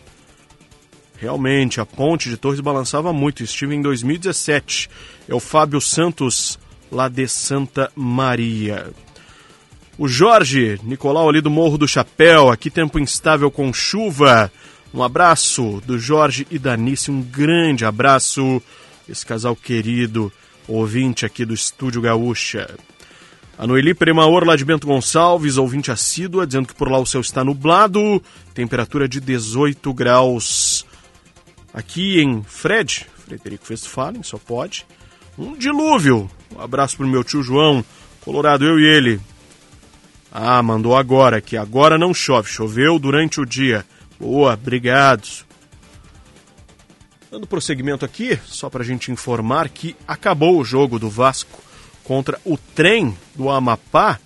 Realmente, 1.18 1.80
a 1.80 1.86
ponte 1.86 2.30
de 2.30 2.38
Torres 2.38 2.60
balançava 2.60 3.14
muito. 3.14 3.44
Estive 3.44 3.76
em 3.76 3.82
2017. 3.82 4.90
É 5.28 5.34
o 5.34 5.40
Fábio 5.40 5.80
Santos, 5.80 6.60
lá 6.92 7.08
de 7.08 7.28
Santa 7.28 7.92
Maria. 7.96 8.92
O 9.98 10.08
Jorge 10.08 10.78
Nicolau 10.84 11.30
ali 11.30 11.40
do 11.40 11.50
Morro 11.50 11.78
do 11.78 11.88
Chapéu, 11.88 12.50
aqui 12.50 12.70
tempo 12.70 13.00
instável 13.00 13.50
com 13.50 13.72
chuva. 13.72 14.52
Um 14.94 15.02
abraço 15.02 15.82
do 15.86 15.98
Jorge 15.98 16.46
e 16.52 16.60
da 16.60 16.76
Nice, 16.76 17.10
um 17.10 17.22
grande 17.22 17.86
abraço. 17.86 18.62
Esse 19.08 19.26
casal 19.26 19.56
querido, 19.56 20.32
ouvinte 20.68 21.26
aqui 21.26 21.46
do 21.46 21.54
Estúdio 21.54 22.02
Gaúcha. 22.02 22.76
A 23.58 23.66
Noeli 23.66 23.94
Premaor, 23.94 24.44
lá 24.44 24.58
de 24.58 24.66
Bento 24.66 24.86
Gonçalves, 24.86 25.56
ouvinte 25.56 25.90
assídua, 25.90 26.46
dizendo 26.46 26.68
que 26.68 26.76
por 26.76 26.92
lá 26.92 27.00
o 27.00 27.06
céu 27.06 27.22
está 27.22 27.42
nublado, 27.42 28.22
temperatura 28.54 29.08
de 29.08 29.22
18 29.22 29.94
graus. 29.94 30.86
Aqui 31.74 32.20
em 32.20 32.44
Fred, 32.44 33.08
Frederico 33.26 33.66
Westphalen, 33.70 34.24
só 34.24 34.38
pode, 34.38 34.86
um 35.38 35.56
dilúvio. 35.56 36.30
Um 36.54 36.60
abraço 36.60 36.98
pro 36.98 37.08
meu 37.08 37.24
tio 37.24 37.42
João, 37.42 37.84
Colorado, 38.20 38.66
eu 38.66 38.78
e 38.78 38.84
ele. 38.84 39.22
Ah, 40.30 40.62
mandou 40.62 40.98
agora, 40.98 41.40
que 41.40 41.56
agora 41.56 41.98
não 41.98 42.14
chove. 42.14 42.50
Choveu 42.50 43.00
durante 43.00 43.40
o 43.40 43.46
dia. 43.46 43.86
Boa, 44.20 44.54
obrigado. 44.54 45.46
Dando 47.32 47.48
prosseguimento 47.48 48.04
aqui, 48.04 48.38
só 48.46 48.70
para 48.70 48.84
a 48.84 48.86
gente 48.86 49.14
informar 49.14 49.70
que 49.70 49.96
acabou 50.06 50.60
o 50.60 50.64
jogo 50.66 51.00
do 51.00 51.10
Vasco 51.10 51.65
contra 52.06 52.40
o 52.46 52.58
trem 52.58 53.18
do 53.36 53.50
Amapá. 53.50 54.20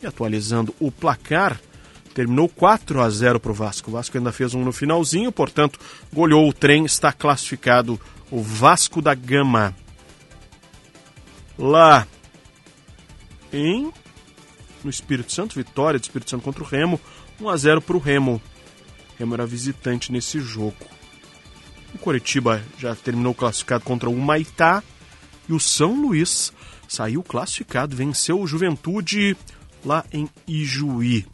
E 0.00 0.06
atualizando 0.06 0.74
o 0.78 0.90
placar, 0.90 1.60
terminou 2.14 2.48
4 2.48 3.00
a 3.00 3.10
0 3.10 3.40
para 3.40 3.50
o 3.50 3.54
Vasco. 3.54 3.90
O 3.90 3.94
Vasco 3.94 4.16
ainda 4.16 4.32
fez 4.32 4.54
um 4.54 4.64
no 4.64 4.72
finalzinho, 4.72 5.32
portanto, 5.32 5.80
goleou 6.12 6.48
o 6.48 6.52
trem, 6.52 6.84
está 6.84 7.12
classificado 7.12 8.00
o 8.30 8.40
Vasco 8.40 9.02
da 9.02 9.14
Gama. 9.14 9.74
Lá 11.58 12.06
em 13.52 13.92
no 14.82 14.90
Espírito 14.90 15.32
Santo, 15.32 15.54
vitória 15.54 15.98
do 15.98 16.02
Espírito 16.02 16.30
Santo 16.30 16.42
contra 16.42 16.62
o 16.62 16.66
Remo, 16.66 17.00
1 17.40 17.48
a 17.48 17.56
0 17.56 17.80
para 17.80 17.96
o 17.96 18.00
Remo. 18.00 18.42
Remo 19.18 19.34
era 19.34 19.46
visitante 19.46 20.10
nesse 20.10 20.40
jogo. 20.40 20.76
O 21.94 21.98
Coritiba 21.98 22.62
já 22.78 22.94
terminou 22.94 23.34
classificado 23.34 23.84
contra 23.84 24.10
o 24.10 24.16
Maitá 24.16 24.82
e 25.48 25.52
o 25.52 25.60
São 25.60 26.00
Luís 26.00 26.52
saiu 26.92 27.22
classificado, 27.22 27.96
venceu 27.96 28.38
o 28.38 28.46
Juventude 28.46 29.34
lá 29.82 30.04
em 30.12 30.28
Ijuí. 30.46 31.24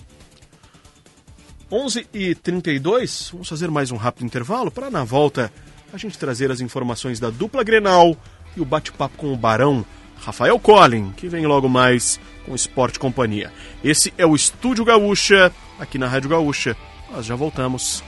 11 1.70 2.06
e 2.14 2.34
32 2.36 3.30
vamos 3.32 3.48
fazer 3.48 3.68
mais 3.68 3.90
um 3.90 3.96
rápido 3.96 4.24
intervalo 4.24 4.70
para 4.70 4.88
na 4.88 5.02
volta 5.02 5.52
a 5.92 5.96
gente 5.96 6.16
trazer 6.16 6.50
as 6.52 6.60
informações 6.60 7.18
da 7.18 7.28
dupla 7.28 7.64
Grenal 7.64 8.16
e 8.56 8.60
o 8.60 8.64
bate-papo 8.64 9.18
com 9.18 9.32
o 9.32 9.36
Barão 9.36 9.84
Rafael 10.16 10.58
Collin, 10.60 11.10
que 11.16 11.28
vem 11.28 11.44
logo 11.44 11.68
mais 11.68 12.20
com 12.46 12.54
Esporte 12.54 12.98
Companhia. 12.98 13.52
Esse 13.82 14.14
é 14.16 14.24
o 14.24 14.36
Estúdio 14.36 14.84
Gaúcha, 14.84 15.52
aqui 15.78 15.98
na 15.98 16.06
Rádio 16.06 16.30
Gaúcha. 16.30 16.76
Nós 17.10 17.26
já 17.26 17.34
voltamos. 17.34 18.04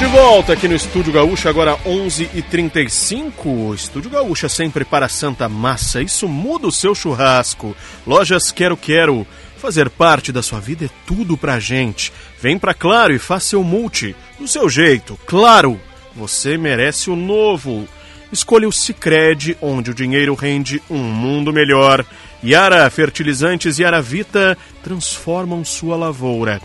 De 0.00 0.06
volta 0.06 0.54
aqui 0.54 0.66
no 0.66 0.74
Estúdio 0.74 1.12
Gaúcha, 1.12 1.50
agora 1.50 1.76
11h35. 1.84 3.74
Estúdio 3.74 4.10
Gaúcha 4.10 4.48
sempre 4.48 4.82
para 4.82 5.10
Santa 5.10 5.46
Massa. 5.46 6.00
Isso 6.00 6.26
muda 6.26 6.66
o 6.66 6.72
seu 6.72 6.94
churrasco. 6.94 7.76
Lojas 8.06 8.50
Quero 8.50 8.78
Quero. 8.78 9.26
Fazer 9.58 9.90
parte 9.90 10.32
da 10.32 10.42
sua 10.42 10.58
vida 10.58 10.86
é 10.86 10.90
tudo 11.04 11.36
pra 11.36 11.60
gente. 11.60 12.10
Vem 12.40 12.58
pra 12.58 12.72
Claro 12.72 13.14
e 13.14 13.18
faça 13.18 13.48
seu 13.48 13.62
multi. 13.62 14.16
Do 14.38 14.48
seu 14.48 14.70
jeito. 14.70 15.20
Claro, 15.26 15.78
você 16.16 16.56
merece 16.56 17.10
o 17.10 17.16
novo. 17.16 17.86
Escolha 18.32 18.66
o 18.66 18.72
Cicred, 18.72 19.58
onde 19.60 19.90
o 19.90 19.94
dinheiro 19.94 20.34
rende 20.34 20.82
um 20.88 20.96
mundo 20.96 21.52
melhor. 21.52 22.06
Yara 22.42 22.88
Fertilizantes 22.88 23.78
e 23.78 23.82
Yara 23.82 24.00
Vita 24.00 24.56
transformam 24.82 25.62
sua 25.62 25.94
lavoura. 25.94 26.58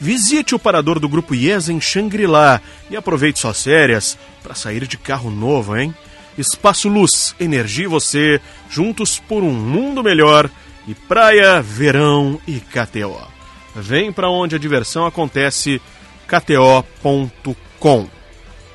Visite 0.00 0.54
o 0.54 0.58
parador 0.58 0.98
do 0.98 1.08
Grupo 1.08 1.34
IES 1.34 1.68
em 1.68 1.78
Xangri-Lá 1.78 2.62
e 2.88 2.96
aproveite 2.96 3.38
suas 3.38 3.62
férias 3.62 4.18
para 4.42 4.54
sair 4.54 4.86
de 4.86 4.96
carro 4.96 5.30
novo, 5.30 5.76
hein? 5.76 5.94
Espaço 6.38 6.88
Luz, 6.88 7.34
energia 7.38 7.84
e 7.84 7.88
você, 7.88 8.40
juntos 8.70 9.18
por 9.18 9.42
um 9.42 9.52
mundo 9.52 10.02
melhor 10.02 10.48
e 10.88 10.94
praia, 10.94 11.60
verão 11.60 12.40
e 12.46 12.60
KTO. 12.60 13.28
Vem 13.74 14.10
para 14.10 14.30
onde 14.30 14.56
a 14.56 14.58
diversão 14.58 15.04
acontece, 15.04 15.82
kto.com. 16.26 18.08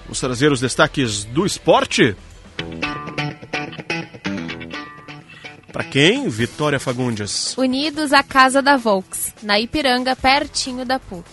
Vamos 0.04 0.20
trazer 0.20 0.52
os 0.52 0.60
destaques 0.60 1.24
do 1.24 1.44
esporte? 1.44 2.16
Para 5.76 5.84
quem? 5.84 6.30
Vitória 6.30 6.80
Fagundes. 6.80 7.54
Unidos 7.58 8.14
à 8.14 8.24
Casa 8.24 8.62
da 8.62 8.78
Volks, 8.78 9.34
na 9.44 9.60
Ipiranga, 9.60 10.16
pertinho 10.16 10.86
da 10.86 10.98
PUC. 10.98 11.26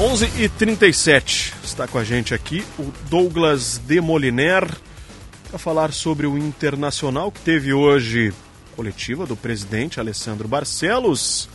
Onze 0.00 0.24
e 0.42 0.48
trinta 0.48 0.86
está 0.86 1.86
com 1.86 1.98
a 1.98 2.04
gente 2.04 2.32
aqui 2.32 2.64
o 2.78 2.90
Douglas 3.10 3.76
Demoliner 3.76 4.66
para 5.50 5.58
falar 5.58 5.92
sobre 5.92 6.26
o 6.26 6.38
Internacional 6.38 7.30
que 7.30 7.40
teve 7.42 7.74
hoje 7.74 8.32
coletiva 8.74 9.24
do 9.24 9.36
presidente 9.36 10.00
Alessandro 10.00 10.48
Barcelos 10.48 11.48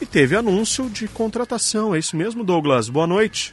e 0.00 0.06
teve 0.06 0.36
anúncio 0.36 0.90
de 0.90 1.06
contratação. 1.06 1.94
É 1.94 1.98
isso 1.98 2.16
mesmo, 2.16 2.42
Douglas? 2.42 2.88
Boa 2.88 3.06
noite. 3.06 3.52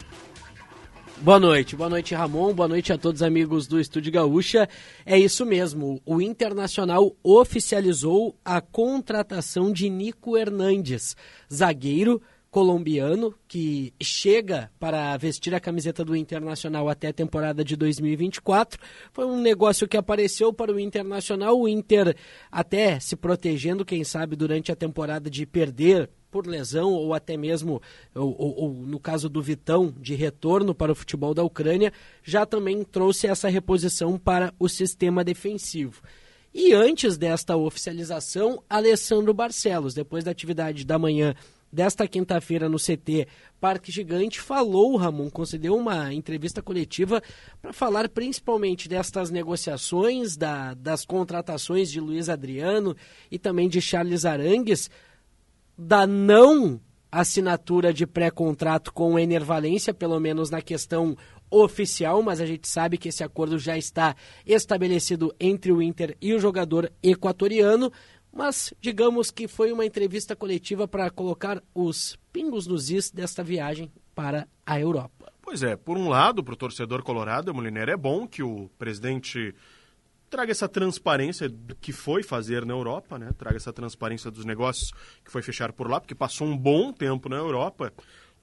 Boa 1.19 1.40
noite, 1.40 1.76
boa 1.76 1.90
noite 1.90 2.14
Ramon, 2.14 2.53
boa 2.53 2.68
noite 2.68 2.94
a 2.94 2.98
todos 2.98 3.22
os 3.22 3.28
amigos 3.28 3.65
do 3.65 3.80
Estúdio 3.80 4.11
Gaúcha. 4.11 4.69
É 5.03 5.18
isso 5.18 5.48
mesmo, 5.48 5.99
o 6.06 6.22
Internacional 6.22 7.15
oficializou 7.24 8.38
a 8.45 8.61
contratação 8.61 9.74
de 9.74 9.90
Nico 9.90 10.38
Hernandes, 10.38 11.15
zagueiro 11.52 12.22
colombiano 12.57 13.35
que 13.47 13.93
chega 14.01 14.71
para 14.79 15.15
vestir 15.15 15.53
a 15.53 15.59
camiseta 15.59 16.03
do 16.03 16.15
Internacional 16.15 16.89
até 16.89 17.09
a 17.09 17.13
temporada 17.13 17.63
de 17.63 17.75
2024. 17.75 18.79
Foi 19.13 19.25
um 19.27 19.39
negócio 19.39 19.88
que 19.88 19.95
apareceu 19.95 20.51
para 20.51 20.73
o 20.73 20.79
Internacional, 20.79 21.55
o 21.55 21.67
Inter 21.67 22.17
até 22.51 22.99
se 22.99 23.15
protegendo, 23.15 23.85
quem 23.85 24.03
sabe, 24.03 24.35
durante 24.35 24.71
a 24.71 24.75
temporada 24.75 25.29
de 25.29 25.45
perder 25.45 26.09
por 26.31 26.47
lesão 26.47 26.91
ou 26.91 27.13
até 27.13 27.38
mesmo, 27.38 27.79
ou, 28.15 28.35
ou, 28.35 28.55
ou, 28.63 28.73
no 28.73 28.99
caso 28.99 29.29
do 29.29 29.39
Vitão, 29.39 29.93
de 29.95 30.15
retorno 30.15 30.73
para 30.73 30.91
o 30.91 30.95
futebol 30.95 31.35
da 31.35 31.43
Ucrânia, 31.43 31.93
já 32.23 32.43
também 32.43 32.84
trouxe 32.84 33.27
essa 33.27 33.49
reposição 33.49 34.17
para 34.17 34.51
o 34.57 34.67
sistema 34.67 35.23
defensivo. 35.23 36.01
E 36.51 36.73
antes 36.73 37.19
desta 37.19 37.55
oficialização, 37.55 38.63
Alessandro 38.67 39.31
Barcelos, 39.31 39.93
depois 39.93 40.23
da 40.23 40.31
atividade 40.31 40.84
da 40.84 40.97
manhã 40.97 41.35
desta 41.72 42.07
quinta-feira 42.07 42.69
no 42.69 42.77
CT 42.77 43.27
Parque 43.60 43.91
Gigante, 43.91 44.39
falou, 44.39 44.95
Ramon, 44.95 45.30
concedeu 45.30 45.76
uma 45.76 46.14
entrevista 46.14 46.61
coletiva 46.61 47.22
para 47.61 47.73
falar 47.73 48.07
principalmente 48.10 48.88
destas 48.88 49.31
negociações, 49.31 50.38
da, 50.38 50.73
das 50.76 51.06
contratações 51.06 51.89
de 51.89 51.99
Luiz 51.99 52.30
Adriano 52.30 52.95
e 53.31 53.39
também 53.39 53.68
de 53.68 53.81
Charles 53.81 54.26
Arangues, 54.26 54.89
da 55.77 56.06
não 56.06 56.80
assinatura 57.11 57.94
de 57.94 58.06
pré-contrato 58.06 58.94
com 58.94 59.14
o 59.14 59.19
Enervalência, 59.19 59.94
pelo 59.94 60.19
menos 60.19 60.49
na 60.49 60.61
questão 60.61 61.18
oficial, 61.49 62.22
mas 62.22 62.41
a 62.41 62.45
gente 62.45 62.68
sabe 62.68 62.98
que 62.98 63.10
esse 63.10 63.23
acordo 63.23 63.57
já 63.57 63.77
está 63.77 64.15
estabelecido 64.45 65.34
entre 65.39 65.72
o 65.72 65.81
Inter 65.81 66.15
e 66.22 66.34
o 66.34 66.39
jogador 66.39 66.91
equatoriano 67.02 67.91
mas 68.38 68.72
digamos 68.80 69.31
que 69.31 69.47
foi 69.47 69.72
uma 69.72 69.84
entrevista 69.84 70.35
coletiva 70.35 70.88
para 70.88 71.09
colocar 71.09 71.61
os 71.73 72.19
pingos 72.31 72.68
nos 72.68 72.91
is 72.91 73.09
desta 73.09 73.43
viagem 73.43 73.91
para 74.14 74.47
a 74.64 74.80
Europa. 74.80 75.34
Pois 75.41 75.64
é, 75.64 75.76
por 75.76 75.97
um 75.97 76.07
lado, 76.07 76.43
para 76.43 76.53
o 76.53 76.57
torcedor 76.57 77.01
colorado, 77.01 77.51
Moliner, 77.51 77.89
é 77.89 77.97
bom 77.97 78.27
que 78.27 78.43
o 78.43 78.69
presidente 78.77 79.55
traga 80.30 80.51
essa 80.51 80.69
transparência 80.69 81.49
do 81.49 81.76
que 81.76 81.91
foi 81.91 82.22
fazer 82.22 82.64
na 82.64 82.73
Europa, 82.73 83.18
né? 83.18 83.31
Traga 83.35 83.57
essa 83.57 83.73
transparência 83.73 84.30
dos 84.30 84.45
negócios 84.45 84.91
que 85.26 85.31
foi 85.31 85.41
fechar 85.41 85.73
por 85.73 85.89
lá, 85.89 85.99
porque 85.99 86.14
passou 86.14 86.45
um 86.45 86.55
bom 86.55 86.93
tempo 86.93 87.27
na 87.30 87.38
Europa. 87.38 87.91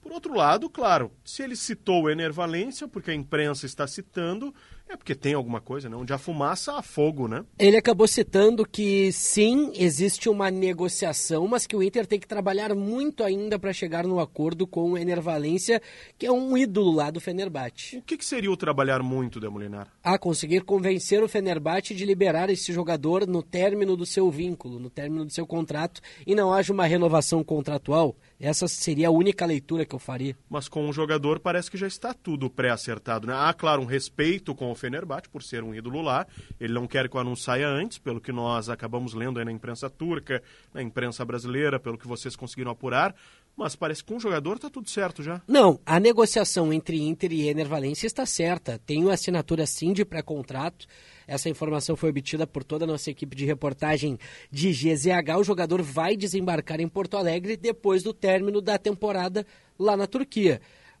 Por 0.01 0.11
outro 0.11 0.35
lado, 0.35 0.69
claro, 0.69 1.09
se 1.23 1.41
ele 1.41 1.55
citou 1.55 2.03
o 2.03 2.09
Enervalência, 2.09 2.85
porque 2.87 3.11
a 3.11 3.15
imprensa 3.15 3.65
está 3.65 3.87
citando, 3.87 4.53
é 4.87 4.95
porque 4.95 5.15
tem 5.15 5.33
alguma 5.33 5.59
coisa, 5.59 5.89
né? 5.89 5.95
Onde 5.95 6.13
há 6.13 6.17
fumaça, 6.17 6.73
há 6.73 6.81
fogo, 6.81 7.27
né? 7.27 7.43
Ele 7.57 7.77
acabou 7.77 8.07
citando 8.07 8.65
que 8.65 9.11
sim, 9.11 9.71
existe 9.75 10.29
uma 10.29 10.51
negociação, 10.51 11.47
mas 11.47 11.65
que 11.65 11.75
o 11.75 11.83
Inter 11.83 12.05
tem 12.05 12.19
que 12.19 12.27
trabalhar 12.27 12.73
muito 12.75 13.23
ainda 13.23 13.57
para 13.57 13.73
chegar 13.73 14.05
no 14.05 14.19
acordo 14.19 14.67
com 14.67 14.91
o 14.91 14.97
Enervalência, 14.97 15.81
que 16.17 16.25
é 16.25 16.31
um 16.31 16.57
ídolo 16.57 16.91
lá 16.91 17.09
do 17.09 17.19
Fenerbahçe. 17.19 17.97
O 17.97 18.01
que, 18.03 18.17
que 18.17 18.25
seria 18.25 18.51
o 18.51 18.57
trabalhar 18.57 19.01
muito, 19.01 19.39
Demolinar? 19.39 19.87
Ah, 20.03 20.17
conseguir 20.17 20.61
convencer 20.61 21.23
o 21.23 21.27
Fenerbahçe 21.27 21.95
de 21.95 22.05
liberar 22.05 22.49
esse 22.49 22.71
jogador 22.71 23.25
no 23.25 23.41
término 23.41 23.97
do 23.97 24.05
seu 24.05 24.29
vínculo, 24.29 24.79
no 24.79 24.89
término 24.89 25.25
do 25.25 25.31
seu 25.31 25.47
contrato, 25.47 26.01
e 26.25 26.35
não 26.35 26.53
haja 26.53 26.71
uma 26.71 26.85
renovação 26.85 27.43
contratual. 27.43 28.15
Essa 28.39 28.67
seria 28.67 29.07
a 29.07 29.11
única 29.11 29.45
leitura 29.45 29.85
que 29.85 29.95
eu 29.95 29.99
faria. 29.99 30.37
Mas 30.49 30.67
com 30.67 30.87
o 30.87 30.93
jogador 30.93 31.39
parece 31.39 31.71
que 31.71 31.77
já 31.77 31.87
está 31.87 32.13
tudo 32.13 32.49
pré-acertado, 32.49 33.27
né? 33.27 33.33
Há, 33.35 33.53
claro, 33.53 33.81
um 33.81 33.85
respeito 33.85 34.53
com 34.53 34.71
o 34.71 34.74
ao 34.75 34.79
Fenerbahçe 34.79 35.29
por 35.29 35.41
ser 35.41 35.63
um 35.63 35.73
ídolo 35.73 36.01
lá. 36.01 36.27
Ele 36.59 36.73
não 36.73 36.85
quer 36.85 37.09
que 37.09 37.15
o 37.15 37.19
anúncio 37.19 37.45
saia 37.45 37.67
antes, 37.67 37.97
pelo 37.97 38.19
que 38.19 38.31
nós 38.31 38.69
acabamos 38.69 39.13
lendo 39.13 39.39
aí 39.39 39.45
na 39.45 39.51
imprensa 39.51 39.89
turca, 39.89 40.43
na 40.73 40.83
imprensa 40.83 41.23
brasileira, 41.23 41.79
pelo 41.79 41.97
que 41.97 42.07
vocês 42.07 42.35
conseguiram 42.35 42.71
apurar. 42.71 43.15
Mas 43.57 43.73
parece 43.73 44.03
que 44.03 44.11
com 44.11 44.17
o 44.17 44.19
jogador 44.19 44.57
está 44.57 44.69
tudo 44.69 44.89
certo 44.89 45.23
já. 45.23 45.41
Não, 45.47 45.79
a 45.85 45.97
negociação 45.97 46.73
entre 46.73 47.01
Inter 47.01 47.31
e 47.31 47.47
Ener 47.47 47.67
Valência 47.67 48.05
está 48.05 48.25
certa. 48.25 48.77
Tem 48.85 49.09
assinatura 49.09 49.65
sim 49.65 49.93
de 49.93 50.03
pré-contrato. 50.03 50.85
Essa 51.25 51.49
informação 51.49 51.95
foi 51.95 52.09
obtida 52.09 52.45
por 52.45 52.63
toda 52.65 52.83
a 52.83 52.87
nossa 52.87 53.09
equipe 53.09 53.33
de 53.33 53.45
reportagem 53.45 54.19
de 54.51 54.71
GZH. 54.71 55.37
O 55.39 55.43
jogador 55.43 55.81
vai 55.81 56.17
desembarcar 56.17 56.81
em 56.81 56.87
Porto 56.87 57.15
Alegre 57.15 57.55
depois 57.55 58.03
do 58.03 58.13
término 58.13 58.59
da 58.59 58.77
temporada 58.77 59.47
lá 59.79 59.95
na 59.95 60.05
Turquia. 60.05 60.59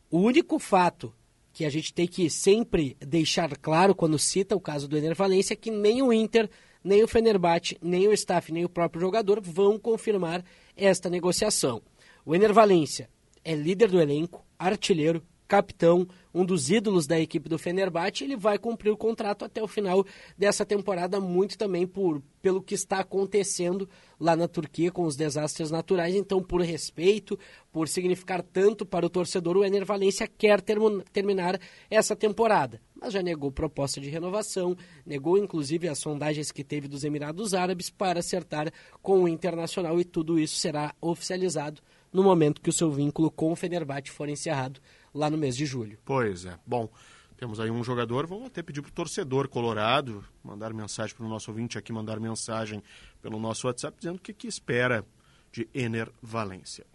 O 0.09 0.19
único 0.19 0.57
fato 0.57 1.13
que 1.55 1.63
a 1.63 1.69
gente 1.69 1.93
tem 1.93 2.05
que 2.05 2.29
sempre 2.29 2.97
deixar 2.99 3.55
claro 3.55 3.95
quando 3.95 4.19
cita 4.19 4.57
o 4.57 4.59
caso 4.59 4.89
do 4.89 4.97
Ener 4.97 5.15
Valência 5.15 5.53
é 5.53 5.55
que 5.55 5.71
nem 5.71 6.01
o 6.01 6.11
Inter, 6.11 6.49
nem 6.83 7.01
o 7.01 7.07
Fenerbahçe, 7.07 7.77
nem 7.81 8.09
o 8.09 8.11
staff, 8.11 8.51
nem 8.51 8.65
o 8.65 8.69
próprio 8.69 8.99
jogador 8.99 9.39
vão 9.39 9.79
confirmar 9.79 10.43
esta 10.75 11.09
negociação. 11.09 11.81
O 12.25 12.35
Ener 12.35 12.51
Valência 12.51 13.09
é 13.41 13.55
líder 13.55 13.89
do 13.89 14.01
elenco, 14.01 14.45
artilheiro, 14.59 15.23
capitão, 15.47 16.07
um 16.33 16.45
dos 16.45 16.69
ídolos 16.69 17.07
da 17.07 17.19
equipe 17.19 17.47
do 17.47 17.57
Fenerbahçe, 17.57 18.23
ele 18.23 18.35
vai 18.35 18.57
cumprir 18.57 18.91
o 18.91 18.97
contrato 18.97 19.45
até 19.45 19.61
o 19.63 19.67
final 19.67 20.05
dessa 20.37 20.65
temporada, 20.65 21.19
muito 21.19 21.57
também 21.57 21.87
por 21.87 22.21
pelo 22.41 22.61
que 22.61 22.75
está 22.75 22.99
acontecendo 22.99 23.89
lá 24.19 24.35
na 24.35 24.47
Turquia 24.47 24.91
com 24.91 25.03
os 25.03 25.15
desastres 25.15 25.71
naturais. 25.71 26.13
Então, 26.13 26.43
por 26.43 26.61
respeito, 26.61 27.39
por 27.71 27.87
significar 27.87 28.43
tanto 28.43 28.85
para 28.85 29.03
o 29.03 29.09
torcedor, 29.09 29.57
o 29.57 29.65
Ener 29.65 29.83
Valência 29.83 30.27
quer 30.27 30.61
terminar 30.61 31.59
essa 31.89 32.15
temporada. 32.15 32.79
Mas 32.93 33.13
já 33.13 33.23
negou 33.23 33.51
proposta 33.51 33.99
de 33.99 34.09
renovação, 34.09 34.77
negou 35.03 35.39
inclusive 35.39 35.87
as 35.87 35.97
sondagens 35.97 36.51
que 36.51 36.63
teve 36.63 36.87
dos 36.87 37.03
Emirados 37.03 37.55
Árabes 37.55 37.89
para 37.89 38.19
acertar 38.19 38.71
com 39.01 39.23
o 39.23 39.27
Internacional 39.27 39.99
e 39.99 40.05
tudo 40.05 40.37
isso 40.37 40.57
será 40.57 40.93
oficializado 41.01 41.81
no 42.13 42.23
momento 42.23 42.61
que 42.61 42.69
o 42.69 42.73
seu 42.73 42.89
vínculo 42.89 43.29
com 43.29 43.51
o 43.51 43.55
Fenerbahçe 43.55 44.09
for 44.09 44.29
encerrado 44.29 44.79
lá 45.15 45.29
no 45.29 45.37
mês 45.37 45.55
de 45.55 45.65
julho. 45.65 45.97
Pois 46.03 46.45
é. 46.45 46.59
Bom, 46.67 46.89
temos 47.37 47.59
aí 47.59 47.71
um 47.71 47.83
jogador, 47.83 48.27
vamos 48.27 48.47
até 48.47 48.61
pedir 48.61 48.81
para 48.81 48.89
o 48.89 48.93
torcedor 48.93 49.47
colorado 49.47 50.23
mandar 50.43 50.73
mensagem 50.73 51.15
para 51.15 51.25
o 51.25 51.29
nosso 51.29 51.49
ouvinte 51.49 51.77
aqui, 51.77 51.91
mandar 51.91 52.19
mensagem 52.19 52.83
pelo 53.21 53.39
nosso 53.39 53.67
WhatsApp 53.67 53.97
dizendo 53.97 54.17
o 54.17 54.21
que, 54.21 54.33
que 54.33 54.47
espera 54.47 55.05
de 55.51 55.67
Ener 55.73 56.11
Valência. 56.21 56.85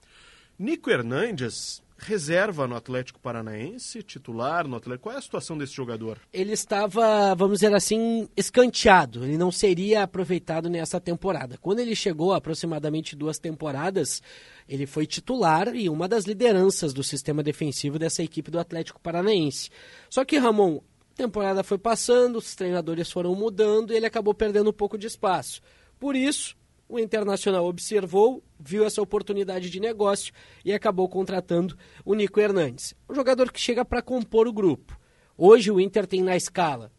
Nico 0.60 0.90
Hernandes 0.90 1.82
reserva 1.96 2.66
no 2.66 2.76
Atlético 2.76 3.18
Paranaense, 3.18 4.02
titular 4.02 4.68
no 4.68 4.76
Atlético. 4.76 5.04
Qual 5.04 5.14
é 5.14 5.18
a 5.18 5.22
situação 5.22 5.56
desse 5.56 5.72
jogador? 5.72 6.18
Ele 6.30 6.52
estava, 6.52 7.34
vamos 7.34 7.60
dizer 7.60 7.74
assim, 7.74 8.28
escanteado. 8.36 9.24
Ele 9.24 9.38
não 9.38 9.50
seria 9.50 10.02
aproveitado 10.02 10.68
nessa 10.68 11.00
temporada. 11.00 11.56
Quando 11.56 11.78
ele 11.78 11.96
chegou, 11.96 12.34
aproximadamente 12.34 13.16
duas 13.16 13.38
temporadas, 13.38 14.22
ele 14.68 14.84
foi 14.84 15.06
titular 15.06 15.74
e 15.74 15.88
uma 15.88 16.06
das 16.06 16.26
lideranças 16.26 16.92
do 16.92 17.02
sistema 17.02 17.42
defensivo 17.42 17.98
dessa 17.98 18.22
equipe 18.22 18.50
do 18.50 18.58
Atlético 18.58 19.00
Paranaense. 19.00 19.70
Só 20.10 20.26
que, 20.26 20.36
Ramon, 20.36 20.82
a 21.12 21.16
temporada 21.16 21.64
foi 21.64 21.78
passando, 21.78 22.36
os 22.36 22.54
treinadores 22.54 23.10
foram 23.10 23.34
mudando 23.34 23.94
e 23.94 23.96
ele 23.96 24.04
acabou 24.04 24.34
perdendo 24.34 24.68
um 24.68 24.74
pouco 24.74 24.98
de 24.98 25.06
espaço. 25.06 25.62
Por 25.98 26.14
isso, 26.14 26.54
o 26.90 26.98
Internacional 26.98 27.64
observou, 27.66 28.42
viu 28.58 28.84
essa 28.84 29.00
oportunidade 29.00 29.70
de 29.70 29.78
negócio 29.78 30.32
e 30.64 30.72
acabou 30.72 31.08
contratando 31.08 31.76
o 32.04 32.14
Nico 32.14 32.40
Hernandes. 32.40 32.94
Um 33.08 33.14
jogador 33.14 33.52
que 33.52 33.60
chega 33.60 33.84
para 33.84 34.02
compor 34.02 34.48
o 34.48 34.52
grupo. 34.52 34.98
Hoje 35.38 35.70
o 35.70 35.80
Inter 35.80 36.04
tem 36.04 36.20
na 36.20 36.36
escala 36.36 36.90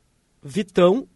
Vitão, 0.41 1.07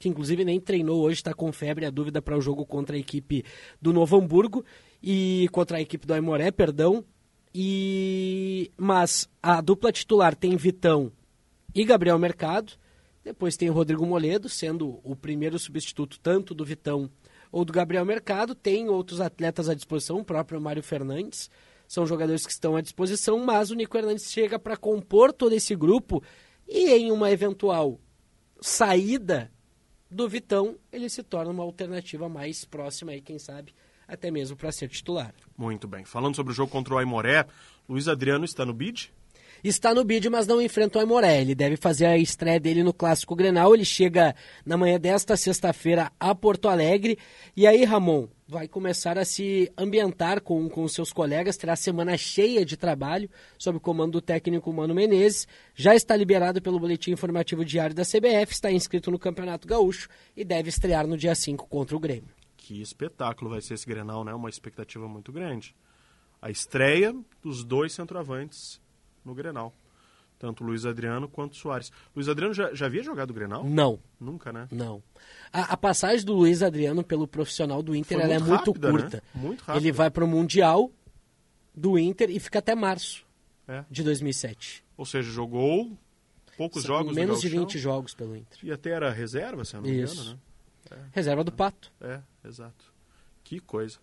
que 0.00 0.08
inclusive 0.08 0.44
nem 0.44 0.58
treinou 0.58 1.02
hoje, 1.02 1.20
está 1.20 1.32
com 1.32 1.52
febre, 1.52 1.86
a 1.86 1.90
dúvida 1.90 2.20
para 2.20 2.36
o 2.36 2.40
jogo 2.40 2.66
contra 2.66 2.96
a 2.96 2.98
equipe 2.98 3.44
do 3.80 3.92
Novo 3.92 4.16
Hamburgo 4.16 4.64
e 5.00 5.48
contra 5.52 5.78
a 5.78 5.80
equipe 5.80 6.04
do 6.04 6.12
Aimoré, 6.12 6.50
perdão. 6.50 7.04
E 7.54 8.72
mas 8.76 9.30
a 9.40 9.60
dupla 9.60 9.92
titular 9.92 10.34
tem 10.34 10.56
Vitão 10.56 11.12
e 11.72 11.84
Gabriel 11.84 12.18
Mercado. 12.18 12.72
Depois 13.24 13.56
tem 13.56 13.70
o 13.70 13.72
Rodrigo 13.72 14.04
Moledo, 14.04 14.48
sendo 14.48 15.00
o 15.02 15.14
primeiro 15.16 15.58
substituto 15.58 16.18
tanto 16.20 16.54
do 16.54 16.64
Vitão 16.64 17.08
ou 17.50 17.64
do 17.64 17.72
Gabriel 17.72 18.04
Mercado. 18.04 18.54
Tem 18.54 18.88
outros 18.88 19.20
atletas 19.20 19.68
à 19.68 19.74
disposição, 19.74 20.18
o 20.18 20.24
próprio 20.24 20.60
Mário 20.60 20.82
Fernandes. 20.82 21.50
São 21.88 22.06
jogadores 22.06 22.44
que 22.44 22.52
estão 22.52 22.76
à 22.76 22.80
disposição, 22.80 23.38
mas 23.44 23.70
o 23.70 23.74
Nico 23.74 23.96
Hernandes 23.96 24.32
chega 24.32 24.58
para 24.58 24.76
compor 24.76 25.32
todo 25.32 25.52
esse 25.52 25.74
grupo 25.76 26.22
e 26.68 26.90
em 26.90 27.12
uma 27.12 27.30
eventual 27.30 28.00
saída 28.60 29.52
do 30.10 30.28
Vitão, 30.28 30.78
ele 30.92 31.08
se 31.08 31.22
torna 31.22 31.50
uma 31.50 31.62
alternativa 31.62 32.28
mais 32.28 32.64
próxima 32.64 33.12
aí, 33.12 33.20
quem 33.20 33.38
sabe, 33.38 33.74
até 34.06 34.30
mesmo 34.30 34.56
para 34.56 34.72
ser 34.72 34.88
titular. 34.88 35.34
Muito 35.56 35.86
bem. 35.86 36.04
Falando 36.04 36.34
sobre 36.34 36.52
o 36.52 36.56
jogo 36.56 36.70
contra 36.70 36.94
o 36.94 36.98
Aimoré, 36.98 37.46
Luiz 37.88 38.08
Adriano 38.08 38.44
está 38.44 38.64
no 38.64 38.72
bid? 38.72 39.12
Está 39.68 39.94
no 39.94 40.04
bid, 40.04 40.28
mas 40.28 40.46
não 40.46 40.60
enfrenta 40.60 40.98
o 40.98 41.00
Aimoré. 41.00 41.40
Ele 41.40 41.54
deve 41.54 41.76
fazer 41.76 42.06
a 42.06 42.18
estreia 42.18 42.60
dele 42.60 42.82
no 42.82 42.92
Clássico 42.92 43.34
Grenal. 43.34 43.74
Ele 43.74 43.84
chega 43.84 44.34
na 44.64 44.76
manhã 44.76 44.98
desta 44.98 45.36
sexta-feira 45.36 46.12
a 46.20 46.34
Porto 46.34 46.68
Alegre. 46.68 47.18
E 47.56 47.66
aí, 47.66 47.84
Ramon, 47.84 48.28
vai 48.46 48.68
começar 48.68 49.18
a 49.18 49.24
se 49.24 49.72
ambientar 49.76 50.40
com, 50.40 50.68
com 50.68 50.86
seus 50.86 51.12
colegas, 51.12 51.56
terá 51.56 51.74
semana 51.74 52.16
cheia 52.16 52.64
de 52.64 52.76
trabalho 52.76 53.28
sob 53.58 53.78
o 53.78 53.80
comando 53.80 54.12
do 54.12 54.20
técnico 54.20 54.72
Mano 54.72 54.94
Menezes. 54.94 55.48
Já 55.74 55.94
está 55.94 56.14
liberado 56.14 56.62
pelo 56.62 56.78
Boletim 56.78 57.10
Informativo 57.10 57.64
Diário 57.64 57.94
da 57.94 58.04
CBF, 58.04 58.52
está 58.52 58.70
inscrito 58.70 59.10
no 59.10 59.18
Campeonato 59.18 59.66
Gaúcho 59.66 60.08
e 60.36 60.44
deve 60.44 60.68
estrear 60.68 61.06
no 61.06 61.16
dia 61.16 61.34
5 61.34 61.66
contra 61.66 61.96
o 61.96 62.00
Grêmio. 62.00 62.30
Que 62.56 62.80
espetáculo 62.80 63.50
vai 63.50 63.60
ser 63.60 63.74
esse 63.74 63.86
Grenal, 63.86 64.24
né? 64.24 64.32
Uma 64.32 64.48
expectativa 64.48 65.08
muito 65.08 65.32
grande. 65.32 65.74
A 66.40 66.50
estreia 66.50 67.14
dos 67.42 67.64
dois 67.64 67.92
centroavantes 67.92 68.80
no 69.26 69.34
Grenal. 69.34 69.74
Tanto 70.38 70.62
Luiz 70.62 70.84
Adriano 70.84 71.28
quanto 71.28 71.56
Soares. 71.56 71.90
Luiz 72.14 72.28
Adriano 72.28 72.52
já, 72.52 72.72
já 72.74 72.86
havia 72.86 73.02
jogado 73.02 73.30
o 73.30 73.34
Grenal? 73.34 73.64
Não. 73.64 73.98
Nunca, 74.20 74.52
né? 74.52 74.68
Não. 74.70 75.02
A, 75.50 75.72
a 75.72 75.76
passagem 75.76 76.24
do 76.24 76.34
Luiz 76.34 76.62
Adriano 76.62 77.02
pelo 77.02 77.26
profissional 77.26 77.82
do 77.82 77.96
Inter 77.96 78.20
ela 78.20 78.38
muito 78.38 78.44
é 78.44 78.48
muito 78.48 78.70
rápida, 78.70 78.90
curta. 78.90 79.16
Né? 79.16 79.22
Muito 79.34 79.60
rápida. 79.60 79.78
Ele 79.84 79.92
vai 79.92 80.10
para 80.10 80.24
o 80.24 80.28
Mundial 80.28 80.90
do 81.74 81.98
Inter 81.98 82.30
e 82.30 82.38
fica 82.38 82.58
até 82.58 82.74
março 82.74 83.26
é. 83.66 83.84
de 83.90 84.02
2007. 84.02 84.84
Ou 84.96 85.06
seja, 85.06 85.30
jogou 85.30 85.90
poucos 86.56 86.82
São 86.82 86.96
jogos 86.96 87.14
Menos 87.14 87.40
de 87.40 87.48
20 87.48 87.78
jogos 87.78 88.14
pelo 88.14 88.36
Inter. 88.36 88.58
E 88.62 88.70
até 88.70 88.90
era 88.90 89.10
reserva, 89.10 89.64
se 89.64 89.74
eu 89.74 89.80
não 89.80 89.88
me 89.88 89.96
engano, 89.96 90.24
né? 90.24 90.38
É. 90.90 90.96
Reserva 91.12 91.42
do 91.42 91.52
Pato. 91.52 91.92
É, 92.00 92.20
exato. 92.44 92.92
Que 93.42 93.58
coisa. 93.58 93.98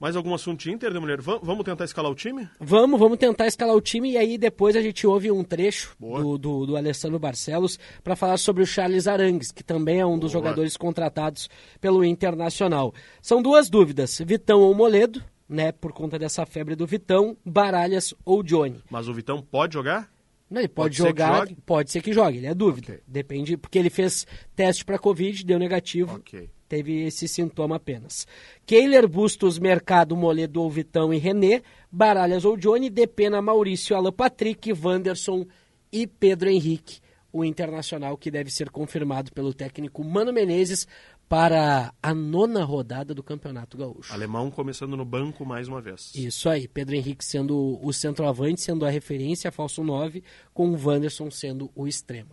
Mais 0.00 0.16
algum 0.16 0.32
assunto 0.32 0.60
de 0.60 0.72
Inter, 0.72 0.90
de 0.90 0.98
mulher? 0.98 1.20
Vamos 1.20 1.62
tentar 1.62 1.84
escalar 1.84 2.10
o 2.10 2.14
time? 2.14 2.48
Vamos, 2.58 2.98
vamos 2.98 3.18
tentar 3.18 3.46
escalar 3.46 3.76
o 3.76 3.82
time 3.82 4.12
e 4.12 4.16
aí 4.16 4.38
depois 4.38 4.74
a 4.74 4.80
gente 4.80 5.06
ouve 5.06 5.30
um 5.30 5.44
trecho 5.44 5.94
do, 6.00 6.38
do, 6.38 6.66
do, 6.66 6.76
Alessandro 6.76 7.18
Barcelos 7.18 7.78
para 8.02 8.16
falar 8.16 8.38
sobre 8.38 8.62
o 8.62 8.66
Charles 8.66 9.06
Arangues, 9.06 9.52
que 9.52 9.62
também 9.62 10.00
é 10.00 10.06
um 10.06 10.18
dos 10.18 10.32
Boa. 10.32 10.42
jogadores 10.42 10.74
contratados 10.74 11.50
pelo 11.82 12.02
Internacional. 12.02 12.94
São 13.20 13.42
duas 13.42 13.68
dúvidas, 13.68 14.18
Vitão 14.24 14.60
ou 14.60 14.74
Moledo, 14.74 15.22
né, 15.46 15.70
por 15.70 15.92
conta 15.92 16.18
dessa 16.18 16.46
febre 16.46 16.74
do 16.74 16.86
Vitão, 16.86 17.36
Baralhas 17.44 18.14
ou 18.24 18.42
Johnny. 18.42 18.82
Mas 18.88 19.06
o 19.06 19.12
Vitão 19.12 19.42
pode 19.42 19.74
jogar? 19.74 20.10
Não, 20.48 20.62
ele 20.62 20.68
pode, 20.68 20.96
pode 20.96 21.08
jogar, 21.10 21.46
ser 21.46 21.56
pode 21.66 21.90
ser 21.90 22.00
que 22.00 22.14
jogue, 22.14 22.38
ele 22.38 22.46
é 22.46 22.54
dúvida. 22.54 22.92
Okay. 22.92 23.04
Depende, 23.06 23.56
porque 23.58 23.78
ele 23.78 23.90
fez 23.90 24.26
teste 24.56 24.82
para 24.82 24.98
Covid, 24.98 25.44
deu 25.44 25.58
negativo. 25.58 26.16
Ok 26.16 26.48
teve 26.70 27.02
esse 27.02 27.26
sintoma 27.26 27.76
apenas. 27.76 28.28
Keiler, 28.64 29.08
Bustos, 29.08 29.58
Mercado, 29.58 30.16
Moledo 30.16 30.62
ou 30.62 30.70
Vitão 30.70 31.12
e 31.12 31.18
René, 31.18 31.62
Baralhas 31.90 32.44
ou 32.44 32.56
Johnny, 32.56 32.88
Depena, 32.88 33.42
Maurício, 33.42 33.96
Alan 33.96 34.12
Patrick, 34.12 34.72
Wanderson 34.72 35.44
e 35.92 36.06
Pedro 36.06 36.48
Henrique, 36.48 37.00
o 37.32 37.44
internacional 37.44 38.16
que 38.16 38.30
deve 38.30 38.50
ser 38.50 38.70
confirmado 38.70 39.32
pelo 39.32 39.52
técnico 39.52 40.04
Mano 40.04 40.32
Menezes 40.32 40.86
para 41.28 41.92
a 42.00 42.14
nona 42.14 42.62
rodada 42.64 43.12
do 43.12 43.22
Campeonato 43.22 43.76
Gaúcho. 43.76 44.12
Alemão 44.12 44.48
começando 44.48 44.96
no 44.96 45.04
banco 45.04 45.44
mais 45.44 45.66
uma 45.66 45.80
vez. 45.80 46.12
Isso 46.14 46.48
aí, 46.48 46.68
Pedro 46.68 46.94
Henrique 46.94 47.24
sendo 47.24 47.80
o 47.82 47.92
centroavante, 47.92 48.60
sendo 48.60 48.86
a 48.86 48.90
referência, 48.90 49.50
falso 49.50 49.82
9, 49.82 50.22
com 50.54 50.68
o 50.68 50.78
Wanderson 50.80 51.30
sendo 51.32 51.68
o 51.74 51.88
extremo 51.88 52.30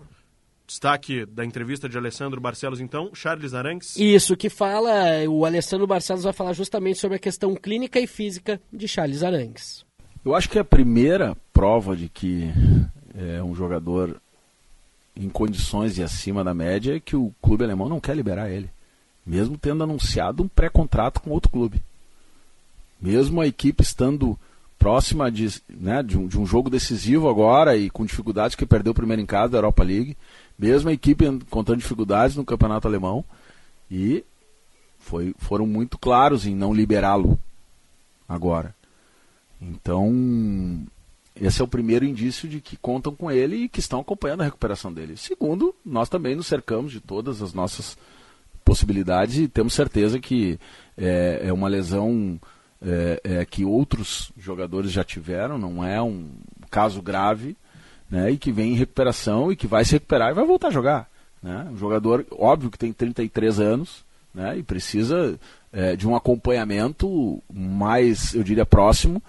destaque 0.67 1.25
da 1.25 1.45
entrevista 1.45 1.87
de 1.87 1.97
Alessandro 1.97 2.41
Barcelos, 2.41 2.81
então, 2.81 3.09
Charles 3.13 3.53
Arangues. 3.53 3.95
Isso, 3.97 4.35
que 4.35 4.49
fala, 4.49 4.91
o 5.29 5.45
Alessandro 5.45 5.87
Barcelos 5.87 6.25
vai 6.25 6.33
falar 6.33 6.51
justamente 6.53 6.99
sobre 6.99 7.15
a 7.15 7.19
questão 7.19 7.55
clínica 7.55 7.99
e 7.99 8.05
física 8.05 8.59
de 8.71 8.87
Charles 8.87 9.23
Arangues. 9.23 9.85
Eu 10.25 10.35
acho 10.35 10.49
que 10.49 10.59
a 10.59 10.65
primeira 10.65 11.37
prova 11.53 11.95
de 11.95 12.09
que 12.09 12.51
é 13.17 13.41
um 13.41 13.55
jogador 13.55 14.21
em 15.15 15.29
condições 15.29 15.97
e 15.97 16.03
acima 16.03 16.43
da 16.43 16.53
média 16.53 16.97
é 16.97 16.99
que 16.99 17.15
o 17.15 17.33
clube 17.41 17.63
alemão 17.63 17.87
não 17.87 17.99
quer 17.99 18.15
liberar 18.15 18.51
ele, 18.51 18.69
mesmo 19.25 19.57
tendo 19.57 19.83
anunciado 19.83 20.43
um 20.43 20.47
pré-contrato 20.47 21.21
com 21.21 21.31
outro 21.31 21.49
clube. 21.49 21.81
Mesmo 23.01 23.39
a 23.39 23.47
equipe 23.47 23.81
estando 23.81 24.37
próxima 24.77 25.31
de, 25.31 25.61
né, 25.69 26.03
de, 26.03 26.17
um, 26.17 26.27
de 26.27 26.39
um 26.39 26.45
jogo 26.45 26.69
decisivo 26.69 27.29
agora 27.29 27.75
e 27.75 27.89
com 27.89 28.05
dificuldades 28.05 28.55
que 28.55 28.65
perdeu 28.65 28.91
o 28.91 28.95
primeiro 28.95 29.21
em 29.21 29.25
casa 29.25 29.53
da 29.53 29.57
Europa 29.57 29.83
League. 29.83 30.15
Mesmo 30.57 30.89
a 30.89 30.93
equipe 30.93 31.25
encontrando 31.25 31.81
dificuldades 31.81 32.35
no 32.35 32.45
campeonato 32.45 32.87
alemão 32.87 33.23
e 33.89 34.23
foi, 34.97 35.33
foram 35.37 35.67
muito 35.67 35.97
claros 35.97 36.45
em 36.45 36.55
não 36.55 36.73
liberá-lo 36.73 37.39
agora. 38.27 38.75
Então, 39.61 40.85
esse 41.35 41.61
é 41.61 41.63
o 41.63 41.67
primeiro 41.67 42.05
indício 42.05 42.47
de 42.49 42.59
que 42.59 42.75
contam 42.77 43.13
com 43.13 43.31
ele 43.31 43.55
e 43.63 43.69
que 43.69 43.79
estão 43.79 43.99
acompanhando 43.99 44.41
a 44.41 44.45
recuperação 44.45 44.91
dele. 44.91 45.17
Segundo, 45.17 45.73
nós 45.85 46.09
também 46.09 46.35
nos 46.35 46.47
cercamos 46.47 46.91
de 46.91 46.99
todas 46.99 47.41
as 47.41 47.53
nossas 47.53 47.97
possibilidades 48.65 49.37
e 49.37 49.47
temos 49.47 49.73
certeza 49.73 50.19
que 50.19 50.59
é, 50.97 51.41
é 51.45 51.53
uma 51.53 51.69
lesão 51.69 52.39
é, 52.81 53.21
é, 53.23 53.45
que 53.45 53.63
outros 53.63 54.31
jogadores 54.37 54.91
já 54.91 55.03
tiveram, 55.03 55.57
não 55.57 55.83
é 55.83 56.01
um 56.01 56.29
caso 56.69 57.01
grave, 57.01 57.55
né, 58.09 58.31
e 58.31 58.37
que 58.37 58.51
vem 58.51 58.73
em 58.73 58.77
recuperação 58.77 59.51
e 59.51 59.55
que 59.55 59.67
vai 59.67 59.83
se 59.83 59.93
recuperar 59.93 60.31
e 60.31 60.35
vai 60.35 60.45
voltar 60.45 60.69
a 60.69 60.71
jogar. 60.71 61.09
Né? 61.41 61.67
Um 61.71 61.77
jogador, 61.77 62.25
óbvio 62.31 62.71
que 62.71 62.77
tem 62.77 62.93
33 62.93 63.59
anos 63.59 64.03
né, 64.33 64.57
e 64.57 64.63
precisa 64.63 65.39
é, 65.71 65.95
de 65.95 66.07
um 66.07 66.15
acompanhamento 66.15 67.41
mais, 67.51 68.33
eu 68.33 68.43
diria, 68.43 68.65
próximo 68.65 69.21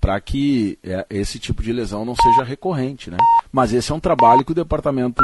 para 0.00 0.20
que 0.20 0.78
é, 0.84 1.06
esse 1.08 1.38
tipo 1.38 1.62
de 1.62 1.72
lesão 1.72 2.04
não 2.04 2.14
seja 2.14 2.44
recorrente. 2.44 3.10
Né? 3.10 3.16
Mas 3.50 3.72
esse 3.72 3.90
é 3.90 3.94
um 3.94 4.00
trabalho 4.00 4.44
que 4.44 4.52
o 4.52 4.54
Departamento 4.54 5.22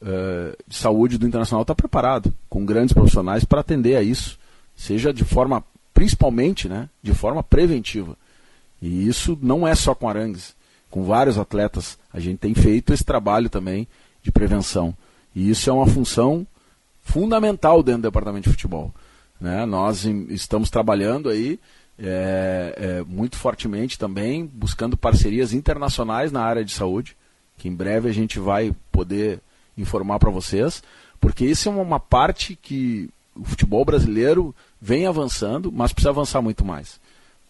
é, 0.00 0.56
de 0.66 0.76
Saúde 0.76 1.18
do 1.18 1.26
Internacional 1.26 1.62
está 1.62 1.74
preparado, 1.74 2.32
com 2.48 2.64
grandes 2.64 2.94
profissionais, 2.94 3.44
para 3.44 3.60
atender 3.60 3.96
a 3.96 4.02
isso, 4.02 4.38
seja 4.74 5.12
de 5.12 5.24
forma, 5.24 5.62
principalmente, 5.92 6.68
né, 6.68 6.88
de 7.02 7.12
forma 7.12 7.42
preventiva. 7.42 8.16
E 8.80 9.06
isso 9.06 9.38
não 9.42 9.68
é 9.68 9.74
só 9.74 9.94
com 9.94 10.08
Arangues, 10.08 10.56
com 10.90 11.04
vários 11.04 11.38
atletas 11.38 11.98
a 12.12 12.18
gente 12.18 12.38
tem 12.38 12.54
feito 12.54 12.92
esse 12.92 13.04
trabalho 13.04 13.48
também 13.48 13.86
de 14.22 14.30
prevenção. 14.30 14.94
E 15.34 15.48
isso 15.48 15.70
é 15.70 15.72
uma 15.72 15.86
função 15.86 16.46
fundamental 17.00 17.82
dentro 17.82 18.02
do 18.02 18.08
departamento 18.08 18.44
de 18.44 18.54
futebol. 18.54 18.92
Né? 19.40 19.64
Nós 19.64 20.04
estamos 20.04 20.68
trabalhando 20.68 21.28
aí 21.28 21.58
é, 21.98 22.74
é, 22.76 23.04
muito 23.04 23.36
fortemente 23.36 23.98
também, 23.98 24.44
buscando 24.46 24.96
parcerias 24.96 25.52
internacionais 25.52 26.32
na 26.32 26.42
área 26.42 26.64
de 26.64 26.72
saúde, 26.72 27.16
que 27.56 27.68
em 27.68 27.74
breve 27.74 28.08
a 28.08 28.12
gente 28.12 28.38
vai 28.38 28.74
poder 28.90 29.40
informar 29.76 30.18
para 30.18 30.30
vocês, 30.30 30.82
porque 31.20 31.44
isso 31.44 31.68
é 31.68 31.72
uma 31.72 32.00
parte 32.00 32.56
que 32.56 33.08
o 33.34 33.44
futebol 33.44 33.84
brasileiro 33.84 34.54
vem 34.80 35.06
avançando, 35.06 35.70
mas 35.70 35.92
precisa 35.92 36.10
avançar 36.10 36.42
muito 36.42 36.64
mais. 36.64 36.98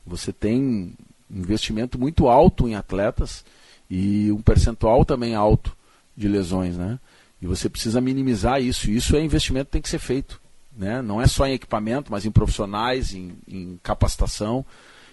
Você 0.07 0.33
tem 0.33 0.93
investimento 1.33 1.99
muito 1.99 2.29
alto 2.29 2.69
em 2.69 2.75
atletas 2.75 3.45
e 3.89 4.31
um 4.33 4.41
percentual 4.41 5.05
também 5.05 5.35
alto 5.35 5.77
de 6.17 6.29
lesões, 6.29 6.77
né? 6.77 6.99
E 7.41 7.47
você 7.47 7.69
precisa 7.69 8.01
minimizar 8.01 8.61
isso. 8.61 8.91
Isso 8.91 9.17
é 9.17 9.25
investimento 9.25 9.67
que 9.67 9.73
tem 9.73 9.83
que 9.83 9.89
ser 9.89 9.99
feito. 9.99 10.41
Né? 10.77 11.01
Não 11.03 11.21
é 11.21 11.27
só 11.27 11.47
em 11.47 11.55
equipamento, 11.55 12.13
mas 12.13 12.27
em 12.27 12.31
profissionais, 12.31 13.15
em, 13.15 13.33
em 13.49 13.79
capacitação. 13.83 14.65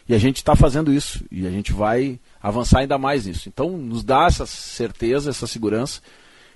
E 0.07 0.13
a 0.13 0.17
gente 0.17 0.37
está 0.37 0.55
fazendo 0.55 0.93
isso 0.93 1.23
e 1.31 1.45
a 1.45 1.49
gente 1.49 1.73
vai 1.73 2.19
avançar 2.41 2.79
ainda 2.79 2.97
mais 2.97 3.25
nisso. 3.25 3.49
Então, 3.49 3.77
nos 3.77 4.03
dá 4.03 4.25
essa 4.25 4.45
certeza, 4.45 5.29
essa 5.29 5.47
segurança, 5.47 6.01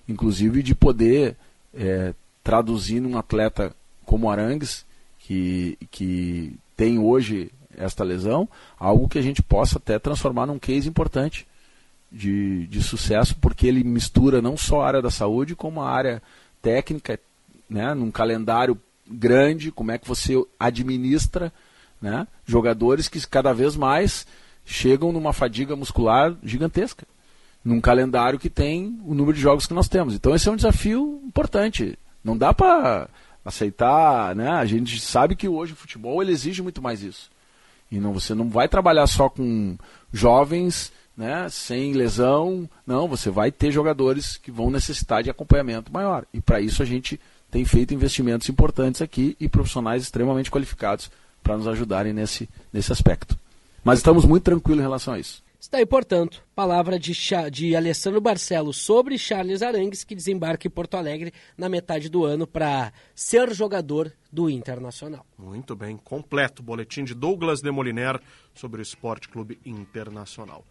inclusive 0.08 0.64
de 0.64 0.76
poder 0.76 1.36
é, 1.74 2.14
traduzir 2.44 3.00
num 3.00 3.18
atleta 3.18 3.76
como 4.06 4.30
Arangues, 4.30 4.86
que, 5.20 5.78
que 5.90 6.54
tem 6.76 6.98
hoje 6.98 7.52
esta 7.82 8.04
lesão, 8.04 8.48
algo 8.80 9.08
que 9.08 9.20
a 9.20 9.22
gente 9.22 9.42
possa 9.42 9.78
até 9.78 9.98
transformar 9.98 10.46
num 10.46 10.60
case 10.60 10.88
importante 10.88 11.48
de, 12.12 12.68
de 12.68 12.82
sucesso, 12.84 13.36
porque 13.40 13.68
ele 13.68 13.84
mistura 13.84 14.42
não 14.42 14.58
só 14.58 14.82
a 14.82 14.88
área 14.88 15.02
da 15.02 15.10
saúde, 15.10 15.56
como 15.56 15.82
a 15.82 15.90
área 15.90 16.22
técnica, 16.62 17.20
né, 17.70 17.94
num 17.94 18.12
calendário 18.12 18.78
grande, 19.10 19.72
como 19.72 19.92
é 19.92 19.98
que 19.98 20.08
você 20.08 20.36
administra 20.60 21.52
né, 22.02 22.28
jogadores 22.46 23.08
que 23.08 23.26
cada 23.28 23.54
vez 23.54 23.76
mais 23.76 24.26
chegam 24.66 25.12
numa 25.12 25.34
fadiga 25.34 25.76
muscular 25.76 26.36
gigantesca, 26.44 27.06
num 27.64 27.80
calendário 27.80 28.40
que 28.40 28.50
tem 28.50 29.00
o 29.06 29.14
número 29.14 29.36
de 29.36 29.42
jogos 29.42 29.68
que 29.68 29.74
nós 29.74 29.88
temos. 29.88 30.14
Então 30.16 30.36
esse 30.36 30.48
é 30.48 30.52
um 30.52 30.56
desafio 30.56 31.22
importante. 31.26 31.98
Não 32.24 32.38
dá 32.38 32.54
para 32.54 33.08
aceitar, 33.46 34.36
né? 34.36 34.50
A 34.50 34.66
gente 34.66 35.00
sabe 35.00 35.36
que 35.36 35.48
hoje 35.48 35.74
o 35.74 35.76
futebol 35.76 36.22
ele 36.22 36.32
exige 36.32 36.62
muito 36.62 36.82
mais 36.82 37.02
isso. 37.04 37.30
E 37.92 38.00
não, 38.00 38.14
você 38.14 38.34
não 38.34 38.50
vai 38.50 38.68
trabalhar 38.68 39.06
só 39.06 39.28
com 39.28 39.78
jovens, 40.14 40.92
né, 41.16 41.48
sem 41.50 41.94
lesão. 41.94 42.70
Não, 42.88 43.08
você 43.08 43.30
vai 43.30 43.52
ter 43.52 43.72
jogadores 43.72 44.38
que 44.38 44.50
vão 44.50 44.72
necessitar 44.72 45.22
de 45.22 45.30
acompanhamento 45.30 45.92
maior. 45.92 46.26
E 46.34 46.40
para 46.40 46.62
isso 46.62 46.82
a 46.82 46.86
gente 46.86 47.20
tem 47.50 47.66
feito 47.66 47.94
investimentos 47.94 48.48
importantes 48.48 49.02
aqui 49.02 49.36
e 49.40 49.50
profissionais 49.50 50.04
extremamente 50.04 50.50
qualificados 50.50 51.12
para 51.44 51.58
nos 51.58 51.68
ajudarem 51.68 52.14
nesse, 52.14 52.48
nesse 52.72 52.92
aspecto. 52.92 53.38
Mas 53.84 54.00
estamos 54.00 54.26
muito 54.26 54.44
tranquilos 54.44 54.80
em 54.80 54.84
relação 54.84 55.14
a 55.14 55.20
isso. 55.20 55.44
Está 55.62 55.78
aí, 55.78 55.86
portanto, 55.86 56.44
palavra 56.56 56.98
de, 56.98 57.14
de 57.52 57.76
Alessandro 57.76 58.20
Barcelos 58.20 58.78
sobre 58.78 59.16
Charles 59.16 59.62
Arangues, 59.62 60.04
que 60.04 60.16
desembarca 60.16 60.68
em 60.68 60.72
Porto 60.72 60.98
Alegre 60.98 61.32
na 61.56 61.70
metade 61.70 62.10
do 62.10 62.26
ano 62.26 62.48
para 62.48 62.92
ser 63.14 63.54
jogador 63.54 64.12
do 64.32 64.50
Internacional. 64.50 65.24
Muito 65.38 65.76
bem, 65.76 65.98
completo 65.98 66.64
boletim 66.64 67.04
de 67.04 67.14
Douglas 67.14 67.62
Demoliner 67.62 68.20
sobre 68.56 68.82
o 68.82 68.84
Esporte 68.84 69.30
Clube 69.30 69.60
Internacional. 69.64 70.66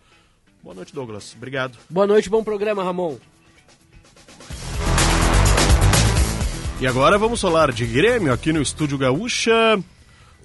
Boa 0.60 0.74
noite, 0.74 0.92
Douglas. 0.92 1.34
Obrigado. 1.36 1.78
Boa 1.88 2.08
noite, 2.08 2.28
bom 2.28 2.42
programa, 2.42 2.82
Ramon. 2.82 3.16
E 6.80 6.86
agora 6.88 7.16
vamos 7.16 7.40
falar 7.40 7.70
de 7.70 7.86
Grêmio 7.86 8.32
aqui 8.32 8.52
no 8.52 8.60
Estúdio 8.60 8.98
Gaúcha. 8.98 9.80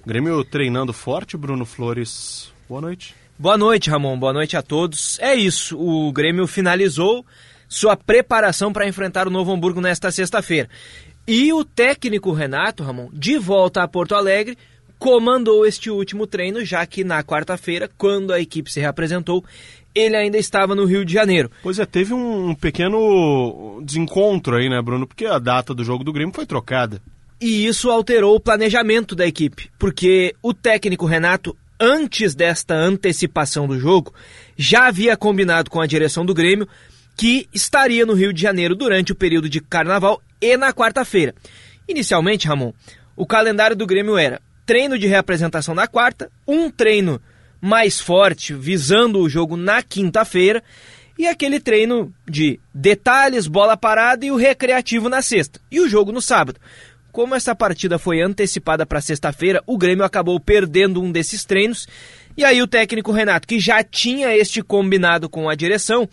Grêmio 0.06 0.44
treinando 0.44 0.92
forte, 0.92 1.36
Bruno 1.36 1.66
Flores. 1.66 2.52
Boa 2.68 2.80
noite. 2.80 3.25
Boa 3.38 3.58
noite, 3.58 3.90
Ramon. 3.90 4.18
Boa 4.18 4.32
noite 4.32 4.56
a 4.56 4.62
todos. 4.62 5.18
É 5.20 5.34
isso, 5.34 5.78
o 5.78 6.10
Grêmio 6.10 6.46
finalizou 6.46 7.24
sua 7.68 7.94
preparação 7.94 8.72
para 8.72 8.88
enfrentar 8.88 9.28
o 9.28 9.30
Novo 9.30 9.52
Hamburgo 9.52 9.78
nesta 9.78 10.10
sexta-feira. 10.10 10.70
E 11.28 11.52
o 11.52 11.62
técnico 11.62 12.32
Renato, 12.32 12.82
Ramon, 12.82 13.10
de 13.12 13.36
volta 13.36 13.82
a 13.82 13.88
Porto 13.88 14.14
Alegre, 14.14 14.56
comandou 14.98 15.66
este 15.66 15.90
último 15.90 16.26
treino, 16.26 16.64
já 16.64 16.86
que 16.86 17.04
na 17.04 17.22
quarta-feira, 17.22 17.90
quando 17.98 18.32
a 18.32 18.40
equipe 18.40 18.72
se 18.72 18.80
reapresentou, 18.80 19.44
ele 19.94 20.16
ainda 20.16 20.38
estava 20.38 20.74
no 20.74 20.86
Rio 20.86 21.04
de 21.04 21.12
Janeiro. 21.12 21.50
Pois 21.62 21.78
é, 21.78 21.84
teve 21.84 22.14
um 22.14 22.54
pequeno 22.54 23.82
desencontro 23.82 24.56
aí, 24.56 24.70
né, 24.70 24.80
Bruno? 24.80 25.06
Porque 25.06 25.26
a 25.26 25.38
data 25.38 25.74
do 25.74 25.84
jogo 25.84 26.02
do 26.02 26.12
Grêmio 26.12 26.34
foi 26.34 26.46
trocada. 26.46 27.02
E 27.38 27.66
isso 27.66 27.90
alterou 27.90 28.34
o 28.34 28.40
planejamento 28.40 29.14
da 29.14 29.26
equipe, 29.26 29.70
porque 29.78 30.34
o 30.42 30.54
técnico 30.54 31.04
Renato, 31.04 31.54
antes 31.80 32.34
desta 32.34 32.74
antecipação 32.74 33.66
do 33.66 33.78
jogo, 33.78 34.14
já 34.56 34.86
havia 34.86 35.16
combinado 35.16 35.70
com 35.70 35.80
a 35.80 35.86
direção 35.86 36.24
do 36.24 36.34
Grêmio 36.34 36.68
que 37.16 37.48
estaria 37.52 38.04
no 38.04 38.12
Rio 38.12 38.32
de 38.32 38.42
Janeiro 38.42 38.74
durante 38.74 39.12
o 39.12 39.16
período 39.16 39.48
de 39.48 39.60
carnaval 39.60 40.20
e 40.40 40.56
na 40.56 40.72
quarta-feira. 40.72 41.34
Inicialmente, 41.88 42.46
Ramon, 42.46 42.72
o 43.16 43.26
calendário 43.26 43.76
do 43.76 43.86
Grêmio 43.86 44.18
era 44.18 44.40
treino 44.66 44.98
de 44.98 45.06
reapresentação 45.06 45.74
na 45.74 45.86
quarta, 45.86 46.30
um 46.46 46.70
treino 46.70 47.20
mais 47.60 48.00
forte, 48.00 48.52
visando 48.52 49.20
o 49.20 49.28
jogo 49.28 49.56
na 49.56 49.82
quinta-feira, 49.82 50.62
e 51.18 51.26
aquele 51.26 51.58
treino 51.58 52.12
de 52.28 52.60
detalhes, 52.74 53.46
bola 53.46 53.76
parada 53.76 54.26
e 54.26 54.30
o 54.30 54.36
recreativo 54.36 55.08
na 55.08 55.22
sexta, 55.22 55.58
e 55.70 55.80
o 55.80 55.88
jogo 55.88 56.12
no 56.12 56.20
sábado. 56.20 56.60
Como 57.16 57.34
essa 57.34 57.54
partida 57.54 57.98
foi 57.98 58.20
antecipada 58.20 58.84
para 58.84 59.00
sexta-feira, 59.00 59.62
o 59.66 59.78
Grêmio 59.78 60.04
acabou 60.04 60.38
perdendo 60.38 61.00
um 61.00 61.10
desses 61.10 61.46
treinos, 61.46 61.88
e 62.36 62.44
aí 62.44 62.60
o 62.60 62.66
técnico 62.66 63.10
Renato, 63.10 63.48
que 63.48 63.58
já 63.58 63.82
tinha 63.82 64.36
este 64.36 64.62
combinado 64.62 65.26
com 65.26 65.48
a 65.48 65.54
direção, 65.54 66.06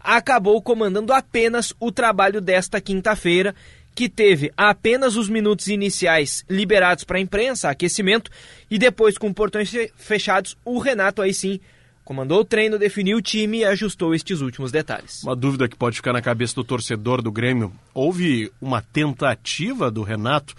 acabou 0.00 0.62
comandando 0.62 1.12
apenas 1.12 1.74
o 1.78 1.92
trabalho 1.92 2.40
desta 2.40 2.80
quinta-feira 2.80 3.54
que 3.94 4.08
teve 4.08 4.50
apenas 4.56 5.14
os 5.14 5.28
minutos 5.28 5.68
iniciais 5.68 6.42
liberados 6.48 7.04
para 7.04 7.18
a 7.18 7.20
imprensa, 7.20 7.68
aquecimento, 7.68 8.30
e 8.70 8.78
depois 8.78 9.18
com 9.18 9.34
portões 9.34 9.70
fechados, 9.94 10.56
o 10.64 10.78
Renato 10.78 11.20
aí 11.20 11.34
sim 11.34 11.60
comandou 12.06 12.40
o 12.40 12.44
treino, 12.44 12.78
definiu 12.78 13.18
o 13.18 13.22
time 13.22 13.58
e 13.58 13.64
ajustou 13.64 14.14
estes 14.14 14.40
últimos 14.40 14.70
detalhes. 14.70 15.24
Uma 15.24 15.34
dúvida 15.34 15.68
que 15.68 15.76
pode 15.76 15.96
ficar 15.96 16.12
na 16.12 16.22
cabeça 16.22 16.54
do 16.54 16.62
torcedor 16.62 17.20
do 17.20 17.32
Grêmio: 17.32 17.72
houve 17.92 18.50
uma 18.62 18.80
tentativa 18.80 19.90
do 19.90 20.02
Renato 20.02 20.54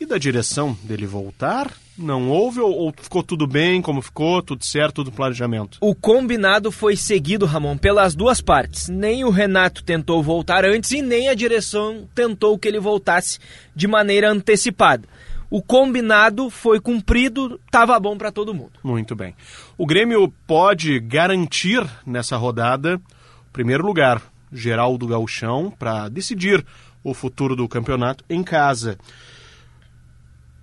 e 0.00 0.04
da 0.04 0.18
direção 0.18 0.76
dele 0.82 1.06
voltar? 1.06 1.72
Não 1.96 2.30
houve 2.30 2.60
ou, 2.60 2.72
ou, 2.72 2.94
ficou 2.96 3.22
tudo 3.22 3.46
bem, 3.46 3.82
como 3.82 4.00
ficou, 4.00 4.42
tudo 4.42 4.64
certo, 4.64 4.96
tudo 4.96 5.12
planejamento? 5.12 5.76
O 5.80 5.94
combinado 5.94 6.72
foi 6.72 6.96
seguido, 6.96 7.44
Ramon, 7.44 7.76
pelas 7.76 8.14
duas 8.14 8.40
partes. 8.40 8.88
Nem 8.88 9.22
o 9.22 9.30
Renato 9.30 9.84
tentou 9.84 10.22
voltar 10.22 10.64
antes 10.64 10.90
e 10.92 11.02
nem 11.02 11.28
a 11.28 11.34
direção 11.34 12.08
tentou 12.14 12.58
que 12.58 12.66
ele 12.66 12.80
voltasse 12.80 13.38
de 13.76 13.86
maneira 13.86 14.30
antecipada. 14.30 15.06
O 15.50 15.60
combinado 15.60 16.48
foi 16.48 16.80
cumprido, 16.80 17.60
estava 17.66 17.98
bom 17.98 18.16
para 18.16 18.30
todo 18.30 18.54
mundo. 18.54 18.78
Muito 18.84 19.16
bem. 19.16 19.34
O 19.76 19.84
Grêmio 19.84 20.32
pode 20.46 21.00
garantir 21.00 21.84
nessa 22.06 22.36
rodada 22.36 22.96
o 22.96 23.52
primeiro 23.52 23.84
lugar 23.84 24.22
geral 24.52 24.96
do 24.96 25.08
Gauchão 25.08 25.72
para 25.76 26.08
decidir 26.08 26.64
o 27.02 27.12
futuro 27.12 27.56
do 27.56 27.68
campeonato 27.68 28.24
em 28.30 28.42
casa. 28.44 28.96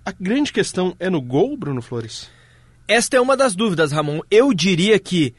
A 0.04 0.12
grande 0.18 0.52
questão 0.52 0.96
é 0.98 1.10
no 1.10 1.20
gol, 1.20 1.54
Bruno 1.56 1.82
Flores? 1.82 2.30
Esta 2.86 3.18
é 3.18 3.20
uma 3.20 3.36
das 3.36 3.54
dúvidas, 3.54 3.92
Ramon. 3.92 4.20
Eu 4.30 4.54
diria 4.54 4.98
que 4.98 5.34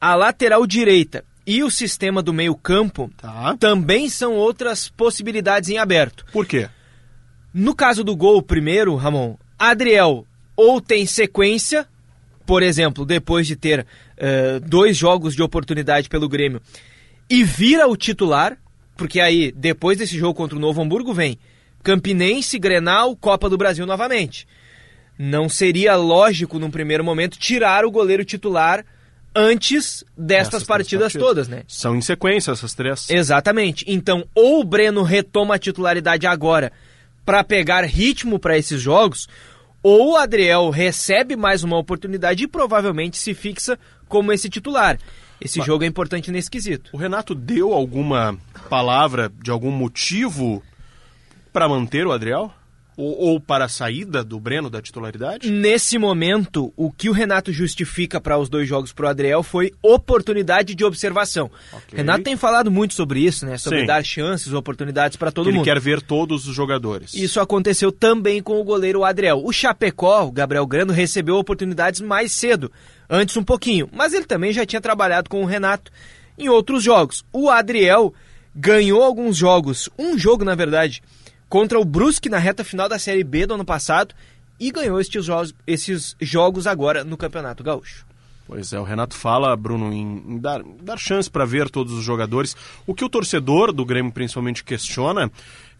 a 0.00 0.14
lateral 0.14 0.66
direita 0.66 1.22
e 1.46 1.62
o 1.62 1.70
sistema 1.70 2.22
do 2.22 2.32
meio-campo 2.32 3.10
tá. 3.16 3.54
também 3.58 4.08
são 4.08 4.32
outras 4.34 4.88
possibilidades 4.88 5.68
em 5.68 5.76
aberto. 5.76 6.24
Por 6.32 6.46
quê? 6.46 6.70
No 7.58 7.74
caso 7.74 8.04
do 8.04 8.14
gol 8.14 8.42
primeiro, 8.42 8.94
Ramon, 8.96 9.34
Adriel 9.58 10.26
ou 10.54 10.78
tem 10.78 11.06
sequência, 11.06 11.88
por 12.44 12.62
exemplo, 12.62 13.06
depois 13.06 13.46
de 13.46 13.56
ter 13.56 13.80
uh, 13.80 14.60
dois 14.60 14.94
jogos 14.94 15.34
de 15.34 15.42
oportunidade 15.42 16.06
pelo 16.10 16.28
Grêmio, 16.28 16.60
e 17.30 17.42
vira 17.42 17.88
o 17.88 17.96
titular, 17.96 18.58
porque 18.94 19.20
aí, 19.20 19.50
depois 19.52 19.96
desse 19.96 20.18
jogo 20.18 20.34
contra 20.34 20.54
o 20.54 20.60
Novo 20.60 20.82
Hamburgo, 20.82 21.14
vem 21.14 21.38
Campinense, 21.82 22.58
Grenal, 22.58 23.16
Copa 23.16 23.48
do 23.48 23.56
Brasil 23.56 23.86
novamente. 23.86 24.46
Não 25.18 25.48
seria 25.48 25.96
lógico, 25.96 26.58
num 26.58 26.70
primeiro 26.70 27.02
momento, 27.02 27.38
tirar 27.38 27.86
o 27.86 27.90
goleiro 27.90 28.22
titular 28.22 28.84
antes 29.34 30.04
destas 30.14 30.62
partidas, 30.62 31.14
partidas, 31.14 31.26
todas, 31.26 31.48
né? 31.48 31.62
São 31.66 31.96
em 31.96 32.02
sequência 32.02 32.50
essas 32.50 32.74
três. 32.74 33.08
Exatamente. 33.08 33.82
Então, 33.88 34.26
ou 34.34 34.60
o 34.60 34.64
Breno 34.64 35.02
retoma 35.02 35.54
a 35.54 35.58
titularidade 35.58 36.26
agora 36.26 36.70
para 37.26 37.42
pegar 37.42 37.84
ritmo 37.84 38.38
para 38.38 38.56
esses 38.56 38.80
jogos, 38.80 39.28
ou 39.82 40.12
o 40.12 40.16
Adriel 40.16 40.70
recebe 40.70 41.36
mais 41.36 41.64
uma 41.64 41.76
oportunidade 41.76 42.44
e 42.44 42.48
provavelmente 42.48 43.18
se 43.18 43.34
fixa 43.34 43.78
como 44.08 44.32
esse 44.32 44.48
titular. 44.48 44.98
Esse 45.40 45.58
Mas, 45.58 45.66
jogo 45.66 45.84
é 45.84 45.86
importante 45.86 46.30
nesse 46.30 46.50
quesito. 46.50 46.90
O 46.92 46.96
Renato 46.96 47.34
deu 47.34 47.74
alguma 47.74 48.38
palavra 48.70 49.30
de 49.42 49.50
algum 49.50 49.70
motivo 49.70 50.62
para 51.52 51.68
manter 51.68 52.06
o 52.06 52.12
Adriel? 52.12 52.52
Ou, 52.96 53.14
ou, 53.18 53.40
para 53.40 53.66
a 53.66 53.68
saída 53.68 54.24
do 54.24 54.40
Breno 54.40 54.70
da 54.70 54.80
titularidade? 54.80 55.50
Nesse 55.50 55.98
momento, 55.98 56.72
o 56.74 56.90
que 56.90 57.10
o 57.10 57.12
Renato 57.12 57.52
justifica 57.52 58.18
para 58.18 58.38
os 58.38 58.48
dois 58.48 58.66
jogos 58.66 58.90
para 58.90 59.06
o 59.06 59.08
Adriel 59.10 59.42
foi 59.42 59.74
oportunidade 59.82 60.74
de 60.74 60.82
observação. 60.82 61.50
Okay. 61.70 61.98
Renato 61.98 62.24
tem 62.24 62.36
falado 62.36 62.70
muito 62.70 62.94
sobre 62.94 63.20
isso, 63.20 63.44
né? 63.44 63.58
Sobre 63.58 63.80
Sim. 63.80 63.86
dar 63.86 64.02
chances, 64.02 64.54
oportunidades 64.54 65.18
para 65.18 65.30
todo 65.30 65.46
que 65.46 65.52
mundo. 65.52 65.66
Ele 65.66 65.74
quer 65.74 65.78
ver 65.78 66.00
todos 66.00 66.48
os 66.48 66.54
jogadores. 66.54 67.12
Isso 67.12 67.38
aconteceu 67.38 67.92
também 67.92 68.42
com 68.42 68.58
o 68.58 68.64
goleiro 68.64 69.04
Adriel. 69.04 69.42
O 69.44 69.52
Chapecó, 69.52 70.24
o 70.24 70.32
Gabriel 70.32 70.66
Grano, 70.66 70.92
recebeu 70.92 71.36
oportunidades 71.36 72.00
mais 72.00 72.32
cedo, 72.32 72.72
antes 73.10 73.36
um 73.36 73.44
pouquinho, 73.44 73.90
mas 73.92 74.14
ele 74.14 74.24
também 74.24 74.52
já 74.54 74.64
tinha 74.64 74.80
trabalhado 74.80 75.28
com 75.28 75.42
o 75.42 75.46
Renato 75.46 75.92
em 76.38 76.48
outros 76.48 76.82
jogos. 76.82 77.22
O 77.30 77.50
Adriel 77.50 78.14
ganhou 78.54 79.02
alguns 79.02 79.36
jogos, 79.36 79.90
um 79.98 80.16
jogo 80.16 80.44
na 80.46 80.54
verdade 80.54 81.02
contra 81.48 81.78
o 81.78 81.84
Brusque 81.84 82.28
na 82.28 82.38
reta 82.38 82.64
final 82.64 82.88
da 82.88 82.98
Série 82.98 83.24
B 83.24 83.46
do 83.46 83.54
ano 83.54 83.64
passado 83.64 84.14
e 84.58 84.70
ganhou 84.70 85.00
estes 85.00 85.24
jogos, 85.24 85.54
esses 85.66 86.16
jogos 86.20 86.66
agora 86.66 87.04
no 87.04 87.16
Campeonato 87.16 87.62
Gaúcho. 87.62 88.06
Pois 88.46 88.72
é, 88.72 88.78
o 88.78 88.84
Renato 88.84 89.16
fala, 89.16 89.56
Bruno, 89.56 89.92
em, 89.92 90.38
dar, 90.38 90.62
dar 90.80 90.96
chance 90.98 91.28
para 91.28 91.44
ver 91.44 91.68
todos 91.68 91.92
os 91.92 92.04
jogadores. 92.04 92.56
O 92.86 92.94
que 92.94 93.04
o 93.04 93.08
torcedor 93.08 93.72
do 93.72 93.84
Grêmio 93.84 94.12
principalmente 94.12 94.62
questiona 94.62 95.30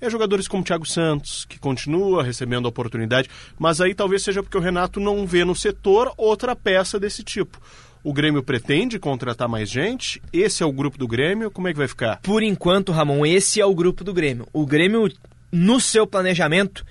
é 0.00 0.10
jogadores 0.10 0.48
como 0.48 0.64
Thiago 0.64 0.84
Santos, 0.84 1.44
que 1.44 1.60
continua 1.60 2.24
recebendo 2.24 2.66
a 2.66 2.68
oportunidade, 2.68 3.30
mas 3.56 3.80
aí 3.80 3.94
talvez 3.94 4.22
seja 4.22 4.42
porque 4.42 4.58
o 4.58 4.60
Renato 4.60 4.98
não 4.98 5.24
vê 5.24 5.44
no 5.44 5.54
setor 5.54 6.12
outra 6.16 6.56
peça 6.56 6.98
desse 6.98 7.22
tipo. 7.22 7.60
O 8.02 8.12
Grêmio 8.12 8.42
pretende 8.42 8.98
contratar 8.98 9.48
mais 9.48 9.70
gente? 9.70 10.20
Esse 10.32 10.62
é 10.62 10.66
o 10.66 10.72
grupo 10.72 10.98
do 10.98 11.08
Grêmio? 11.08 11.50
Como 11.50 11.68
é 11.68 11.72
que 11.72 11.78
vai 11.78 11.88
ficar? 11.88 12.20
Por 12.20 12.42
enquanto, 12.42 12.92
Ramon, 12.92 13.24
esse 13.24 13.60
é 13.60 13.66
o 13.66 13.74
grupo 13.74 14.04
do 14.04 14.12
Grêmio. 14.12 14.46
O 14.52 14.66
Grêmio 14.66 15.08
no 15.50 15.80
seu 15.80 16.06
planejamento, 16.06 16.84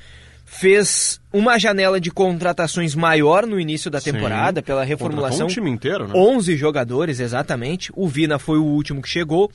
fez 0.45 1.19
uma 1.34 1.57
janela 1.57 1.99
de 1.99 2.11
contratações 2.11 2.95
maior 2.95 3.45
no 3.45 3.60
início 3.60 3.90
da 3.90 3.99
temporada 3.99 4.61
Sim. 4.61 4.65
pela 4.65 4.84
reformulação. 4.84 5.48
Um 5.48 5.49
time 5.49 5.69
inteiro, 5.69 6.07
né? 6.07 6.14
11 6.15 6.56
jogadores, 6.56 7.19
exatamente. 7.19 7.91
O 7.95 8.07
Vina 8.07 8.40
foi 8.40 8.57
o 8.57 8.64
último 8.64 9.02
que 9.02 9.10
chegou. 9.10 9.52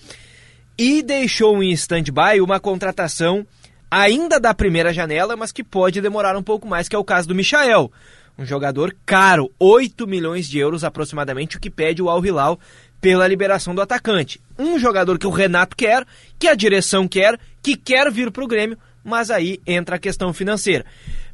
E 0.77 1.03
deixou 1.03 1.63
em 1.63 1.71
stand-by 1.73 2.41
uma 2.41 2.59
contratação 2.59 3.47
ainda 3.91 4.39
da 4.39 4.55
primeira 4.55 4.93
janela, 4.93 5.37
mas 5.37 5.53
que 5.53 5.65
pode 5.65 6.01
demorar 6.01 6.37
um 6.37 6.43
pouco 6.43 6.67
mais, 6.67 6.89
que 6.89 6.97
é 6.97 6.99
o 6.99 7.05
caso 7.05 7.29
do 7.29 7.35
Michael. 7.35 7.91
Um 8.39 8.45
jogador 8.45 8.95
caro, 9.05 9.51
8 9.59 10.07
milhões 10.07 10.49
de 10.49 10.59
euros 10.59 10.85
aproximadamente, 10.85 11.57
o 11.57 11.61
que 11.61 11.69
pede 11.69 12.01
o 12.03 12.09
Al 12.09 12.25
Hilal 12.25 12.59
pela 13.01 13.27
liberação 13.27 13.75
do 13.75 13.83
atacante. 13.83 14.41
Um 14.59 14.79
jogador 14.79 15.19
que 15.19 15.27
o 15.27 15.31
Renato 15.31 15.77
quer, 15.77 16.07
que 16.39 16.49
a 16.49 16.55
direção 16.55 17.09
quer, 17.09 17.39
que 17.63 17.77
quer 17.77 18.11
vir 18.11 18.31
para 18.31 18.45
o 18.45 18.49
Grêmio, 18.49 18.79
mas 19.05 19.31
aí 19.31 19.61
entra 19.67 19.97
a 19.97 19.99
questão 19.99 20.33
financeira. 20.33 20.85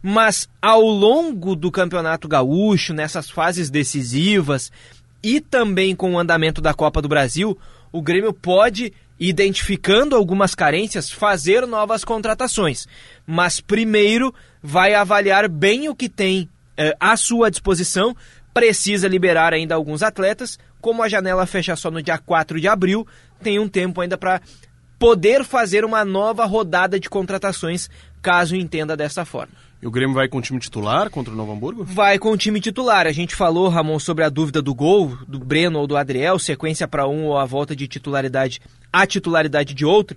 Mas 0.02 0.48
ao 0.60 0.82
longo 0.82 1.56
do 1.56 1.70
Campeonato 1.70 2.28
Gaúcho, 2.28 2.94
nessas 2.94 3.28
fases 3.28 3.70
decisivas 3.70 4.70
e 5.22 5.40
também 5.40 5.94
com 5.94 6.12
o 6.12 6.18
andamento 6.18 6.60
da 6.60 6.72
Copa 6.72 7.02
do 7.02 7.08
Brasil, 7.08 7.58
o 7.90 8.00
Grêmio 8.02 8.32
pode, 8.32 8.92
identificando 9.18 10.14
algumas 10.14 10.54
carências, 10.54 11.10
fazer 11.10 11.66
novas 11.66 12.04
contratações. 12.04 12.86
Mas 13.26 13.60
primeiro 13.60 14.32
vai 14.62 14.94
avaliar 14.94 15.48
bem 15.48 15.88
o 15.88 15.94
que 15.94 16.08
tem 16.08 16.48
eh, 16.76 16.94
à 17.00 17.16
sua 17.16 17.50
disposição, 17.50 18.14
precisa 18.52 19.08
liberar 19.08 19.52
ainda 19.52 19.74
alguns 19.74 20.02
atletas. 20.02 20.58
Como 20.80 21.02
a 21.02 21.08
janela 21.08 21.46
fecha 21.46 21.74
só 21.74 21.90
no 21.90 22.02
dia 22.02 22.18
4 22.18 22.60
de 22.60 22.68
abril, 22.68 23.06
tem 23.42 23.58
um 23.58 23.68
tempo 23.68 24.00
ainda 24.00 24.16
para 24.16 24.40
poder 24.98 25.44
fazer 25.44 25.84
uma 25.84 26.04
nova 26.04 26.44
rodada 26.44 26.98
de 26.98 27.08
contratações, 27.08 27.88
caso 28.22 28.56
entenda 28.56 28.96
dessa 28.96 29.24
forma. 29.24 29.52
E 29.80 29.86
o 29.86 29.90
Grêmio 29.90 30.14
vai 30.14 30.26
com 30.26 30.38
o 30.38 30.42
time 30.42 30.58
titular 30.58 31.10
contra 31.10 31.32
o 31.32 31.36
Novo 31.36 31.52
Hamburgo? 31.52 31.84
Vai 31.84 32.18
com 32.18 32.30
o 32.30 32.36
time 32.36 32.60
titular. 32.60 33.06
A 33.06 33.12
gente 33.12 33.34
falou, 33.34 33.68
Ramon, 33.68 33.98
sobre 33.98 34.24
a 34.24 34.30
dúvida 34.30 34.62
do 34.62 34.74
gol, 34.74 35.18
do 35.28 35.38
Breno 35.38 35.78
ou 35.80 35.86
do 35.86 35.96
Adriel, 35.96 36.38
sequência 36.38 36.88
para 36.88 37.06
um 37.06 37.26
ou 37.26 37.36
a 37.36 37.44
volta 37.44 37.76
de 37.76 37.86
titularidade 37.86 38.60
a 38.92 39.06
titularidade 39.06 39.74
de 39.74 39.84
outro. 39.84 40.16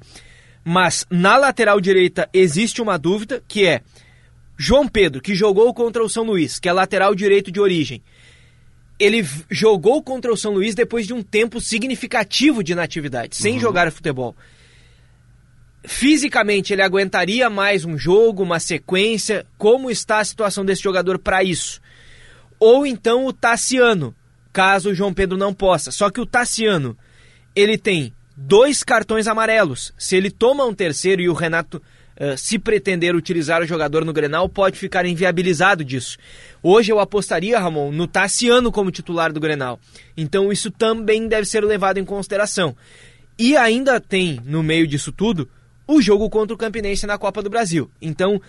Mas 0.64 1.06
na 1.10 1.36
lateral 1.36 1.82
direita 1.82 2.30
existe 2.34 2.82
uma 2.82 2.98
dúvida 2.98 3.44
que 3.48 3.66
é 3.66 3.82
João 4.58 4.88
Pedro, 4.88 5.22
que 5.22 5.36
jogou 5.36 5.74
contra 5.74 6.04
o 6.04 6.10
São 6.10 6.24
Luís, 6.24 6.58
que 6.58 6.70
é 6.70 6.74
lateral 6.74 7.14
direito 7.14 7.52
de 7.52 7.60
origem. 7.60 8.02
Ele 8.98 9.26
jogou 9.50 10.02
contra 10.02 10.32
o 10.32 10.38
São 10.38 10.54
Luís 10.54 10.76
depois 10.76 11.06
de 11.06 11.14
um 11.14 11.22
tempo 11.22 11.60
significativo 11.60 12.64
de 12.64 12.72
inatividade, 12.72 13.36
sem 13.36 13.54
uhum. 13.56 13.60
jogar 13.60 13.92
futebol 13.92 14.36
fisicamente 15.84 16.74
ele 16.74 16.82
aguentaria 16.82 17.50
mais 17.50 17.86
um 17.86 17.98
jogo, 17.98 18.44
uma 18.44 18.60
sequência? 18.60 19.46
Como 19.58 19.90
está 19.90 20.20
a 20.20 20.26
situação 20.26 20.66
desse 20.66 20.82
jogador 20.82 21.20
para 21.20 21.44
isso? 21.44 21.82
Ou 22.60 22.86
então 22.86 23.26
o 23.26 23.34
Tassiano, 23.34 24.14
caso 24.52 24.90
o 24.90 24.94
João 24.94 25.14
Pedro 25.14 25.38
não 25.38 25.54
possa. 25.54 25.92
Só 25.92 26.10
que 26.10 26.20
o 26.20 26.26
Tassiano, 26.26 26.98
ele 27.56 27.78
tem 27.78 28.14
dois 28.36 28.84
cartões 28.84 29.28
amarelos. 29.28 29.94
Se 29.98 30.16
ele 30.16 30.30
toma 30.30 30.66
um 30.66 30.74
terceiro 30.74 31.22
e 31.22 31.30
o 31.30 31.34
Renato, 31.34 31.82
uh, 32.20 32.38
se 32.38 32.60
pretender 32.60 33.16
utilizar 33.16 33.62
o 33.62 33.66
jogador 33.66 34.04
no 34.04 34.14
Grenal, 34.14 34.50
pode 34.50 34.78
ficar 34.78 35.06
inviabilizado 35.06 35.84
disso. 35.84 36.18
Hoje 36.62 36.92
eu 36.92 37.00
apostaria, 37.00 37.60
Ramon, 37.60 37.92
no 37.92 38.08
Tassiano 38.08 38.72
como 38.72 38.92
titular 38.92 39.32
do 39.32 39.40
Grenal. 39.40 39.80
Então 40.18 40.52
isso 40.52 40.70
também 40.70 41.28
deve 41.28 41.46
ser 41.46 41.64
levado 41.64 41.98
em 41.98 42.06
consideração. 42.06 42.76
E 43.38 43.56
ainda 43.56 44.02
tem, 44.02 44.42
no 44.44 44.62
meio 44.62 44.86
disso 44.86 45.14
tudo, 45.14 45.50
o 45.90 46.00
jogo 46.04 46.30
contra 46.30 46.54
o 46.54 46.58
Campinense 46.58 47.08
na 47.08 47.18
Copa 47.18 47.42
do 47.42 47.50
Brasil. 47.50 47.90
Então, 48.00 48.40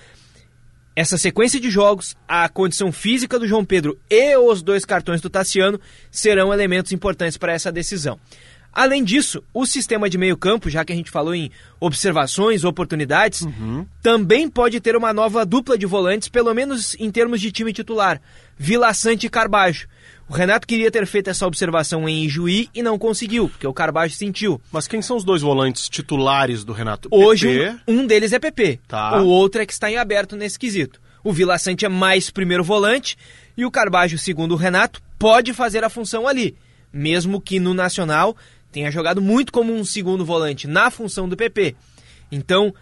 essa 0.95 1.17
sequência 1.17 1.59
de 1.59 1.71
jogos, 1.71 2.15
a 2.29 2.47
condição 2.51 2.93
física 2.93 3.39
do 3.39 3.49
João 3.49 3.65
Pedro 3.65 3.99
e 4.11 4.37
os 4.37 4.61
dois 4.61 4.85
cartões 4.85 5.23
do 5.23 5.31
Tassiano 5.31 5.81
serão 6.11 6.53
elementos 6.53 6.93
importantes 6.93 7.39
para 7.39 7.55
essa 7.55 7.73
decisão. 7.73 8.21
Além 8.71 9.03
disso, 9.03 9.43
o 9.55 9.65
sistema 9.65 10.11
de 10.11 10.19
meio-campo, 10.19 10.69
já 10.69 10.85
que 10.85 10.93
a 10.93 10.97
gente 10.97 11.11
falou 11.11 11.35
em 11.35 11.51
observações, 11.81 12.63
oportunidades, 12.63 13.41
uhum. 13.41 13.87
também 14.03 14.47
pode 14.47 14.79
ter 14.79 14.95
uma 14.95 15.13
nova 15.13 15.45
dupla 15.47 15.79
de 15.79 15.87
volantes, 15.87 16.29
pelo 16.29 16.53
menos 16.53 16.95
em 17.01 17.11
termos 17.11 17.41
de 17.41 17.51
time 17.51 17.73
titular: 17.73 18.21
Vila 18.59 18.93
Sante 18.93 19.27
e 19.27 19.31
Carbajo. 19.31 19.89
O 20.31 20.33
Renato 20.33 20.65
queria 20.65 20.93
ter 20.93 21.05
feito 21.07 21.29
essa 21.29 21.45
observação 21.45 22.09
em 22.09 22.29
Juí 22.29 22.71
e 22.73 22.85
não 22.85 22.97
conseguiu, 22.97 23.49
porque 23.49 23.67
o 23.67 23.75
Carbajo 23.75 24.15
sentiu. 24.15 24.61
Mas 24.71 24.87
quem 24.87 25.03
são 25.03 25.17
os 25.17 25.25
dois 25.25 25.43
volantes 25.43 25.89
titulares 25.89 26.63
do 26.63 26.73
Renato? 26.73 27.09
Hoje, 27.11 27.77
um, 27.89 28.03
um, 28.03 28.07
deles 28.07 28.33
é 28.33 28.39
PP. 28.39 28.79
Tá. 28.87 29.21
O 29.21 29.27
outro 29.27 29.61
é 29.61 29.67
que 29.67 29.73
está 29.73 29.91
em 29.91 29.97
aberto 29.97 30.37
nesse 30.37 30.57
quesito. 30.57 31.01
O 31.25 31.33
Vila 31.33 31.59
Sante 31.59 31.85
é 31.85 31.89
mais 31.89 32.31
primeiro 32.31 32.63
volante 32.63 33.17
e 33.57 33.65
o 33.65 33.73
Carbajo, 33.73 34.17
segundo 34.19 34.53
o 34.53 34.57
Renato, 34.57 35.03
pode 35.19 35.53
fazer 35.53 35.83
a 35.83 35.91
função 35.91 36.29
ali. 36.29 36.55
Mesmo 36.93 37.41
que 37.41 37.59
no 37.59 37.75
Nacional 37.75 38.37
tenha 38.71 38.93
jogado 38.93 39.21
muito 39.21 39.53
como 39.53 39.75
um 39.75 39.85
segundo 39.85 40.25
volante 40.25 40.69
na 40.69 40.93
função 40.93 41.29
do 41.29 41.37
PP. 41.37 41.75
Então, 42.31 42.73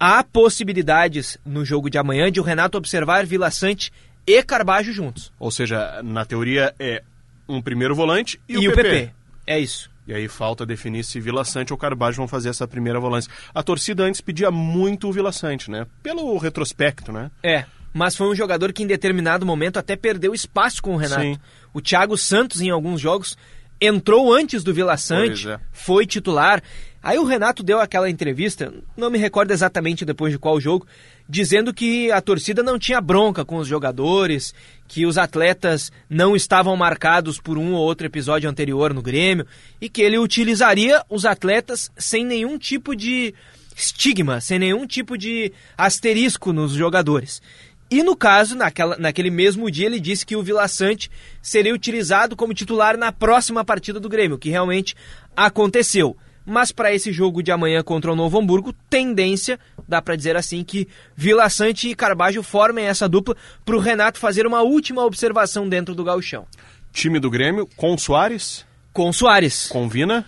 há 0.00 0.24
possibilidades 0.24 1.36
no 1.44 1.66
jogo 1.66 1.90
de 1.90 1.98
amanhã 1.98 2.32
de 2.32 2.40
o 2.40 2.42
Renato 2.42 2.78
observar 2.78 3.26
Vila 3.26 3.50
Sante 3.50 3.92
e 4.26 4.42
Carbajo 4.42 4.92
juntos. 4.92 5.32
Ou 5.38 5.50
seja, 5.50 6.02
na 6.02 6.24
teoria 6.24 6.74
é 6.78 7.02
um 7.48 7.60
primeiro 7.60 7.94
volante 7.94 8.40
e, 8.48 8.54
E 8.54 8.68
o 8.68 8.72
o 8.72 8.74
PP. 8.74 8.90
PP. 8.90 9.12
É 9.46 9.58
isso. 9.58 9.90
E 10.06 10.12
aí 10.12 10.28
falta 10.28 10.66
definir 10.66 11.02
se 11.02 11.18
Vila 11.18 11.44
Sante 11.44 11.72
ou 11.72 11.78
Carbajo 11.78 12.18
vão 12.18 12.28
fazer 12.28 12.50
essa 12.50 12.68
primeira 12.68 13.00
volância. 13.00 13.30
A 13.54 13.62
torcida 13.62 14.04
antes 14.04 14.20
pedia 14.20 14.50
muito 14.50 15.08
o 15.08 15.12
Vila 15.12 15.32
Sante, 15.32 15.70
né? 15.70 15.86
Pelo 16.02 16.36
retrospecto, 16.36 17.10
né? 17.10 17.30
É, 17.42 17.64
mas 17.92 18.14
foi 18.14 18.28
um 18.28 18.34
jogador 18.34 18.72
que 18.72 18.82
em 18.82 18.86
determinado 18.86 19.46
momento 19.46 19.78
até 19.78 19.96
perdeu 19.96 20.34
espaço 20.34 20.82
com 20.82 20.94
o 20.94 20.96
Renato. 20.96 21.22
Sim. 21.22 21.38
O 21.72 21.80
Thiago 21.80 22.18
Santos, 22.18 22.60
em 22.60 22.68
alguns 22.68 23.00
jogos, 23.00 23.36
entrou 23.80 24.32
antes 24.32 24.62
do 24.62 24.74
Vila 24.74 24.96
Sante, 24.96 25.48
é. 25.48 25.58
foi 25.72 26.06
titular. 26.06 26.62
Aí 27.04 27.18
o 27.18 27.24
Renato 27.24 27.62
deu 27.62 27.80
aquela 27.80 28.08
entrevista, 28.08 28.72
não 28.96 29.10
me 29.10 29.18
recordo 29.18 29.50
exatamente 29.50 30.06
depois 30.06 30.32
de 30.32 30.38
qual 30.38 30.58
jogo, 30.58 30.86
dizendo 31.28 31.74
que 31.74 32.10
a 32.10 32.18
torcida 32.18 32.62
não 32.62 32.78
tinha 32.78 32.98
bronca 32.98 33.44
com 33.44 33.58
os 33.58 33.68
jogadores, 33.68 34.54
que 34.88 35.04
os 35.04 35.18
atletas 35.18 35.92
não 36.08 36.34
estavam 36.34 36.74
marcados 36.78 37.38
por 37.38 37.58
um 37.58 37.74
ou 37.74 37.82
outro 37.82 38.06
episódio 38.06 38.48
anterior 38.48 38.94
no 38.94 39.02
Grêmio 39.02 39.46
e 39.82 39.86
que 39.90 40.00
ele 40.00 40.16
utilizaria 40.16 41.04
os 41.10 41.26
atletas 41.26 41.92
sem 41.94 42.24
nenhum 42.24 42.56
tipo 42.56 42.96
de 42.96 43.34
estigma, 43.76 44.40
sem 44.40 44.58
nenhum 44.58 44.86
tipo 44.86 45.18
de 45.18 45.52
asterisco 45.76 46.54
nos 46.54 46.72
jogadores. 46.72 47.42
E 47.90 48.02
no 48.02 48.16
caso, 48.16 48.56
naquela, 48.56 48.96
naquele 48.96 49.28
mesmo 49.28 49.70
dia, 49.70 49.84
ele 49.84 50.00
disse 50.00 50.24
que 50.24 50.36
o 50.36 50.42
Vila 50.42 50.66
Sante 50.68 51.10
seria 51.42 51.74
utilizado 51.74 52.34
como 52.34 52.54
titular 52.54 52.96
na 52.96 53.12
próxima 53.12 53.62
partida 53.62 54.00
do 54.00 54.08
Grêmio, 54.08 54.38
que 54.38 54.48
realmente 54.48 54.94
aconteceu. 55.36 56.16
Mas 56.46 56.70
para 56.72 56.92
esse 56.92 57.10
jogo 57.12 57.42
de 57.42 57.50
amanhã 57.50 57.82
contra 57.82 58.12
o 58.12 58.16
Novo 58.16 58.38
Hamburgo, 58.38 58.72
tendência, 58.90 59.58
dá 59.88 60.02
para 60.02 60.14
dizer 60.16 60.36
assim, 60.36 60.62
que 60.62 60.86
Vila 61.16 61.48
Sante 61.48 61.88
e 61.88 61.94
Carbajo 61.94 62.42
formem 62.42 62.84
essa 62.86 63.08
dupla 63.08 63.34
para 63.64 63.76
o 63.76 63.80
Renato 63.80 64.18
fazer 64.18 64.46
uma 64.46 64.60
última 64.62 65.04
observação 65.04 65.68
dentro 65.68 65.94
do 65.94 66.04
gauchão. 66.04 66.46
Time 66.92 67.18
do 67.18 67.30
Grêmio 67.30 67.66
com 67.76 67.96
Soares, 67.98 68.64
Com 68.92 69.12
Soares, 69.12 69.68
com 69.68 69.88
Vina. 69.88 70.24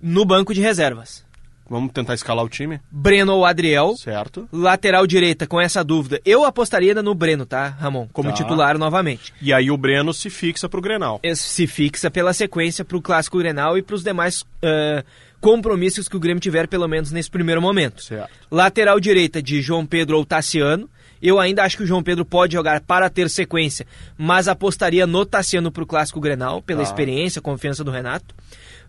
no 0.00 0.24
banco 0.24 0.54
de 0.54 0.60
reservas. 0.60 1.24
Vamos 1.68 1.92
tentar 1.92 2.12
escalar 2.14 2.44
o 2.44 2.48
time? 2.50 2.80
Breno 2.90 3.34
ou 3.34 3.46
Adriel. 3.46 3.96
Certo. 3.96 4.46
Lateral 4.52 5.06
direita, 5.06 5.46
com 5.46 5.58
essa 5.58 5.82
dúvida. 5.82 6.20
Eu 6.24 6.44
apostaria 6.44 6.94
no 7.00 7.14
Breno, 7.14 7.46
tá, 7.46 7.68
Ramon? 7.68 8.08
Como 8.12 8.28
Tá. 8.28 8.34
titular 8.34 8.76
novamente. 8.76 9.32
E 9.40 9.54
aí 9.54 9.70
o 9.70 9.76
Breno 9.76 10.12
se 10.12 10.28
fixa 10.28 10.68
pro 10.68 10.82
Grenal. 10.82 11.18
Se 11.34 11.66
fixa 11.66 12.10
pela 12.10 12.34
sequência 12.34 12.84
para 12.84 12.96
o 12.96 13.00
Clássico 13.00 13.38
Grenal 13.38 13.78
e 13.78 13.82
para 13.82 13.94
os 13.96 14.02
demais 14.02 14.44
eh, 14.60 15.02
compromissos 15.42 16.08
que 16.08 16.16
o 16.16 16.20
Grêmio 16.20 16.40
tiver, 16.40 16.68
pelo 16.68 16.86
menos 16.86 17.10
nesse 17.10 17.28
primeiro 17.28 17.60
momento. 17.60 18.00
Certo. 18.00 18.30
Lateral 18.48 19.00
direita 19.00 19.42
de 19.42 19.60
João 19.60 19.84
Pedro 19.84 20.16
ou 20.16 20.24
Tassiano. 20.24 20.88
Eu 21.20 21.40
ainda 21.40 21.64
acho 21.64 21.76
que 21.76 21.82
o 21.82 21.86
João 21.86 22.02
Pedro 22.02 22.24
pode 22.24 22.52
jogar 22.52 22.80
para 22.80 23.10
ter 23.10 23.28
sequência, 23.28 23.84
mas 24.16 24.46
apostaria 24.46 25.04
no 25.06 25.26
Tassiano 25.26 25.70
para 25.70 25.82
o 25.82 25.86
Clássico 25.86 26.20
Grenal, 26.20 26.62
pela 26.62 26.82
Tá. 26.82 26.88
experiência, 26.88 27.42
confiança 27.42 27.82
do 27.82 27.90
Renato. 27.90 28.32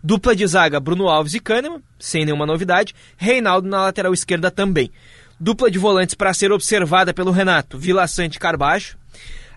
Dupla 0.03 0.35
de 0.35 0.45
zaga, 0.45 0.79
Bruno 0.79 1.07
Alves 1.07 1.33
e 1.33 1.39
Kahneman, 1.39 1.81
sem 1.99 2.23
nenhuma 2.23 2.45
novidade. 2.45 2.93
Reinaldo 3.17 3.67
na 3.67 3.81
lateral 3.81 4.13
esquerda 4.13 4.51
também. 4.51 4.91
Dupla 5.39 5.71
de 5.71 5.79
volantes 5.79 6.13
para 6.13 6.33
ser 6.35 6.51
observada 6.51 7.13
pelo 7.15 7.31
Renato, 7.31 7.79
Vila 7.79 8.05
Sante 8.07 8.35
e 8.35 8.39
Carbaixo. 8.39 8.95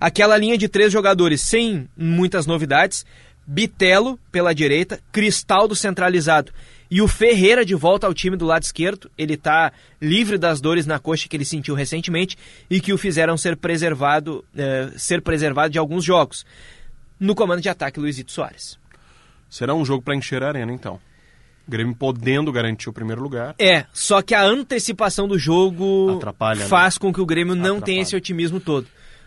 Aquela 0.01 0.37
linha 0.39 0.57
de 0.57 0.67
três 0.69 0.91
jogadores 0.91 1.43
sem 1.43 1.89
muitas 1.97 2.47
novidades. 2.47 3.05
Bitelo 3.47 4.19
pela 4.33 4.55
direita, 4.55 4.99
Cristaldo 5.13 5.77
centralizado 5.77 6.53
e 6.91 7.03
o 7.03 7.09
Ferreira 7.09 7.65
de 7.65 7.75
volta 7.75 8.07
ao 8.07 8.15
time 8.15 8.37
do 8.37 8.47
lado 8.47 8.63
esquerdo. 8.63 9.11
Ele 9.17 9.35
está 9.35 9.73
livre 10.01 10.39
das 10.39 10.61
dores 10.61 10.87
na 10.87 10.99
coxa 10.99 11.29
que 11.29 11.37
ele 11.37 11.45
sentiu 11.45 11.75
recentemente 11.75 12.37
e 12.71 12.81
que 12.81 12.93
o 12.93 12.99
fizeram 12.99 13.37
ser 13.37 13.57
preservado, 13.57 14.45
eh, 14.57 14.91
ser 14.97 15.23
preservado 15.23 15.71
de 15.71 15.79
alguns 15.79 16.05
jogos. 16.05 16.45
No 17.19 17.35
comando 17.35 17.61
de 17.61 17.69
ataque, 17.69 17.99
Luizito 17.99 18.33
Soares. 18.33 18.79
Será 19.49 19.75
um 19.75 19.85
jogo 19.85 20.03
para 20.03 20.15
encher 20.15 20.43
a 20.43 20.49
arena, 20.49 20.73
então. 20.73 21.01
O 21.67 21.71
Grêmio 21.71 21.97
podendo 21.97 22.53
garantir 22.53 22.89
o 22.89 22.93
primeiro 22.93 23.21
lugar. 23.21 23.55
É, 23.59 23.87
só 23.93 24.23
que 24.23 24.35
a 24.35 24.45
antecipação 24.45 25.27
do 25.27 25.39
jogo 25.39 26.17
Atrapalha, 26.17 26.61
né? 26.61 26.67
faz 26.67 26.97
com 26.97 27.13
que 27.13 27.21
o 27.21 27.27
Grêmio 27.27 27.57
não 27.57 27.81
tenha 27.81 28.03
esse 28.03 28.15
otimismo 28.15 28.61
todo. 28.61 28.87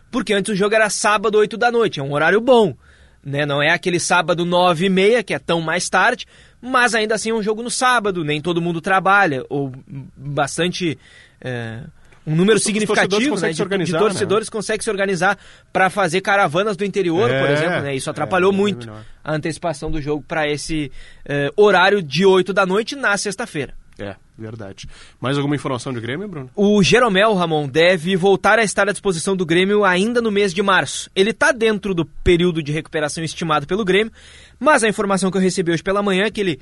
Porque 0.10 0.34
antes 0.34 0.54
o 0.54 0.56
jogo 0.56 0.74
era 0.74 0.90
sábado, 0.90 1.38
8 1.38 1.58
da 1.58 1.72
noite, 1.72 2.00
é 2.00 2.04
um 2.04 2.14
horário 2.14 2.40
bom. 2.40 2.76
Né? 3.24 3.46
Não 3.46 3.62
é 3.62 3.72
aquele 3.72 4.00
sábado 4.00 4.46
9 4.46 4.86
e 4.86 4.90
meia, 4.90 5.24
que 5.24 5.34
é 5.34 5.40
tão 5.40 5.62
mais 5.62 5.90
tarde, 5.90 6.26
mas 6.62 6.94
ainda 6.96 7.16
assim 7.16 7.30
é 7.32 7.34
um 7.34 7.44
jogo 7.44 7.62
no 7.64 7.70
sábado, 7.70 8.24
nem 8.24 8.42
todo 8.42 8.62
mundo 8.62 8.82
trabalha, 8.82 9.44
ou 9.50 9.72
bastante. 10.16 10.98
é, 11.42 11.82
um 12.28 12.36
número 12.36 12.58
Os- 12.58 12.64
significativo 12.64 13.40
né, 13.40 13.52
de, 13.52 13.62
organizar, 13.62 13.98
de 13.98 14.04
torcedores 14.04 14.50
consegue 14.50 14.84
se 14.84 14.90
organizar 14.92 15.36
para 15.74 15.90
fazer 15.90 16.22
caravanas 16.22 16.78
do 16.78 16.86
interior, 16.86 17.28
por 17.28 17.50
É, 17.50 17.54
exemplo. 17.54 17.82
Né? 17.82 17.96
Isso 17.96 18.10
atrapalhou 18.10 18.52
é, 18.52 18.56
é 18.56 18.58
muito 18.58 18.92
a 19.24 19.34
antecipação 19.34 19.90
do 19.90 20.00
jogo 20.00 20.24
para 20.28 20.48
esse 20.48 20.92
é, 21.26 21.50
horário 21.56 22.04
de 22.04 22.26
8 22.26 22.54
da 22.54 22.66
noite 22.68 22.96
na 22.96 23.18
sexta-feira. 23.18 23.74
É, 23.98 24.16
verdade. 24.38 24.88
Mais 25.20 25.38
alguma 25.38 25.56
informação 25.56 25.92
de 25.92 26.00
Grêmio, 26.00 26.28
Bruno? 26.28 26.50
O 26.56 26.82
Jeromel, 26.84 27.34
Ramon, 27.34 27.68
deve 27.68 28.16
voltar 28.16 28.58
a 28.60 28.64
estar 28.64 28.88
à 28.88 28.92
disposição 28.92 29.36
do 29.36 29.46
Grêmio 29.46 29.84
ainda 29.84 30.22
no 30.22 30.32
mês 30.32 30.54
de 30.54 30.62
março. 30.62 31.10
Ele 31.16 31.32
está 31.32 31.52
dentro 31.52 31.94
do 31.96 32.06
período 32.06 32.62
de 32.64 32.72
recuperação 32.72 33.24
estimado 33.24 33.66
pelo 33.68 33.84
Grêmio, 33.84 34.14
mas 34.60 34.84
a 34.84 34.90
informação 34.90 35.32
que 35.32 35.38
eu 35.38 35.42
recebi 35.42 35.72
hoje 35.72 35.84
pela 35.84 36.04
manhã 36.04 36.26
é 36.26 36.32
que 36.32 36.42
ele 36.42 36.60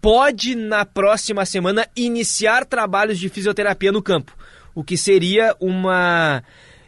pode, 0.00 0.54
na 0.54 0.84
próxima 0.84 1.44
semana, 1.44 1.86
iniciar 1.94 2.64
trabalhos 2.64 3.18
de 3.18 3.28
fisioterapia 3.28 3.92
no 3.92 4.02
campo, 4.02 4.32
o 4.74 4.82
que 4.82 4.96
seria 4.96 5.54
uma 5.60 6.42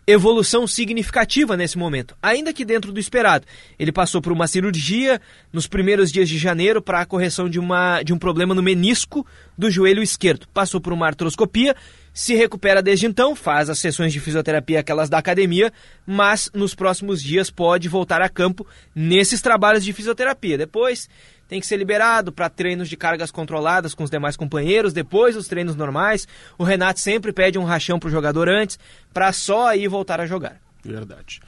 evolução 0.07 0.67
significativa 0.67 1.57
nesse 1.57 1.79
momento, 1.79 2.17
ainda 2.23 2.53
que 2.53 2.65
dentro 2.65 2.93
do 2.93 2.99
esperado. 2.99 3.47
Ele 3.79 3.93
passou 3.93 4.21
por 4.21 4.33
uma 4.33 4.47
cirurgia 4.47 5.21
nos 5.53 5.67
primeiros 5.67 6.11
dias 6.11 6.29
de 6.29 6.39
janeiro 6.39 6.83
para 6.83 7.01
a 7.01 7.07
correção 7.07 7.49
de, 7.49 7.61
uma, 7.61 8.03
de 8.03 8.13
um 8.13 8.19
problema 8.19 8.55
no 8.55 8.63
menisco 8.63 9.27
do 9.57 9.71
joelho 9.71 10.03
esquerdo. 10.03 10.47
Passou 10.53 10.81
por 10.81 10.93
uma 10.93 11.07
artroscopia, 11.07 11.77
se 12.13 12.35
recupera 12.35 12.83
desde 12.83 13.07
então, 13.07 13.35
faz 13.35 13.71
as 13.71 13.79
sessões 13.79 14.13
de 14.13 14.21
fisioterapia 14.21 14.81
aquelas 14.81 15.09
da 15.09 15.19
academia, 15.19 15.73
mas 16.07 16.51
nos 16.53 16.75
próximos 16.75 17.23
dias 17.23 17.51
pode 17.51 17.89
voltar 17.89 18.21
a 18.21 18.29
campo 18.29 18.67
nesses 18.95 19.41
trabalhos 19.41 19.85
de 19.85 19.93
fisioterapia. 19.93 20.59
Depois 20.59 21.09
tem 21.49 21.61
que 21.61 21.67
ser 21.67 21.77
liberado 21.77 22.33
para 22.33 22.49
treinos 22.49 22.89
de 22.89 22.97
cargas 22.97 23.31
controladas 23.31 23.95
com 23.95 24.05
os 24.05 24.11
demais 24.11 24.37
companheiros, 24.37 24.93
depois 24.93 25.37
os 25.37 25.49
treinos 25.49 25.77
normais. 25.77 26.27
O 26.57 26.65
Renato 26.65 27.01
sempre 27.01 27.33
pede 27.33 27.59
um 27.59 27.65
rachão 27.65 27.99
pro 27.99 28.11
jogador 28.11 28.49
antes, 28.49 28.79
para 29.13 29.33
só 29.33 29.69
aí 29.69 29.87
voltar 29.89 30.21
a 30.21 30.27
jogar. 30.27 30.61
Verdade. 30.85 31.41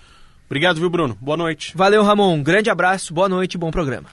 Obrigado, 0.47 0.79
viu, 0.79 0.91
Bruno? 0.91 1.17
Boa 1.21 1.37
noite. 1.37 1.73
Valeu, 1.75 2.03
Ramon. 2.03 2.35
Um 2.35 2.43
grande 2.43 2.71
abraço, 2.71 3.15
boa 3.15 3.29
noite 3.29 3.55
e 3.55 3.59
bom 3.59 3.71
programa. 3.71 4.09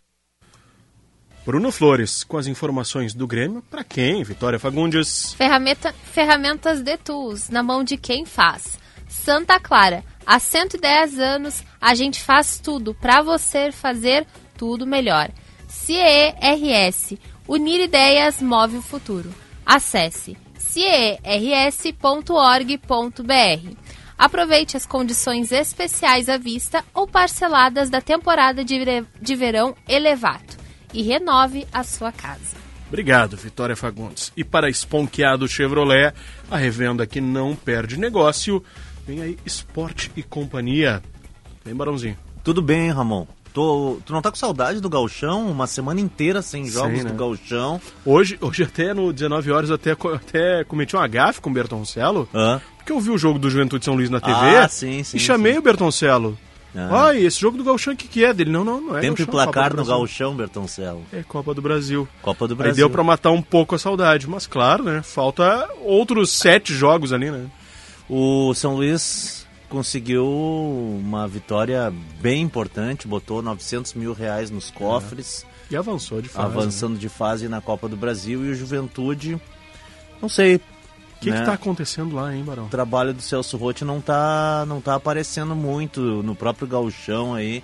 Bruno 1.44 1.72
Flores, 1.72 2.24
com 2.24 2.38
as 2.38 2.46
informações 2.46 3.16
do 3.16 3.26
Grêmio. 3.26 3.64
Para 3.64 3.84
quem? 3.84 4.24
Vitória 4.24 4.60
Fagundes. 4.60 5.34
Ferramenta, 5.34 5.92
ferramentas 6.14 6.82
de 6.82 6.96
tools 6.98 7.50
na 7.50 7.64
mão 7.64 7.84
de 7.84 7.98
quem 7.98 8.26
faz. 8.26 8.80
Santa 9.10 9.60
Clara, 9.60 10.04
há 10.26 10.38
110 10.38 11.18
anos 11.20 11.64
a 11.82 11.96
gente 11.96 12.22
faz 12.22 12.60
tudo 12.60 12.94
para 12.94 13.24
você 13.24 13.72
fazer 13.72 14.28
tudo 14.56 14.86
melhor. 14.86 15.32
CERS, 15.68 17.14
unir 17.48 17.82
ideias 17.82 18.40
move 18.40 18.78
o 18.78 18.82
futuro. 18.82 19.34
Acesse 19.66 20.38
ciers.org.br. 20.60 21.82
Aproveite 24.16 24.78
as 24.78 24.86
condições 24.86 25.52
especiais 25.52 26.30
à 26.30 26.38
vista 26.38 26.86
ou 26.94 27.08
parceladas 27.08 27.90
da 27.90 28.00
temporada 28.00 28.64
de, 28.64 29.36
verão 29.36 29.76
Elevato 29.90 30.61
e 30.94 31.02
renove 31.02 31.68
a 31.72 31.84
sua 31.84 32.12
casa. 32.12 32.62
Obrigado, 32.88 33.38
Vitória 33.38 33.76
Fagundes. 33.76 34.34
E 34.36 34.44
para 34.44 34.70
Esponqueado 34.70 35.48
Chevrolet, 35.48 36.14
a 36.50 36.58
revenda 36.58 37.08
que 37.08 37.22
não 37.22 37.56
perde 37.56 37.98
negócio, 37.98 38.62
vem 39.08 39.22
aí 39.22 39.38
Esporte 39.46 40.12
e 40.16 40.22
Companhia. 40.22 41.02
Vem, 41.64 41.74
Barãozinho. 41.74 42.18
Tudo 42.44 42.62
bem, 42.62 42.92
Ramon. 42.92 43.26
Tô, 43.54 44.00
tu 44.06 44.14
não 44.14 44.22
tá 44.22 44.30
com 44.30 44.38
saudade 44.38 44.80
do 44.80 44.90
gauchão? 44.90 45.50
Uma 45.52 45.68
semana 45.68 46.00
inteira 46.00 46.42
sem 46.42 46.66
jogos 46.68 47.00
Sim, 47.00 47.04
né? 47.04 47.12
do 47.12 47.18
gauchão. 47.18 47.82
Hoje, 48.06 48.38
hoje 48.42 48.64
até 48.64 48.94
no 48.94 49.12
19 49.12 49.52
horas 49.52 49.70
eu 49.70 49.76
até, 49.76 49.92
até 49.92 50.64
cometi 50.64 50.96
um 50.96 51.00
agafe 51.00 51.42
com 51.42 51.50
o 51.50 51.54
Bertoncello. 51.54 52.28
Porque 52.78 52.92
eu 52.92 53.00
vi 53.00 53.12
o 53.12 53.18
jogo 53.18 53.38
do 53.38 53.50
Juventude 53.50 53.84
São 53.86 53.94
Luís 53.94 54.10
na 54.10 54.20
TV 54.20 54.58
Ah, 54.58 54.68
sim, 54.68 55.04
sim, 55.04 55.18
e 55.18 55.20
chamei 55.20 55.58
o 55.58 55.62
Bertoncello. 55.62 56.38
Ah. 56.76 57.08
Ai, 57.08 57.20
esse 57.26 57.40
jogo 57.40 57.58
do 57.58 57.64
Gauchão, 57.64 57.94
o 57.94 57.98
que, 57.98 58.08
que 58.08 58.24
é 58.24 58.34
dele? 58.34 58.50
Não, 58.50 58.64
não, 58.64 58.80
não 58.80 58.98
é 58.98 59.02
Tempo 59.02 59.22
e 59.22 59.26
Gauchão, 59.26 59.40
Copa 59.40 59.52
placar 59.52 59.70
no 59.72 59.76
Brasil. 59.78 59.94
gauchão, 59.94 60.36
Bertoncello. 60.36 61.02
É 61.12 61.22
Copa 61.24 61.54
do 61.54 61.62
Brasil. 61.62 62.08
Copa 62.22 62.48
do 62.48 62.54
Aí 62.54 62.58
Brasil. 62.58 62.76
deu 62.76 62.90
pra 62.90 63.04
matar 63.04 63.32
um 63.32 63.42
pouco 63.42 63.76
a 63.76 63.80
saudade, 63.80 64.28
mas 64.30 64.48
claro, 64.48 64.84
né? 64.84 65.02
Falta 65.04 65.70
outros 65.84 66.32
sete 66.32 66.74
jogos 66.74 67.12
ali, 67.12 67.30
né? 67.30 67.48
O 68.10 68.54
São 68.54 68.76
Luís 68.76 69.46
conseguiu 69.70 70.26
uma 70.26 71.28
vitória 71.28 71.92
bem 72.22 72.42
importante, 72.42 73.08
botou 73.08 73.42
900 73.42 73.94
mil 73.94 74.14
reais 74.14 74.50
nos 74.52 74.70
cofres. 74.70 75.46
E 75.70 75.76
avançou 75.76 76.22
de 76.22 76.28
fase. 76.28 76.46
Avançando 76.46 76.98
de 77.00 77.08
fase 77.08 77.48
na 77.48 77.62
Copa 77.62 77.88
do 77.88 77.96
Brasil. 77.96 78.46
E 78.46 78.50
o 78.52 78.56
Juventude, 78.56 79.40
não 80.22 80.28
sei, 80.28 80.60
O 81.22 81.34
que 81.34 81.40
está 81.40 81.54
acontecendo 81.54 82.16
lá, 82.16 82.36
hein, 82.36 82.44
Barão? 82.44 82.66
O 82.66 82.70
trabalho 82.70 83.14
do 83.14 83.22
Celso 83.22 83.56
Rotti 83.56 83.86
não 83.86 84.02
tá, 84.02 84.66
não 84.68 84.82
tá 84.82 84.96
aparecendo 84.96 85.56
muito 85.56 86.02
no 86.24 86.36
próprio 86.36 86.68
gauchão 86.68 87.36
aí. 87.36 87.64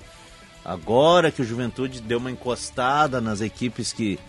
Agora 0.63 1.31
que 1.31 1.41
o 1.41 1.45
Juventude 1.45 1.99
deu 2.01 2.19
uma 2.19 2.29
encostada 2.29 3.19
nas 3.19 3.41
equipes 3.41 3.91
que, 3.91 4.19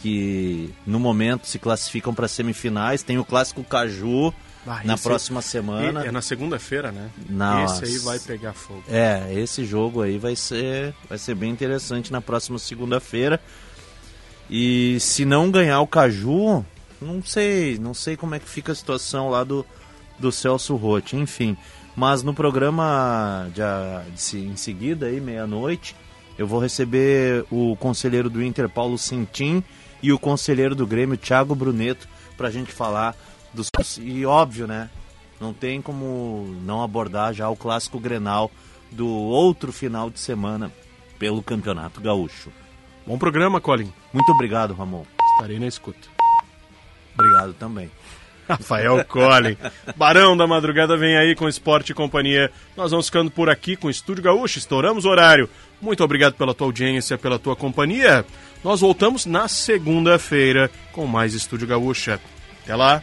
que 0.00 0.72
no 0.86 1.00
momento 1.00 1.46
se 1.46 1.58
classificam 1.58 2.14
para 2.14 2.28
semifinais, 2.28 3.02
tem 3.02 3.18
o 3.18 3.24
clássico 3.24 3.64
Caju 3.64 4.32
Ah, 4.66 4.80
na 4.84 4.96
próxima 4.96 5.42
semana. 5.42 6.04
É 6.04 6.12
na 6.12 6.20
segunda-feira, 6.22 6.92
né? 6.92 7.10
Nossa. 7.28 7.84
Esse 7.84 7.94
aí 7.96 7.98
vai 8.00 8.18
pegar 8.20 8.52
fogo. 8.52 8.84
É, 8.88 9.32
esse 9.34 9.64
jogo 9.64 10.02
aí 10.02 10.18
vai 10.18 10.36
ser, 10.36 10.94
vai 11.08 11.18
ser 11.18 11.34
bem 11.34 11.50
interessante 11.50 12.12
na 12.12 12.20
próxima 12.20 12.58
segunda-feira. 12.58 13.40
E 14.50 14.98
se 15.00 15.24
não 15.24 15.50
ganhar 15.50 15.80
o 15.80 15.86
Caju, 15.86 16.64
não 17.00 17.22
sei, 17.22 17.78
não 17.78 17.94
sei 17.94 18.16
como 18.16 18.34
é 18.34 18.38
que 18.38 18.48
fica 18.48 18.72
a 18.72 18.74
situação 18.74 19.28
lá 19.30 19.44
do, 19.44 19.64
do 20.18 20.30
Celso 20.32 20.74
Rotti, 20.76 21.16
enfim. 21.16 21.56
Mas 21.96 22.22
no 22.22 22.32
programa 22.34 23.48
de, 23.54 23.62
a- 23.62 24.04
de 24.12 24.20
se- 24.20 24.38
em 24.38 24.56
seguida, 24.56 25.06
aí, 25.06 25.20
meia-noite, 25.20 25.94
eu 26.36 26.46
vou 26.46 26.60
receber 26.60 27.44
o 27.50 27.76
conselheiro 27.76 28.30
do 28.30 28.42
Inter, 28.42 28.68
Paulo 28.68 28.96
Cintim, 28.98 29.62
e 30.02 30.12
o 30.12 30.18
conselheiro 30.18 30.74
do 30.76 30.86
Grêmio, 30.86 31.16
Thiago 31.16 31.54
Bruneto, 31.56 32.08
pra 32.36 32.50
gente 32.50 32.70
falar 32.72 33.16
dos. 33.52 33.68
E 34.00 34.24
óbvio, 34.24 34.66
né? 34.68 34.88
Não 35.40 35.52
tem 35.52 35.82
como 35.82 36.54
não 36.64 36.82
abordar 36.82 37.32
já 37.34 37.48
o 37.48 37.56
clássico 37.56 37.98
Grenal 37.98 38.50
do 38.92 39.08
outro 39.08 39.72
final 39.72 40.08
de 40.08 40.18
semana 40.20 40.72
pelo 41.18 41.42
Campeonato 41.42 42.00
Gaúcho. 42.00 42.50
Bom 43.06 43.18
programa, 43.18 43.60
Colin. 43.60 43.92
Muito 44.12 44.30
obrigado, 44.30 44.72
Ramon. 44.74 45.02
Estarei 45.34 45.58
na 45.58 45.66
escuta. 45.66 46.17
Obrigado 47.18 47.52
também. 47.54 47.90
Rafael 48.48 49.04
Colin. 49.04 49.56
Barão 49.96 50.36
da 50.36 50.46
Madrugada 50.46 50.96
vem 50.96 51.16
aí 51.18 51.34
com 51.34 51.48
Esporte 51.48 51.90
e 51.90 51.94
Companhia. 51.94 52.50
Nós 52.76 52.90
vamos 52.90 53.06
ficando 53.06 53.30
por 53.30 53.50
aqui 53.50 53.76
com 53.76 53.88
o 53.88 53.90
Estúdio 53.90 54.24
Gaúcho. 54.24 54.58
Estouramos 54.58 55.04
o 55.04 55.10
horário. 55.10 55.50
Muito 55.82 56.02
obrigado 56.02 56.34
pela 56.34 56.54
tua 56.54 56.66
audiência, 56.66 57.18
pela 57.18 57.38
tua 57.38 57.54
companhia. 57.54 58.24
Nós 58.64 58.80
voltamos 58.80 59.26
na 59.26 59.48
segunda-feira 59.48 60.70
com 60.92 61.06
mais 61.06 61.34
Estúdio 61.34 61.68
Gaúcha. 61.68 62.18
Até 62.62 62.74
lá. 62.74 63.02